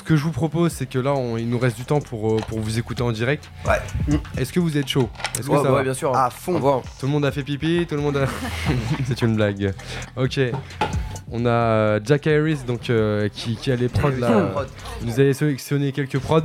Ce 0.00 0.02
que 0.02 0.16
je 0.16 0.24
vous 0.24 0.30
propose 0.32 0.72
c'est 0.72 0.86
que 0.86 0.98
là 0.98 1.12
on- 1.12 1.36
il 1.36 1.46
nous 1.46 1.58
reste 1.58 1.76
du 1.76 1.84
temps 1.84 2.00
pour, 2.00 2.32
euh, 2.32 2.36
pour 2.48 2.58
vous 2.58 2.78
écouter 2.78 3.02
en 3.02 3.12
direct. 3.12 3.44
Ouais. 3.66 4.16
Est-ce 4.38 4.50
que 4.50 4.58
vous 4.58 4.78
êtes 4.78 4.88
chaud? 4.88 5.10
Est-ce 5.38 5.46
que 5.46 5.52
Ouais, 5.52 5.58
ça 5.58 5.62
bah 5.64 5.68
va? 5.72 5.76
ouais, 5.76 5.82
bien 5.84 5.92
sûr. 5.92 6.16
À 6.16 6.30
fond. 6.30 6.58
Tout 6.98 7.04
le 7.06 7.12
monde 7.12 7.26
a 7.26 7.30
fait 7.30 7.42
pipi, 7.42 7.84
tout 7.86 7.96
le 7.96 8.00
monde 8.00 8.16
a. 8.16 8.24
c'est 9.06 9.20
une 9.20 9.36
blague. 9.36 9.74
Ok. 10.16 10.40
On 11.30 11.44
a 11.44 12.02
Jack 12.02 12.26
Harris 12.26 12.60
donc 12.66 12.88
euh, 12.88 13.28
qui, 13.30 13.56
qui 13.56 13.70
a 13.70 13.76
les 13.76 13.88
prods 13.90 14.08
là. 14.18 14.30
Prod. 14.52 14.68
Vous 15.02 15.20
avez 15.20 15.34
sélectionné 15.34 15.92
quelques 15.92 16.18
prods. 16.18 16.40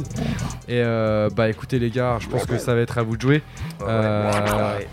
Et 0.67 0.81
euh, 0.83 1.29
bah 1.33 1.47
écoutez 1.47 1.79
les 1.79 1.89
gars, 1.91 2.17
je 2.19 2.27
pense 2.27 2.45
que 2.45 2.57
ça 2.57 2.75
va 2.75 2.81
être 2.81 2.97
à 2.97 3.03
vous 3.03 3.15
de 3.15 3.21
jouer. 3.21 3.41
Euh, 3.83 4.77
Ouais. 4.77 4.87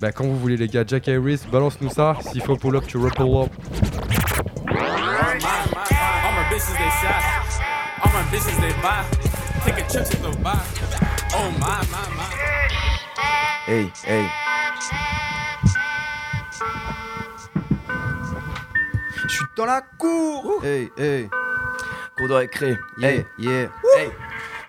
bah 0.00 0.12
quand 0.12 0.24
vous 0.24 0.38
voulez 0.38 0.56
les 0.56 0.68
gars, 0.68 0.84
Jack 0.86 1.08
Harris, 1.08 1.40
balance-nous 1.50 1.90
ça. 1.90 2.16
S'il 2.30 2.40
faut 2.40 2.56
pull 2.56 2.76
up, 2.76 2.84
tu 2.86 2.98
roll 2.98 3.10
up. 3.18 3.50
Bitches 8.36 8.60
they 8.60 8.72
buy. 8.82 9.04
Take 9.64 9.78
a 9.78 9.88
trip 9.90 10.04
to 10.08 10.16
Dubai. 10.18 10.60
Oh 11.34 11.50
my 11.58 11.80
my 11.90 12.04
my. 12.16 12.28
Hey, 13.66 13.90
hey. 14.04 14.28
Je 19.28 19.34
suis 19.34 19.44
dans 19.56 19.66
la 19.66 19.80
cour. 19.98 20.60
Hey, 20.62 20.90
hey. 20.96 21.28
Cours 22.16 22.28
de 22.28 22.34
récré. 22.34 22.76
Yeah, 22.98 23.08
Hey, 23.08 23.26
yeah. 23.38 23.68
hey, 23.96 24.10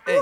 hey. 0.08 0.22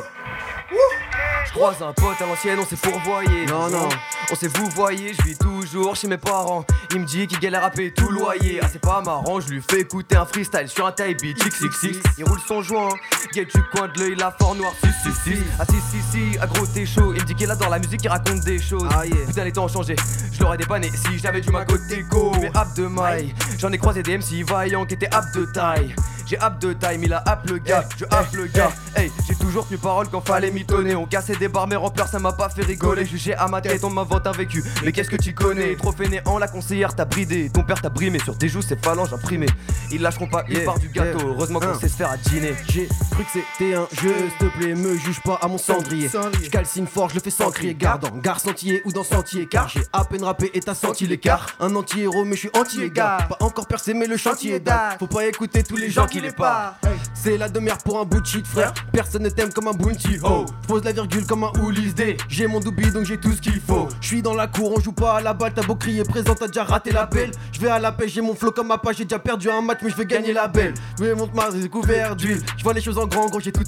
Je 1.46 1.52
croise 1.52 1.82
un 1.82 1.94
pote 1.94 2.22
à 2.22 2.26
l'ancienne, 2.26 2.60
on 2.60 2.66
s'est 2.66 2.76
pourvoyé. 2.76 3.46
Non, 3.46 3.70
non, 3.70 3.88
on 4.32 4.36
s'est 4.36 4.48
vous 4.48 4.70
voyez, 4.70 5.14
je 5.14 5.24
vis 5.24 5.38
toujours 5.38 5.96
chez 5.96 6.08
mes 6.08 6.18
parents. 6.18 6.66
Il 6.92 7.02
me 7.02 7.06
dit 7.06 7.28
qu'il 7.28 7.40
galère 7.40 7.64
à 7.64 7.70
payer 7.70 7.94
tout 7.94 8.10
loyer. 8.10 8.60
Ah, 8.62 8.68
c'est 8.72 8.82
pas 8.82 9.02
marrant, 9.02 9.40
je 9.40 9.50
lui 9.50 9.62
fais 9.62 9.82
écouter 9.82 10.16
un 10.16 10.26
freestyle 10.26 10.68
sur 10.68 10.86
un 10.86 10.92
taille 10.92 11.16
beat. 11.16 11.38
XXX, 11.38 12.00
il 12.18 12.26
roule 12.26 12.40
son 12.48 12.62
joint. 12.62 12.90
Guette 13.34 13.56
du 13.56 13.64
coin 13.64 13.88
de 13.88 14.00
l'œil, 14.00 14.16
la 14.16 14.32
fort 14.32 14.56
noir. 14.56 14.74
Si, 14.82 14.90
si, 15.04 15.36
si. 15.36 15.44
Ah, 15.60 15.66
si, 15.70 15.76
si, 15.76 16.02
si, 16.12 16.38
ah, 16.42 16.48
gros, 16.48 16.66
t'es 16.66 16.86
chaud. 16.86 17.14
Il 17.14 17.22
me 17.22 17.26
dit 17.26 17.36
qu'il 17.36 17.50
adore 17.50 17.70
la 17.70 17.80
musique, 17.80 18.04
il 18.04 18.10
raconte 18.10 18.42
des 18.42 18.60
choses. 18.60 18.88
Putain, 19.28 19.44
les 19.44 19.52
temps 19.52 19.66
ont 19.66 19.70
changé. 19.70 19.96
Je 20.32 20.40
l'aurais 20.42 20.58
dépanné 20.58 20.90
si 20.90 21.20
j'avais 21.20 21.42
du 21.42 21.52
ma 21.52 21.64
côté 21.66 22.04
go. 22.10 22.32
Mais 22.42 22.52
ap 22.56 22.74
de 22.76 22.88
maille, 22.88 23.34
j'en 23.58 23.72
ai 23.72 23.78
croisé 23.78 24.04
des 24.04 24.18
MC 24.18 24.44
vaillants 24.46 24.86
qui 24.86 24.96
étaient 24.96 25.14
ap 25.14 25.26
de 25.34 25.46
taille. 25.46 25.96
J'ai 26.26 26.40
ap 26.40 26.58
de 26.60 26.74
taille, 26.74 27.00
il 27.04 27.14
a 27.14 27.22
ap 27.26 27.48
le 27.48 27.60
gars, 27.60 27.86
je 27.98 28.06
ap 28.06 28.34
le 28.34 28.48
gars. 28.48 28.72
Hey, 28.96 29.12
j'ai 29.28 29.36
toujours 29.36 29.68
tenu 29.68 29.78
parole 29.78 30.08
quand 30.10 30.22
fallait 30.22 30.50
On 30.96 31.06
cassait 31.06 31.36
des 31.36 31.48
barres, 31.48 31.68
mais 31.68 31.76
rempleurs, 31.76 32.08
ça 32.08 32.20
m'a 32.20 32.32
pas 32.32 32.50
fait 32.50 32.64
rigoler. 32.64 33.06
Jugé 33.06 33.34
à 33.34 33.48
ma 33.48 33.62
tête, 33.62 33.84
on 33.84 33.90
m'invente 33.90 34.26
un 34.28 34.32
vécu. 34.32 34.64
Mais 34.84 34.92
qu'est-ce 34.92 35.10
que 35.10 35.16
tu 35.16 35.34
connais? 35.34 35.76
Trop 35.76 35.92
fainéant, 35.92 36.38
la 36.38 36.48
conseillère 36.48 36.96
t'a 36.96 37.06
bridé. 37.06 37.50
Ton 37.50 37.64
père 37.64 37.82
t'a 37.82 37.90
brimé 37.90 38.20
sur 38.20 38.38
tes 38.38 38.48
joues, 38.48 38.62
ses 38.62 38.76
phalanges 38.76 39.14
imprimées. 39.14 39.50
Ils 39.92 40.02
lâcheront 40.02 40.28
pas 40.28 40.44
une 40.48 40.64
part 40.64 40.80
du 40.80 40.90
gâteau. 40.90 41.20
Heureusement 41.28 41.60
qu'on 41.60 41.80
sait 41.80 41.88
se 41.88 41.96
faire 41.96 42.12
à 42.12 42.18
dîner. 42.18 42.54
J'ai 42.70 42.88
cru 43.12 43.24
que 43.24 43.30
c'était 43.32 43.76
un 43.76 43.88
jeu, 44.02 44.14
s'il 44.16 44.50
te 44.50 44.58
plaît, 44.58 44.76
me 44.76 44.98
juge 44.98 45.22
pas 45.22 45.40
à 45.42 45.48
mon 45.48 45.58
cendrier. 45.58 46.10
Je 46.10 46.50
calcine 46.50 46.88
fort, 46.88 47.10
je 47.10 47.16
le 47.16 47.22
fais 47.22 47.32
sans 47.32 47.52
crier. 47.52 47.76
Garde 47.76 48.06
en 48.06 48.18
gare 48.18 48.40
sentier 48.40 48.82
ou 48.86 48.92
dans 48.92 49.04
sentier, 49.04 49.48
car 49.48 49.68
j'ai 49.70 49.82
à 49.94 50.06
peine 50.06 50.24
rappé 50.24 50.52
et 50.54 50.60
t'as 50.60 50.76
senti 50.76 51.06
l'écart. 51.08 51.48
Un 51.60 51.76
anti-héros, 51.76 52.26
mais 52.26 52.36
je 52.36 52.42
suis 52.42 52.52
anti-égard. 52.58 53.28
Pas 53.28 53.38
encore 53.42 53.68
percé, 53.68 53.94
mais 53.94 54.08
le 54.08 54.18
chantier 54.18 54.60
date. 54.60 55.00
Faut 55.00 55.08
pas 55.08 55.26
écouter 55.26 55.64
tous 55.64 55.78
les 55.78 55.90
gens 55.90 56.08
qui 56.08 56.22
les 56.22 56.32
parlent. 56.32 56.74
C'est 57.14 57.38
la 57.38 57.50
demeure 57.50 57.78
pour 57.80 58.00
un 58.00 58.06
bout 58.06 58.22
de 58.22 58.26
shit, 58.26 58.46
frère. 58.48 58.74
Personne 58.92 59.24
ne 59.24 59.30
t'aime 59.30 59.52
comme 59.52 59.68
un 59.68 59.74
bounty. 59.74 60.20
Oh, 60.24 60.45
pose 60.68 60.84
la 60.84 60.92
virgule 60.92 61.26
comme 61.26 61.44
un 61.44 61.52
Ulysse 61.68 61.96
D. 61.96 62.18
J'ai 62.30 62.48
mon 62.48 62.60
doubi 62.60 62.90
donc 62.92 63.06
j'ai 63.06 63.18
tout 63.18 63.32
ce 63.34 63.42
qu'il 63.42 63.60
faut. 63.60 63.88
Je 64.02 64.08
suis 64.08 64.22
dans 64.22 64.34
la 64.34 64.48
cour, 64.48 64.74
on 64.76 64.80
joue 64.80 64.92
pas 64.92 65.18
à 65.18 65.22
la 65.22 65.34
balle. 65.34 65.54
T'as 65.54 65.64
beau 65.64 65.76
crier 65.76 66.04
présent, 66.04 66.34
t'as 66.36 66.48
déjà 66.48 66.64
raté 66.64 66.92
l'appel. 66.92 67.32
Je 67.52 67.60
vais 67.60 67.70
à 67.70 67.80
la 67.80 67.92
pêche, 67.92 68.14
j'ai 68.14 68.22
mon 68.22 68.36
flow 68.36 68.52
comme 68.52 68.68
ma 68.68 68.78
page. 68.78 68.98
J'ai 68.98 69.06
déjà 69.06 69.20
perdu 69.20 69.50
un 69.50 69.62
match, 69.62 69.80
mais 69.82 69.90
je 69.90 69.96
vais 69.96 70.06
gagner 70.06 70.34
la 70.34 70.48
belle. 70.48 70.74
Je 71.00 71.14
monte 71.14 71.34
ma 71.34 71.50
couvert 71.70 72.16
d'huile. 72.16 72.42
Je 72.58 72.64
vois 72.64 72.74
les 72.74 72.82
choses 72.82 72.98
en 72.98 73.08
grand, 73.08 73.28
gros, 73.28 73.40
j'ai 73.40 73.52
tout. 73.52 73.64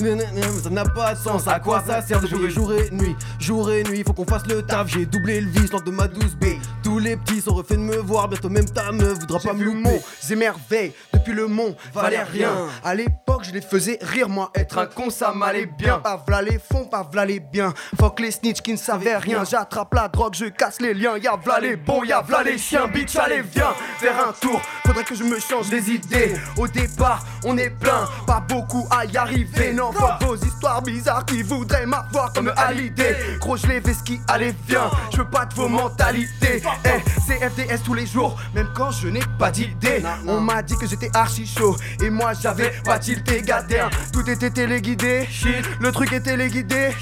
Mais 0.00 0.16
ça 0.62 0.70
n'a 0.70 0.84
pas 0.84 1.14
de 1.14 1.18
sens. 1.18 1.46
À 1.48 1.60
quoi 1.60 1.82
ça 1.86 2.02
sert 2.02 2.20
de 2.20 2.26
jouer 2.26 2.50
jour 2.50 2.72
et 2.72 2.90
nuit? 2.90 3.16
Jour 3.38 3.70
et 3.70 3.82
nuit, 3.84 4.02
faut 4.06 4.12
qu'on 4.12 4.26
fasse 4.26 4.46
le 4.46 4.62
taf. 4.62 4.88
J'ai 4.88 5.06
doublé 5.06 5.40
le 5.40 5.48
vice 5.48 5.72
lors 5.72 5.82
de 5.82 5.90
ma 5.90 6.06
12B. 6.06 6.58
Tous 6.82 6.98
les 6.98 7.16
petits 7.16 7.40
sont 7.40 7.54
refaits 7.54 7.78
de 7.78 7.82
me 7.82 7.96
voir. 7.96 8.28
Bientôt 8.28 8.48
même 8.48 8.66
ta 8.66 8.92
meuf 8.92 9.18
voudra 9.18 9.38
pas 9.38 9.52
me 9.52 9.64
louper. 9.64 10.00
émerveilles 10.30 10.92
depuis 11.12 11.32
le 11.32 11.46
mont 11.46 11.74
Valérien. 11.92 12.68
À 12.82 12.94
l'époque, 12.94 13.44
je 13.44 13.52
les 13.52 13.60
faisais 13.60 13.98
rire, 14.02 14.28
moi. 14.28 14.50
Être 14.54 14.78
un 14.78 14.86
con, 14.86 15.10
ça 15.10 15.32
m'allait 15.32 15.66
bien. 15.66 15.93
Pas 16.02 16.22
v'là 16.26 16.42
les 16.42 16.58
fonds, 16.58 16.84
pas 16.84 17.06
v'là 17.10 17.24
les 17.24 17.40
biens. 17.40 17.72
Fuck 17.98 18.20
les 18.20 18.30
snitch 18.30 18.60
qui 18.60 18.72
ne 18.72 18.76
savaient 18.76 19.16
rien. 19.16 19.44
J'attrape 19.44 19.92
la 19.94 20.08
drogue, 20.08 20.34
je 20.34 20.46
casse 20.46 20.80
les 20.80 20.94
liens. 20.94 21.16
Y'a 21.18 21.36
v'là 21.36 21.60
les 21.60 21.76
bons, 21.76 22.04
y'a 22.04 22.20
v'là 22.20 22.42
les 22.42 22.58
chiens. 22.58 22.86
Bitch, 22.86 23.16
allez, 23.16 23.42
viens 23.42 23.72
faire 23.98 24.28
un 24.28 24.32
tour. 24.32 24.60
Faudrait 24.86 25.04
que 25.04 25.14
je 25.14 25.24
me 25.24 25.38
change 25.38 25.70
les 25.70 25.90
idées. 25.90 26.34
Au 26.56 26.68
départ, 26.68 27.24
on 27.44 27.56
est 27.56 27.70
plein, 27.70 28.08
pas 28.26 28.40
beaucoup 28.40 28.86
à 28.90 29.04
y 29.04 29.16
arriver. 29.16 29.72
Non, 29.72 29.92
fuck 29.92 30.22
vos 30.22 30.36
histoires 30.36 30.82
bizarres 30.82 31.24
qui 31.24 31.42
voudraient 31.42 31.86
m'avoir 31.86 32.32
comme 32.32 32.52
Hallyday. 32.56 33.38
Gros, 33.40 33.56
je 33.56 33.66
les 33.66 33.80
ski, 33.94 34.20
allez, 34.28 34.54
viens. 34.66 34.90
Je 35.12 35.18
veux 35.18 35.28
pas 35.28 35.44
de 35.46 35.54
vos 35.54 35.68
mentalités. 35.68 36.62
Eh, 36.84 37.10
c'est 37.26 37.38
FDS 37.38 37.82
tous 37.84 37.94
les 37.94 38.06
jours, 38.06 38.36
même 38.54 38.68
quand 38.74 38.90
je 38.90 39.08
n'ai 39.08 39.22
pas 39.38 39.50
d'idée. 39.50 40.02
On 40.26 40.40
m'a 40.40 40.62
dit 40.62 40.76
que 40.76 40.86
j'étais 40.86 41.10
archi 41.14 41.46
chaud. 41.46 41.76
Et 42.02 42.10
moi, 42.10 42.32
j'avais 42.34 42.72
pas 42.84 42.98
tilté, 42.98 43.42
gadère. 43.42 43.90
Tout 44.12 44.28
était 44.28 44.50
téléguidé, 44.50 45.26
shit. 45.30 45.64
Le 45.84 45.92
truc 45.92 46.14
est 46.14 46.20
téléguidé. 46.20 46.96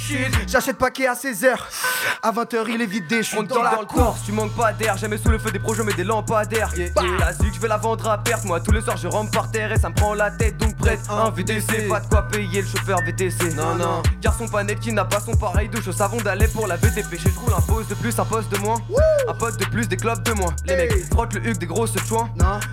J'achète 0.49 0.77
paquet 0.77 1.07
à 1.07 1.15
16h. 1.15 1.55
À 2.21 2.33
20h, 2.33 2.65
il 2.69 2.83
est 2.83 2.87
vidé, 2.87 3.19
je 3.19 3.29
suis 3.29 3.37
dans 3.37 3.55
dans, 3.55 3.63
la 3.63 3.79
tu 4.27 4.33
manques 4.33 4.57
pas 4.57 4.73
d'air. 4.73 4.97
Jamais 4.97 5.19
sous 5.19 5.29
le 5.29 5.39
feu 5.39 5.53
des 5.53 5.61
projets, 5.61 5.85
mais 5.85 5.93
des 5.93 6.03
lampadaires. 6.03 6.73
Bah. 6.93 7.03
La 7.21 7.33
zik, 7.33 7.55
je 7.55 7.61
vais 7.61 7.69
la 7.69 7.77
vendre 7.77 8.11
à 8.11 8.19
perte. 8.19 8.45
Moi, 8.45 8.59
tous 8.59 8.73
les 8.73 8.81
soirs, 8.81 8.97
je 8.97 9.07
rentre 9.07 9.31
par 9.31 9.53
terre 9.53 9.71
et 9.71 9.79
ça 9.79 9.89
me 9.89 9.95
prend 9.95 10.15
la 10.15 10.33
tête. 10.33 10.57
Donc, 10.57 10.77
prête, 10.77 10.99
un 11.09 11.31
VTC. 11.31 11.87
Pas 11.89 12.01
de 12.01 12.09
quoi 12.09 12.23
payer 12.23 12.63
le 12.63 12.67
chauffeur 12.67 12.99
VTC. 13.07 13.55
Non, 13.55 13.77
non. 13.77 14.03
Garçon 14.21 14.49
pas 14.49 14.65
net 14.65 14.81
qui 14.81 14.93
n'a 14.93 15.05
pas 15.05 15.21
son 15.21 15.37
pareil 15.37 15.69
de 15.69 15.81
chaud 15.81 15.93
savon 15.93 16.17
d'aller 16.17 16.49
pour 16.49 16.67
la 16.67 16.75
VTP. 16.75 17.21
Je 17.21 17.29
roule 17.39 17.55
un 17.57 17.61
poste 17.61 17.91
de 17.91 17.95
plus, 17.95 18.19
un 18.19 18.25
poste 18.25 18.51
de 18.51 18.59
moins. 18.59 18.81
Un 19.29 19.35
pote 19.35 19.61
de 19.61 19.65
plus, 19.67 19.87
des 19.87 19.97
clubs 19.97 20.25
de 20.25 20.33
moins. 20.33 20.55
Les 20.67 20.75
mecs 20.75 21.05
frottent 21.13 21.35
le 21.35 21.47
huc 21.47 21.59
des 21.59 21.67
grosses 21.67 21.97
chouins. 22.09 22.29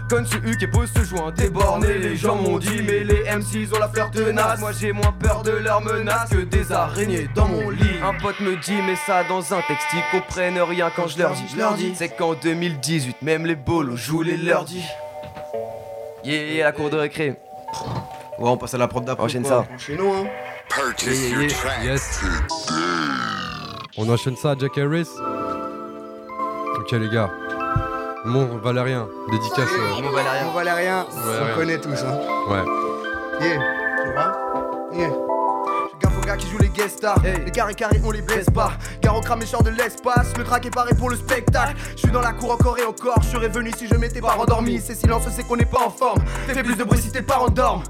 Conne 0.09 0.25
ce 0.25 0.37
huc 0.37 0.63
et 0.63 0.67
pose 0.67 0.89
ce 0.91 1.03
joint. 1.03 1.31
Déborné, 1.31 1.99
les 1.99 2.17
gens 2.17 2.35
m'ont 2.35 2.57
dit, 2.57 2.81
mais 2.81 3.03
les 3.03 3.25
MCs 3.25 3.75
ont 3.75 3.79
la 3.79 3.89
fleur 3.89 4.09
de. 4.09 4.31
Moi, 4.59 4.71
j'ai 4.71 4.91
moins 4.91 5.13
peur 5.19 5.43
de 5.43 5.51
leurs 5.51 5.81
menaces 5.99 6.29
que 6.29 6.37
des 6.37 6.71
araignées 6.71 7.29
dans 7.35 7.47
mon 7.47 7.69
lit. 7.69 7.99
Un 8.03 8.13
pote 8.19 8.39
me 8.39 8.55
dit, 8.57 8.77
mais 8.85 8.95
ça 8.95 9.23
dans 9.23 9.53
un 9.53 9.61
texte, 9.61 9.87
ils 9.93 10.03
comprennent 10.19 10.59
rien 10.61 10.89
quand 10.95 11.07
je 11.07 11.17
leur 11.19 11.31
dis. 11.31 11.43
Je 11.51 11.57
leur 11.57 11.73
dis. 11.73 11.93
C'est 11.95 12.09
qu'en 12.09 12.33
2018, 12.33 13.21
même 13.21 13.45
les 13.45 13.55
bolos 13.55 13.95
jouent 13.97 14.21
les 14.23 14.37
lundis. 14.37 14.83
Yeah, 16.23 16.65
la 16.65 16.71
cour 16.71 16.89
de 16.89 16.97
récré. 16.97 17.39
Ouais, 18.39 18.49
on 18.49 18.57
passe 18.57 18.73
à 18.73 18.77
la 18.77 18.87
prod 18.87 19.03
d'après. 19.05 19.25
Enchaîne 19.25 19.43
quoi. 19.43 19.65
ça. 19.79 19.93
Hein. 19.93 20.25
Yeah, 21.05 21.13
yeah, 21.13 21.41
yeah. 21.83 21.93
Yes. 21.93 22.21
On 23.97 24.09
enchaîne 24.09 24.35
ça 24.37 24.51
à 24.51 24.55
Jack 24.57 24.77
Harris. 24.77 25.07
Ok 26.77 26.91
les 26.91 27.09
gars. 27.09 27.29
Mon 28.25 28.57
Valérien, 28.57 29.07
dédicace. 29.31 29.69
euh, 29.71 30.01
Mon 30.01 30.09
Valérien. 30.11 30.43
Mon 30.45 30.51
Valérien. 30.51 31.05
on 31.09 31.55
connaît 31.57 31.79
tous. 31.79 32.03
Hein. 32.03 32.19
Ouais. 32.49 33.45
Yeah. 33.45 33.59
Tu 34.03 34.11
vois? 34.13 34.31
Yeah. 34.93 35.28
Qui 36.39 36.49
jouent 36.49 36.57
les 36.57 36.69
guest 36.69 36.97
stars. 36.97 37.21
Les 37.23 37.51
carrés 37.51 37.75
carrés, 37.75 38.01
on 38.03 38.11
les 38.11 38.21
blesse 38.21 38.49
pas. 38.49 38.71
Car 39.01 39.15
on 39.15 39.21
crame 39.21 39.41
les 39.41 39.45
chars 39.45 39.63
de 39.63 39.69
l'espace. 39.69 40.33
Le 40.37 40.43
track 40.43 40.65
est 40.65 40.73
paré 40.73 40.95
pour 40.95 41.09
le 41.09 41.15
spectacle. 41.15 41.75
Je 41.91 41.97
suis 41.97 42.11
dans 42.11 42.21
la 42.21 42.33
cour 42.33 42.51
encore 42.51 42.77
et 42.79 42.85
encore. 42.85 43.21
Je 43.21 43.29
serais 43.29 43.49
venu 43.49 43.71
si 43.77 43.87
je 43.87 43.95
m'étais 43.95 44.21
pas 44.21 44.31
rendormi. 44.31 44.79
Ces 44.79 44.95
silences, 44.95 45.23
c'est 45.35 45.45
qu'on 45.47 45.57
n'est 45.57 45.65
pas 45.65 45.85
en 45.85 45.89
forme. 45.89 46.23
Fais 46.47 46.63
plus 46.63 46.75
de 46.75 46.83
bruit 46.83 46.99
si 46.99 47.11
tes 47.11 47.21
parents 47.21 47.49
dorment. 47.49 47.83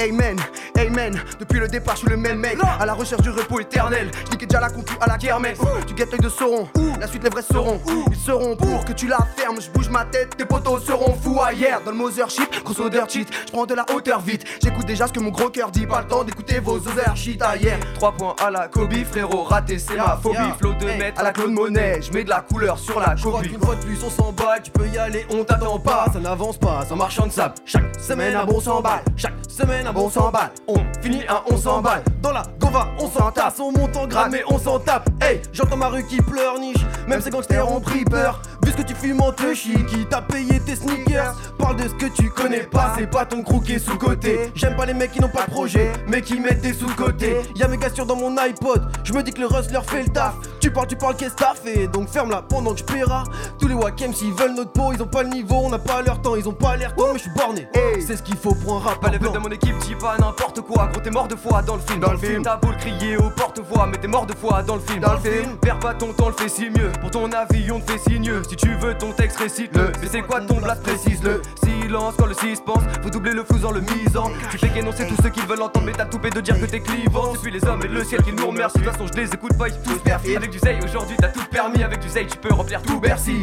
Amen, 0.00 0.38
amen. 0.78 1.20
Depuis 1.40 1.58
le 1.58 1.68
départ, 1.68 1.96
je 1.96 2.00
suis 2.00 2.08
le 2.08 2.16
même 2.16 2.38
mec. 2.38 2.58
À 2.78 2.86
la 2.86 2.94
recherche 2.94 3.22
du 3.22 3.30
repos 3.30 3.60
éternel. 3.60 4.10
Je 4.26 4.30
niquais 4.32 4.46
déjà 4.46 4.60
la 4.60 4.70
concu 4.70 4.94
à 5.00 5.06
la 5.06 5.18
kermesse. 5.18 5.58
Tu 5.86 5.94
guettes 5.94 6.12
l'œil 6.12 6.20
de 6.20 6.28
Sauron. 6.28 6.68
La 7.00 7.06
suite, 7.06 7.24
les 7.24 7.30
vrais 7.30 7.42
seront. 7.42 7.80
Ils 8.10 8.16
seront 8.16 8.54
pour 8.56 8.84
que 8.84 8.92
tu 8.92 9.08
la 9.08 9.18
fermes. 9.36 9.60
Je 9.60 9.70
bouge 9.70 9.88
ma 9.88 10.04
tête, 10.04 10.36
tes 10.36 10.44
potos 10.44 10.84
seront 10.84 11.14
fous 11.14 11.40
ailleurs. 11.42 11.80
Dans 11.84 11.90
le 11.90 11.96
Mothership, 11.96 12.64
grosse 12.64 12.78
odeur 12.78 13.08
cheat. 13.10 13.28
Je 13.46 13.52
prends 13.52 13.66
de 13.66 13.74
la 13.74 13.84
hauteur 13.92 14.20
vite. 14.20 14.44
J'écoute 14.62 14.86
déjà 14.86 15.06
ce 15.06 15.12
que 15.12 15.20
mon 15.20 15.30
gros 15.30 15.50
cœur 15.50 15.70
dit. 15.70 15.86
Pas 15.86 16.02
le 16.02 16.06
temps 16.06 16.22
d'écouter 16.22 16.60
vos 16.60 16.76
odeurs 16.76 17.16
shit 17.16 17.42
ailleurs. 17.42 17.78
3 17.94 18.12
points 18.12 18.36
à 18.44 18.50
la 18.50 18.68
Kobe, 18.68 19.04
frérot, 19.10 19.44
raté, 19.44 19.78
c'est 19.78 19.96
ma 19.96 20.18
phobie. 20.22 20.36
Flow 20.58 20.74
de 20.74 20.86
mètres 20.86 21.20
à 21.20 21.24
la 21.24 21.32
Claude 21.32 21.50
Monet. 21.50 22.00
Je 22.02 22.12
mets 22.12 22.24
de 22.24 22.30
la 22.30 22.40
couleur 22.40 22.78
sur 22.78 23.00
la 23.00 23.16
Kobe. 23.20 23.48
qu'une 23.48 23.60
fois 23.60 23.74
de 23.74 23.80
plus 23.80 23.98
on 24.04 24.10
s'emballe, 24.10 24.62
tu 24.62 24.70
peux 24.70 24.86
y 24.86 24.98
aller, 24.98 25.26
on 25.30 25.44
t'attend 25.44 25.78
pas, 25.78 26.06
ça 26.12 26.18
n'avance 26.20 26.58
pas, 26.58 26.84
ça 26.88 26.94
marche 26.94 27.18
en 27.18 27.30
sable. 27.30 27.54
Chaque 27.64 27.98
semaine 27.98 28.34
un 28.34 28.44
bon 28.44 28.60
100 28.60 28.80
balles, 28.80 29.04
chaque 29.16 29.34
semaine 29.48 29.67
un 29.70 29.92
bon 29.92 30.08
100 30.08 30.30
balles. 30.30 30.50
On 30.66 30.76
finit 31.02 31.22
un 31.28 31.42
on 31.50 31.56
s'en 31.56 31.80
balle. 31.80 32.02
Dans 32.22 32.32
la 32.32 32.42
Gova, 32.58 32.88
on 32.98 33.08
s'en 33.08 33.30
tasse, 33.30 33.60
on 33.60 33.72
monte 33.72 33.96
en 33.96 34.06
grade, 34.06 34.30
mais 34.32 34.42
on 34.48 34.58
s'en 34.58 34.78
tape. 34.78 35.08
Hey, 35.20 35.40
j'entends 35.52 35.76
ma 35.76 35.88
rue 35.88 36.04
qui 36.06 36.16
pleure, 36.16 36.58
niche. 36.58 36.84
Même 37.06 37.20
ces 37.20 37.30
gangsters 37.30 37.70
ont 37.70 37.80
pris 37.80 38.04
peur. 38.04 38.40
Vu 38.64 38.72
ce 38.72 38.76
que 38.76 38.82
tu 38.82 38.94
fumes 38.94 39.20
en 39.20 39.32
te 39.32 39.54
chie, 39.54 39.84
qui 39.86 40.04
t'a 40.06 40.20
payé 40.20 40.60
tes 40.60 40.76
sneakers. 40.76 41.34
Parle 41.58 41.76
de 41.76 41.88
ce 41.88 41.94
que 41.94 42.06
tu 42.06 42.30
connais 42.30 42.64
pas, 42.64 42.94
c'est 42.98 43.06
pas 43.06 43.24
ton 43.24 43.42
crew 43.42 43.62
qui 43.62 43.74
est 43.74 43.78
sous 43.78 43.96
côté. 43.96 44.50
J'aime 44.54 44.76
pas 44.76 44.86
les 44.86 44.94
mecs 44.94 45.12
qui 45.12 45.20
n'ont 45.20 45.28
pas 45.28 45.46
de 45.46 45.50
projet, 45.50 45.92
mais 46.06 46.22
qui 46.22 46.38
mettent 46.38 46.60
des 46.60 46.72
sous 46.72 46.94
côté. 46.94 47.36
Y'a 47.56 47.68
mes 47.68 47.76
gars 47.76 47.90
sur 47.90 48.06
dans 48.06 48.16
mon 48.16 48.36
iPod, 48.36 48.88
je 49.04 49.12
me 49.12 49.22
dis 49.22 49.32
que 49.32 49.40
le 49.40 49.46
Russ 49.46 49.70
leur 49.70 49.84
fait 49.84 50.02
le 50.02 50.08
taf. 50.08 50.34
Tu 50.60 50.70
parles, 50.70 50.86
tu 50.86 50.96
parles, 50.96 51.16
qu'est-ce 51.16 51.34
que 51.34 51.44
t'as 51.44 51.54
fait? 51.54 51.86
Donc 51.88 52.08
ferme-la 52.08 52.42
pendant 52.42 52.72
que 52.72 52.78
je 52.78 52.84
paieras. 52.84 53.24
Tous 53.58 53.68
les 53.68 53.74
Wakem 53.74 54.12
s'ils 54.12 54.32
veulent 54.32 54.54
notre 54.54 54.72
peau, 54.72 54.92
ils 54.92 55.02
ont 55.02 55.06
pas 55.06 55.22
le 55.22 55.30
niveau, 55.30 55.56
on 55.56 55.70
n'a 55.70 55.78
pas 55.78 56.02
leur 56.02 56.20
temps, 56.20 56.36
ils 56.36 56.48
ont 56.48 56.52
pas 56.52 56.76
l'air 56.76 56.94
temps, 56.94 57.08
mais 57.12 57.18
je 57.18 57.24
suis 57.24 57.32
borné. 57.36 57.68
C'est 58.06 58.16
ce 58.16 58.22
qu'il 58.22 58.36
faut 58.36 58.54
pour 58.54 58.76
un 58.76 58.80
rap. 58.80 59.00
Pas 59.00 59.10
les 59.10 59.18
vedettes 59.18 59.34
de 59.34 59.38
mon 59.38 59.50
équipe, 59.58 59.78
dis 59.78 59.94
pas 59.94 60.16
n'importe 60.18 60.60
quoi. 60.60 60.86
Gros, 60.86 61.00
t'es 61.00 61.10
mort 61.10 61.28
de 61.28 61.36
foi 61.36 61.62
dans 61.62 61.76
le 61.76 61.80
film. 61.80 62.00
Dans 62.00 62.12
le 62.12 62.18
film, 62.18 62.42
t'as 62.42 62.56
beau 62.56 62.70
le 62.70 62.76
crier 62.76 63.16
au 63.16 63.30
porte-voix, 63.30 63.86
mais 63.90 63.98
t'es 63.98 64.08
mort 64.08 64.26
de 64.26 64.34
foi 64.34 64.62
dans 64.62 64.76
le 64.76 64.80
film. 64.80 65.00
Dans 65.00 65.14
le 65.14 65.18
film, 65.18 65.56
perds 65.60 65.78
pas 65.78 65.94
ton 65.94 66.12
temps, 66.12 66.28
le 66.28 66.34
fais 66.34 66.48
si 66.48 66.70
mieux. 66.70 66.90
Pour 67.00 67.10
ton 67.10 67.30
avis, 67.32 67.70
on 67.70 67.80
te 67.80 67.90
fait 67.90 67.98
signe. 67.98 68.32
Si 68.48 68.56
tu 68.56 68.74
veux 68.76 68.96
ton 68.96 69.12
texte, 69.12 69.38
récite-le. 69.38 69.92
Mais 70.00 70.08
c'est 70.10 70.22
quoi 70.22 70.40
ton 70.40 70.56
blast, 70.56 70.82
précise-le. 70.82 71.42
Silence 71.62 72.14
quand 72.18 72.26
le 72.26 72.34
6 72.34 72.62
pense, 72.64 72.82
faut 73.02 73.10
doubler 73.10 73.32
le 73.32 73.44
flou 73.44 73.64
en 73.64 73.72
le 73.72 73.80
misant. 73.80 74.30
Tu 74.50 74.58
fais 74.58 74.68
qu'énoncer 74.68 75.06
tous 75.06 75.20
ceux 75.22 75.30
qui 75.30 75.40
veulent 75.40 75.62
entendre, 75.62 75.86
mais 75.86 75.92
t'as 75.92 76.06
toupé 76.06 76.30
de 76.30 76.40
dire 76.40 76.58
que 76.60 76.66
t'es 76.66 76.80
clivant. 76.80 77.34
Je 77.34 77.40
suis 77.40 77.50
les 77.50 77.64
hommes 77.64 77.82
et 77.84 77.88
le 77.88 78.04
ciel 78.04 78.22
qui 78.22 78.32
nous 78.32 78.46
remercie. 78.46 78.78
De 78.78 78.84
toute 78.84 78.92
façon, 78.92 79.06
je 79.12 79.20
les 79.20 79.28
écoute 79.28 79.56
pas, 79.56 79.68
ils 79.68 79.80
tous. 79.82 79.98
Avec 80.08 80.50
du 80.50 80.58
zay, 80.58 80.78
aujourd'hui, 80.84 81.16
t'as 81.18 81.28
tout 81.28 81.44
permis. 81.50 81.82
Avec 81.82 82.00
du 82.00 82.08
zay, 82.08 82.26
tu 82.26 82.36
peux 82.38 82.52
remplir 82.52 82.82
tout 82.82 83.00
Bercy. 83.00 83.42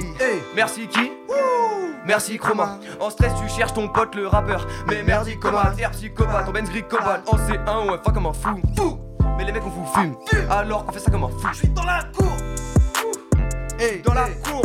Merci 0.55 0.88
qui? 0.88 1.11
Merci 2.05 2.38
Chroma. 2.38 2.78
En 2.99 3.09
stress, 3.09 3.34
tu 3.41 3.49
cherches 3.49 3.74
ton 3.74 3.88
pote 3.88 4.13
le 4.16 4.28
rappeur. 4.28 4.68
Mais 4.88 5.01
merdi 5.01 5.39
coma, 5.39 5.74
air 5.80 5.91
psychopathe, 6.10 6.45
ton 6.45 6.51
Benz 6.51 6.70
gris 6.70 6.84
cobalt. 6.84 7.28
En 7.28 7.38
C1 7.38 7.88
ou 7.88 7.93
un 7.93 7.97
comme 7.97 8.28
un 8.28 8.34
fou. 8.34 8.62
Fou 8.76 8.99
Mais 9.38 9.46
les 9.46 9.51
mecs, 9.51 9.63
on 9.66 9.70
vous 9.70 9.86
fume. 9.86 10.16
Alors 10.50 10.86
qu'on 10.86 10.92
fait 10.92 11.00
ça 11.00 11.12
comme 11.12 11.24
un 11.24 11.30
fou. 11.30 11.47
Je 11.51 11.58
suis 11.58 11.70
dans 11.70 11.84
la 11.84 12.04
cour. 12.16 12.32
Hey, 13.80 14.01
dans 14.01 14.13
la 14.13 14.30
cour. 14.30 14.62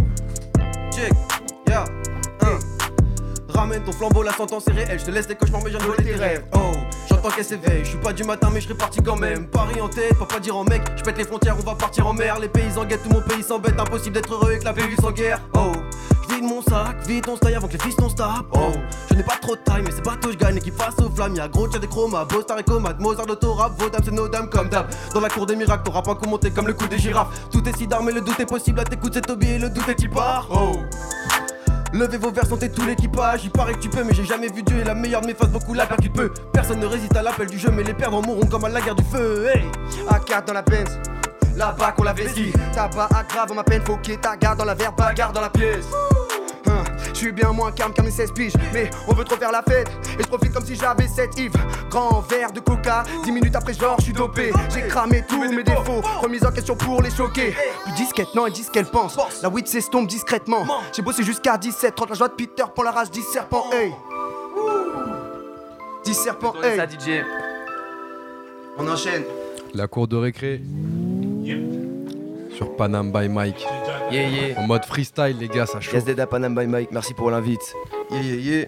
Check, 0.93 1.13
yeah. 1.69 1.85
Ramène 3.55 3.83
ton 3.83 3.93
flambeau, 3.93 4.23
la 4.23 4.33
sentence 4.33 4.67
est 4.69 4.73
réelle. 4.73 4.99
Je 4.99 5.05
te 5.05 5.11
laisse 5.11 5.29
les 5.29 5.35
cauchemars, 5.35 5.63
mais 5.65 5.71
j'en 5.71 5.79
voler 5.79 6.05
tes 6.05 6.15
rêves. 6.15 6.45
Oh, 6.55 6.73
j'entends 7.09 7.31
qu'elle 7.31 7.45
s'éveille. 7.45 7.85
Je 7.85 7.91
suis 7.91 7.99
pas 7.99 8.13
du 8.13 8.25
matin, 8.25 8.49
mais 8.53 8.61
je 8.61 8.67
serai 8.67 8.77
parti 8.77 9.03
quand 9.03 9.17
même. 9.17 9.47
Paris 9.49 9.81
en 9.81 9.89
tête, 9.89 10.17
pas 10.29 10.41
dire 10.41 10.57
en 10.57 10.65
mec. 10.65 10.83
Je 10.97 11.03
pète 11.03 11.19
les 11.19 11.25
frontières, 11.25 11.57
on 11.59 11.65
va 11.65 11.75
partir 11.75 12.07
en 12.07 12.13
mer. 12.13 12.39
Les 12.39 12.49
paysans 12.49 12.85
guettent, 12.85 13.03
tout 13.03 13.11
mon 13.11 13.23
pays 13.23 13.43
s'embête. 13.43 13.79
Impossible 13.79 14.15
d'être 14.15 14.33
heureux 14.33 14.51
avec 14.51 14.65
la 14.65 14.73
vie 14.73 14.97
sans 15.01 15.13
guerre. 15.13 15.41
Oh. 15.55 15.73
Vide 16.31 16.45
mon 16.45 16.63
sac, 16.63 17.05
vite 17.09 17.29
on 17.29 17.35
se 17.35 17.53
avant 17.53 17.67
que 17.67 17.73
les 17.73 17.79
fils 17.81 17.97
tapent. 17.97 18.47
Oh, 18.53 18.73
je 19.09 19.15
n'ai 19.15 19.23
pas 19.25 19.37
trop 19.41 19.57
de 19.57 19.61
taille, 19.61 19.83
mais 19.85 19.91
c'est 19.91 20.05
bateau, 20.05 20.31
je 20.31 20.37
gagne 20.37 20.57
et 20.59 20.61
qui 20.61 20.71
passe 20.71 20.95
aux 20.99 21.11
flammes. 21.11 21.35
Y'a 21.35 21.49
gros, 21.49 21.67
t'as 21.67 21.81
des 21.81 21.89
chromas, 21.89 22.25
beau 22.25 22.41
star 22.43 22.59
et 22.61 22.63
comate, 22.63 23.01
Mozart, 23.01 23.27
l'autorap, 23.27 23.73
vos 23.77 23.91
dames, 23.91 24.03
c'est 24.05 24.13
nos 24.13 24.29
dames 24.29 24.49
comme 24.49 24.69
d'hab. 24.69 24.87
Dans 25.13 25.21
la 25.21 25.29
cour 25.29 25.47
des 25.47 25.57
miracles, 25.57 25.83
t'auras 25.85 26.03
pas 26.03 26.15
commenté 26.15 26.51
comme 26.53 26.69
le 26.69 26.75
coup 26.75 26.87
des 26.87 26.99
girafes. 26.99 27.49
Tout 27.51 27.69
est 27.69 27.77
si 27.77 27.87
d'armes, 27.89 28.11
le 28.11 28.21
doute 28.21 28.39
est 28.39 28.47
possible. 28.47 28.79
À 28.79 28.85
t'écoute, 28.85 29.13
c'est 29.15 29.23
Toby 29.23 29.51
et 29.51 29.59
le 29.59 29.71
doute 29.71 29.89
est 29.89 30.01
il 30.01 30.11
part. 30.11 30.47
Oh. 30.53 30.77
Levez 31.93 32.19
vos 32.19 32.31
verres, 32.31 32.47
sentez 32.47 32.71
tout 32.71 32.85
l'équipage. 32.85 33.45
Il 33.45 33.51
paraît 33.51 33.75
que 33.75 33.81
tu 33.81 33.89
peux, 33.89 34.05
mais 34.05 34.15
j'ai 34.15 34.25
jamais 34.25 34.49
vu 34.49 34.63
Dieu. 34.63 34.79
Et 34.81 34.85
la 34.85 34.95
meilleure 34.95 35.21
de 35.21 35.27
mes 35.27 35.35
faces, 35.35 35.51
beaucoup 35.51 35.75
la 35.75 35.87
peur 35.87 35.99
qu'il 35.99 36.13
peut. 36.13 36.33
Personne 36.53 36.81
ne 36.81 36.87
résiste 36.87 37.17
à 37.17 37.23
l'appel 37.23 37.49
du 37.49 37.59
jeu, 37.59 37.71
mais 37.71 37.83
les 37.83 37.95
perdants 37.95 38.23
mourront 38.23 38.47
comme 38.47 38.65
à 38.65 38.69
la 38.69 38.81
guerre 38.81 38.95
du 38.95 39.05
feu. 39.05 39.49
Hey, 39.53 39.65
A4 40.09 40.47
dans 40.47 40.53
la 40.55 40.63
Benz. 40.63 40.99
Là-bas 41.57 41.93
qu'on 41.93 42.05
la 42.05 42.13
vestit. 42.13 42.53
Tabac 42.73 43.09
aggrave 43.15 43.55
ma 43.55 43.65
peine, 43.65 43.83
faut 43.85 43.99
ta 44.21 44.37
garde 44.37 44.59
dans 44.59 44.65
la 44.65 44.75
verre, 44.75 44.93
bagarre 44.93 45.33
dans 45.33 45.41
la 45.41 45.51
pièce. 45.51 45.87
Je 47.13 47.19
suis 47.19 47.33
bien 47.33 47.53
moins 47.53 47.73
calme 47.73 47.93
qu'un 47.93 48.03
mes 48.03 48.11
16 48.11 48.33
piges, 48.33 48.53
mais 48.73 48.91
on 49.09 49.15
veut 49.15 49.25
trop 49.25 49.37
faire 49.37 49.53
la 49.53 49.63
fête. 49.63 49.89
Et 50.19 50.23
je 50.23 50.29
profite 50.29 50.53
comme 50.53 50.65
si 50.65 50.75
j'avais 50.75 51.07
7 51.07 51.39
Yves. 51.39 51.53
Grand 51.91 52.21
verre 52.21 52.53
de 52.53 52.61
coca, 52.61 53.05
10 53.25 53.33
minutes 53.33 53.57
après, 53.57 53.75
genre, 53.75 53.97
je 53.99 54.05
suis 54.05 54.13
dopé. 54.13 54.53
J'ai 54.73 54.87
cramé 54.87 55.25
tous 55.29 55.39
mes 55.39 55.63
défauts, 55.63 56.01
remise 56.23 56.45
en 56.45 56.53
question 56.53 56.77
pour 56.77 57.03
les 57.03 57.11
choquer. 57.11 57.55
Plus 57.85 57.93
disquette, 57.95 58.35
non, 58.35 58.47
ils 58.47 58.53
disent 58.53 58.71
qu'elle 58.71 58.87
pense. 58.87 59.19
La 59.43 59.49
weed 59.49 59.67
s'estompe 59.67 60.07
discrètement. 60.07 60.65
J'ai 60.95 61.03
bossé 61.03 61.23
jusqu'à 61.23 61.59
17, 61.59 61.95
30 61.95 62.11
la 62.11 62.15
joie 62.17 62.29
de 62.29 62.35
Peter 62.35 62.65
pour 62.75 62.85
la 62.85 62.91
race 62.93 63.11
10 63.11 63.23
serpents, 63.23 63.67
hey. 63.73 63.93
10 66.05 66.15
serpents, 66.15 66.55
hey. 66.63 66.81
On 68.79 68.89
enchaîne. 68.89 69.25
La 69.75 69.87
cour 69.87 70.09
de 70.09 70.17
récré. 70.17 70.61
Sur 72.61 72.77
Panam 72.77 73.11
by 73.11 73.27
Mike. 73.27 73.67
Yeah, 74.11 74.29
yeah. 74.29 74.61
En 74.61 74.67
mode 74.67 74.85
freestyle, 74.85 75.39
les 75.39 75.49
gars, 75.49 75.65
ça 75.65 75.81
chauffe. 75.81 75.95
Yes, 75.95 76.05
Dead 76.05 76.21
à 76.21 76.27
Panam 76.27 76.55
by 76.55 76.67
Mike, 76.67 76.91
merci 76.93 77.15
pour 77.15 77.31
l'invite. 77.31 77.75
Yeah, 78.11 78.21
yeah, 78.21 78.37
yeah. 78.37 78.67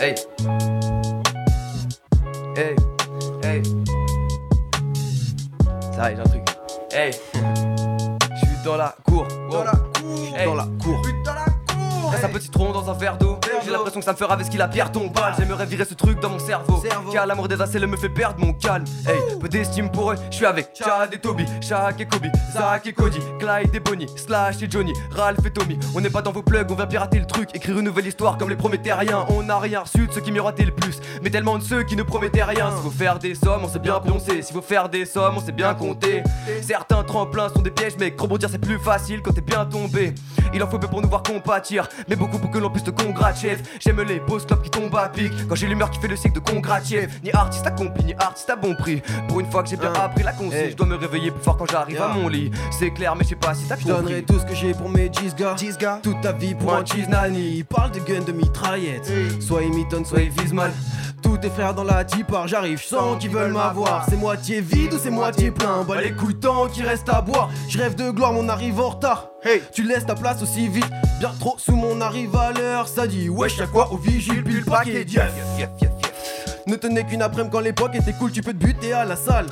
Hey. 0.00 0.14
Hey. 2.56 2.74
Hey. 3.44 3.62
Ça 5.92 5.98
va, 5.98 6.14
j'ai 6.14 6.20
un 6.20 6.24
truc. 6.24 6.41
L'impression 13.92 14.00
que 14.00 14.04
ça 14.04 14.12
me 14.12 14.16
fera 14.16 14.34
avec 14.34 14.46
ce 14.46 14.50
qu'il 14.50 14.62
a 14.62 14.68
pierre 14.68 14.90
ton 14.90 15.08
balle. 15.08 15.34
J'aimerais 15.38 15.66
virer 15.66 15.84
ce 15.84 15.94
truc 15.94 16.20
dans 16.20 16.30
mon 16.30 16.38
cerveau. 16.38 16.82
Car 17.12 17.26
l'amour 17.26 17.48
des 17.48 17.60
acelles 17.60 17.86
me 17.86 17.96
fait 17.96 18.08
perdre 18.08 18.44
mon 18.44 18.52
calme. 18.52 18.84
Hey, 19.06 19.38
peu 19.38 19.48
d'estime 19.48 19.90
pour 19.90 20.12
eux. 20.12 20.16
Je 20.30 20.36
suis 20.36 20.46
avec 20.46 20.70
Chad 20.74 21.12
et 21.12 21.18
Toby, 21.18 21.44
Shaq 21.60 22.00
et 22.00 22.06
Kobe, 22.06 22.26
Zach 22.52 22.86
et 22.86 22.92
Cody, 22.92 23.18
Clyde 23.38 23.74
et 23.74 23.80
Bonnie, 23.80 24.06
Slash 24.16 24.62
et 24.62 24.70
Johnny, 24.70 24.92
Ralph 25.10 25.44
et 25.44 25.50
Tommy. 25.50 25.78
On 25.94 26.00
n'est 26.00 26.10
pas 26.10 26.22
dans 26.22 26.32
vos 26.32 26.42
plugs, 26.42 26.70
on 26.70 26.74
va 26.74 26.86
pirater 26.86 27.18
le 27.18 27.26
truc. 27.26 27.50
Écrire 27.54 27.78
une 27.78 27.84
nouvelle 27.84 28.06
histoire 28.06 28.38
comme 28.38 28.48
les 28.48 28.56
prométhériens. 28.56 29.26
On 29.28 29.42
n'a 29.42 29.58
rien 29.58 29.80
reçu 29.80 30.06
de 30.06 30.12
ceux 30.12 30.20
qui 30.20 30.32
miroitaient 30.32 30.64
le 30.64 30.74
plus? 30.74 31.00
Mais 31.22 31.30
tellement 31.30 31.58
de 31.58 31.62
ceux 31.62 31.82
qui 31.82 31.96
ne 31.96 32.02
promettaient 32.02 32.44
rien. 32.44 32.70
S'il 32.70 32.82
faut 32.82 32.90
faire 32.90 33.18
des 33.18 33.34
sommes, 33.34 33.64
on 33.64 33.68
sait 33.68 33.78
bien 33.78 34.00
pioncer. 34.00 34.42
S'il 34.42 34.54
faut 34.54 34.62
faire 34.62 34.88
des 34.88 35.04
sommes, 35.04 35.34
on 35.36 35.40
sait 35.40 35.52
bien 35.52 35.74
compter. 35.74 36.22
Certains 36.62 37.02
tremplins 37.04 37.48
sont 37.50 37.62
des 37.62 37.70
pièges, 37.70 37.94
mais 37.98 38.14
rebondir 38.16 38.48
c'est 38.50 38.58
plus 38.58 38.78
facile 38.78 39.20
quand 39.22 39.32
t'es 39.32 39.40
bien 39.42 39.64
tombé. 39.66 40.14
Il 40.54 40.62
en 40.62 40.66
faut 40.68 40.78
peu 40.78 40.88
pour 40.88 41.02
nous 41.02 41.08
voir 41.08 41.22
compatir, 41.22 41.88
mais 42.08 42.16
beaucoup 42.16 42.38
pour 42.38 42.50
que 42.50 42.58
l'on 42.58 42.70
puisse 42.70 42.84
te 42.84 42.90
congratuler. 42.90 43.56
J'aime 43.84 44.00
les 44.02 44.20
beaux 44.20 44.38
clubs 44.38 44.62
qui 44.62 44.70
tombent 44.70 44.94
à 44.94 45.08
pic. 45.08 45.32
Quand 45.48 45.56
j'ai 45.56 45.66
l'humeur 45.66 45.90
qui 45.90 45.98
fait 45.98 46.06
le 46.06 46.14
cycle 46.14 46.34
de 46.34 46.38
congratuler. 46.38 47.08
Ni 47.24 47.32
artiste 47.32 47.66
à 47.66 47.72
compli, 47.72 48.04
ni 48.04 48.14
artiste 48.14 48.48
à 48.48 48.54
bon 48.54 48.76
prix. 48.76 49.02
Pour 49.26 49.40
une 49.40 49.50
fois 49.50 49.64
que 49.64 49.70
j'ai 49.70 49.76
bien 49.76 49.92
appris 49.92 50.22
la 50.22 50.32
consigne, 50.32 50.70
je 50.70 50.76
dois 50.76 50.86
me 50.86 50.94
réveiller 50.94 51.32
plus 51.32 51.42
fort 51.42 51.56
quand 51.56 51.68
j'arrive 51.68 52.00
à 52.00 52.08
mon 52.08 52.28
lit. 52.28 52.52
C'est 52.70 52.92
clair, 52.92 53.16
mais 53.16 53.24
je 53.24 53.30
sais 53.30 53.34
pas 53.34 53.54
si 53.54 53.66
t'as 53.66 53.76
Je 53.76 53.86
donnerai 53.86 54.22
tout 54.22 54.38
ce 54.38 54.46
que 54.46 54.54
j'ai 54.54 54.72
pour 54.72 54.88
mes 54.88 55.08
10 55.08 55.34
gars. 55.34 56.00
Toute 56.00 56.20
ta 56.20 56.30
vie 56.30 56.54
pour 56.54 56.72
un 56.74 56.84
cheese 56.84 57.08
nanny. 57.08 57.56
Il 57.56 57.64
parle 57.64 57.90
de 57.90 57.98
gun, 57.98 58.20
de 58.20 58.30
mitraillette. 58.30 59.10
Soit 59.40 59.62
il 59.62 59.74
mitonne, 59.74 60.04
soit 60.04 60.20
il 60.20 60.30
vise 60.30 60.52
mal. 60.52 60.72
Tous 61.20 61.38
tes 61.38 61.50
frères 61.50 61.74
dans 61.74 61.84
la 61.84 62.04
tipar, 62.04 62.46
j'arrive, 62.46 62.80
je 62.80 62.86
sens 62.86 63.18
qu'ils 63.18 63.30
veulent 63.30 63.52
m'avoir. 63.52 64.06
C'est 64.08 64.16
moitié 64.16 64.60
vide 64.60 64.92
ou 64.92 64.98
c'est 64.98 65.10
moitié 65.10 65.50
plein. 65.50 65.82
Bah 65.82 66.00
les 66.00 66.12
couilles 66.12 66.38
tant 66.38 66.68
qu'il 66.68 66.86
reste 66.86 67.08
à 67.08 67.20
boire. 67.20 67.50
Je 67.68 67.78
rêve 67.78 67.96
de 67.96 68.10
gloire, 68.10 68.32
mon 68.32 68.48
arrive 68.48 68.80
en 68.80 68.90
retard. 68.90 69.31
Hey, 69.44 69.60
tu 69.72 69.82
laisses 69.82 70.06
ta 70.06 70.14
place 70.14 70.40
aussi 70.40 70.68
vite. 70.68 70.88
Bien 71.18 71.32
trop 71.40 71.56
sous 71.58 71.74
mon 71.74 72.00
arrive 72.00 72.36
à 72.36 72.52
l'heure. 72.52 72.86
Ça 72.86 73.08
dit 73.08 73.28
wesh, 73.28 73.58
y'a 73.58 73.66
quoi 73.66 73.92
au 73.92 73.96
vigile, 73.96 74.44
puis 74.44 74.54
le 74.54 74.64
paquet. 74.64 75.04
Yes. 75.08 75.32
Ne 76.68 76.76
tenais 76.76 77.04
qu'une 77.04 77.22
après-midi 77.22 77.50
quand 77.52 77.60
l'époque 77.60 77.96
était 77.96 78.12
cool, 78.12 78.30
tu 78.30 78.40
peux 78.40 78.52
te 78.52 78.64
buter 78.64 78.92
à 78.92 79.04
la 79.04 79.16
salle. 79.16 79.46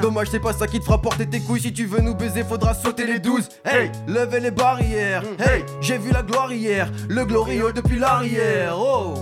Dommage, 0.00 0.28
c'est 0.30 0.40
pas 0.40 0.54
ça 0.54 0.66
qui 0.66 0.80
te 0.80 0.84
fera 0.86 1.00
porter 1.00 1.26
tes 1.26 1.40
couilles. 1.40 1.60
Si 1.60 1.74
tu 1.74 1.84
veux 1.84 2.00
nous 2.00 2.14
baiser, 2.14 2.42
faudra 2.42 2.72
sauter 2.72 3.06
les 3.06 3.18
12. 3.18 3.46
Hey, 3.66 3.92
levez 4.06 4.40
les 4.40 4.50
barrières. 4.50 5.22
Hey, 5.38 5.62
j'ai 5.82 5.98
vu 5.98 6.10
la 6.10 6.22
gloire 6.22 6.50
hier, 6.50 6.90
le 7.08 7.26
glorieux 7.26 7.74
depuis 7.74 7.98
l'arrière. 7.98 8.76
Oh, 8.78 9.14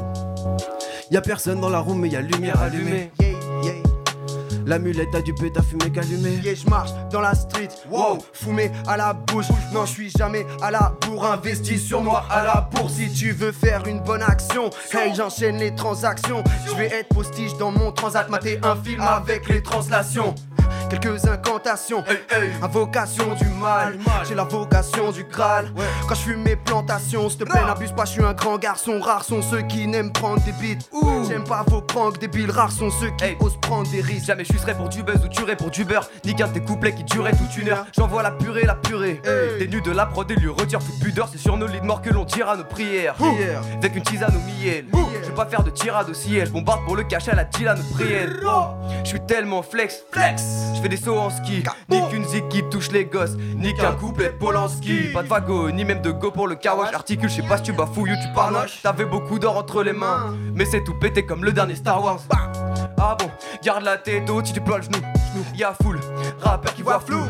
y 1.10 1.16
a 1.16 1.20
personne 1.20 1.60
dans 1.60 1.68
la 1.70 1.80
room, 1.80 1.98
mais 1.98 2.10
y 2.10 2.16
a 2.16 2.20
lumière 2.20 2.60
allumée. 2.62 3.10
Mulette 4.78 5.14
a 5.14 5.22
du 5.22 5.32
pétard 5.32 5.64
fumé 5.64 5.90
qu'allumé. 5.90 6.40
Yeah, 6.42 6.54
je 6.54 6.68
marche 6.68 6.90
dans 7.10 7.20
la 7.20 7.34
street, 7.34 7.68
wow, 7.90 8.18
fumé 8.32 8.70
à 8.86 8.96
la 8.96 9.12
bouche. 9.12 9.46
Non, 9.72 9.86
je 9.86 9.92
suis 9.92 10.10
jamais 10.10 10.44
à 10.60 10.70
la 10.70 10.92
bourre, 11.00 11.24
investi 11.24 11.78
sur 11.78 12.02
moi 12.02 12.24
à 12.30 12.44
la 12.44 12.68
bourse. 12.72 12.94
Si 12.94 13.12
tu 13.12 13.32
veux 13.32 13.52
faire 13.52 13.86
une 13.86 14.00
bonne 14.00 14.22
action, 14.22 14.70
hey, 14.92 15.14
j'enchaîne 15.14 15.58
les 15.58 15.74
transactions. 15.74 16.42
Je 16.66 16.74
vais 16.74 16.86
être 16.86 17.08
postiche 17.08 17.56
dans 17.58 17.70
mon 17.70 17.92
transat, 17.92 18.28
mater 18.28 18.58
un 18.62 18.76
film 18.76 19.00
avec 19.00 19.48
les 19.48 19.62
translations. 19.62 20.34
Quelques 20.88 21.26
incantations, 21.26 22.04
invocation 22.62 23.34
du 23.34 23.46
mal. 23.60 23.98
J'ai 24.28 24.36
la 24.36 24.44
vocation 24.44 25.10
du 25.10 25.24
Graal. 25.24 25.72
Quand 26.08 26.14
je 26.14 26.20
fume 26.20 26.42
mes 26.42 26.54
plantations, 26.54 27.28
s'il 27.28 27.40
te 27.40 27.44
plaît, 27.44 27.64
n'abuse 27.64 27.90
pas, 27.90 28.04
je 28.04 28.12
suis 28.12 28.22
un 28.22 28.34
grand 28.34 28.56
garçon. 28.56 29.00
Rares 29.00 29.24
sont 29.24 29.42
ceux 29.42 29.62
qui 29.62 29.88
n'aiment 29.88 30.12
prendre 30.12 30.40
des 30.44 30.52
beats. 30.52 30.84
J'aime 31.28 31.42
pas 31.42 31.64
vos 31.66 31.82
pranks 31.82 32.18
débiles, 32.18 32.52
rares 32.52 32.70
sont 32.70 32.90
ceux 32.90 33.10
qui 33.18 33.36
osent 33.40 33.58
prendre 33.60 33.90
des 33.90 34.00
risques. 34.00 34.26
Jamais 34.26 34.44
je 34.44 34.55
serais 34.58 34.74
pour 34.74 34.88
du 34.88 35.02
buzz 35.02 35.24
ou 35.24 35.28
tuerais 35.28 35.56
pour 35.56 35.70
du 35.70 35.84
beurre. 35.84 36.08
Ni 36.24 36.34
qu'un 36.34 36.48
de 36.48 36.52
tes 36.52 36.60
couplets 36.60 36.94
qui 36.94 37.04
durait 37.04 37.32
toute 37.32 37.56
une 37.56 37.68
heure. 37.68 37.86
J'envoie 37.96 38.22
la 38.22 38.30
purée, 38.30 38.64
la 38.64 38.74
purée. 38.74 39.20
Des 39.58 39.68
nus 39.68 39.82
de 39.82 39.90
la 39.90 40.06
prod 40.06 40.30
et 40.30 40.36
lui 40.36 40.48
retire 40.48 40.80
toute 40.80 40.98
pudeur. 41.00 41.28
C'est 41.30 41.38
sur 41.38 41.56
nos 41.56 41.66
lits 41.66 41.80
de 41.80 41.86
mort 41.86 42.02
que 42.02 42.10
l'on 42.10 42.24
tire 42.24 42.48
à 42.48 42.56
nos 42.56 42.64
prières. 42.64 43.16
Avec 43.78 43.96
une 43.96 44.02
tisane 44.02 44.34
au 44.34 44.64
miel. 44.64 44.86
Je 45.22 45.28
vais 45.28 45.34
pas 45.34 45.46
faire 45.46 45.62
de 45.62 45.70
tirade 45.70 46.08
au 46.08 46.14
ciel. 46.14 46.46
Je 46.46 46.52
bombarde 46.52 46.84
pour 46.84 46.96
le 46.96 47.04
cacher 47.04 47.32
à 47.32 47.34
la 47.34 47.44
Dylan 47.44 47.78
prière. 47.94 48.28
Je 49.04 49.08
suis 49.08 49.20
tellement 49.20 49.62
flex, 49.62 50.02
flex. 50.12 50.42
Je 50.76 50.80
fais 50.80 50.88
des 50.88 50.96
sauts 50.96 51.18
en 51.18 51.30
ski. 51.30 51.62
Ni 51.88 52.00
qu'une 52.08 52.24
zik 52.24 52.48
qui 52.48 52.62
touche 52.70 52.90
les 52.90 53.04
gosses. 53.04 53.36
Ni 53.56 53.74
qu'un 53.74 53.92
couplet 53.92 54.28
de 54.28 54.34
Polanski. 54.34 55.12
Pas 55.12 55.22
de 55.22 55.28
vago, 55.28 55.70
ni 55.70 55.84
même 55.84 56.02
de 56.02 56.10
go 56.10 56.30
pour 56.30 56.48
le 56.48 56.54
kawash. 56.54 56.94
Articule, 56.94 57.28
je 57.28 57.36
sais 57.36 57.42
pas 57.42 57.56
si 57.58 57.64
tu 57.64 57.72
bafouilles 57.72 58.12
ou 58.12 58.16
tu 58.16 58.32
parloches. 58.34 58.82
T'avais 58.82 59.04
beaucoup 59.04 59.38
d'or 59.38 59.56
entre 59.56 59.82
les 59.82 59.92
mains. 59.92 60.34
Mais 60.54 60.64
c'est 60.64 60.84
tout 60.84 60.94
pété 60.98 61.24
comme 61.24 61.44
le 61.44 61.52
dernier 61.52 61.74
Star 61.74 62.02
Wars. 62.02 62.20
Ah 62.98 63.16
bon, 63.18 63.30
garde 63.62 63.84
la 63.84 63.98
tête 63.98 64.28
haute 64.30 64.45
tu 64.52 64.60
ploies 64.60 64.78
le 64.78 64.84
genou. 64.84 64.98
Y'a 65.54 65.74
foule, 65.82 66.00
rappeur 66.40 66.74
qui 66.74 66.82
voit 66.82 67.00
flou. 67.00 67.22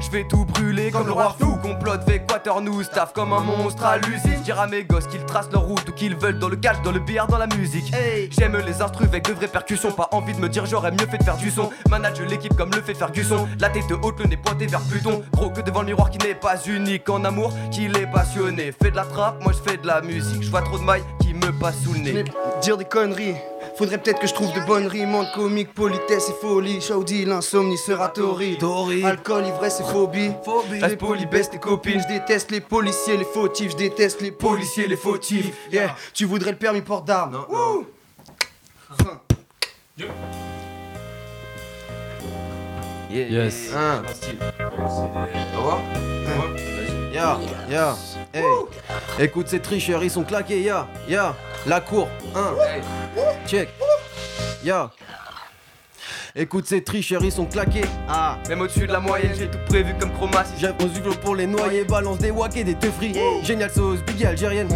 Je 0.00 0.10
vais 0.10 0.26
tout 0.26 0.44
brûler 0.44 0.90
comme 0.90 1.06
le 1.06 1.12
roi 1.12 1.34
fou. 1.38 1.56
Complote 1.62 2.02
avec 2.06 2.26
Quaternou, 2.26 2.82
staff 2.82 3.12
comme 3.12 3.32
un 3.32 3.40
monstre 3.40 3.84
à 3.84 3.98
l'usine. 3.98 4.40
Je 4.46 4.52
à 4.52 4.66
mes 4.66 4.84
gosses 4.84 5.06
qu'ils 5.06 5.24
tracent 5.24 5.50
leur 5.52 5.62
route 5.62 5.88
ou 5.88 5.92
qu'ils 5.92 6.16
veulent 6.16 6.38
dans 6.38 6.48
le 6.48 6.56
catch, 6.56 6.82
dans 6.82 6.90
le 6.90 6.98
billard, 6.98 7.28
dans 7.28 7.38
la 7.38 7.46
musique. 7.46 7.92
J'aime 8.30 8.56
les 8.56 8.82
instrus 8.82 9.08
avec 9.08 9.28
de 9.28 9.32
vraies 9.32 9.46
percussions. 9.46 9.92
Pas 9.92 10.08
envie 10.12 10.32
de 10.32 10.40
me 10.40 10.48
dire 10.48 10.66
j'aurais 10.66 10.90
mieux 10.90 11.06
fait 11.06 11.18
de 11.18 11.22
faire 11.22 11.36
du 11.36 11.50
son. 11.50 11.70
Manage 11.88 12.20
l'équipe 12.22 12.56
comme 12.56 12.70
le 12.70 12.82
fait 12.82 12.94
Ferguson. 12.94 13.48
La 13.60 13.68
tête 13.68 13.84
haute, 14.02 14.18
le 14.18 14.26
nez 14.26 14.36
pointé 14.36 14.66
vers 14.66 14.80
Pluton. 14.80 15.22
Gros 15.32 15.50
que 15.50 15.60
devant 15.60 15.80
le 15.80 15.86
miroir 15.86 16.10
qui 16.10 16.18
n'est 16.26 16.34
pas 16.34 16.56
unique 16.66 17.08
en 17.08 17.24
amour, 17.24 17.52
qu'il 17.70 17.96
est 17.96 18.10
passionné. 18.10 18.72
Fais 18.72 18.90
de 18.90 18.96
la 18.96 19.04
trappe, 19.04 19.42
moi 19.42 19.52
je 19.52 19.70
fais 19.70 19.76
de 19.76 19.86
la 19.86 20.00
musique. 20.00 20.42
Je 20.42 20.50
vois 20.50 20.62
trop 20.62 20.78
de 20.78 20.84
mailles 20.84 21.04
qui 21.20 21.34
me 21.34 21.52
passent 21.52 21.82
sous 21.84 21.92
le 21.92 22.00
nez. 22.00 22.24
Dire 22.62 22.76
des 22.76 22.84
conneries. 22.84 23.36
Faudrait 23.76 23.98
peut-être 23.98 24.20
que 24.20 24.26
je 24.26 24.34
trouve 24.34 24.52
de 24.52 24.60
bonnes 24.66 24.86
rimes 24.86 25.14
entre 25.14 25.32
comique, 25.34 25.72
politesse 25.72 26.28
et 26.28 26.34
folie. 26.40 26.80
Shaudi, 26.80 27.24
l'insomnie 27.24 27.78
sera 27.78 28.08
torride. 28.08 28.62
Alcool, 29.04 29.46
ivresse 29.46 29.80
et 29.80 29.84
phobie. 29.84 30.32
Reste 30.80 30.98
poli, 30.98 31.26
baisse 31.26 31.50
tes 31.50 31.58
copines. 31.58 32.00
Je 32.00 32.08
déteste 32.08 32.50
les 32.50 32.60
policiers, 32.60 33.16
les 33.16 33.24
fautifs. 33.24 33.72
Je 33.72 33.76
déteste 33.76 34.20
les 34.20 34.32
policiers, 34.32 34.86
les 34.86 34.96
fautifs. 34.96 35.54
Yeah, 35.72 35.96
tu 36.12 36.24
voudrais 36.26 36.52
le 36.52 36.58
permis 36.58 36.82
port 36.82 37.02
d'armes. 37.02 37.44
Wouh. 37.48 37.86
Yes. 43.10 43.72
Un. 43.74 44.02
Ya, 47.12 47.38
ya, 47.68 47.96
hey. 48.32 48.44
Écoute 49.18 49.48
ces 49.48 49.60
tricheurs, 49.60 50.02
ils 50.04 50.10
sont 50.10 50.22
claqués, 50.24 50.62
ya, 50.62 50.86
ya. 51.08 51.34
La 51.66 51.80
cour, 51.80 52.08
un. 52.34 52.54
Check. 53.46 53.68
Ya. 54.64 54.90
Écoute, 56.36 56.66
ces 56.66 56.84
tricheurs, 56.84 57.24
ils 57.24 57.32
sont 57.32 57.46
claqués. 57.46 57.84
Ah, 58.08 58.38
Même 58.48 58.60
au-dessus 58.60 58.86
de 58.86 58.92
la 58.92 59.00
moyenne, 59.00 59.32
j'ai 59.36 59.48
tout 59.50 59.58
prévu 59.68 59.94
comme 59.98 60.12
chroma. 60.12 60.44
Si 60.44 60.60
j'ai 60.60 60.68
mon 60.78 60.88
zuclo 60.94 61.12
pour 61.14 61.34
les 61.34 61.46
noyer, 61.46 61.82
balance 61.84 62.18
des 62.18 62.30
wak 62.30 62.56
et 62.56 62.62
des 62.62 62.74
teufries. 62.74 63.14
Génial 63.42 63.70
sauce, 63.70 64.00
biggie 64.04 64.26
algérienne. 64.26 64.68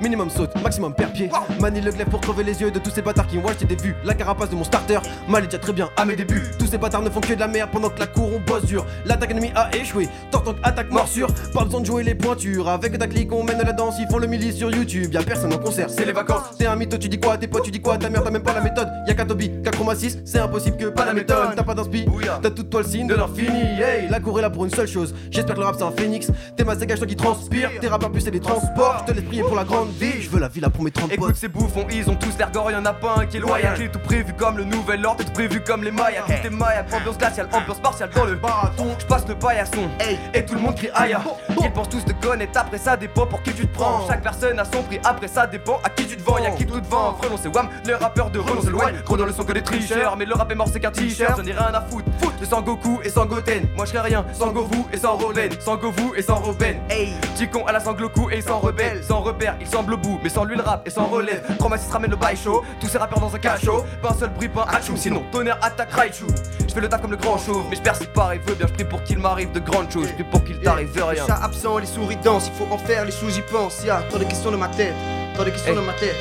Minimum 0.00 0.30
saute, 0.30 0.50
maximum 0.62 0.94
perd 0.94 1.12
pied. 1.12 1.30
Manie 1.60 1.82
le 1.82 1.92
glaive 1.92 2.08
pour 2.08 2.20
crever 2.22 2.42
les 2.42 2.60
yeux 2.60 2.70
de 2.70 2.78
tous 2.78 2.90
ces 2.90 3.02
bâtards 3.02 3.26
qui 3.26 3.36
ont 3.36 3.46
acheté 3.46 3.66
des 3.66 3.76
vues. 3.76 3.94
La 4.04 4.14
carapace 4.14 4.48
de 4.48 4.56
mon 4.56 4.64
starter 4.64 4.98
m'allait 5.28 5.46
déjà 5.46 5.58
très 5.58 5.74
bien 5.74 5.90
à 5.96 6.06
mes 6.06 6.16
débuts. 6.16 6.42
Tous 6.58 6.66
ces 6.66 6.78
bâtards 6.78 7.02
ne 7.02 7.10
font 7.10 7.20
que 7.20 7.34
de 7.34 7.40
la 7.40 7.48
merde 7.48 7.68
pendant 7.70 7.90
que 7.90 8.00
la 8.00 8.06
cour 8.06 8.30
on 8.34 8.40
bosse 8.40 8.64
dur. 8.64 8.86
L'attaque 9.04 9.32
ennemie 9.32 9.52
a 9.54 9.74
échoué. 9.76 10.08
Tortank 10.30 10.56
attaque 10.62 10.90
morsure. 10.90 11.28
Pas 11.52 11.64
besoin 11.64 11.80
de 11.80 11.86
jouer 11.86 12.02
les 12.02 12.14
pointures. 12.14 12.68
Avec 12.68 12.98
ta 12.98 13.06
clique, 13.06 13.30
on 13.32 13.44
mène 13.44 13.58
la 13.58 13.72
danse. 13.72 13.96
Ils 14.00 14.08
font 14.08 14.18
le 14.18 14.26
milice 14.26 14.56
sur 14.56 14.70
YouTube. 14.74 15.12
Y'a 15.12 15.22
personne 15.22 15.52
en 15.52 15.58
concert, 15.58 15.90
c'est 15.90 16.06
les 16.06 16.12
vacances. 16.12 16.56
T'es 16.58 16.66
un 16.66 16.76
mytho, 16.76 16.96
tu 16.96 17.08
dis 17.08 17.20
quoi? 17.20 17.36
Tes 17.36 17.46
potes, 17.46 17.64
tu 17.64 17.70
dis 17.70 17.80
quoi? 17.80 17.98
Ta 17.98 18.08
mère, 18.08 18.24
t'as 18.24 18.30
même 18.30 18.42
pas 18.42 18.54
la 18.54 18.62
méthode. 18.62 18.88
Y'a 19.06 19.12
qu'un 19.12 19.26
Toby, 19.26 19.50
qu'un 19.62 19.70
chroma 19.70 19.94
6. 19.94 20.20
C'est 20.24 20.38
impossible 20.38 20.78
que 20.78 20.86
pas 20.86 21.04
la 21.04 21.12
méthode. 21.12 21.54
T'as 21.56 21.62
pas 21.62 21.74
d'inspi, 21.74 22.06
t'as 22.42 22.50
toute 22.50 22.70
toi 22.70 22.80
le 22.80 22.88
signe 22.88 23.06
de 23.06 23.14
l'infini. 23.14 23.80
Hey, 23.80 24.08
la 24.08 24.20
cour 24.20 24.38
est 24.38 24.42
là 24.42 24.48
pour 24.48 24.64
une 24.64 24.70
seule 24.70 24.88
chose. 24.88 25.14
J'espère 25.30 25.56
que 25.56 25.60
le 25.60 25.66
rap 25.66 25.74
c'est 25.76 25.84
un 25.84 25.92
phénix. 25.92 26.30
T'es 26.56 26.64
ma 26.64 26.74
toi 26.74 27.06
qui 27.06 27.16
transpire. 27.16 27.70
Tes 27.80 27.88
rappeurs 27.88 28.10
plus 28.10 28.22
c'est 28.22 28.30
des 28.30 28.40
transports. 28.40 29.04
Je 29.06 29.12
te 29.12 29.16
laisse 29.18 29.26
prier 29.26 29.42
pour 29.42 29.56
la 29.56 29.64
grande 29.64 29.89
Je 29.98 30.28
veux 30.30 30.40
la 30.40 30.48
villa 30.48 30.70
pour 30.70 30.84
mes 30.84 30.90
30 30.90 31.12
Écoute 31.12 31.28
potes. 31.28 31.36
ces 31.36 31.48
bouffons, 31.48 31.86
ils 31.90 32.08
ont 32.08 32.14
tous 32.14 32.36
l'air 32.38 32.50
gore, 32.50 32.70
y'en 32.70 32.84
a 32.84 32.92
pas 32.92 33.14
un 33.18 33.26
qui 33.26 33.38
est 33.38 33.40
loyal. 33.40 33.76
Tout 33.90 33.98
prévu 33.98 34.32
comme 34.34 34.56
le 34.56 34.64
nouvel 34.64 35.04
ordre, 35.04 35.24
tout 35.24 35.32
prévu 35.32 35.60
comme 35.60 35.82
les 35.82 35.90
Mayas. 35.90 36.22
Tout 36.26 36.46
est 36.46 36.50
Maya, 36.50 36.84
ambiance 36.92 37.18
glaciale, 37.18 37.48
ambiance 37.52 37.76
spatiale 37.78 38.10
dans 38.14 38.24
le 38.24 38.36
baraton. 38.36 38.96
Je 38.98 39.06
passe 39.06 39.26
le 39.28 39.34
paillasson, 39.34 39.88
et 40.34 40.44
tout 40.44 40.54
le 40.54 40.60
monde 40.60 40.76
crie 40.76 40.90
aïe. 40.94 41.16
Ils 41.62 41.72
pensent 41.72 41.88
tous 41.88 42.04
te 42.04 42.12
connaître, 42.12 42.58
après 42.58 42.78
ça 42.78 42.96
dépend 42.96 43.26
pour 43.26 43.42
qui 43.42 43.52
tu 43.52 43.66
te 43.66 43.74
prends. 43.74 44.06
Chaque 44.06 44.22
personne 44.22 44.58
a 44.58 44.64
son 44.64 44.82
prix, 44.82 45.00
après 45.04 45.28
ça 45.28 45.46
dépend 45.46 45.80
à 45.84 45.90
qui 45.90 46.06
tu 46.06 46.16
te 46.16 46.22
vends. 46.22 46.38
Y'a 46.38 46.50
qui 46.52 46.66
tout 46.66 46.80
devant, 46.80 47.14
frelon 47.14 47.36
c'est 47.40 47.54
Wam, 47.54 47.68
le 47.86 47.94
rappeur 47.96 48.30
de 48.30 48.40
c'est 48.62 48.70
loin. 48.70 48.92
Gros 49.04 49.16
dans 49.16 49.26
le 49.26 49.32
son 49.32 49.44
que 49.44 49.52
des 49.52 49.62
tricheurs, 49.62 50.16
mais 50.16 50.24
le 50.24 50.34
rap 50.34 50.50
est 50.50 50.54
mort 50.54 50.68
c'est 50.72 50.80
qu'un 50.80 50.90
t-shirt. 50.90 51.36
J'en 51.36 51.46
ai 51.46 51.52
rien 51.52 51.72
à 51.74 51.80
foutre, 51.80 52.08
foot 52.20 52.34
de 52.40 52.44
sans 52.44 52.62
Goku 52.62 53.00
et 53.04 53.08
sans 53.10 53.26
Goten. 53.26 53.66
Moi 53.76 53.86
je 53.86 53.98
rien, 53.98 54.24
sans 54.32 54.52
Goku 54.52 54.86
et 54.92 54.96
sans 54.96 55.16
Roden, 55.16 55.50
sans 55.60 55.76
Goku 55.76 56.14
et 56.16 56.22
sans 56.22 56.36
Robin. 56.36 56.74
Hey, 56.88 57.12
petit 57.34 57.48
con 57.48 57.66
à 57.66 57.72
la 57.72 57.80
Sangloku 57.80 58.30
et 58.30 58.40
sans 58.40 58.58
rebelle, 58.60 59.02
sans 59.04 59.20
repère, 59.20 59.56
il 59.60 59.66
au 59.88 59.96
bout, 59.96 60.20
mais 60.22 60.28
sans 60.28 60.44
lui 60.44 60.56
le 60.56 60.62
rap 60.62 60.86
et 60.86 60.90
sans 60.90 61.06
relève. 61.06 61.42
Traumatis 61.58 61.90
ramène 61.90 62.10
le 62.10 62.16
bail 62.16 62.36
chaud, 62.36 62.62
tous 62.80 62.88
ces 62.88 62.98
rappeurs 62.98 63.20
dans 63.20 63.34
un 63.34 63.38
cachot. 63.38 63.84
Pas 64.02 64.10
un 64.10 64.14
seul 64.14 64.30
bruit, 64.30 64.48
pas 64.48 64.66
un 64.68 64.76
hatchoum, 64.76 64.96
sinon 64.96 65.22
tonnerre 65.32 65.58
attaque 65.62 65.92
Raichu. 65.92 66.24
Je 66.68 66.72
fais 66.72 66.80
le 66.80 66.88
taf 66.88 67.00
comme 67.00 67.10
le 67.10 67.16
grand 67.16 67.38
chauve, 67.38 67.64
mais 67.70 67.76
je 67.76 67.82
perds 67.82 67.96
si 67.96 68.06
pareil 68.06 68.40
veut 68.46 68.54
bien. 68.54 68.66
Je 68.66 68.72
prie 68.72 68.84
pour 68.84 69.02
qu'il 69.02 69.18
m'arrive 69.18 69.52
de 69.52 69.60
grandes 69.60 69.90
choses, 69.90 70.08
je 70.08 70.14
prie 70.14 70.24
pour 70.24 70.44
qu'il 70.44 70.58
t'arrive 70.60 70.94
de 70.94 71.02
rien. 71.02 71.26
Chats 71.26 71.40
absents, 71.42 71.78
les 71.78 71.86
souris 71.86 72.16
dansent, 72.16 72.48
il 72.48 72.52
faut 72.52 72.72
en 72.72 72.78
faire, 72.78 73.04
les 73.04 73.12
sous 73.12 73.30
j'y 73.30 73.42
pense. 73.42 73.84
Y'a 73.84 74.02
tant 74.10 74.18
de 74.18 74.24
questions 74.24 74.50
de 74.50 74.56
ma 74.56 74.68
tête, 74.68 74.94
tant 75.36 75.44
de 75.44 75.50
questions 75.50 75.74
de 75.74 75.80
ma 75.80 75.92
tête. 75.94 76.16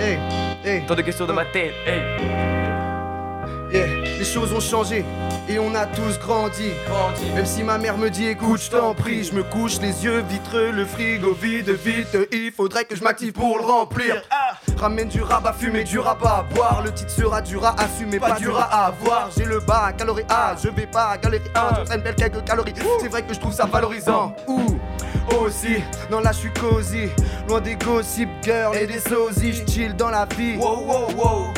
Hey, 0.00 0.18
hey. 0.64 0.86
Tant 0.86 0.94
de 0.94 1.02
questions 1.02 1.26
de 1.26 1.32
ma 1.32 1.44
tête, 1.44 1.72
hey. 1.86 2.67
Yeah, 3.70 3.86
les 4.18 4.24
choses 4.24 4.52
ont 4.52 4.60
changé 4.60 5.04
et 5.46 5.58
on 5.58 5.74
a 5.74 5.84
tous 5.84 6.18
grandi. 6.18 6.70
Même 7.34 7.44
si 7.44 7.62
ma 7.62 7.76
mère 7.76 7.98
me 7.98 8.08
dit 8.08 8.28
écoute, 8.28 8.62
je 8.62 8.70
t'en 8.70 8.94
prie, 8.94 9.24
je 9.24 9.34
me 9.34 9.42
couche 9.42 9.78
les 9.80 10.04
yeux 10.04 10.22
vitreux, 10.28 10.70
le 10.70 10.86
frigo 10.86 11.34
vide, 11.34 11.68
vite. 11.70 12.16
Il 12.32 12.50
faudrait 12.50 12.84
que 12.84 12.96
je 12.96 13.02
m'active 13.02 13.32
pour 13.32 13.58
le 13.58 13.64
remplir. 13.64 14.22
Ah, 14.30 14.56
ramène 14.78 15.08
du 15.08 15.20
rabat 15.20 15.52
fumer, 15.52 15.84
du 15.84 15.98
rabat 15.98 16.46
à 16.48 16.54
boire. 16.54 16.82
Le 16.82 16.92
titre 16.92 17.10
sera 17.10 17.42
dur 17.42 17.64
à 17.64 17.78
assumer, 17.78 18.18
pas 18.18 18.38
dur 18.38 18.58
à 18.58 18.86
avoir. 18.86 19.28
J'ai 19.36 19.44
le 19.44 19.60
bas, 19.60 19.92
calorie 19.92 20.24
A, 20.30 20.56
je 20.62 20.70
vais 20.70 20.86
pas 20.86 21.18
galérer. 21.18 21.44
Un, 21.54 21.80
je 21.80 21.84
traîne 21.84 22.00
belle 22.00 22.14
quelques 22.14 22.44
calories. 22.44 22.74
C'est 23.00 23.08
vrai 23.08 23.22
que 23.22 23.34
je 23.34 23.40
trouve 23.40 23.52
ça 23.52 23.66
valorisant. 23.66 24.34
Ouh. 24.46 24.78
Aussi, 25.44 25.82
non 26.10 26.20
là 26.20 26.32
je 26.32 26.38
suis 26.38 26.52
cosy, 26.52 27.10
loin 27.46 27.60
des 27.60 27.76
gossip 27.76 28.30
girls 28.42 28.74
et 28.78 28.86
des 28.86 28.98
sosies, 28.98 29.52
je 29.52 29.70
chill 29.70 29.94
dans 29.94 30.08
la 30.08 30.24
vie. 30.24 30.56
Wow, 30.56 30.86
wow, 30.86 31.08
wow. 31.16 31.52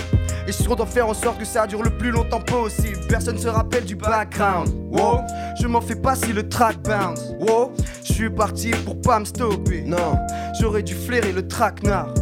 Et 0.51 0.65
content 0.65 0.85
de 0.85 0.91
faire 0.91 1.09
en 1.09 1.15
sorte 1.15 1.39
que 1.39 1.45
ça 1.45 1.65
dure 1.65 1.81
le 1.81 1.91
plus 1.91 2.11
longtemps 2.11 2.41
possible. 2.41 2.99
Personne 3.09 3.39
se 3.39 3.47
rappelle 3.47 3.85
du 3.85 3.95
background. 3.95 4.69
Wow, 4.91 5.21
je 5.61 5.69
m'en 5.69 5.81
fais 5.81 5.95
pas 5.95 6.17
si 6.17 6.33
le 6.33 6.49
track 6.49 6.79
bounce. 6.83 7.33
Wow, 7.39 7.73
je 8.03 8.13
suis 8.13 8.31
parti 8.31 8.73
pour 8.85 9.01
pas 9.01 9.21
me 9.21 9.25
stopper. 9.25 9.83
Non, 9.83 10.19
j'aurais 10.61 10.83
dû 10.83 10.95
flairer 10.95 11.31
le 11.31 11.47
traquenard. 11.47 12.13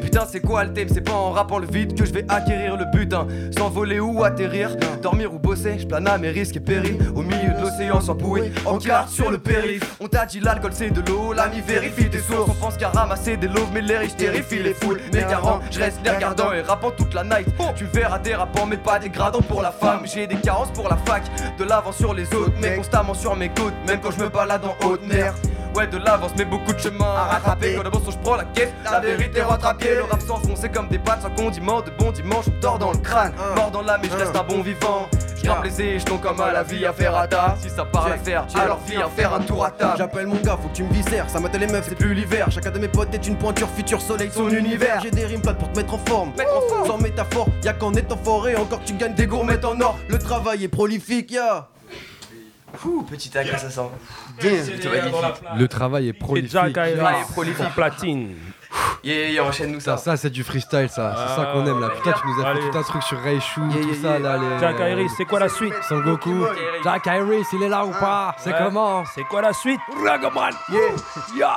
Putain, 0.00 0.26
c'est 0.30 0.40
quoi 0.40 0.64
le 0.64 0.72
thème? 0.72 0.88
C'est 0.92 1.02
pas 1.02 1.12
en 1.12 1.32
rappant 1.32 1.58
le 1.58 1.66
vide 1.66 1.98
que 1.98 2.06
je 2.06 2.12
vais 2.12 2.24
acquérir 2.28 2.76
le 2.76 2.86
butin. 2.86 3.26
S'envoler 3.56 4.00
ou 4.00 4.24
atterrir, 4.24 4.76
dormir 5.02 5.34
ou 5.34 5.38
bosser, 5.38 5.78
je 5.78 5.86
plane 5.86 6.06
à 6.06 6.16
mes 6.16 6.30
risques 6.30 6.56
et 6.56 6.60
périls. 6.60 6.98
Au 7.14 7.20
milieu 7.20 7.33
sans 8.00 8.14
bouée, 8.14 8.52
en 8.64 8.78
carte 8.78 9.08
sur 9.08 9.30
le 9.30 9.38
périph. 9.38 9.96
On 10.00 10.08
t'a 10.08 10.26
dit 10.26 10.40
l'alcool 10.40 10.72
c'est 10.74 10.90
de 10.90 11.00
l'eau, 11.08 11.32
l'ami 11.32 11.60
vérifie 11.60 12.08
tes 12.08 12.18
sources. 12.18 12.50
On 12.50 12.54
pense 12.54 12.76
qu'à 12.76 12.90
ramasser 12.90 13.36
des 13.36 13.48
loaves, 13.48 13.70
mais 13.72 13.80
les 13.80 13.98
riches 13.98 14.16
terrifient 14.16 14.62
les 14.62 14.74
foules. 14.74 15.00
Mais 15.12 15.22
garant, 15.22 15.60
je 15.70 15.80
reste 15.80 15.98
les 16.04 16.10
regardant 16.10 16.52
et 16.52 16.62
rappant 16.62 16.90
toute 16.90 17.14
la 17.14 17.24
night. 17.24 17.48
Tu 17.76 17.84
verras 17.84 18.18
des 18.18 18.34
rappants, 18.34 18.66
mais 18.66 18.76
pas 18.76 18.98
dégradants 18.98 19.42
pour 19.42 19.62
la 19.62 19.72
femme. 19.72 20.02
J'ai 20.04 20.26
des 20.26 20.36
carences 20.36 20.70
pour 20.72 20.88
la 20.88 20.96
fac, 20.96 21.22
de 21.58 21.64
l'avant 21.64 21.92
sur 21.92 22.14
les 22.14 22.32
autres, 22.34 22.52
mais 22.60 22.76
constamment 22.76 23.14
sur 23.14 23.34
mes 23.36 23.48
côtes, 23.48 23.74
même 23.86 24.00
quand 24.00 24.10
je 24.12 24.20
me 24.20 24.28
balade 24.28 24.62
en 24.64 24.86
haute 24.86 25.06
mer. 25.06 25.34
Ouais, 25.74 25.86
de 25.88 25.98
l'avance, 25.98 26.30
mais 26.38 26.44
beaucoup 26.44 26.72
de 26.72 26.78
chemin 26.78 27.04
à 27.04 27.24
rattraper. 27.24 27.76
Quand 27.82 28.04
son, 28.04 28.10
je 28.12 28.18
prends 28.18 28.36
la 28.36 28.44
caisse, 28.44 28.72
la 28.84 29.00
vérité 29.00 29.42
rentre 29.42 29.66
à 29.66 29.74
pied. 29.74 29.94
Le 29.96 30.04
rap 30.04 30.20
s'enfoncer 30.22 30.68
comme 30.68 30.88
des 30.88 30.98
pattes 30.98 31.22
sans 31.22 31.30
condiment. 31.30 31.80
De 31.80 31.90
bon 31.98 32.12
dimanche, 32.12 32.44
on 32.48 32.60
dort 32.60 32.78
dans 32.78 32.92
le 32.92 32.98
crâne. 32.98 33.32
Mort 33.56 33.70
dans 33.70 33.82
l'âme, 33.82 34.00
mais 34.02 34.08
je 34.08 34.16
reste 34.16 34.36
un 34.36 34.44
bon 34.44 34.62
vivant. 34.62 35.08
Je 35.42 35.50
rappe 35.50 35.64
les 35.64 35.82
échelons 35.82 36.18
comme 36.18 36.40
à 36.40 36.52
la 36.52 36.62
vie 36.62 36.86
à 36.86 36.92
faire 36.92 37.14
à 37.16 37.26
ta. 37.26 37.56
Si 37.60 37.68
ça 37.68 37.84
parle 37.84 38.12
à 38.12 38.18
faire, 38.18 38.46
alors 38.54 38.78
viens 38.86 39.08
faire 39.08 39.34
un 39.34 39.40
tour 39.40 39.64
à 39.64 39.70
table. 39.70 39.94
J'appelle 39.98 40.26
mon 40.26 40.36
gars, 40.36 40.56
faut 40.60 40.68
que 40.68 40.76
tu 40.76 40.84
me 40.84 40.92
viscères. 40.92 41.28
Ça 41.28 41.40
m'attelle 41.40 41.62
les 41.62 41.66
meufs, 41.66 41.86
c'est 41.88 41.96
plus 41.96 42.14
l'hiver. 42.14 42.50
Chacun 42.50 42.70
de 42.70 42.78
mes 42.78 42.88
potes 42.88 43.12
est 43.12 43.26
une 43.26 43.36
pointure, 43.36 43.68
futur 43.68 44.00
soleil, 44.00 44.30
son 44.32 44.48
univers. 44.48 45.00
J'ai 45.02 45.10
des 45.10 45.26
rimes 45.26 45.42
plates 45.42 45.58
pour 45.58 45.70
te 45.72 45.76
mettre 45.76 45.94
en 45.94 45.98
forme. 45.98 46.32
Sans 46.86 46.98
métaphore, 46.98 47.48
y'a 47.62 47.72
qu'en 47.72 47.92
étant 47.94 48.16
fort 48.16 48.48
et 48.48 48.56
encore 48.56 48.80
que 48.80 48.86
tu 48.86 48.94
gagnes 48.94 49.14
des 49.14 49.26
gourmettes 49.26 49.64
en 49.64 49.78
or. 49.80 49.98
Le 50.08 50.18
travail 50.18 50.64
est 50.64 50.68
prolifique, 50.68 51.32
ya. 51.32 51.68
Ouh, 52.84 53.02
petit 53.02 53.36
agrès, 53.36 53.58
ça 53.58 53.70
sent. 53.70 53.80
Damn. 54.40 54.64
C'est 54.64 54.84
magnifique. 54.90 55.42
Le 55.56 55.68
travail 55.68 56.06
est 56.06 56.10
Et 56.10 56.12
prolifique. 56.12 56.50
Jack 56.52 56.76
Iris, 56.76 57.00
Ouais, 57.02 57.24
prolifique. 57.32 57.74
platine. 57.74 58.34
Yeah, 59.04 59.28
yeah, 59.28 59.44
enchaîne-nous 59.44 59.80
ça. 59.80 59.96
Ça, 59.98 60.04
ça 60.04 60.16
c'est 60.16 60.30
du 60.30 60.42
freestyle, 60.42 60.88
ça. 60.88 61.14
C'est 61.28 61.36
ça 61.36 61.50
qu'on 61.52 61.66
aime 61.66 61.78
là. 61.80 61.90
Putain, 61.90 62.12
tu 62.12 62.26
nous 62.26 62.42
as 62.44 62.54
fait 62.54 62.70
tout 62.70 62.78
un 62.78 62.82
truc 62.82 63.02
sur 63.02 63.20
Reishu, 63.22 63.60
tout 63.70 63.94
ça 64.02 64.18
là. 64.18 64.38
Les... 64.38 64.58
Jack 64.58 64.76
Iris, 64.80 65.12
c'est 65.16 65.26
quoi 65.26 65.40
la 65.40 65.48
suite? 65.50 65.74
Son 65.88 66.00
Goku. 66.00 66.46
Jack 66.82 67.06
Iris, 67.06 67.46
il 67.52 67.62
est 67.64 67.68
là 67.68 67.84
ou 67.84 67.90
pas? 67.92 68.34
C'est 68.38 68.56
comment? 68.56 69.04
C'est 69.14 69.24
quoi 69.24 69.42
la 69.42 69.52
suite? 69.52 69.80
Ragaman 70.04 70.52
Yeah. 70.70 70.80
Ya 71.36 71.56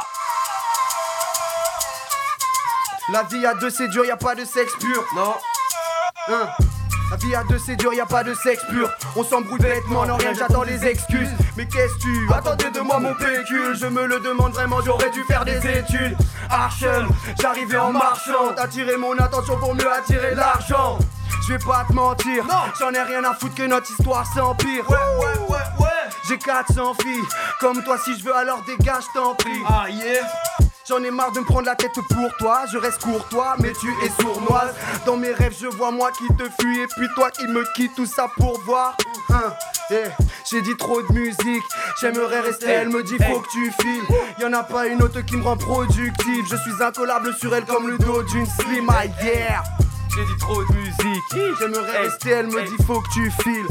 La 3.13 3.23
vie 3.23 3.45
à 3.45 3.53
deux 3.55 3.69
c'est 3.69 3.87
dur, 3.87 4.03
y 4.05 4.11
a 4.11 4.17
pas 4.17 4.35
de 4.35 4.43
sexe 4.43 4.73
pur. 4.75 5.03
Non. 5.15 5.33
La 7.09 7.15
vie 7.17 7.35
à 7.35 7.43
deux 7.43 7.57
c'est 7.57 7.75
dur, 7.77 7.93
y 7.93 8.01
a 8.01 8.05
pas 8.05 8.23
de 8.23 8.33
sexe 8.33 8.63
pur. 8.69 8.89
On 9.15 9.23
s'embrouille 9.23 9.59
bêtement, 9.59 10.05
non 10.05 10.17
rien, 10.17 10.33
j'attends 10.33 10.63
les 10.63 10.85
excuses. 10.85 11.29
Mais 11.55 11.65
qu'est-ce 11.65 11.93
que 11.95 12.01
tu 12.01 12.33
attendais 12.33 12.69
de 12.69 12.81
moi 12.81 12.99
mon 12.99 13.13
pécule 13.13 13.75
Je 13.75 13.87
me 13.87 14.05
le 14.05 14.19
demande 14.19 14.51
vraiment, 14.53 14.81
j'aurais 14.83 15.09
dû 15.11 15.23
faire 15.23 15.45
des 15.45 15.57
études. 15.57 16.17
Archel, 16.49 17.07
j'arrivais 17.41 17.77
en 17.77 17.93
marchant. 17.93 18.53
Attirer 18.57 18.97
mon 18.97 19.17
attention 19.17 19.57
pour 19.57 19.73
mieux 19.73 19.91
attirer 19.91 20.35
l'argent. 20.35 20.99
Je 21.47 21.53
vais 21.53 21.59
pas 21.59 21.85
te 21.87 21.93
mentir, 21.93 22.45
j'en 22.77 22.91
ai 22.91 23.01
rien 23.01 23.23
à 23.23 23.33
foutre 23.33 23.55
que 23.55 23.63
notre 23.63 23.89
histoire 23.89 24.25
s'empire. 24.33 24.89
Ouais, 24.89 24.97
ouais, 24.97 25.39
ouais, 25.49 25.55
ouais. 25.79 25.87
J'ai 26.27 26.37
400 26.37 26.95
filles, 27.01 27.23
comme 27.61 27.81
toi 27.83 27.97
si 28.03 28.19
je 28.19 28.25
veux 28.25 28.35
alors 28.35 28.61
dégage, 28.63 29.05
t'en 29.13 29.33
prie. 29.33 29.61
Ah 29.65 29.85
yeah. 29.89 30.27
J'en 30.87 31.03
ai 31.03 31.11
marre 31.11 31.33
de 31.33 31.41
me 31.41 31.45
prendre 31.45 31.65
la 31.65 31.75
tête 31.75 31.91
pour 32.09 32.37
toi, 32.37 32.63
je 32.71 32.77
reste 32.77 33.01
courtois, 33.01 33.55
mais 33.59 33.73
tu 33.73 33.89
es 34.05 34.21
sournoise. 34.21 34.73
Dans 35.05 35.17
mes 35.17 35.33
rêves, 35.33 35.53
je 35.59 35.67
vois 35.67 35.91
moi 35.91 36.11
qui 36.11 36.27
te 36.35 36.43
fuis 36.61 36.79
et 36.79 36.87
puis 36.87 37.07
toi 37.13 37.29
qui 37.29 37.45
me 37.45 37.65
quitte, 37.75 37.93
tout 37.93 38.05
ça 38.05 38.29
pour 38.37 38.57
voir. 38.61 38.95
Hein, 39.29 39.53
yeah. 39.89 40.15
J'ai 40.49 40.61
dit 40.61 40.77
trop 40.77 41.01
de 41.01 41.11
musique, 41.11 41.63
j'aimerais 41.99 42.39
rester, 42.39 42.67
elle 42.67 42.89
me 42.89 43.03
dit 43.03 43.17
faut 43.17 43.41
que 43.41 43.49
tu 43.51 43.71
files. 43.81 44.03
Y'en 44.39 44.53
a 44.53 44.63
pas 44.63 44.87
une 44.87 45.03
autre 45.03 45.19
qui 45.21 45.35
me 45.35 45.43
rend 45.43 45.57
productive, 45.57 46.45
je 46.49 46.55
suis 46.55 46.81
incollable 46.81 47.33
sur 47.35 47.53
elle 47.53 47.65
comme 47.65 47.89
le 47.89 47.97
dos 47.97 48.23
d'une 48.23 48.45
slim, 48.45 48.89
ah. 48.89 49.03
J'ai 50.17 50.25
dit 50.25 50.37
trop 50.37 50.63
de 50.63 50.73
musique. 50.73 51.57
J'aimerais 51.59 51.99
rester, 51.99 52.31
elle 52.31 52.47
me 52.47 52.65
dit 52.65 52.83
faut 52.87 52.99
que 53.01 53.09
tu 53.13 53.29
files. 53.43 53.67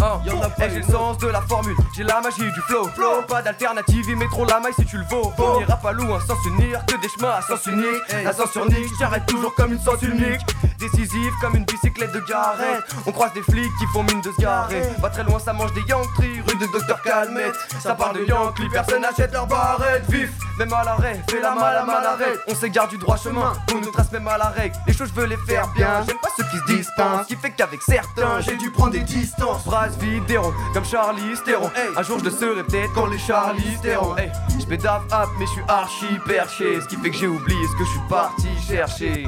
Eh, 0.59 0.70
j'ai 0.70 0.78
le 0.78 0.82
sens 0.85 1.18
de 1.18 1.27
la 1.27 1.40
formule, 1.40 1.74
j'ai 1.97 2.05
la 2.05 2.20
magie 2.20 2.52
du 2.52 2.60
flow. 2.68 2.89
Flow, 2.94 3.23
pas 3.27 3.43
d'alternative, 3.43 4.05
ils 4.09 4.16
mettront 4.16 4.44
la 4.44 4.60
maille 4.60 4.73
si 4.78 4.85
tu 4.85 4.97
le 4.97 5.05
vaux. 5.10 5.32
On 5.39 5.60
ira 5.60 5.77
pas 5.77 5.90
loin 5.90 6.20
sans 6.20 6.40
s'unir, 6.43 6.85
que 6.86 6.94
des 7.01 7.09
chemins 7.09 7.32
à 7.32 7.43
sens 7.43 7.66
unique. 7.66 8.01
La 8.23 8.32
sens 8.32 8.55
unique, 8.55 8.93
j'arrête 9.01 9.27
toujours 9.27 9.56
comme 9.56 9.73
une 9.73 9.81
sens 9.81 10.01
unique. 10.02 10.40
Décisive 10.78 11.32
comme 11.40 11.56
une 11.56 11.64
bicyclette 11.64 12.12
de 12.12 12.20
garette. 12.20 12.85
On 13.06 13.12
croise 13.12 13.32
des 13.32 13.43
flics 13.43 13.73
qui 13.81 13.86
font 13.86 14.05
mine 14.05 14.20
de 14.20 14.31
se 14.31 14.40
garer. 14.40 14.82
Pas 15.02 15.10
très 15.10 15.24
loin, 15.24 15.40
ça 15.40 15.52
mange 15.52 15.73
des 15.73 15.82
Yankees, 15.82 16.43
rue 16.47 16.59
de 16.59 16.73
Docteur 16.73 17.02
Calmette. 17.02 17.56
Ça 17.81 17.97
parle 17.97 18.18
de 18.18 18.24
Yankee, 18.24 18.68
personne 18.70 19.02
n'achète 19.02 19.32
leur 19.32 19.48
barrette. 19.48 20.05
Vif, 20.09 20.31
même 20.60 20.73
à 20.73 20.85
l'arrêt, 20.85 21.20
fais 21.28 21.40
la 21.40 21.56
mal 21.56 21.77
à 21.77 21.85
mal 21.85 22.06
arrête. 22.06 22.39
On 22.47 22.55
s'égare 22.55 22.86
du 22.86 22.98
droit 22.98 23.16
chemin, 23.16 23.52
on 23.74 23.81
nous 23.81 23.90
trace 23.90 24.12
même 24.12 24.28
à 24.28 24.39
la 24.39 24.51
règle. 24.51 24.77
Les 24.86 24.93
choses, 24.93 25.09
je 25.12 25.20
veux 25.20 25.27
les 25.27 25.39
faire 25.39 25.66
bien. 25.68 26.05
J'aime 26.06 26.18
pas 26.18 26.28
ceux 26.36 26.44
qui 26.44 26.58
se 26.58 26.76
dispensent, 26.76 27.22
ce 27.22 27.28
qui 27.28 27.36
fait 27.36 27.50
qu'avec 27.50 27.82
certains, 27.82 28.40
j'ai 28.40 28.56
dû 28.56 28.70
prendre 28.70 28.92
des 28.92 29.00
distances. 29.00 29.62
Phrase 29.64 29.96
ronds, 29.98 30.52
comme 30.74 30.84
Charlie 30.84 31.34
Theron. 31.44 31.70
Un 31.96 32.02
jour, 32.02 32.18
je 32.18 32.24
le 32.24 32.30
serai 32.30 32.62
peut-être 32.62 32.92
quand 32.92 33.06
les 33.06 33.18
Charlie 33.18 33.76
Theron. 33.82 34.16
Hey, 34.16 34.30
je 34.58 34.66
pédave 34.66 35.04
up, 35.12 35.28
mais 35.38 35.46
je 35.46 35.52
suis 35.52 35.62
archi 35.68 36.06
perché. 36.26 36.80
Ce 36.80 36.86
qui 36.86 36.96
fait 36.96 37.10
que 37.10 37.16
j'ai 37.16 37.26
oublié 37.26 37.66
ce 37.66 37.78
que 37.78 37.84
je 37.84 37.90
suis 37.90 38.08
parti 38.08 38.48
chercher. 38.68 39.26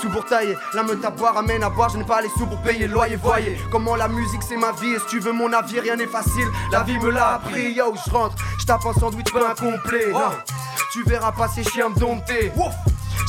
tout 0.00 0.08
pour 0.10 0.24
tailler. 0.26 0.56
La 0.72 0.82
meute 0.82 1.04
à 1.04 1.10
boire 1.10 1.36
amène 1.36 1.62
à 1.62 1.70
boire, 1.70 1.88
je 1.88 1.98
n'ai 1.98 2.04
pas 2.04 2.20
les 2.20 2.28
sous 2.30 2.46
pour 2.46 2.60
payer 2.62 2.86
loyer. 2.86 3.16
Voyez 3.16 3.58
comment 3.70 3.96
la 3.96 4.08
musique 4.08 4.42
c'est 4.42 4.56
ma 4.56 4.72
vie. 4.72 4.94
Et 4.94 4.98
si 4.98 5.06
tu 5.06 5.18
veux 5.20 5.32
mon 5.32 5.52
avis, 5.52 5.80
rien 5.80 5.96
n'est 5.96 6.06
facile. 6.06 6.48
La 6.72 6.82
vie 6.82 6.98
me 6.98 7.10
l'a 7.10 7.34
appris. 7.34 7.72
Yo, 7.72 7.94
je 8.04 8.10
rentre, 8.10 8.36
je 8.58 8.66
tape 8.66 8.84
un 8.86 8.92
sandwich 8.98 9.32
pas 9.32 9.50
incomplet. 9.50 10.10
Non, 10.12 10.30
tu 10.92 11.02
verras 11.04 11.32
pas 11.32 11.48
ces 11.48 11.64
chiens 11.64 11.88
me 11.88 11.98
dompter. 11.98 12.52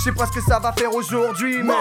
Sais 0.06 0.12
pas 0.12 0.28
ce 0.28 0.34
que 0.34 0.42
ça 0.42 0.60
va 0.60 0.72
faire 0.72 0.94
aujourd'hui, 0.94 1.64
mais, 1.64 1.74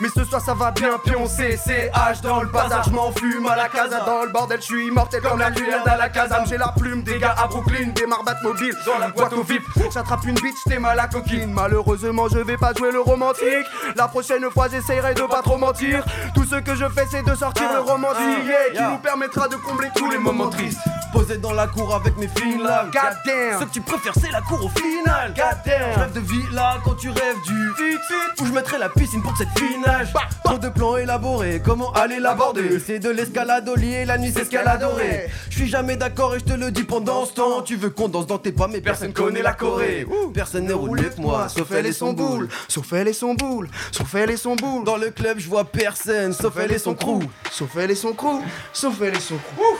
mais 0.00 0.08
ce 0.14 0.22
soir 0.24 0.42
ça 0.42 0.52
va 0.52 0.70
bien 0.70 0.98
pioncer. 0.98 1.58
C'est 1.64 1.90
H 1.94 2.20
dans 2.22 2.42
le 2.42 2.48
bazar, 2.48 2.84
je 2.84 2.90
m'en 2.90 3.10
fume 3.12 3.46
à 3.46 3.56
la 3.56 3.68
casa. 3.68 4.00
Dans 4.00 4.24
le 4.24 4.30
bordel, 4.30 4.60
je 4.60 4.66
suis 4.66 4.88
immortel 4.88 5.22
comme 5.22 5.38
la 5.38 5.48
lumière 5.48 5.82
à 5.86 5.96
la 5.96 6.10
casa. 6.10 6.44
J'ai 6.46 6.58
la 6.58 6.74
plume 6.76 7.02
des 7.02 7.18
gars 7.18 7.34
à 7.42 7.46
Brooklyn, 7.46 7.88
des 7.94 8.06
marbates 8.06 8.42
mobiles 8.42 8.74
dans 8.84 8.98
la 8.98 9.08
boîte 9.08 9.32
au 9.32 9.42
vip. 9.42 9.62
J'attrape 9.92 10.26
une 10.26 10.34
bitch, 10.34 10.56
t'es 10.66 10.78
mal 10.78 10.98
à 10.98 11.08
coquine. 11.08 11.52
Malheureusement, 11.54 12.28
je 12.28 12.38
vais 12.38 12.58
pas 12.58 12.74
jouer 12.74 12.92
le 12.92 13.00
romantique. 13.00 13.66
La 13.96 14.08
prochaine 14.08 14.44
fois, 14.50 14.68
j'essayerai 14.70 15.14
de 15.14 15.22
pas 15.22 15.40
trop 15.40 15.56
mentir. 15.56 16.04
Tout 16.34 16.44
ce 16.44 16.56
que 16.56 16.74
je 16.74 16.88
fais, 16.90 17.06
c'est 17.10 17.22
de 17.22 17.34
sortir 17.34 17.72
le 17.72 17.80
romantique 17.80 18.44
qui 18.74 18.82
nous 18.82 18.98
permettra 18.98 19.48
de 19.48 19.56
combler 19.56 19.88
tous 19.94 20.10
les 20.10 20.18
moments 20.18 20.50
tristes. 20.50 20.80
Posé 21.14 21.38
dans 21.38 21.52
la 21.52 21.68
cour 21.68 21.94
avec 21.94 22.16
mes 22.16 22.26
filles 22.26 22.58
là. 22.60 22.86
God 22.92 23.16
damn. 23.24 23.60
Ce 23.60 23.64
que 23.64 23.70
tu 23.70 23.80
préfères, 23.80 24.14
c'est 24.20 24.32
la 24.32 24.40
cour 24.40 24.64
au 24.64 24.68
final. 24.68 25.32
God 25.32 25.58
damn. 25.64 25.92
Je 25.94 26.00
rêve 26.00 26.12
de 26.12 26.20
vie 26.20 26.52
là 26.52 26.78
quand 26.84 26.94
tu 26.94 27.08
rêves 27.08 27.36
du 27.46 27.70
fit 27.76 27.98
fit. 28.08 28.42
Où 28.42 28.46
je 28.46 28.52
mettrai 28.52 28.78
la 28.78 28.88
piscine 28.88 29.22
pour 29.22 29.36
cette 29.36 29.56
finage. 29.56 30.12
Trop 30.42 30.58
de 30.58 30.68
plans 30.68 30.96
élaborés, 30.96 31.62
comment 31.64 31.92
aller 31.92 32.18
l'aborder? 32.18 32.80
C'est 32.84 32.98
de 32.98 33.10
l'escalade 33.10 33.68
au 33.68 33.76
lit 33.76 33.94
et 33.94 34.04
la 34.04 34.18
nuit 34.18 34.32
c'est 34.34 34.42
escaladorée. 34.42 35.30
Je 35.50 35.56
suis 35.56 35.68
jamais 35.68 35.94
d'accord 35.96 36.34
et 36.34 36.40
je 36.40 36.44
te 36.46 36.52
le 36.52 36.72
dis 36.72 36.82
pendant 36.82 37.24
ce 37.24 37.34
temps. 37.34 37.62
Tu 37.62 37.76
veux 37.76 37.90
qu'on 37.90 38.08
danse 38.08 38.26
dans 38.26 38.38
tes 38.38 38.50
pas, 38.50 38.66
mais 38.66 38.80
personne 38.80 39.12
connaît 39.12 39.42
la 39.42 39.52
Corée. 39.52 40.06
Personne 40.34 40.66
n'est 40.66 40.72
roulé 40.72 41.04
que 41.04 41.20
moi, 41.20 41.48
sauf 41.48 41.70
elle 41.70 41.86
et 41.86 41.92
son 41.92 42.12
boule. 42.12 42.48
Sauf 42.66 42.92
elle 42.92 43.06
et 43.06 43.12
son 43.12 43.34
boule, 43.34 43.68
sauf 43.92 44.12
elle 44.16 44.30
et 44.30 44.36
son 44.36 44.56
boule. 44.56 44.82
Dans 44.84 44.96
le 44.96 45.10
club, 45.10 45.38
je 45.38 45.48
vois 45.48 45.64
personne, 45.64 46.32
sauf 46.32 46.56
elle 46.58 46.72
et 46.72 46.78
son 46.78 46.94
crew. 46.94 47.22
Sauf 47.52 47.70
elle 47.76 47.92
et 47.92 47.94
son 47.94 48.12
crew, 48.14 48.42
sauf 48.72 49.00
elle 49.00 49.14
et 49.14 49.20
son 49.20 49.36
crew. 49.36 49.78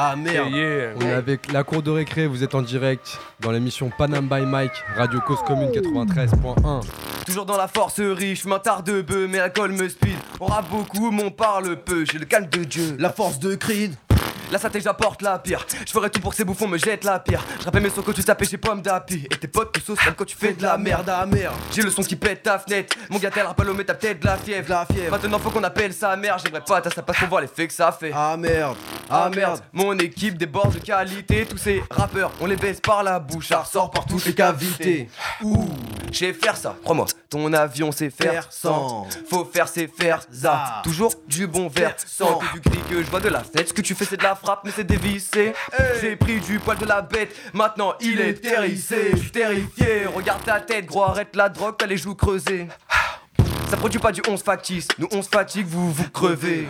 Ah 0.00 0.14
merde. 0.14 0.48
On 0.96 1.00
est 1.00 1.12
avec 1.12 1.52
la 1.52 1.64
cour 1.64 1.82
de 1.82 1.90
récré, 1.90 2.28
vous 2.28 2.44
êtes 2.44 2.54
en 2.54 2.62
direct 2.62 3.18
dans 3.40 3.50
l'émission 3.50 3.90
Panam 3.96 4.28
by 4.28 4.42
Mike, 4.42 4.72
Radio 4.96 5.20
Cause 5.20 5.40
Commune 5.44 5.70
93.1. 5.70 6.84
Toujours 7.26 7.46
dans 7.46 7.56
la 7.56 7.66
force 7.66 8.00
riche, 8.00 8.44
je 8.44 8.48
m'attarde 8.48 8.86
de 8.86 9.02
bœuf, 9.02 9.28
mais 9.28 9.38
l'alcool 9.38 9.72
me 9.72 9.88
speed. 9.88 10.16
On 10.38 10.46
rappe 10.46 10.70
beaucoup, 10.70 11.10
mais 11.10 11.24
on 11.24 11.30
parle 11.30 11.76
peu, 11.76 12.04
j'ai 12.04 12.18
le 12.18 12.26
calme 12.26 12.46
de 12.46 12.62
Dieu. 12.62 12.96
La 12.98 13.10
force 13.10 13.40
de 13.40 13.56
Creed. 13.56 13.94
La 14.50 14.58
santé 14.58 14.80
j'apporte 14.80 15.20
la 15.22 15.38
pire 15.38 15.66
Je 15.86 15.92
ferai 15.92 16.08
tout 16.10 16.20
pour 16.20 16.30
que 16.30 16.36
ces 16.36 16.44
bouffons 16.44 16.68
me 16.68 16.78
jettent 16.78 17.04
la 17.04 17.18
pire 17.18 17.44
Je 17.60 17.64
rappelle 17.64 17.82
mes 17.82 17.90
sons 17.90 18.02
quand 18.02 18.12
tu 18.12 18.24
tapais 18.24 18.46
chez 18.46 18.56
pomme 18.56 18.80
d'api. 18.80 19.26
Et 19.30 19.36
tes 19.36 19.48
potes 19.48 19.72
te 19.72 19.80
saucent 19.80 20.04
même 20.04 20.14
quand 20.14 20.24
tu 20.24 20.36
fais 20.36 20.52
de 20.54 20.62
la 20.62 20.78
merde 20.78 21.08
à 21.08 21.26
merde. 21.26 21.54
J'ai 21.72 21.82
le 21.82 21.90
son 21.90 22.02
qui 22.02 22.16
pète 22.16 22.42
ta 22.42 22.58
fenêtre. 22.58 22.96
Mon 23.10 23.18
gars 23.18 23.30
t'as 23.30 23.42
le 23.42 23.48
rappel 23.48 23.66
mais 23.76 23.84
t'as 23.84 23.94
peut-être 23.94 24.20
de 24.20 24.26
la 24.26 24.38
fièvre 24.38 24.68
La 24.70 24.86
fièvre. 24.86 25.10
Maintenant 25.10 25.38
faut 25.38 25.50
qu'on 25.50 25.64
appelle 25.64 25.92
sa 25.92 26.16
mère. 26.16 26.38
J'aimerais 26.38 26.64
pas 26.64 26.80
ta 26.80 26.90
ça 26.90 27.02
passe 27.02 27.18
pour 27.18 27.28
voir 27.28 27.40
l'effet 27.42 27.66
que 27.66 27.74
ça 27.74 27.92
fait. 27.92 28.12
Ah 28.14 28.36
merde. 28.38 28.76
Ah 29.10 29.30
merde. 29.34 29.60
Mon 29.72 29.96
équipe 29.98 30.38
déborde 30.38 30.74
de 30.74 30.78
qualité. 30.78 31.44
Tous 31.46 31.58
ces 31.58 31.82
rappeurs 31.90 32.32
on 32.40 32.46
les 32.46 32.56
baisse 32.56 32.80
par 32.80 33.02
la 33.02 33.18
bouche. 33.18 33.48
Ça 33.48 33.60
ressort 33.60 33.90
par 33.90 34.06
toutes 34.06 34.24
les 34.24 34.34
cavités. 34.34 35.08
Ouh. 35.42 35.68
J'ai 36.10 36.32
faire 36.32 36.56
ça. 36.56 36.74
Crois-moi 36.82 37.06
Ton 37.30 37.52
avion 37.52 37.92
c'est 37.92 38.10
faire 38.10 38.46
sans 38.50 39.06
Faut 39.28 39.44
faire 39.44 39.68
c'est 39.68 39.86
faire 39.86 40.22
ça 40.32 40.80
Toujours 40.82 41.12
du 41.26 41.46
bon 41.46 41.68
verre 41.68 41.94
sans 42.06 42.38
Que 42.38 42.54
du 42.54 42.60
cri 42.60 42.78
que 42.88 43.02
je 43.02 43.10
vois 43.10 43.20
de 43.20 43.28
la 43.28 43.44
fête. 43.44 43.68
Ce 43.68 43.72
que 43.74 43.82
tu 43.82 43.94
fais 43.94 44.06
c'est 44.06 44.16
de 44.16 44.22
la 44.22 44.34
frappe 44.34 44.60
mais 44.64 44.70
c'est 44.74 44.84
dévissé. 44.84 45.52
J'ai 46.00 46.16
pris 46.16 46.40
du 46.40 46.58
poil 46.58 46.78
de 46.78 46.86
la 46.86 47.02
bête. 47.02 47.34
Maintenant 47.52 47.94
il 48.00 48.20
est 48.20 48.34
terrissé. 48.34 49.10
Je 49.12 49.18
suis 49.18 49.30
terrifié. 49.30 50.06
Regarde 50.06 50.42
ta 50.44 50.60
tête 50.60 50.86
gros 50.86 51.02
arrête 51.02 51.36
la 51.36 51.48
drogue 51.48 51.74
T'as 51.78 51.86
les 51.86 51.98
joues 51.98 52.14
creusées 52.14 52.66
ça 53.70 53.76
produit 53.76 54.00
pas 54.00 54.12
du 54.12 54.22
11 54.26 54.42
factice, 54.42 54.88
nous 54.98 55.08
on 55.12 55.20
se 55.20 55.28
fatigue, 55.28 55.66
vous 55.66 55.92
vous 55.92 56.08
crevez. 56.08 56.66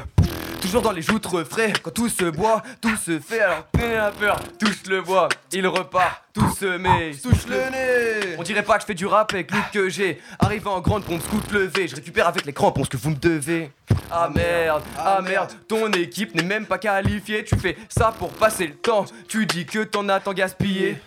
Toujours 0.60 0.82
dans 0.82 0.92
les 0.92 1.02
joutres 1.02 1.44
frais, 1.44 1.72
quand 1.82 1.90
tout 1.92 2.08
se 2.08 2.24
boit, 2.24 2.62
tout 2.80 2.96
se 2.96 3.18
fait, 3.20 3.40
alors 3.40 3.64
tenez 3.72 3.94
la 3.94 4.10
peur, 4.10 4.38
touche 4.58 4.82
le 4.88 5.00
bois, 5.00 5.28
il 5.52 5.66
repart, 5.66 6.24
tout 6.34 6.50
se 6.50 6.76
met, 6.76 7.12
touche 7.12 7.46
le 7.46 7.70
nez. 7.70 8.36
On 8.38 8.42
dirait 8.42 8.62
pas 8.62 8.74
que 8.76 8.82
je 8.82 8.86
fais 8.86 8.94
du 8.94 9.06
rap 9.06 9.32
avec 9.32 9.50
l'out 9.50 9.62
que 9.72 9.88
j'ai. 9.88 10.20
Arrivé 10.38 10.66
en 10.68 10.80
grande 10.80 11.04
pompe, 11.04 11.22
scout 11.22 11.52
levé, 11.52 11.88
je 11.88 11.96
récupère 11.96 12.28
avec 12.28 12.44
les 12.44 12.52
crampons 12.52 12.84
ce 12.84 12.90
que 12.90 12.96
vous 12.96 13.10
me 13.10 13.16
devez. 13.16 13.70
Ah 14.10 14.28
merde, 14.34 14.82
ah 14.98 15.20
merde, 15.22 15.52
ton 15.68 15.90
équipe 15.92 16.34
n'est 16.34 16.42
même 16.42 16.66
pas 16.66 16.78
qualifiée, 16.78 17.44
tu 17.44 17.56
fais 17.56 17.76
ça 17.88 18.12
pour 18.18 18.30
passer 18.30 18.66
le 18.66 18.74
temps, 18.74 19.06
tu 19.28 19.46
dis 19.46 19.64
que 19.64 19.84
t'en 19.84 20.08
as 20.08 20.20
tant 20.20 20.32
gaspillé. 20.32 21.00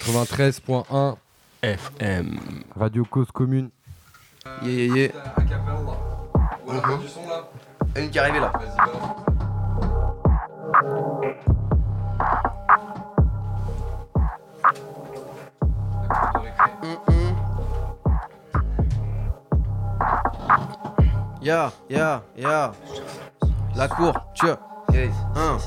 93.1 0.00 1.16
FM. 1.62 2.38
Radio 2.78 3.04
Cause 3.04 3.28
Commune. 3.32 3.70
Yeah, 4.62 4.72
yeah, 4.72 4.94
yeah. 4.96 5.12
Il 6.70 6.80
y 7.98 8.00
a 8.00 8.04
une 8.04 8.10
qui 8.10 8.18
est 8.18 8.20
arrivée 8.20 8.40
là. 8.40 8.52
Ya, 21.40 21.72
ya, 21.88 22.22
ya. 22.36 22.72
La 23.74 23.88
cour, 23.88 24.12
tu 24.34 24.46
Hein. 25.34 25.58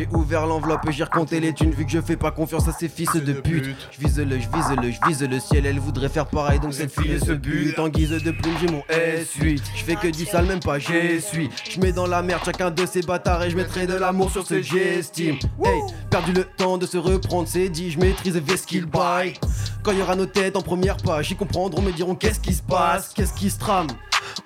J'ai 0.00 0.08
ouvert 0.12 0.46
l'enveloppe 0.46 0.88
et 0.88 0.92
j'ai 0.92 1.04
recompté 1.04 1.40
les 1.40 1.52
thunes 1.52 1.72
vu 1.72 1.84
que 1.84 1.90
je 1.90 2.00
fais 2.00 2.16
pas 2.16 2.30
confiance 2.30 2.66
à 2.68 2.72
ces 2.72 2.88
fils 2.88 3.12
de 3.12 3.34
pute. 3.34 3.76
Je 3.90 4.00
vise 4.00 4.18
le, 4.18 4.40
je 4.40 4.48
vise 4.48 4.76
le, 4.82 4.90
je 4.90 4.98
vise 5.06 5.22
le 5.22 5.38
ciel, 5.38 5.66
elle 5.66 5.78
voudrait 5.78 6.08
faire 6.08 6.24
pareil 6.24 6.58
donc 6.58 6.72
cette 6.72 6.98
fille 6.98 7.20
se 7.20 7.32
bute. 7.32 7.78
En 7.78 7.90
guise 7.90 8.08
de 8.08 8.30
plume, 8.30 8.54
j'ai 8.62 8.68
mon 8.68 8.82
S8. 8.88 9.60
Je 9.76 9.84
fais 9.84 9.96
que 9.96 10.08
du 10.08 10.24
sale, 10.24 10.46
même 10.46 10.60
pas 10.60 10.78
j'essuie. 10.78 11.50
Je 11.68 11.78
mets 11.80 11.92
dans 11.92 12.06
la 12.06 12.22
merde 12.22 12.40
chacun 12.46 12.70
de 12.70 12.86
ces 12.86 13.02
bâtards 13.02 13.42
et 13.42 13.50
je 13.50 13.56
mettrai 13.56 13.86
de 13.86 13.92
l'amour 13.92 14.30
sur 14.30 14.46
ce 14.46 14.62
j'estime. 14.62 15.36
Hey, 15.62 15.82
perdu 16.08 16.32
le 16.32 16.44
temps 16.44 16.78
de 16.78 16.86
se 16.86 16.96
reprendre, 16.96 17.46
c'est 17.46 17.68
dit, 17.68 17.90
je 17.90 17.98
maîtrise 17.98 18.38
V-Skill 18.38 18.86
Bye. 18.86 19.34
Quand 19.82 19.92
il 19.92 19.98
y 19.98 20.02
aura 20.02 20.16
nos 20.16 20.24
têtes 20.24 20.56
en 20.56 20.62
première 20.62 20.96
page, 20.96 21.30
ils 21.30 21.36
comprendront, 21.36 21.82
me 21.82 21.92
diront 21.92 22.14
qu'est-ce 22.14 22.40
qui 22.40 22.54
se 22.54 22.62
passe, 22.62 23.12
qu'est-ce 23.14 23.34
qui 23.34 23.50
se 23.50 23.58
trame? 23.58 23.88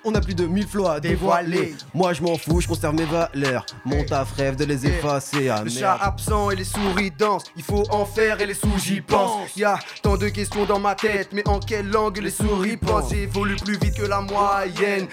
On 0.03 0.13
a 0.15 0.21
plus 0.21 0.35
de 0.35 0.45
1000 0.45 0.67
flots 0.67 0.87
à 0.87 0.99
dévoiler. 0.99 1.75
Moi 1.93 2.13
je 2.13 2.21
m'en 2.21 2.37
fous, 2.37 2.61
je 2.61 2.67
conserve 2.67 2.95
mes 2.95 3.05
valeurs. 3.05 3.65
Mon 3.83 4.03
taf 4.03 4.33
rêve 4.33 4.55
de 4.55 4.65
les 4.65 4.85
effacer. 4.85 5.49
Ah 5.49 5.61
Le 5.63 5.69
chat 5.69 5.97
absent 6.01 6.51
et 6.51 6.55
les 6.55 6.63
souris 6.63 7.11
dansent. 7.11 7.45
Il 7.55 7.63
faut 7.63 7.83
en 7.89 8.05
faire 8.05 8.39
et 8.41 8.45
les 8.45 8.53
sous 8.53 8.77
j'y 8.77 9.01
pense. 9.01 9.55
Y'a 9.55 9.79
tant 10.01 10.17
de 10.17 10.27
questions 10.29 10.65
dans 10.65 10.79
ma 10.79 10.95
tête, 10.95 11.29
mais 11.31 11.47
en 11.47 11.59
quelle 11.59 11.89
langue 11.89 12.17
les 12.17 12.31
souris 12.31 12.77
pensent? 12.77 13.09
J'évolue 13.11 13.55
plus 13.55 13.77
vite 13.77 13.95
que 13.95 14.05
la 14.05 14.21
moyenne. 14.21 15.07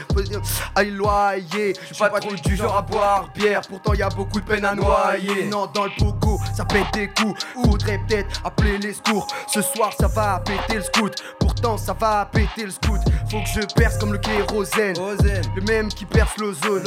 Aïe, 0.75 0.91
loyer. 0.97 1.75
Je 1.89 1.95
suis 1.95 2.05
pas 2.05 2.21
trop 2.21 2.35
du 2.35 2.57
genre 2.57 2.77
à 2.77 2.83
boire 2.83 3.29
bière. 3.35 3.63
Pourtant 3.69 3.95
y 3.95 4.03
a 4.03 4.09
beaucoup 4.09 4.41
de 4.41 4.45
peine 4.45 4.65
à 4.65 4.75
noyer. 4.75 5.45
Non, 5.51 5.67
dans 5.73 5.85
le 5.85 5.91
pogo, 5.99 6.41
ça 6.55 6.65
pète 6.65 6.87
des 6.93 7.09
coups. 7.09 7.41
Faudrait 7.65 8.01
peut-être 8.07 8.43
appeler 8.45 8.79
les 8.79 8.93
secours. 8.95 9.27
Ce 9.47 9.63
soir, 9.63 9.93
ça 9.99 10.09
va 10.09 10.41
péter 10.45 10.77
le 10.77 10.83
scout. 10.83 11.15
Pourtant, 11.39 11.77
ça 11.77 11.93
va 11.93 12.29
péter 12.33 12.65
le 12.65 12.71
scout. 12.71 13.01
Faut 13.31 13.41
que 13.41 13.49
je 13.49 13.67
perce 13.75 13.99
comme 13.99 14.13
le 14.13 14.19
kérosène. 14.65 15.43
Le 15.57 15.63
même 15.63 15.89
qui 15.89 16.05
perce 16.05 16.37
l'ozone. 16.39 16.85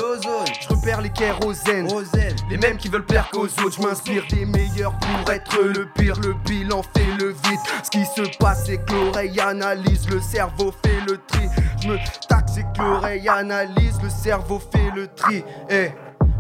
Je 0.61 0.67
repère 0.69 1.01
les 1.01 1.09
kérosènes. 1.09 1.87
Les 2.49 2.57
mêmes 2.57 2.77
qui 2.77 2.87
veulent 2.87 3.05
perdre 3.05 3.29
qu'aux 3.31 3.45
autres. 3.45 3.77
Je 3.77 3.81
m'inspire 3.81 4.23
des 4.29 4.45
meilleurs 4.45 4.93
pour 4.97 5.31
être 5.31 5.61
le 5.61 5.87
pire. 5.95 6.19
Le 6.21 6.33
bilan 6.45 6.81
fait 6.95 7.05
le 7.19 7.29
vide. 7.29 7.59
Ce 7.83 7.89
qui 7.89 8.05
se 8.05 8.37
passe, 8.37 8.65
c'est 8.65 8.77
que 8.77 8.93
l'oreille 8.93 9.39
analyse. 9.39 10.09
Le 10.09 10.21
cerveau 10.21 10.73
fait 10.83 11.01
le 11.07 11.19
tri. 11.27 11.47
Je 11.81 11.89
me 11.89 11.97
taxe, 12.27 12.53
c'est 12.55 12.63
que 12.63 12.81
l'oreille 12.81 13.27
analyse. 13.27 13.99
Le 14.01 14.09
cerveau 14.09 14.59
fait 14.59 14.91
le 14.95 15.07
tri. 15.07 15.43
Eh. 15.69 15.89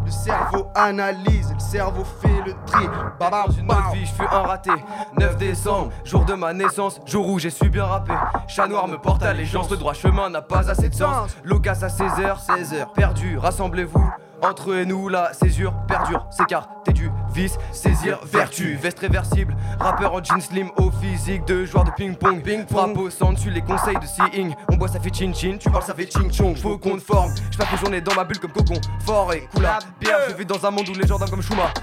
Le 0.05 0.11
cerveau 0.11 0.67
analyse, 0.75 1.51
le 1.51 1.59
cerveau 1.59 2.03
fait 2.21 2.41
le 2.45 2.53
tri. 2.67 2.85
Baba, 3.19 3.45
Dans 3.47 3.53
une 3.53 3.71
autre 3.71 3.91
vie, 3.91 4.05
je 4.05 4.13
fus 4.13 4.27
un 4.31 4.41
raté. 4.43 4.71
9 5.17 5.37
décembre, 5.37 5.91
jour 6.03 6.25
de 6.25 6.33
ma 6.35 6.53
naissance, 6.53 7.01
jour 7.05 7.27
où 7.27 7.39
j'ai 7.39 7.49
su 7.49 7.69
bien 7.69 7.85
rapper. 7.85 8.13
Chat 8.47 8.67
noir 8.67 8.87
me 8.87 8.97
porte 8.97 9.23
allégeance, 9.23 9.69
le 9.71 9.77
droit 9.77 9.93
chemin 9.93 10.29
n'a 10.29 10.41
pas 10.41 10.69
assez 10.69 10.89
de 10.89 10.95
sens. 10.95 11.35
Locas 11.43 11.79
à 11.81 11.87
16h, 11.87 12.45
16h, 12.45 12.93
perdu, 12.93 13.37
rassemblez-vous. 13.37 14.11
Entre 14.41 14.71
eux 14.71 14.79
et 14.79 14.85
nous, 14.85 15.09
la 15.09 15.33
césure 15.33 15.73
perdure, 15.87 16.27
s'écarter 16.29 16.93
du 16.93 17.09
vice, 17.33 17.57
saisir 17.71 18.19
vertu, 18.23 18.75
veste 18.75 18.99
réversible, 18.99 19.55
rappeur 19.79 20.13
en 20.13 20.23
jean 20.23 20.39
slim 20.39 20.69
au 20.77 20.91
physique 20.91 21.45
de 21.45 21.65
joueur 21.65 21.83
de 21.83 21.91
ping-pong, 21.91 22.41
ping 22.43 22.65
frappe 22.67 22.97
au 22.97 23.09
centre, 23.09 23.39
suis 23.39 23.49
les 23.49 23.61
conseils 23.61 23.97
de 23.97 24.05
seeing, 24.05 24.53
on 24.71 24.75
boit 24.75 24.87
ça 24.87 24.99
fait 24.99 25.13
chin 25.13 25.33
chin, 25.33 25.57
tu 25.59 25.69
parles 25.69 25.83
ça 25.83 25.93
fait 25.93 26.11
ching 26.11 26.31
chong, 26.31 26.55
faut 26.55 26.77
qu'on 26.77 26.95
te 26.95 27.01
forme, 27.01 27.33
je 27.51 27.57
passe 27.57 27.71
mes 27.71 27.77
journées 27.77 28.01
dans 28.01 28.13
ma 28.13 28.23
bulle 28.23 28.39
comme 28.39 28.51
cocon, 28.51 28.79
fort 29.05 29.33
et 29.33 29.47
cool 29.53 29.65
à 29.65 29.79
bière, 29.99 30.19
je 30.29 30.35
vis 30.35 30.45
dans 30.45 30.63
un 30.65 30.71
monde 30.71 30.87
où 30.89 30.93
les 30.93 31.07
gendarmes 31.07 31.31
comme 31.31 31.41
Schumacher, 31.41 31.73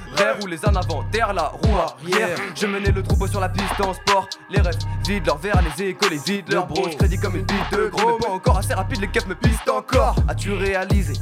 où 0.43 0.47
les 0.47 0.65
en 0.65 0.75
avant, 0.75 1.03
terre 1.11 1.33
la 1.33 1.49
roue 1.49 1.77
arrière, 1.77 2.37
je 2.55 2.67
menais 2.67 2.93
le 2.93 3.03
troupeau 3.03 3.27
sur 3.27 3.41
la 3.41 3.49
piste 3.49 3.81
en 3.81 3.93
sport, 3.93 4.29
les 4.51 4.61
rêves 4.61 4.79
vides 5.07 5.27
leur 5.27 5.39
verre, 5.39 5.61
les 5.63 5.85
échos 5.85 6.09
les 6.11 6.19
vides, 6.19 6.53
leur 6.53 6.67
bro, 6.67 6.89
je 6.91 6.97
crédit 6.97 7.19
comme 7.19 7.37
une 7.37 7.45
bite 7.45 7.73
de 7.73 7.89
gros, 7.89 8.19
mais 8.19 8.27
pas 8.27 8.33
encore 8.33 8.59
assez 8.59 8.75
rapide, 8.75 9.01
les 9.01 9.09
keufs 9.09 9.27
me 9.27 9.35
pistent 9.35 9.69
encore, 9.69 10.17
as-tu 10.29 10.53
réalisé, 10.53 11.15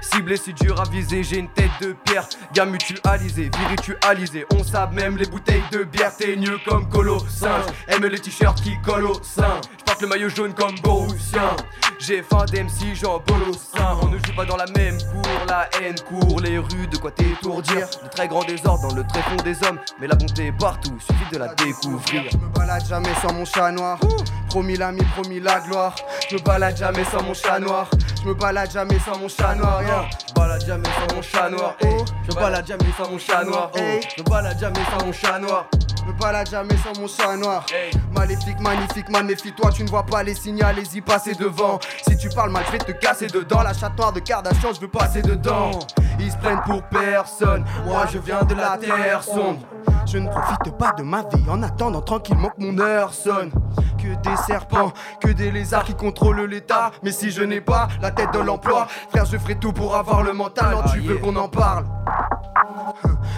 ciblé 0.00 0.36
si 0.36 0.54
dur 0.54 0.75
viser, 0.84 1.22
j'ai 1.22 1.38
une 1.38 1.48
tête 1.48 1.70
de 1.80 1.94
pierre. 2.04 2.28
Gamme 2.52 2.70
mutualisée. 2.72 3.50
On 4.54 4.64
sape 4.64 4.92
même 4.92 5.16
les 5.16 5.26
bouteilles 5.26 5.62
de 5.72 5.84
bière. 5.84 6.14
T'es 6.16 6.36
mieux 6.36 6.58
comme 6.66 6.88
Colo. 6.88 7.18
Aime 7.88 8.06
les 8.06 8.18
t-shirts 8.18 8.60
qui 8.62 8.80
collent 8.82 9.06
au 9.06 9.22
sein. 9.22 9.60
Le 10.00 10.06
maillot 10.06 10.28
jaune 10.28 10.52
comme 10.52 10.74
Borussia. 10.82 11.56
J'ai 11.98 12.22
faim 12.22 12.44
d'MC, 12.44 12.94
Jean 12.94 13.22
Bolossin. 13.26 13.98
On 14.02 14.08
ne 14.08 14.18
joue 14.18 14.34
pas 14.36 14.44
dans 14.44 14.56
la 14.56 14.66
même 14.76 14.98
cour, 14.98 15.22
la 15.48 15.68
haine 15.80 15.96
court 16.06 16.40
les 16.40 16.58
rues, 16.58 16.86
de 16.86 16.98
quoi 16.98 17.10
t'étourdir? 17.10 17.88
De 18.04 18.08
très 18.10 18.28
grands 18.28 18.44
désordres 18.44 18.88
dans 18.88 18.94
le 18.94 19.04
tréfonds 19.06 19.42
des 19.42 19.56
hommes. 19.66 19.78
Mais 19.98 20.06
la 20.06 20.14
bonté 20.14 20.52
partout, 20.52 20.98
suffit 21.00 21.32
de 21.32 21.38
la 21.38 21.54
découvrir. 21.54 22.24
Je 22.30 22.36
me 22.36 22.48
balade 22.48 22.84
jamais 22.86 23.14
sans 23.22 23.32
mon 23.32 23.46
chat 23.46 23.72
noir. 23.72 23.98
Promis 24.50 24.76
l'ami, 24.76 25.00
promis 25.16 25.40
la 25.40 25.60
gloire. 25.60 25.96
Je 26.28 26.36
me 26.36 26.40
balade 26.42 26.76
jamais 26.76 27.04
sans 27.04 27.22
mon 27.22 27.32
chat 27.32 27.58
noir. 27.58 27.88
Je 28.26 28.30
me 28.32 28.34
balade 28.34 28.72
jamais 28.72 28.98
sans 28.98 29.16
mon 29.20 29.28
chat 29.28 29.54
noir. 29.54 29.80
yeah. 29.84 30.04
Je 30.26 30.34
balade 30.34 30.66
jamais 30.66 30.88
sans 30.88 31.14
mon 31.14 31.22
chat 31.22 31.48
noir. 31.48 31.76
Oh, 31.84 32.04
Je 32.28 32.34
balade 32.34 32.66
jamais 32.66 32.92
sans 32.98 33.08
mon 33.08 33.18
chat 33.18 33.44
noir. 33.44 33.70
Oh. 33.72 33.78
Hey. 33.78 34.00
Je 34.16 34.22
balade 34.24 34.58
jamais 34.58 34.80
sans 34.90 35.06
mon 35.06 35.12
chat 35.12 35.38
noir. 35.38 35.66
Je 36.00 36.04
me 36.12 36.18
balade 36.18 36.50
jamais 36.50 36.76
sans 36.78 37.00
mon 37.00 37.06
chat 37.06 37.36
noir. 37.36 37.64
Maléfique, 38.12 38.58
magnifique, 38.58 39.08
man, 39.10 39.26
méfie-toi, 39.26 39.70
tu 39.70 39.84
ne 39.84 39.88
vois 39.88 40.04
pas 40.04 40.24
les 40.24 40.34
signaux, 40.34 40.66
y 40.92 41.00
passer 41.00 41.36
devant. 41.36 41.78
Si 42.04 42.16
tu 42.16 42.28
parles 42.30 42.50
mal, 42.50 42.64
je 42.66 42.72
vais 42.72 42.78
te 42.78 42.90
casser 42.90 43.28
dedans. 43.28 43.62
La 43.62 43.72
chatte 43.72 43.96
noire 43.96 44.12
de 44.12 44.18
Kardashian, 44.18 44.72
je 44.74 44.80
veux 44.80 44.88
passer 44.88 45.22
dedans. 45.22 45.78
Ils 46.18 46.32
se 46.32 46.36
prennent 46.38 46.62
pour 46.66 46.82
personne. 46.82 47.64
Moi 47.84 48.06
je 48.12 48.18
viens 48.18 48.42
de 48.42 48.56
la 48.56 48.76
terre 48.76 49.22
sombre. 49.22 49.60
Je 50.06 50.18
ne 50.18 50.28
profite 50.28 50.78
pas 50.78 50.92
de 50.92 51.02
ma 51.02 51.22
vie 51.22 51.44
en 51.50 51.62
attendant 51.64 52.00
tranquillement 52.00 52.50
que 52.50 52.62
mon 52.62 52.78
heure 52.78 53.12
sonne. 53.12 53.50
Que 53.98 54.14
des 54.22 54.36
serpents, 54.46 54.92
que 55.20 55.28
des 55.28 55.50
lézards 55.50 55.84
qui 55.84 55.94
contrôlent 55.94 56.42
l'état. 56.42 56.92
Mais 57.02 57.10
si 57.10 57.32
je 57.32 57.42
n'ai 57.42 57.60
pas 57.60 57.88
la 58.00 58.12
tête 58.12 58.32
de 58.32 58.38
l'emploi, 58.38 58.86
frère, 59.10 59.24
je 59.24 59.36
ferai 59.36 59.56
tout 59.56 59.72
pour 59.72 59.96
avoir 59.96 60.22
le 60.22 60.32
mental. 60.32 60.76
Non, 60.76 60.82
tu 60.92 61.00
veux 61.00 61.16
qu'on 61.16 61.34
en 61.34 61.48
parle? 61.48 61.86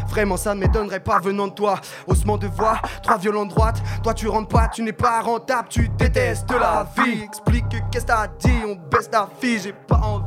Vraiment, 0.08 0.36
ça 0.36 0.54
ne 0.54 0.60
m'étonnerait 0.60 1.00
pas 1.00 1.18
venant 1.20 1.46
de 1.46 1.54
toi. 1.54 1.76
Haussement 2.06 2.36
de 2.36 2.46
voix, 2.46 2.78
trois 3.02 3.16
violons 3.16 3.46
de 3.46 3.50
droite. 3.50 3.82
Toi, 4.02 4.12
tu 4.12 4.28
rentres 4.28 4.48
pas, 4.48 4.68
tu 4.68 4.82
n'es 4.82 4.92
pas 4.92 5.20
rentable, 5.20 5.68
tu 5.68 5.88
détestes 5.88 6.50
la 6.50 6.86
vie. 6.98 7.22
Explique 7.22 7.68
que 7.68 7.76
qu'est-ce 7.90 8.04
que 8.04 8.12
t'as 8.12 8.26
dit, 8.26 8.60
on 8.66 8.74
baisse 8.90 9.08
ta 9.08 9.26
fille, 9.40 9.58
j'ai 9.58 9.72
pas 9.72 10.00
envie. 10.02 10.24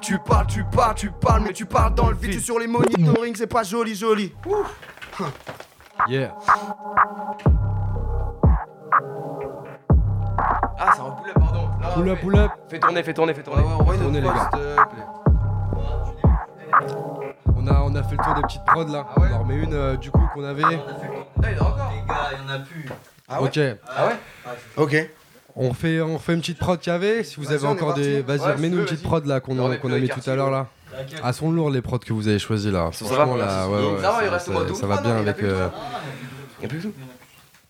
Tu 0.00 0.18
parles, 0.18 0.46
tu 0.46 0.64
parles, 0.64 0.94
tu 0.94 1.10
parles, 1.10 1.42
mais 1.44 1.52
tu 1.52 1.66
parles 1.66 1.94
dans 1.94 2.08
le 2.08 2.16
vide. 2.16 2.32
Tu 2.32 2.40
sur 2.40 2.58
les 2.58 2.66
monitoring, 2.66 3.36
c'est 3.36 3.46
pas 3.46 3.62
joli, 3.62 3.94
joli. 3.94 4.34
Ouh. 4.46 4.64
Yeah. 6.08 6.34
Ah, 10.78 10.92
c'est 10.94 11.00
un 11.00 11.10
poulet, 11.10 11.32
pardon. 11.34 11.68
Non, 11.80 11.88
Pull 11.94 12.08
up, 12.08 12.16
fais- 12.18 12.22
pull 12.24 12.36
up. 12.38 12.50
Fais 12.68 12.78
tourner, 12.80 13.02
fais 13.02 13.14
tourner, 13.14 13.34
fais 13.34 13.42
tourner. 13.42 13.62
Les 14.12 14.20
gars. 14.20 14.50
On 17.56 17.66
a, 17.66 17.80
on 17.82 17.94
a 17.94 18.02
fait 18.02 18.16
le 18.16 18.24
tour 18.24 18.34
des 18.34 18.42
petites 18.42 18.64
prods 18.64 18.84
là. 18.90 19.06
on 19.16 19.32
en 19.32 19.38
remet 19.40 19.54
une 19.56 19.74
euh, 19.74 19.96
du 19.96 20.10
coup 20.10 20.22
qu'on 20.34 20.42
avait. 20.44 20.62
Ah, 20.64 21.50
il 21.50 21.56
y 21.56 21.60
en 21.60 21.64
a 21.64 21.68
encore. 21.68 21.92
Les 21.94 22.08
gars, 22.08 22.30
il 22.32 22.38
y 22.38 22.50
en 22.50 22.54
a 22.54 22.58
plus. 22.58 22.88
ok. 23.40 23.60
Ah 23.88 24.06
ouais 24.06 24.16
Ok. 24.76 25.10
On 25.54 25.74
fait, 25.74 26.00
on 26.00 26.18
fait 26.18 26.32
une 26.32 26.40
petite 26.40 26.58
prod 26.58 26.80
qu'il 26.80 26.90
y 26.92 26.96
avait. 26.96 27.24
Si 27.24 27.36
vous 27.36 27.42
Vas-y, 27.44 27.54
avez 27.56 27.66
encore 27.66 27.92
des. 27.94 28.22
Vas-y, 28.22 28.40
Ouais, 28.40 28.52
remets-nous 28.54 28.78
une 28.78 28.84
petite 28.84 29.02
prod 29.02 29.24
là 29.26 29.40
qu'on 29.40 29.58
On 29.58 29.70
a, 29.70 29.98
mis 29.98 30.08
tout 30.08 30.30
à 30.30 30.34
l'heure 30.34 30.50
là. 30.50 30.66
Ah, 31.22 31.32
sont 31.32 31.50
lourds 31.50 31.70
les 31.70 31.82
prods 31.82 31.98
que 31.98 32.12
vous 32.12 32.28
avez 32.28 32.38
choisis 32.38 32.70
là. 32.70 32.90
Ça 32.92 33.04
va, 33.06 33.24
là, 33.36 33.68
ouais, 33.68 33.92
ouais. 33.92 34.00
Ça 34.00 34.10
va, 34.12 34.22
il 34.22 34.26
ça- 34.26 34.30
reste 34.32 34.46
ça- 34.46 34.52
moi 34.52 34.64
tout. 34.66 34.74
Ça 34.74 34.86
va 34.86 35.00
bien 35.00 35.14
non, 35.14 35.22
il 35.22 35.28
a 35.28 35.30
avec. 35.30 35.36
plus 35.36 35.46
euh, 35.48 35.68
Y'a 36.62 36.68
plus 36.68 36.80
tout 36.80 36.92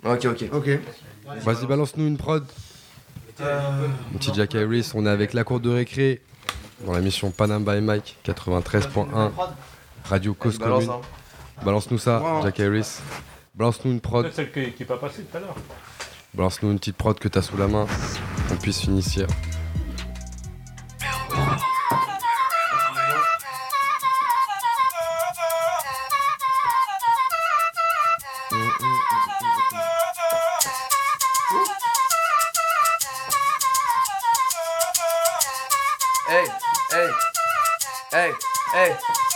Ok, 0.05 0.25
ok. 0.27 0.45
Ok. 0.53 0.69
Vas-y, 1.45 1.67
balance-nous 1.67 2.07
une 2.07 2.17
prod. 2.17 2.45
Une 3.41 4.19
petite 4.19 4.35
Jack 4.35 4.55
Harris. 4.55 4.91
On 4.95 5.07
est 5.07 5.11
avec 5.11 5.33
la 5.33 5.45
cour 5.45 5.61
de 5.61 5.71
récré 5.71 6.21
dans 6.87 6.93
la 6.93 7.01
mission 7.01 7.31
Panam 7.31 7.65
by 7.65 7.81
Mike 7.81 8.19
93.1 8.25 9.31
Radio 10.05 10.35
Cause 10.35 10.59
Balance, 10.59 10.87
Commune. 10.87 11.01
hein. 11.03 11.65
Balance-nous 11.65 11.99
ça. 11.99 12.23
Jack 12.43 12.59
Harris. 12.61 12.99
Balance-nous 13.55 13.93
une 13.93 14.01
prod. 14.01 14.27
C'est 14.31 14.35
celle 14.37 14.53
qui, 14.53 14.73
qui 14.73 14.83
est 14.83 14.87
pas 14.87 14.97
passée 14.97 15.23
tout 15.23 15.37
à 15.37 15.41
l'heure. 15.41 15.55
Balance-nous 16.35 16.73
une 16.73 16.79
petite 16.79 16.97
prod 16.97 17.19
que 17.19 17.29
t'as 17.29 17.43
sous 17.43 17.57
la 17.57 17.69
main. 17.69 17.87
Qu'on 18.49 18.57
puisse 18.57 18.81
finir. 18.81 19.27
Hey, 38.13 38.33
hey. 38.75 39.32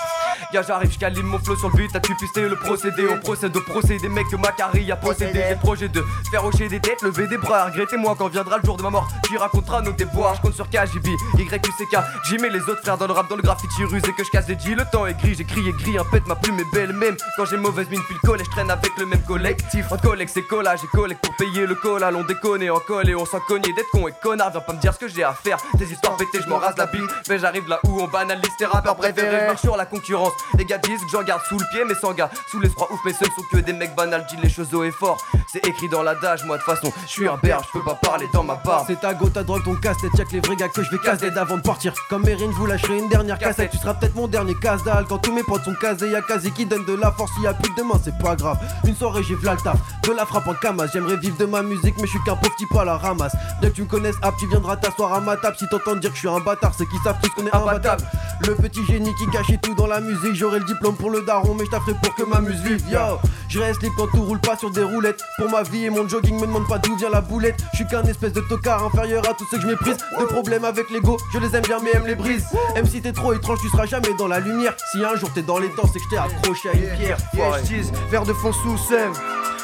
Gars, 0.53 0.63
j'arrive, 0.63 0.93
j'calime 0.93 1.27
mon 1.27 1.39
flow 1.39 1.57
sur 1.57 1.71
le 1.71 1.77
but, 1.77 1.91
t'as-tu 1.93 2.15
pisté 2.15 2.49
le 2.49 2.57
procédé? 2.57 3.07
On 3.11 3.19
procède 3.19 3.57
au 3.57 3.61
procédé, 3.61 4.09
mec, 4.09 4.27
que 4.31 4.37
Macari 4.37 4.91
a 4.93 4.97
possédé. 4.97 5.33
Des 5.49 5.57
projets 5.57 5.89
de 5.89 6.05
faire 6.31 6.45
hocher 6.45 6.69
des 6.69 6.81
têtes, 6.81 7.03
lever 7.03 7.27
des 7.27 7.37
bras 7.37 7.67
Regrettez-moi 7.67 8.15
quand 8.17 8.29
viendra 8.29 8.59
le 8.59 8.65
jour 8.65 8.77
de 8.77 8.83
ma 8.83 8.91
mort. 8.91 9.09
Tu 9.25 9.37
raconteras 9.37 9.83
nos 9.83 9.93
déboires, 9.93 10.35
je 10.37 10.43
compte 10.43 10.55
sur 10.55 10.69
KJB, 10.69 11.09
YQCK 11.39 11.99
J'y 12.29 12.39
mets 12.39 12.51
les 12.51 12.61
autres 12.61 12.81
frères 12.83 12.97
dans 12.97 13.07
le 13.07 13.13
rap, 13.13 13.29
dans 13.29 13.37
le 13.37 13.43
graffiti 13.43 13.85
rusé 13.85 14.13
Que 14.17 14.25
je 14.25 14.31
casse 14.31 14.47
des 14.47 14.59
G, 14.59 14.75
le 14.75 14.85
temps 14.91 15.07
est 15.07 15.15
gris, 15.15 15.35
j'écris 15.35 15.69
et 15.69 15.73
gris 15.73 15.99
Un 15.99 16.05
pète, 16.05 16.27
ma 16.27 16.37
plume 16.37 16.59
est 16.61 16.75
belle. 16.75 16.93
Même 16.93 17.17
Quand 17.37 17.45
j'ai 17.47 17.57
mauvaise 17.57 17.89
mine, 17.91 18.03
puis 18.07 18.15
le 18.23 18.27
collège, 18.27 18.47
je 18.47 18.51
traîne 18.53 18.71
avec 18.71 18.93
le 18.99 19.07
même 19.07 19.23
collectif. 19.23 19.91
En 19.91 19.97
collègue, 19.97 20.29
c'est 20.33 20.43
collage 20.43 20.81
et 20.85 20.97
collègue 20.97 21.19
pour 21.23 21.35
payer 21.37 21.67
le 21.67 21.75
collal 21.75 22.15
On 22.15 22.25
déconne 22.25 22.63
et 22.63 22.71
en 22.71 22.79
colle 22.79 23.09
et 23.09 23.17
on 23.17 23.27
s'en 23.27 23.41
cogne 23.41 23.63
d'être 23.63 23.91
con 23.93 24.07
et 24.07 24.15
connard. 24.23 24.51
Viens 24.53 24.61
pas 24.61 24.73
me 24.73 24.81
dire 24.81 24.95
ce 24.95 24.99
que 24.99 25.09
j'ai 25.09 25.25
à 25.25 25.33
faire, 25.33 25.59
des 25.75 25.91
histoires 25.91 26.17
pétées, 26.17 26.39
je 26.43 26.49
m'en 26.49 26.59
rase 26.59 26.77
la 26.77 26.87
bite. 26.87 27.03
Mais 27.29 27.39
j'arrive 27.39 27.69
là 27.69 27.81
où 27.85 28.01
on 28.01 28.07
banalise 28.07 28.57
tes 28.59 28.67
rappeurs 28.67 28.97
préférés. 28.97 29.49
Je 29.53 29.57
sur 29.57 29.77
la 29.77 29.87
concurrence, 29.87 30.33
les 30.59 30.65
gars 30.65 30.79
disent 30.79 31.01
que 31.01 31.11
j'en 31.13 31.23
garde 31.23 31.43
sous 31.49 31.59
le 31.59 31.65
pied 31.73 31.85
mais 31.87 31.95
sans 31.95 32.13
gars 32.13 32.31
Sous 32.51 32.61
l'espoir 32.61 32.91
ouf 32.91 33.01
mais 33.05 33.13
ce 33.13 33.25
ne 33.25 33.31
sont 33.31 33.43
que 33.53 33.59
des 33.59 33.73
mecs 33.73 33.95
banals 33.95 34.27
Dis 34.29 34.37
les 34.43 34.49
choses 34.49 34.75
haut 34.75 34.85
et 34.85 34.91
fort, 34.91 35.25
c'est 35.53 35.67
écrit 35.67 35.89
dans 35.89 36.03
l'adage 36.03 36.45
Moi 36.45 36.57
de 36.57 36.63
toute 36.63 36.75
façon, 36.75 36.93
je 37.07 37.11
suis 37.11 37.29
un 37.29 37.37
berge, 37.37 37.65
je 37.73 37.79
peux 37.79 37.85
pas 37.85 37.95
parler 37.95 38.27
dans 38.33 38.43
ma 38.43 38.57
barbe 38.57 38.85
C'est 38.89 39.01
ta 39.01 39.15
go, 39.15 39.29
ta 39.29 39.43
drogue, 39.43 39.63
ton 39.65 39.77
casse-tête, 39.77 40.11
check 40.17 40.33
les 40.33 40.41
vrais 40.41 40.57
gars 40.57 40.69
que 40.69 40.83
je 40.83 40.91
vais 40.91 40.99
caser 40.99 41.31
avant 41.37 41.57
de 41.57 41.63
partir. 41.63 41.93
Comme 42.09 42.27
Erin, 42.29 42.51
vous 42.53 42.67
lâcherez 42.67 42.99
une 42.99 43.09
dernière 43.09 43.39
cassette. 43.39 43.71
Tu 43.71 43.79
seras 43.79 43.95
peut-être 43.95 44.15
mon 44.15 44.29
dernier 44.29 44.55
casse 44.55 44.83
dalle 44.85 45.05
Quand 45.09 45.19
tous 45.19 45.33
mes 45.33 45.43
potes 45.43 45.65
sont 45.65 45.75
casés, 45.75 46.11
y'a 46.11 46.23
quasi 46.23 46.51
qui 46.53 46.67
donne 46.67 46.85
de 46.85 46.95
la 46.95 47.11
force. 47.13 47.33
S'il 47.35 47.45
y 47.45 47.47
a 47.47 47.55
plus 47.55 47.71
de 47.71 47.77
demain, 47.77 48.01
c'est 48.03 48.17
pas 48.19 48.37
grave. 48.37 48.59
Une 48.85 48.95
soirée, 48.95 49.23
j'ai 49.23 49.35
v'là. 49.35 49.57
De 49.57 50.13
la 50.13 50.27
frappe 50.27 50.47
en 50.47 50.55
camas. 50.55 50.87
J'aimerais 50.93 51.17
vivre 51.17 51.37
de 51.37 51.47
ma 51.47 51.63
musique, 51.63 51.95
mais 51.99 52.07
je 52.07 52.11
suis 52.11 52.23
qu'un 52.25 52.37
pauvre 52.37 52.55
type 52.57 52.75
à 52.77 52.85
la 52.85 52.97
ramasse. 52.97 53.35
Dès 53.61 53.71
que 53.71 53.77
tu 53.77 53.83
me 53.83 53.87
connaisses, 53.87 54.17
hop, 54.23 54.35
tu 54.39 54.47
viendras 54.47 54.77
t'asseoir 54.77 55.15
à 55.15 55.21
ma 55.21 55.37
table. 55.37 55.57
Si 55.59 55.67
t'entends 55.69 55.97
dire 55.97 56.11
que 56.11 56.17
je 56.17 56.21
suis 56.21 56.29
un 56.29 56.41
bâtard, 56.41 56.73
c'est 56.77 56.87
qu'ils 56.87 57.01
savent 57.01 57.17
tous 57.23 57.31
qu'on 57.31 57.47
est 57.47 57.55
imbattable. 57.55 58.03
Le 58.47 58.55
petit 58.55 58.85
génie 58.87 59.15
qui 59.15 59.27
cachait 59.31 59.59
tout 59.59 59.75
dans 59.75 59.87
la 59.87 60.01
musique. 60.01 60.26
J'aurai 60.35 60.59
le 60.59 60.65
diplôme 60.65 60.97
pour 60.97 61.11
le 61.11 61.23
daron, 61.23 61.55
mais 61.55 61.65
je 61.65 61.71
tafferai 61.71 61.97
pour 62.03 62.15
que 62.15 62.23
ma 62.23 62.41
musique 62.41 62.65
vive. 62.65 62.83
Yo, 62.91 63.19
je 63.49 63.59
reste 63.61 63.83
libre 63.83 63.95
quand 63.97 64.07
tout 64.09 64.25
roule 64.25 64.41
pas 64.41 64.57
sur 64.57 64.71
des 64.71 64.83
roulettes. 64.83 65.23
Pour 65.39 65.51
ma 65.51 65.63
vie 65.63 65.87
et 65.87 65.91
mon 65.91 66.09
jogging, 66.09 66.35
me 66.37 66.47
demande 66.47 66.69
pas 66.69 66.79
d'où 66.79 66.97
vient 66.97 67.11
la 67.11 67.21
boulette. 67.21 67.57
Je 67.73 67.77
suis 67.77 67.87
qu'un 67.87 68.03
espèce 68.03 68.33
de 68.33 68.41
tocard 68.41 68.85
inférieur 68.85 69.29
à 69.29 69.35
tous 69.35 69.47
ceux 69.51 69.57
que 69.59 69.63
je 69.63 69.69
méprise. 69.69 69.97
De 70.19 70.25
problèmes 70.25 70.65
avec 70.65 70.91
l'ego, 70.91 71.17
je 71.33 71.39
les 71.39 71.55
aime 71.57 71.63
bien, 71.63 71.79
mais 71.83 71.91
aime 71.95 72.07
les 72.07 72.15
brises. 72.15 72.47
Même 72.75 72.87
si 72.87 73.01
t'es 73.01 73.13
trop 73.13 73.33
étrange, 73.33 73.61
tu 73.61 73.69
seras 73.69 73.87
jamais 73.87 74.15
dans 74.19 74.29
la 74.29 74.41
lumière. 74.41 74.75
Si 74.93 75.05
un 75.05 75.17
jour 75.17 75.31
t'es 75.33 75.43
dans 75.43 75.59
les 75.59 75.69
dents, 75.69 75.89
c'est 75.93 76.01
que 76.01 76.05
je 76.11 76.17
accroché 76.17 76.69
à 76.69 76.73
une 76.73 76.99
pierre. 76.99 77.19
Yeah, 77.35 77.59
je 77.63 77.67
tease, 77.67 77.93
verre 78.11 78.25
de 78.25 78.33
fond 78.33 78.53
sous 78.53 78.77
seum. 78.77 79.13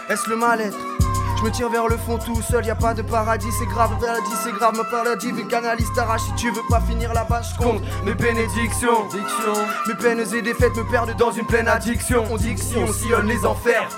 Est-ce 0.09 0.29
le 0.31 0.37
mal-être? 0.37 0.79
Je 1.43 1.47
me 1.49 1.51
tire 1.53 1.71
vers 1.71 1.89
le 1.89 1.97
fond 1.97 2.19
tout 2.19 2.41
seul, 2.41 2.65
y 2.65 2.71
a 2.71 2.77
pas 2.77 2.95
de 2.95 3.03
paradis, 3.03 3.49
c'est 3.59 3.67
grave, 3.67 3.91
paradis 4.01 4.31
c'est 4.45 4.53
grave, 4.53 4.77
ma 4.77 4.85
paradis, 4.85 5.33
vu 5.33 5.45
canalise 5.49 5.89
t'arrache 5.93 6.21
si 6.21 6.33
tu 6.37 6.53
veux 6.53 6.63
pas 6.71 6.81
finir 6.81 7.13
là-bas, 7.13 7.43
je 7.43 7.59
compte 7.59 7.83
mes 8.05 8.15
bénédictions, 8.15 9.09
mes 9.89 9.95
peines 9.97 10.21
et 10.21 10.41
défaites 10.41 10.77
me 10.77 10.89
perdent 10.89 11.17
dans 11.17 11.33
une 11.33 11.45
pleine 11.45 11.67
addiction. 11.67 12.23
On 12.31 12.37
dit 12.37 12.55
que 12.55 12.61
si 12.61 12.77
on 12.77 12.93
sillonne 12.93 13.27
les 13.27 13.45
enfers. 13.45 13.89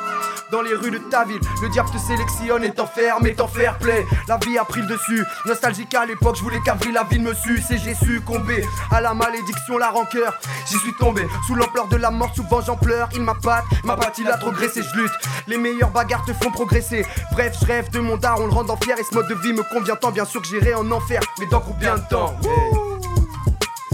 Dans 0.55 0.63
les 0.63 0.77
rues 0.77 0.93
de 0.93 0.99
ta 0.99 1.25
ville, 1.25 1.41
le 1.63 1.69
diable 1.69 1.91
te 1.91 1.99
sélectionne 1.99 2.63
et 2.63 2.71
t'enferme 2.71 3.27
et 3.27 3.35
t'en 3.35 3.49
fair 3.49 3.77
play. 3.77 4.07
La 4.29 4.37
vie 4.37 4.57
a 4.57 4.65
pris 4.65 4.83
le 4.83 4.87
dessus, 4.87 5.25
nostalgique 5.47 5.93
à 5.97 6.07
l'époque, 6.07 6.37
je 6.37 6.43
voulais 6.43 6.61
qu'Avril 6.65 6.93
la 6.93 7.03
ville 7.03 7.23
me 7.23 7.35
suce 7.35 7.73
et 7.73 7.79
j'ai 7.79 7.97
succombé 7.97 8.65
à 8.93 9.01
la 9.01 9.15
malédiction, 9.15 9.79
la 9.79 9.91
rancœur. 9.91 10.39
J'y 10.71 10.79
suis 10.79 10.95
tombé 10.95 11.27
sous 11.49 11.57
l'ampleur 11.57 11.89
de 11.89 11.97
la 11.97 12.13
mort, 12.13 12.33
souvent 12.37 12.61
j'en 12.61 12.77
pleure. 12.77 13.09
Il 13.15 13.23
m'appâte, 13.23 13.65
ma 13.83 13.97
patte, 13.97 14.19
il 14.19 14.29
a 14.29 14.37
trop 14.37 14.53
graissé, 14.53 14.85
je 14.85 14.97
lutte. 14.97 15.13
Les 15.49 15.59
meilleures 15.59 15.91
bagarres 15.91 16.25
te 16.25 16.33
font 16.33 16.53
progresser. 16.53 17.05
Bref, 17.33 17.57
je 17.61 17.67
rêve 17.67 17.91
de 17.91 17.99
mon 17.99 18.17
dar, 18.17 18.39
on 18.39 18.47
le 18.47 18.53
rend 18.53 18.69
en 18.69 18.77
fier 18.77 18.97
et 18.97 19.03
ce 19.03 19.13
mode 19.13 19.27
de 19.27 19.35
vie 19.35 19.55
me 19.55 19.65
convient 19.65 19.97
tant, 19.97 20.13
bien 20.13 20.25
sûr 20.25 20.41
que 20.41 20.47
j'irai 20.47 20.73
en 20.75 20.89
enfer. 20.93 21.21
Mais 21.41 21.47
dans 21.47 21.63
combien 21.63 21.97
de 21.97 22.09
temps? 22.09 22.33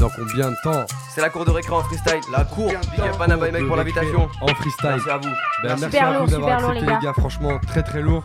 Dans 0.00 0.08
combien 0.08 0.50
de 0.50 0.56
temps 0.62 0.86
C'est 1.14 1.20
la 1.20 1.28
cour 1.28 1.44
de 1.44 1.50
récré 1.50 1.72
en 1.74 1.82
freestyle 1.82 2.20
La 2.32 2.44
cour 2.44 2.68
Big 2.68 3.00
up 3.00 3.18
Panama 3.18 3.48
et 3.48 3.52
mec 3.52 3.66
pour 3.66 3.76
l'invitation 3.76 4.28
En 4.40 4.46
freestyle. 4.48 4.90
Merci 4.96 5.10
à 5.10 5.16
vous 5.18 5.28
Ben, 5.28 5.34
merci 5.62 5.84
Super 5.84 6.08
à 6.08 6.12
lourd, 6.14 6.24
vous 6.24 6.30
d'avoir 6.30 6.54
accepté 6.54 6.74
les 6.74 6.86
les 6.86 6.98
gars, 7.02 7.12
franchement 7.12 7.58
très 7.66 7.82
très 7.82 8.00
lourd. 8.00 8.24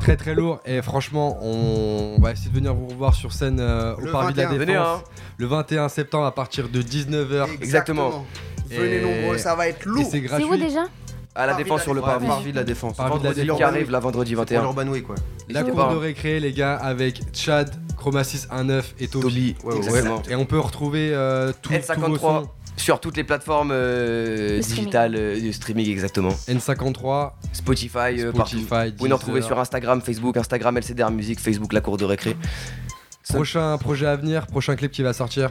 Très 0.00 0.16
très 0.16 0.34
lourd 0.34 0.60
et 0.64 0.80
franchement 0.82 1.36
on 1.42 2.16
va 2.20 2.30
essayer 2.32 2.50
de 2.50 2.54
venir 2.54 2.74
vous 2.74 2.86
revoir 2.86 3.14
sur 3.14 3.32
scène 3.32 3.58
euh, 3.60 3.96
au 3.96 4.00
Le 4.02 4.12
Parvis 4.12 4.32
de 4.34 4.38
la 4.40 4.46
21. 4.46 4.58
Défense 4.58 4.66
Venez, 4.68 4.76
hein. 4.76 5.02
le 5.36 5.46
21 5.46 5.88
septembre 5.88 6.26
à 6.26 6.34
partir 6.34 6.68
de 6.68 6.80
19h. 6.80 7.52
Exactement. 7.54 8.24
Venez 8.68 8.96
Et- 8.98 9.00
nombreux, 9.22 9.36
ça 9.38 9.54
va 9.56 9.66
être 9.68 9.84
lourd. 9.84 10.04
c'est 10.04 10.10
C'est 10.12 10.20
gratuit. 10.20 10.46
où 10.46 10.56
déjà 10.56 10.84
À 11.34 11.46
la 11.46 11.54
défense 11.54 11.82
sur 11.82 11.94
le 11.94 12.00
la 12.00 12.06
parvis. 12.06 12.26
Parvis 12.26 12.50
de 12.52 12.56
la 12.56 12.64
Défense. 12.64 12.96
Parvis 12.96 13.18
de 13.20 13.24
la 13.24 13.30
Vendredi 13.30 13.40
Défense. 13.42 13.56
qui 13.58 13.62
arrive, 13.62 13.90
la 13.90 14.00
vendredi 14.00 14.34
Pour 14.34 14.42
21. 14.44 14.62
l'Urban 14.62 14.88
Way 14.88 15.02
quoi. 15.02 15.14
La 15.48 15.62
cour 15.62 15.88
de 15.90 15.96
récré 15.96 16.40
les 16.40 16.52
gars 16.52 16.74
avec 16.76 17.20
Chad, 17.32 17.70
Chroma 17.96 18.24
619 18.24 18.94
et 18.98 19.06
Toby. 19.08 19.22
Toby, 19.24 19.56
ouais, 19.62 19.68
ouais, 19.68 19.72
Ouais. 19.72 19.86
exactement. 19.86 20.22
Et 20.28 20.34
on 20.34 20.44
peut 20.44 20.58
retrouver 20.58 21.10
euh, 21.14 21.52
tous 21.62 21.72
tous 21.72 22.00
vos 22.00 22.16
L53. 22.16 22.18
sons 22.20 22.48
Sur 22.76 22.98
toutes 23.00 23.16
les 23.16 23.24
plateformes 23.24 23.70
euh, 23.72 24.60
streaming. 24.60 24.84
digitales 24.84 25.14
euh, 25.16 25.40
de 25.40 25.52
streaming, 25.52 25.88
exactement. 25.90 26.30
N53, 26.48 27.32
Spotify, 27.52 27.98
euh, 28.18 28.32
partout. 28.32 28.58
Spotify, 28.58 28.90
Vous 28.90 28.96
pouvez 28.96 29.10
nous 29.10 29.16
retrouver 29.16 29.40
Deezer. 29.40 29.48
sur 29.50 29.60
Instagram, 29.60 30.00
Facebook, 30.00 30.36
Instagram 30.36 30.76
LCDR 30.78 31.10
Musique, 31.12 31.38
Facebook 31.40 31.72
La 31.72 31.80
Cour 31.80 31.96
de 31.96 32.04
Récré. 32.06 32.36
Prochain 33.32 33.78
projet 33.78 34.06
à 34.06 34.16
venir, 34.16 34.46
prochain 34.48 34.74
clip 34.74 34.90
qui 34.90 35.02
va 35.02 35.12
sortir. 35.12 35.50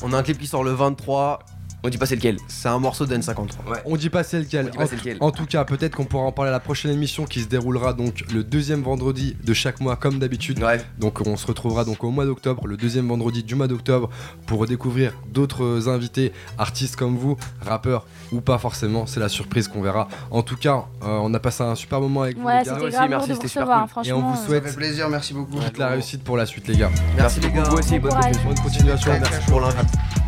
On 0.00 0.12
a 0.14 0.16
un 0.18 0.22
clip 0.22 0.38
qui 0.38 0.46
sort 0.46 0.64
le 0.64 0.70
23. 0.72 1.40
On 1.84 1.88
dit 1.90 1.98
pas 1.98 2.06
c'est 2.06 2.16
lequel 2.16 2.36
C'est 2.48 2.68
un 2.68 2.78
morceau 2.80 3.06
d'N53. 3.06 3.46
On 3.84 3.96
dit 3.96 4.10
pas 4.10 4.24
c'est 4.24 4.40
lequel. 4.40 4.66
On 4.66 4.70
dit 4.70 4.76
pas 4.78 4.84
En, 4.84 4.86
c'est 4.88 4.96
lequel. 4.96 5.16
en 5.20 5.30
tout 5.30 5.46
cas, 5.46 5.64
peut-être 5.64 5.94
qu'on 5.94 6.04
pourra 6.04 6.24
en 6.24 6.32
parler 6.32 6.48
à 6.48 6.52
la 6.52 6.58
prochaine 6.60 6.90
émission 6.90 7.24
qui 7.24 7.40
se 7.40 7.46
déroulera 7.46 7.92
donc 7.92 8.24
le 8.32 8.42
deuxième 8.42 8.82
vendredi 8.82 9.36
de 9.44 9.54
chaque 9.54 9.80
mois 9.80 9.94
comme 9.96 10.18
d'habitude. 10.18 10.58
Donc 10.98 11.20
on 11.26 11.36
se 11.36 11.46
retrouvera 11.46 11.84
donc 11.84 12.02
au 12.02 12.10
mois 12.10 12.24
d'octobre, 12.26 12.66
le 12.66 12.76
deuxième 12.76 13.06
vendredi 13.08 13.44
du 13.44 13.54
mois 13.54 13.68
d'octobre 13.68 14.10
pour 14.46 14.66
découvrir 14.66 15.12
d'autres 15.32 15.88
invités, 15.88 16.32
artistes 16.58 16.96
comme 16.96 17.16
vous, 17.16 17.36
rappeurs 17.60 18.06
ou 18.32 18.40
pas 18.40 18.58
forcément, 18.58 19.06
c'est 19.06 19.20
la 19.20 19.28
surprise 19.28 19.68
qu'on 19.68 19.80
verra. 19.80 20.08
En 20.30 20.42
tout 20.42 20.56
cas, 20.56 20.84
euh, 21.02 21.18
on 21.22 21.32
a 21.32 21.38
passé 21.38 21.62
un 21.62 21.74
super 21.76 22.00
moment 22.00 22.22
avec 22.22 22.36
vous 22.38 22.44
Ouais, 22.44 22.58
les 22.58 22.64
gars. 22.64 22.74
c'était 22.80 23.08
de 23.08 23.14
vous 23.34 23.40
recevoir, 23.42 23.82
hein, 23.96 24.02
Et 24.04 24.12
on 24.12 24.16
vous 24.20 24.22
franchement. 24.34 24.46
souhaite 24.46 24.64
Ça 24.64 24.70
fait 24.70 24.76
plaisir, 24.76 25.08
merci 25.08 25.32
beaucoup. 25.32 25.58
toute 25.60 25.78
la 25.78 25.88
réussite 25.88 26.24
pour 26.24 26.36
la 26.36 26.44
suite 26.44 26.66
les 26.68 26.76
gars. 26.76 26.90
Merci 27.16 27.40
beaucoup, 27.40 27.70
vous 27.70 27.78
aussi, 27.78 27.98
bonne 27.98 28.12
continuation, 28.62 29.12
merci 29.12 29.46
pour 29.48 29.60
l'invite. 29.60 30.27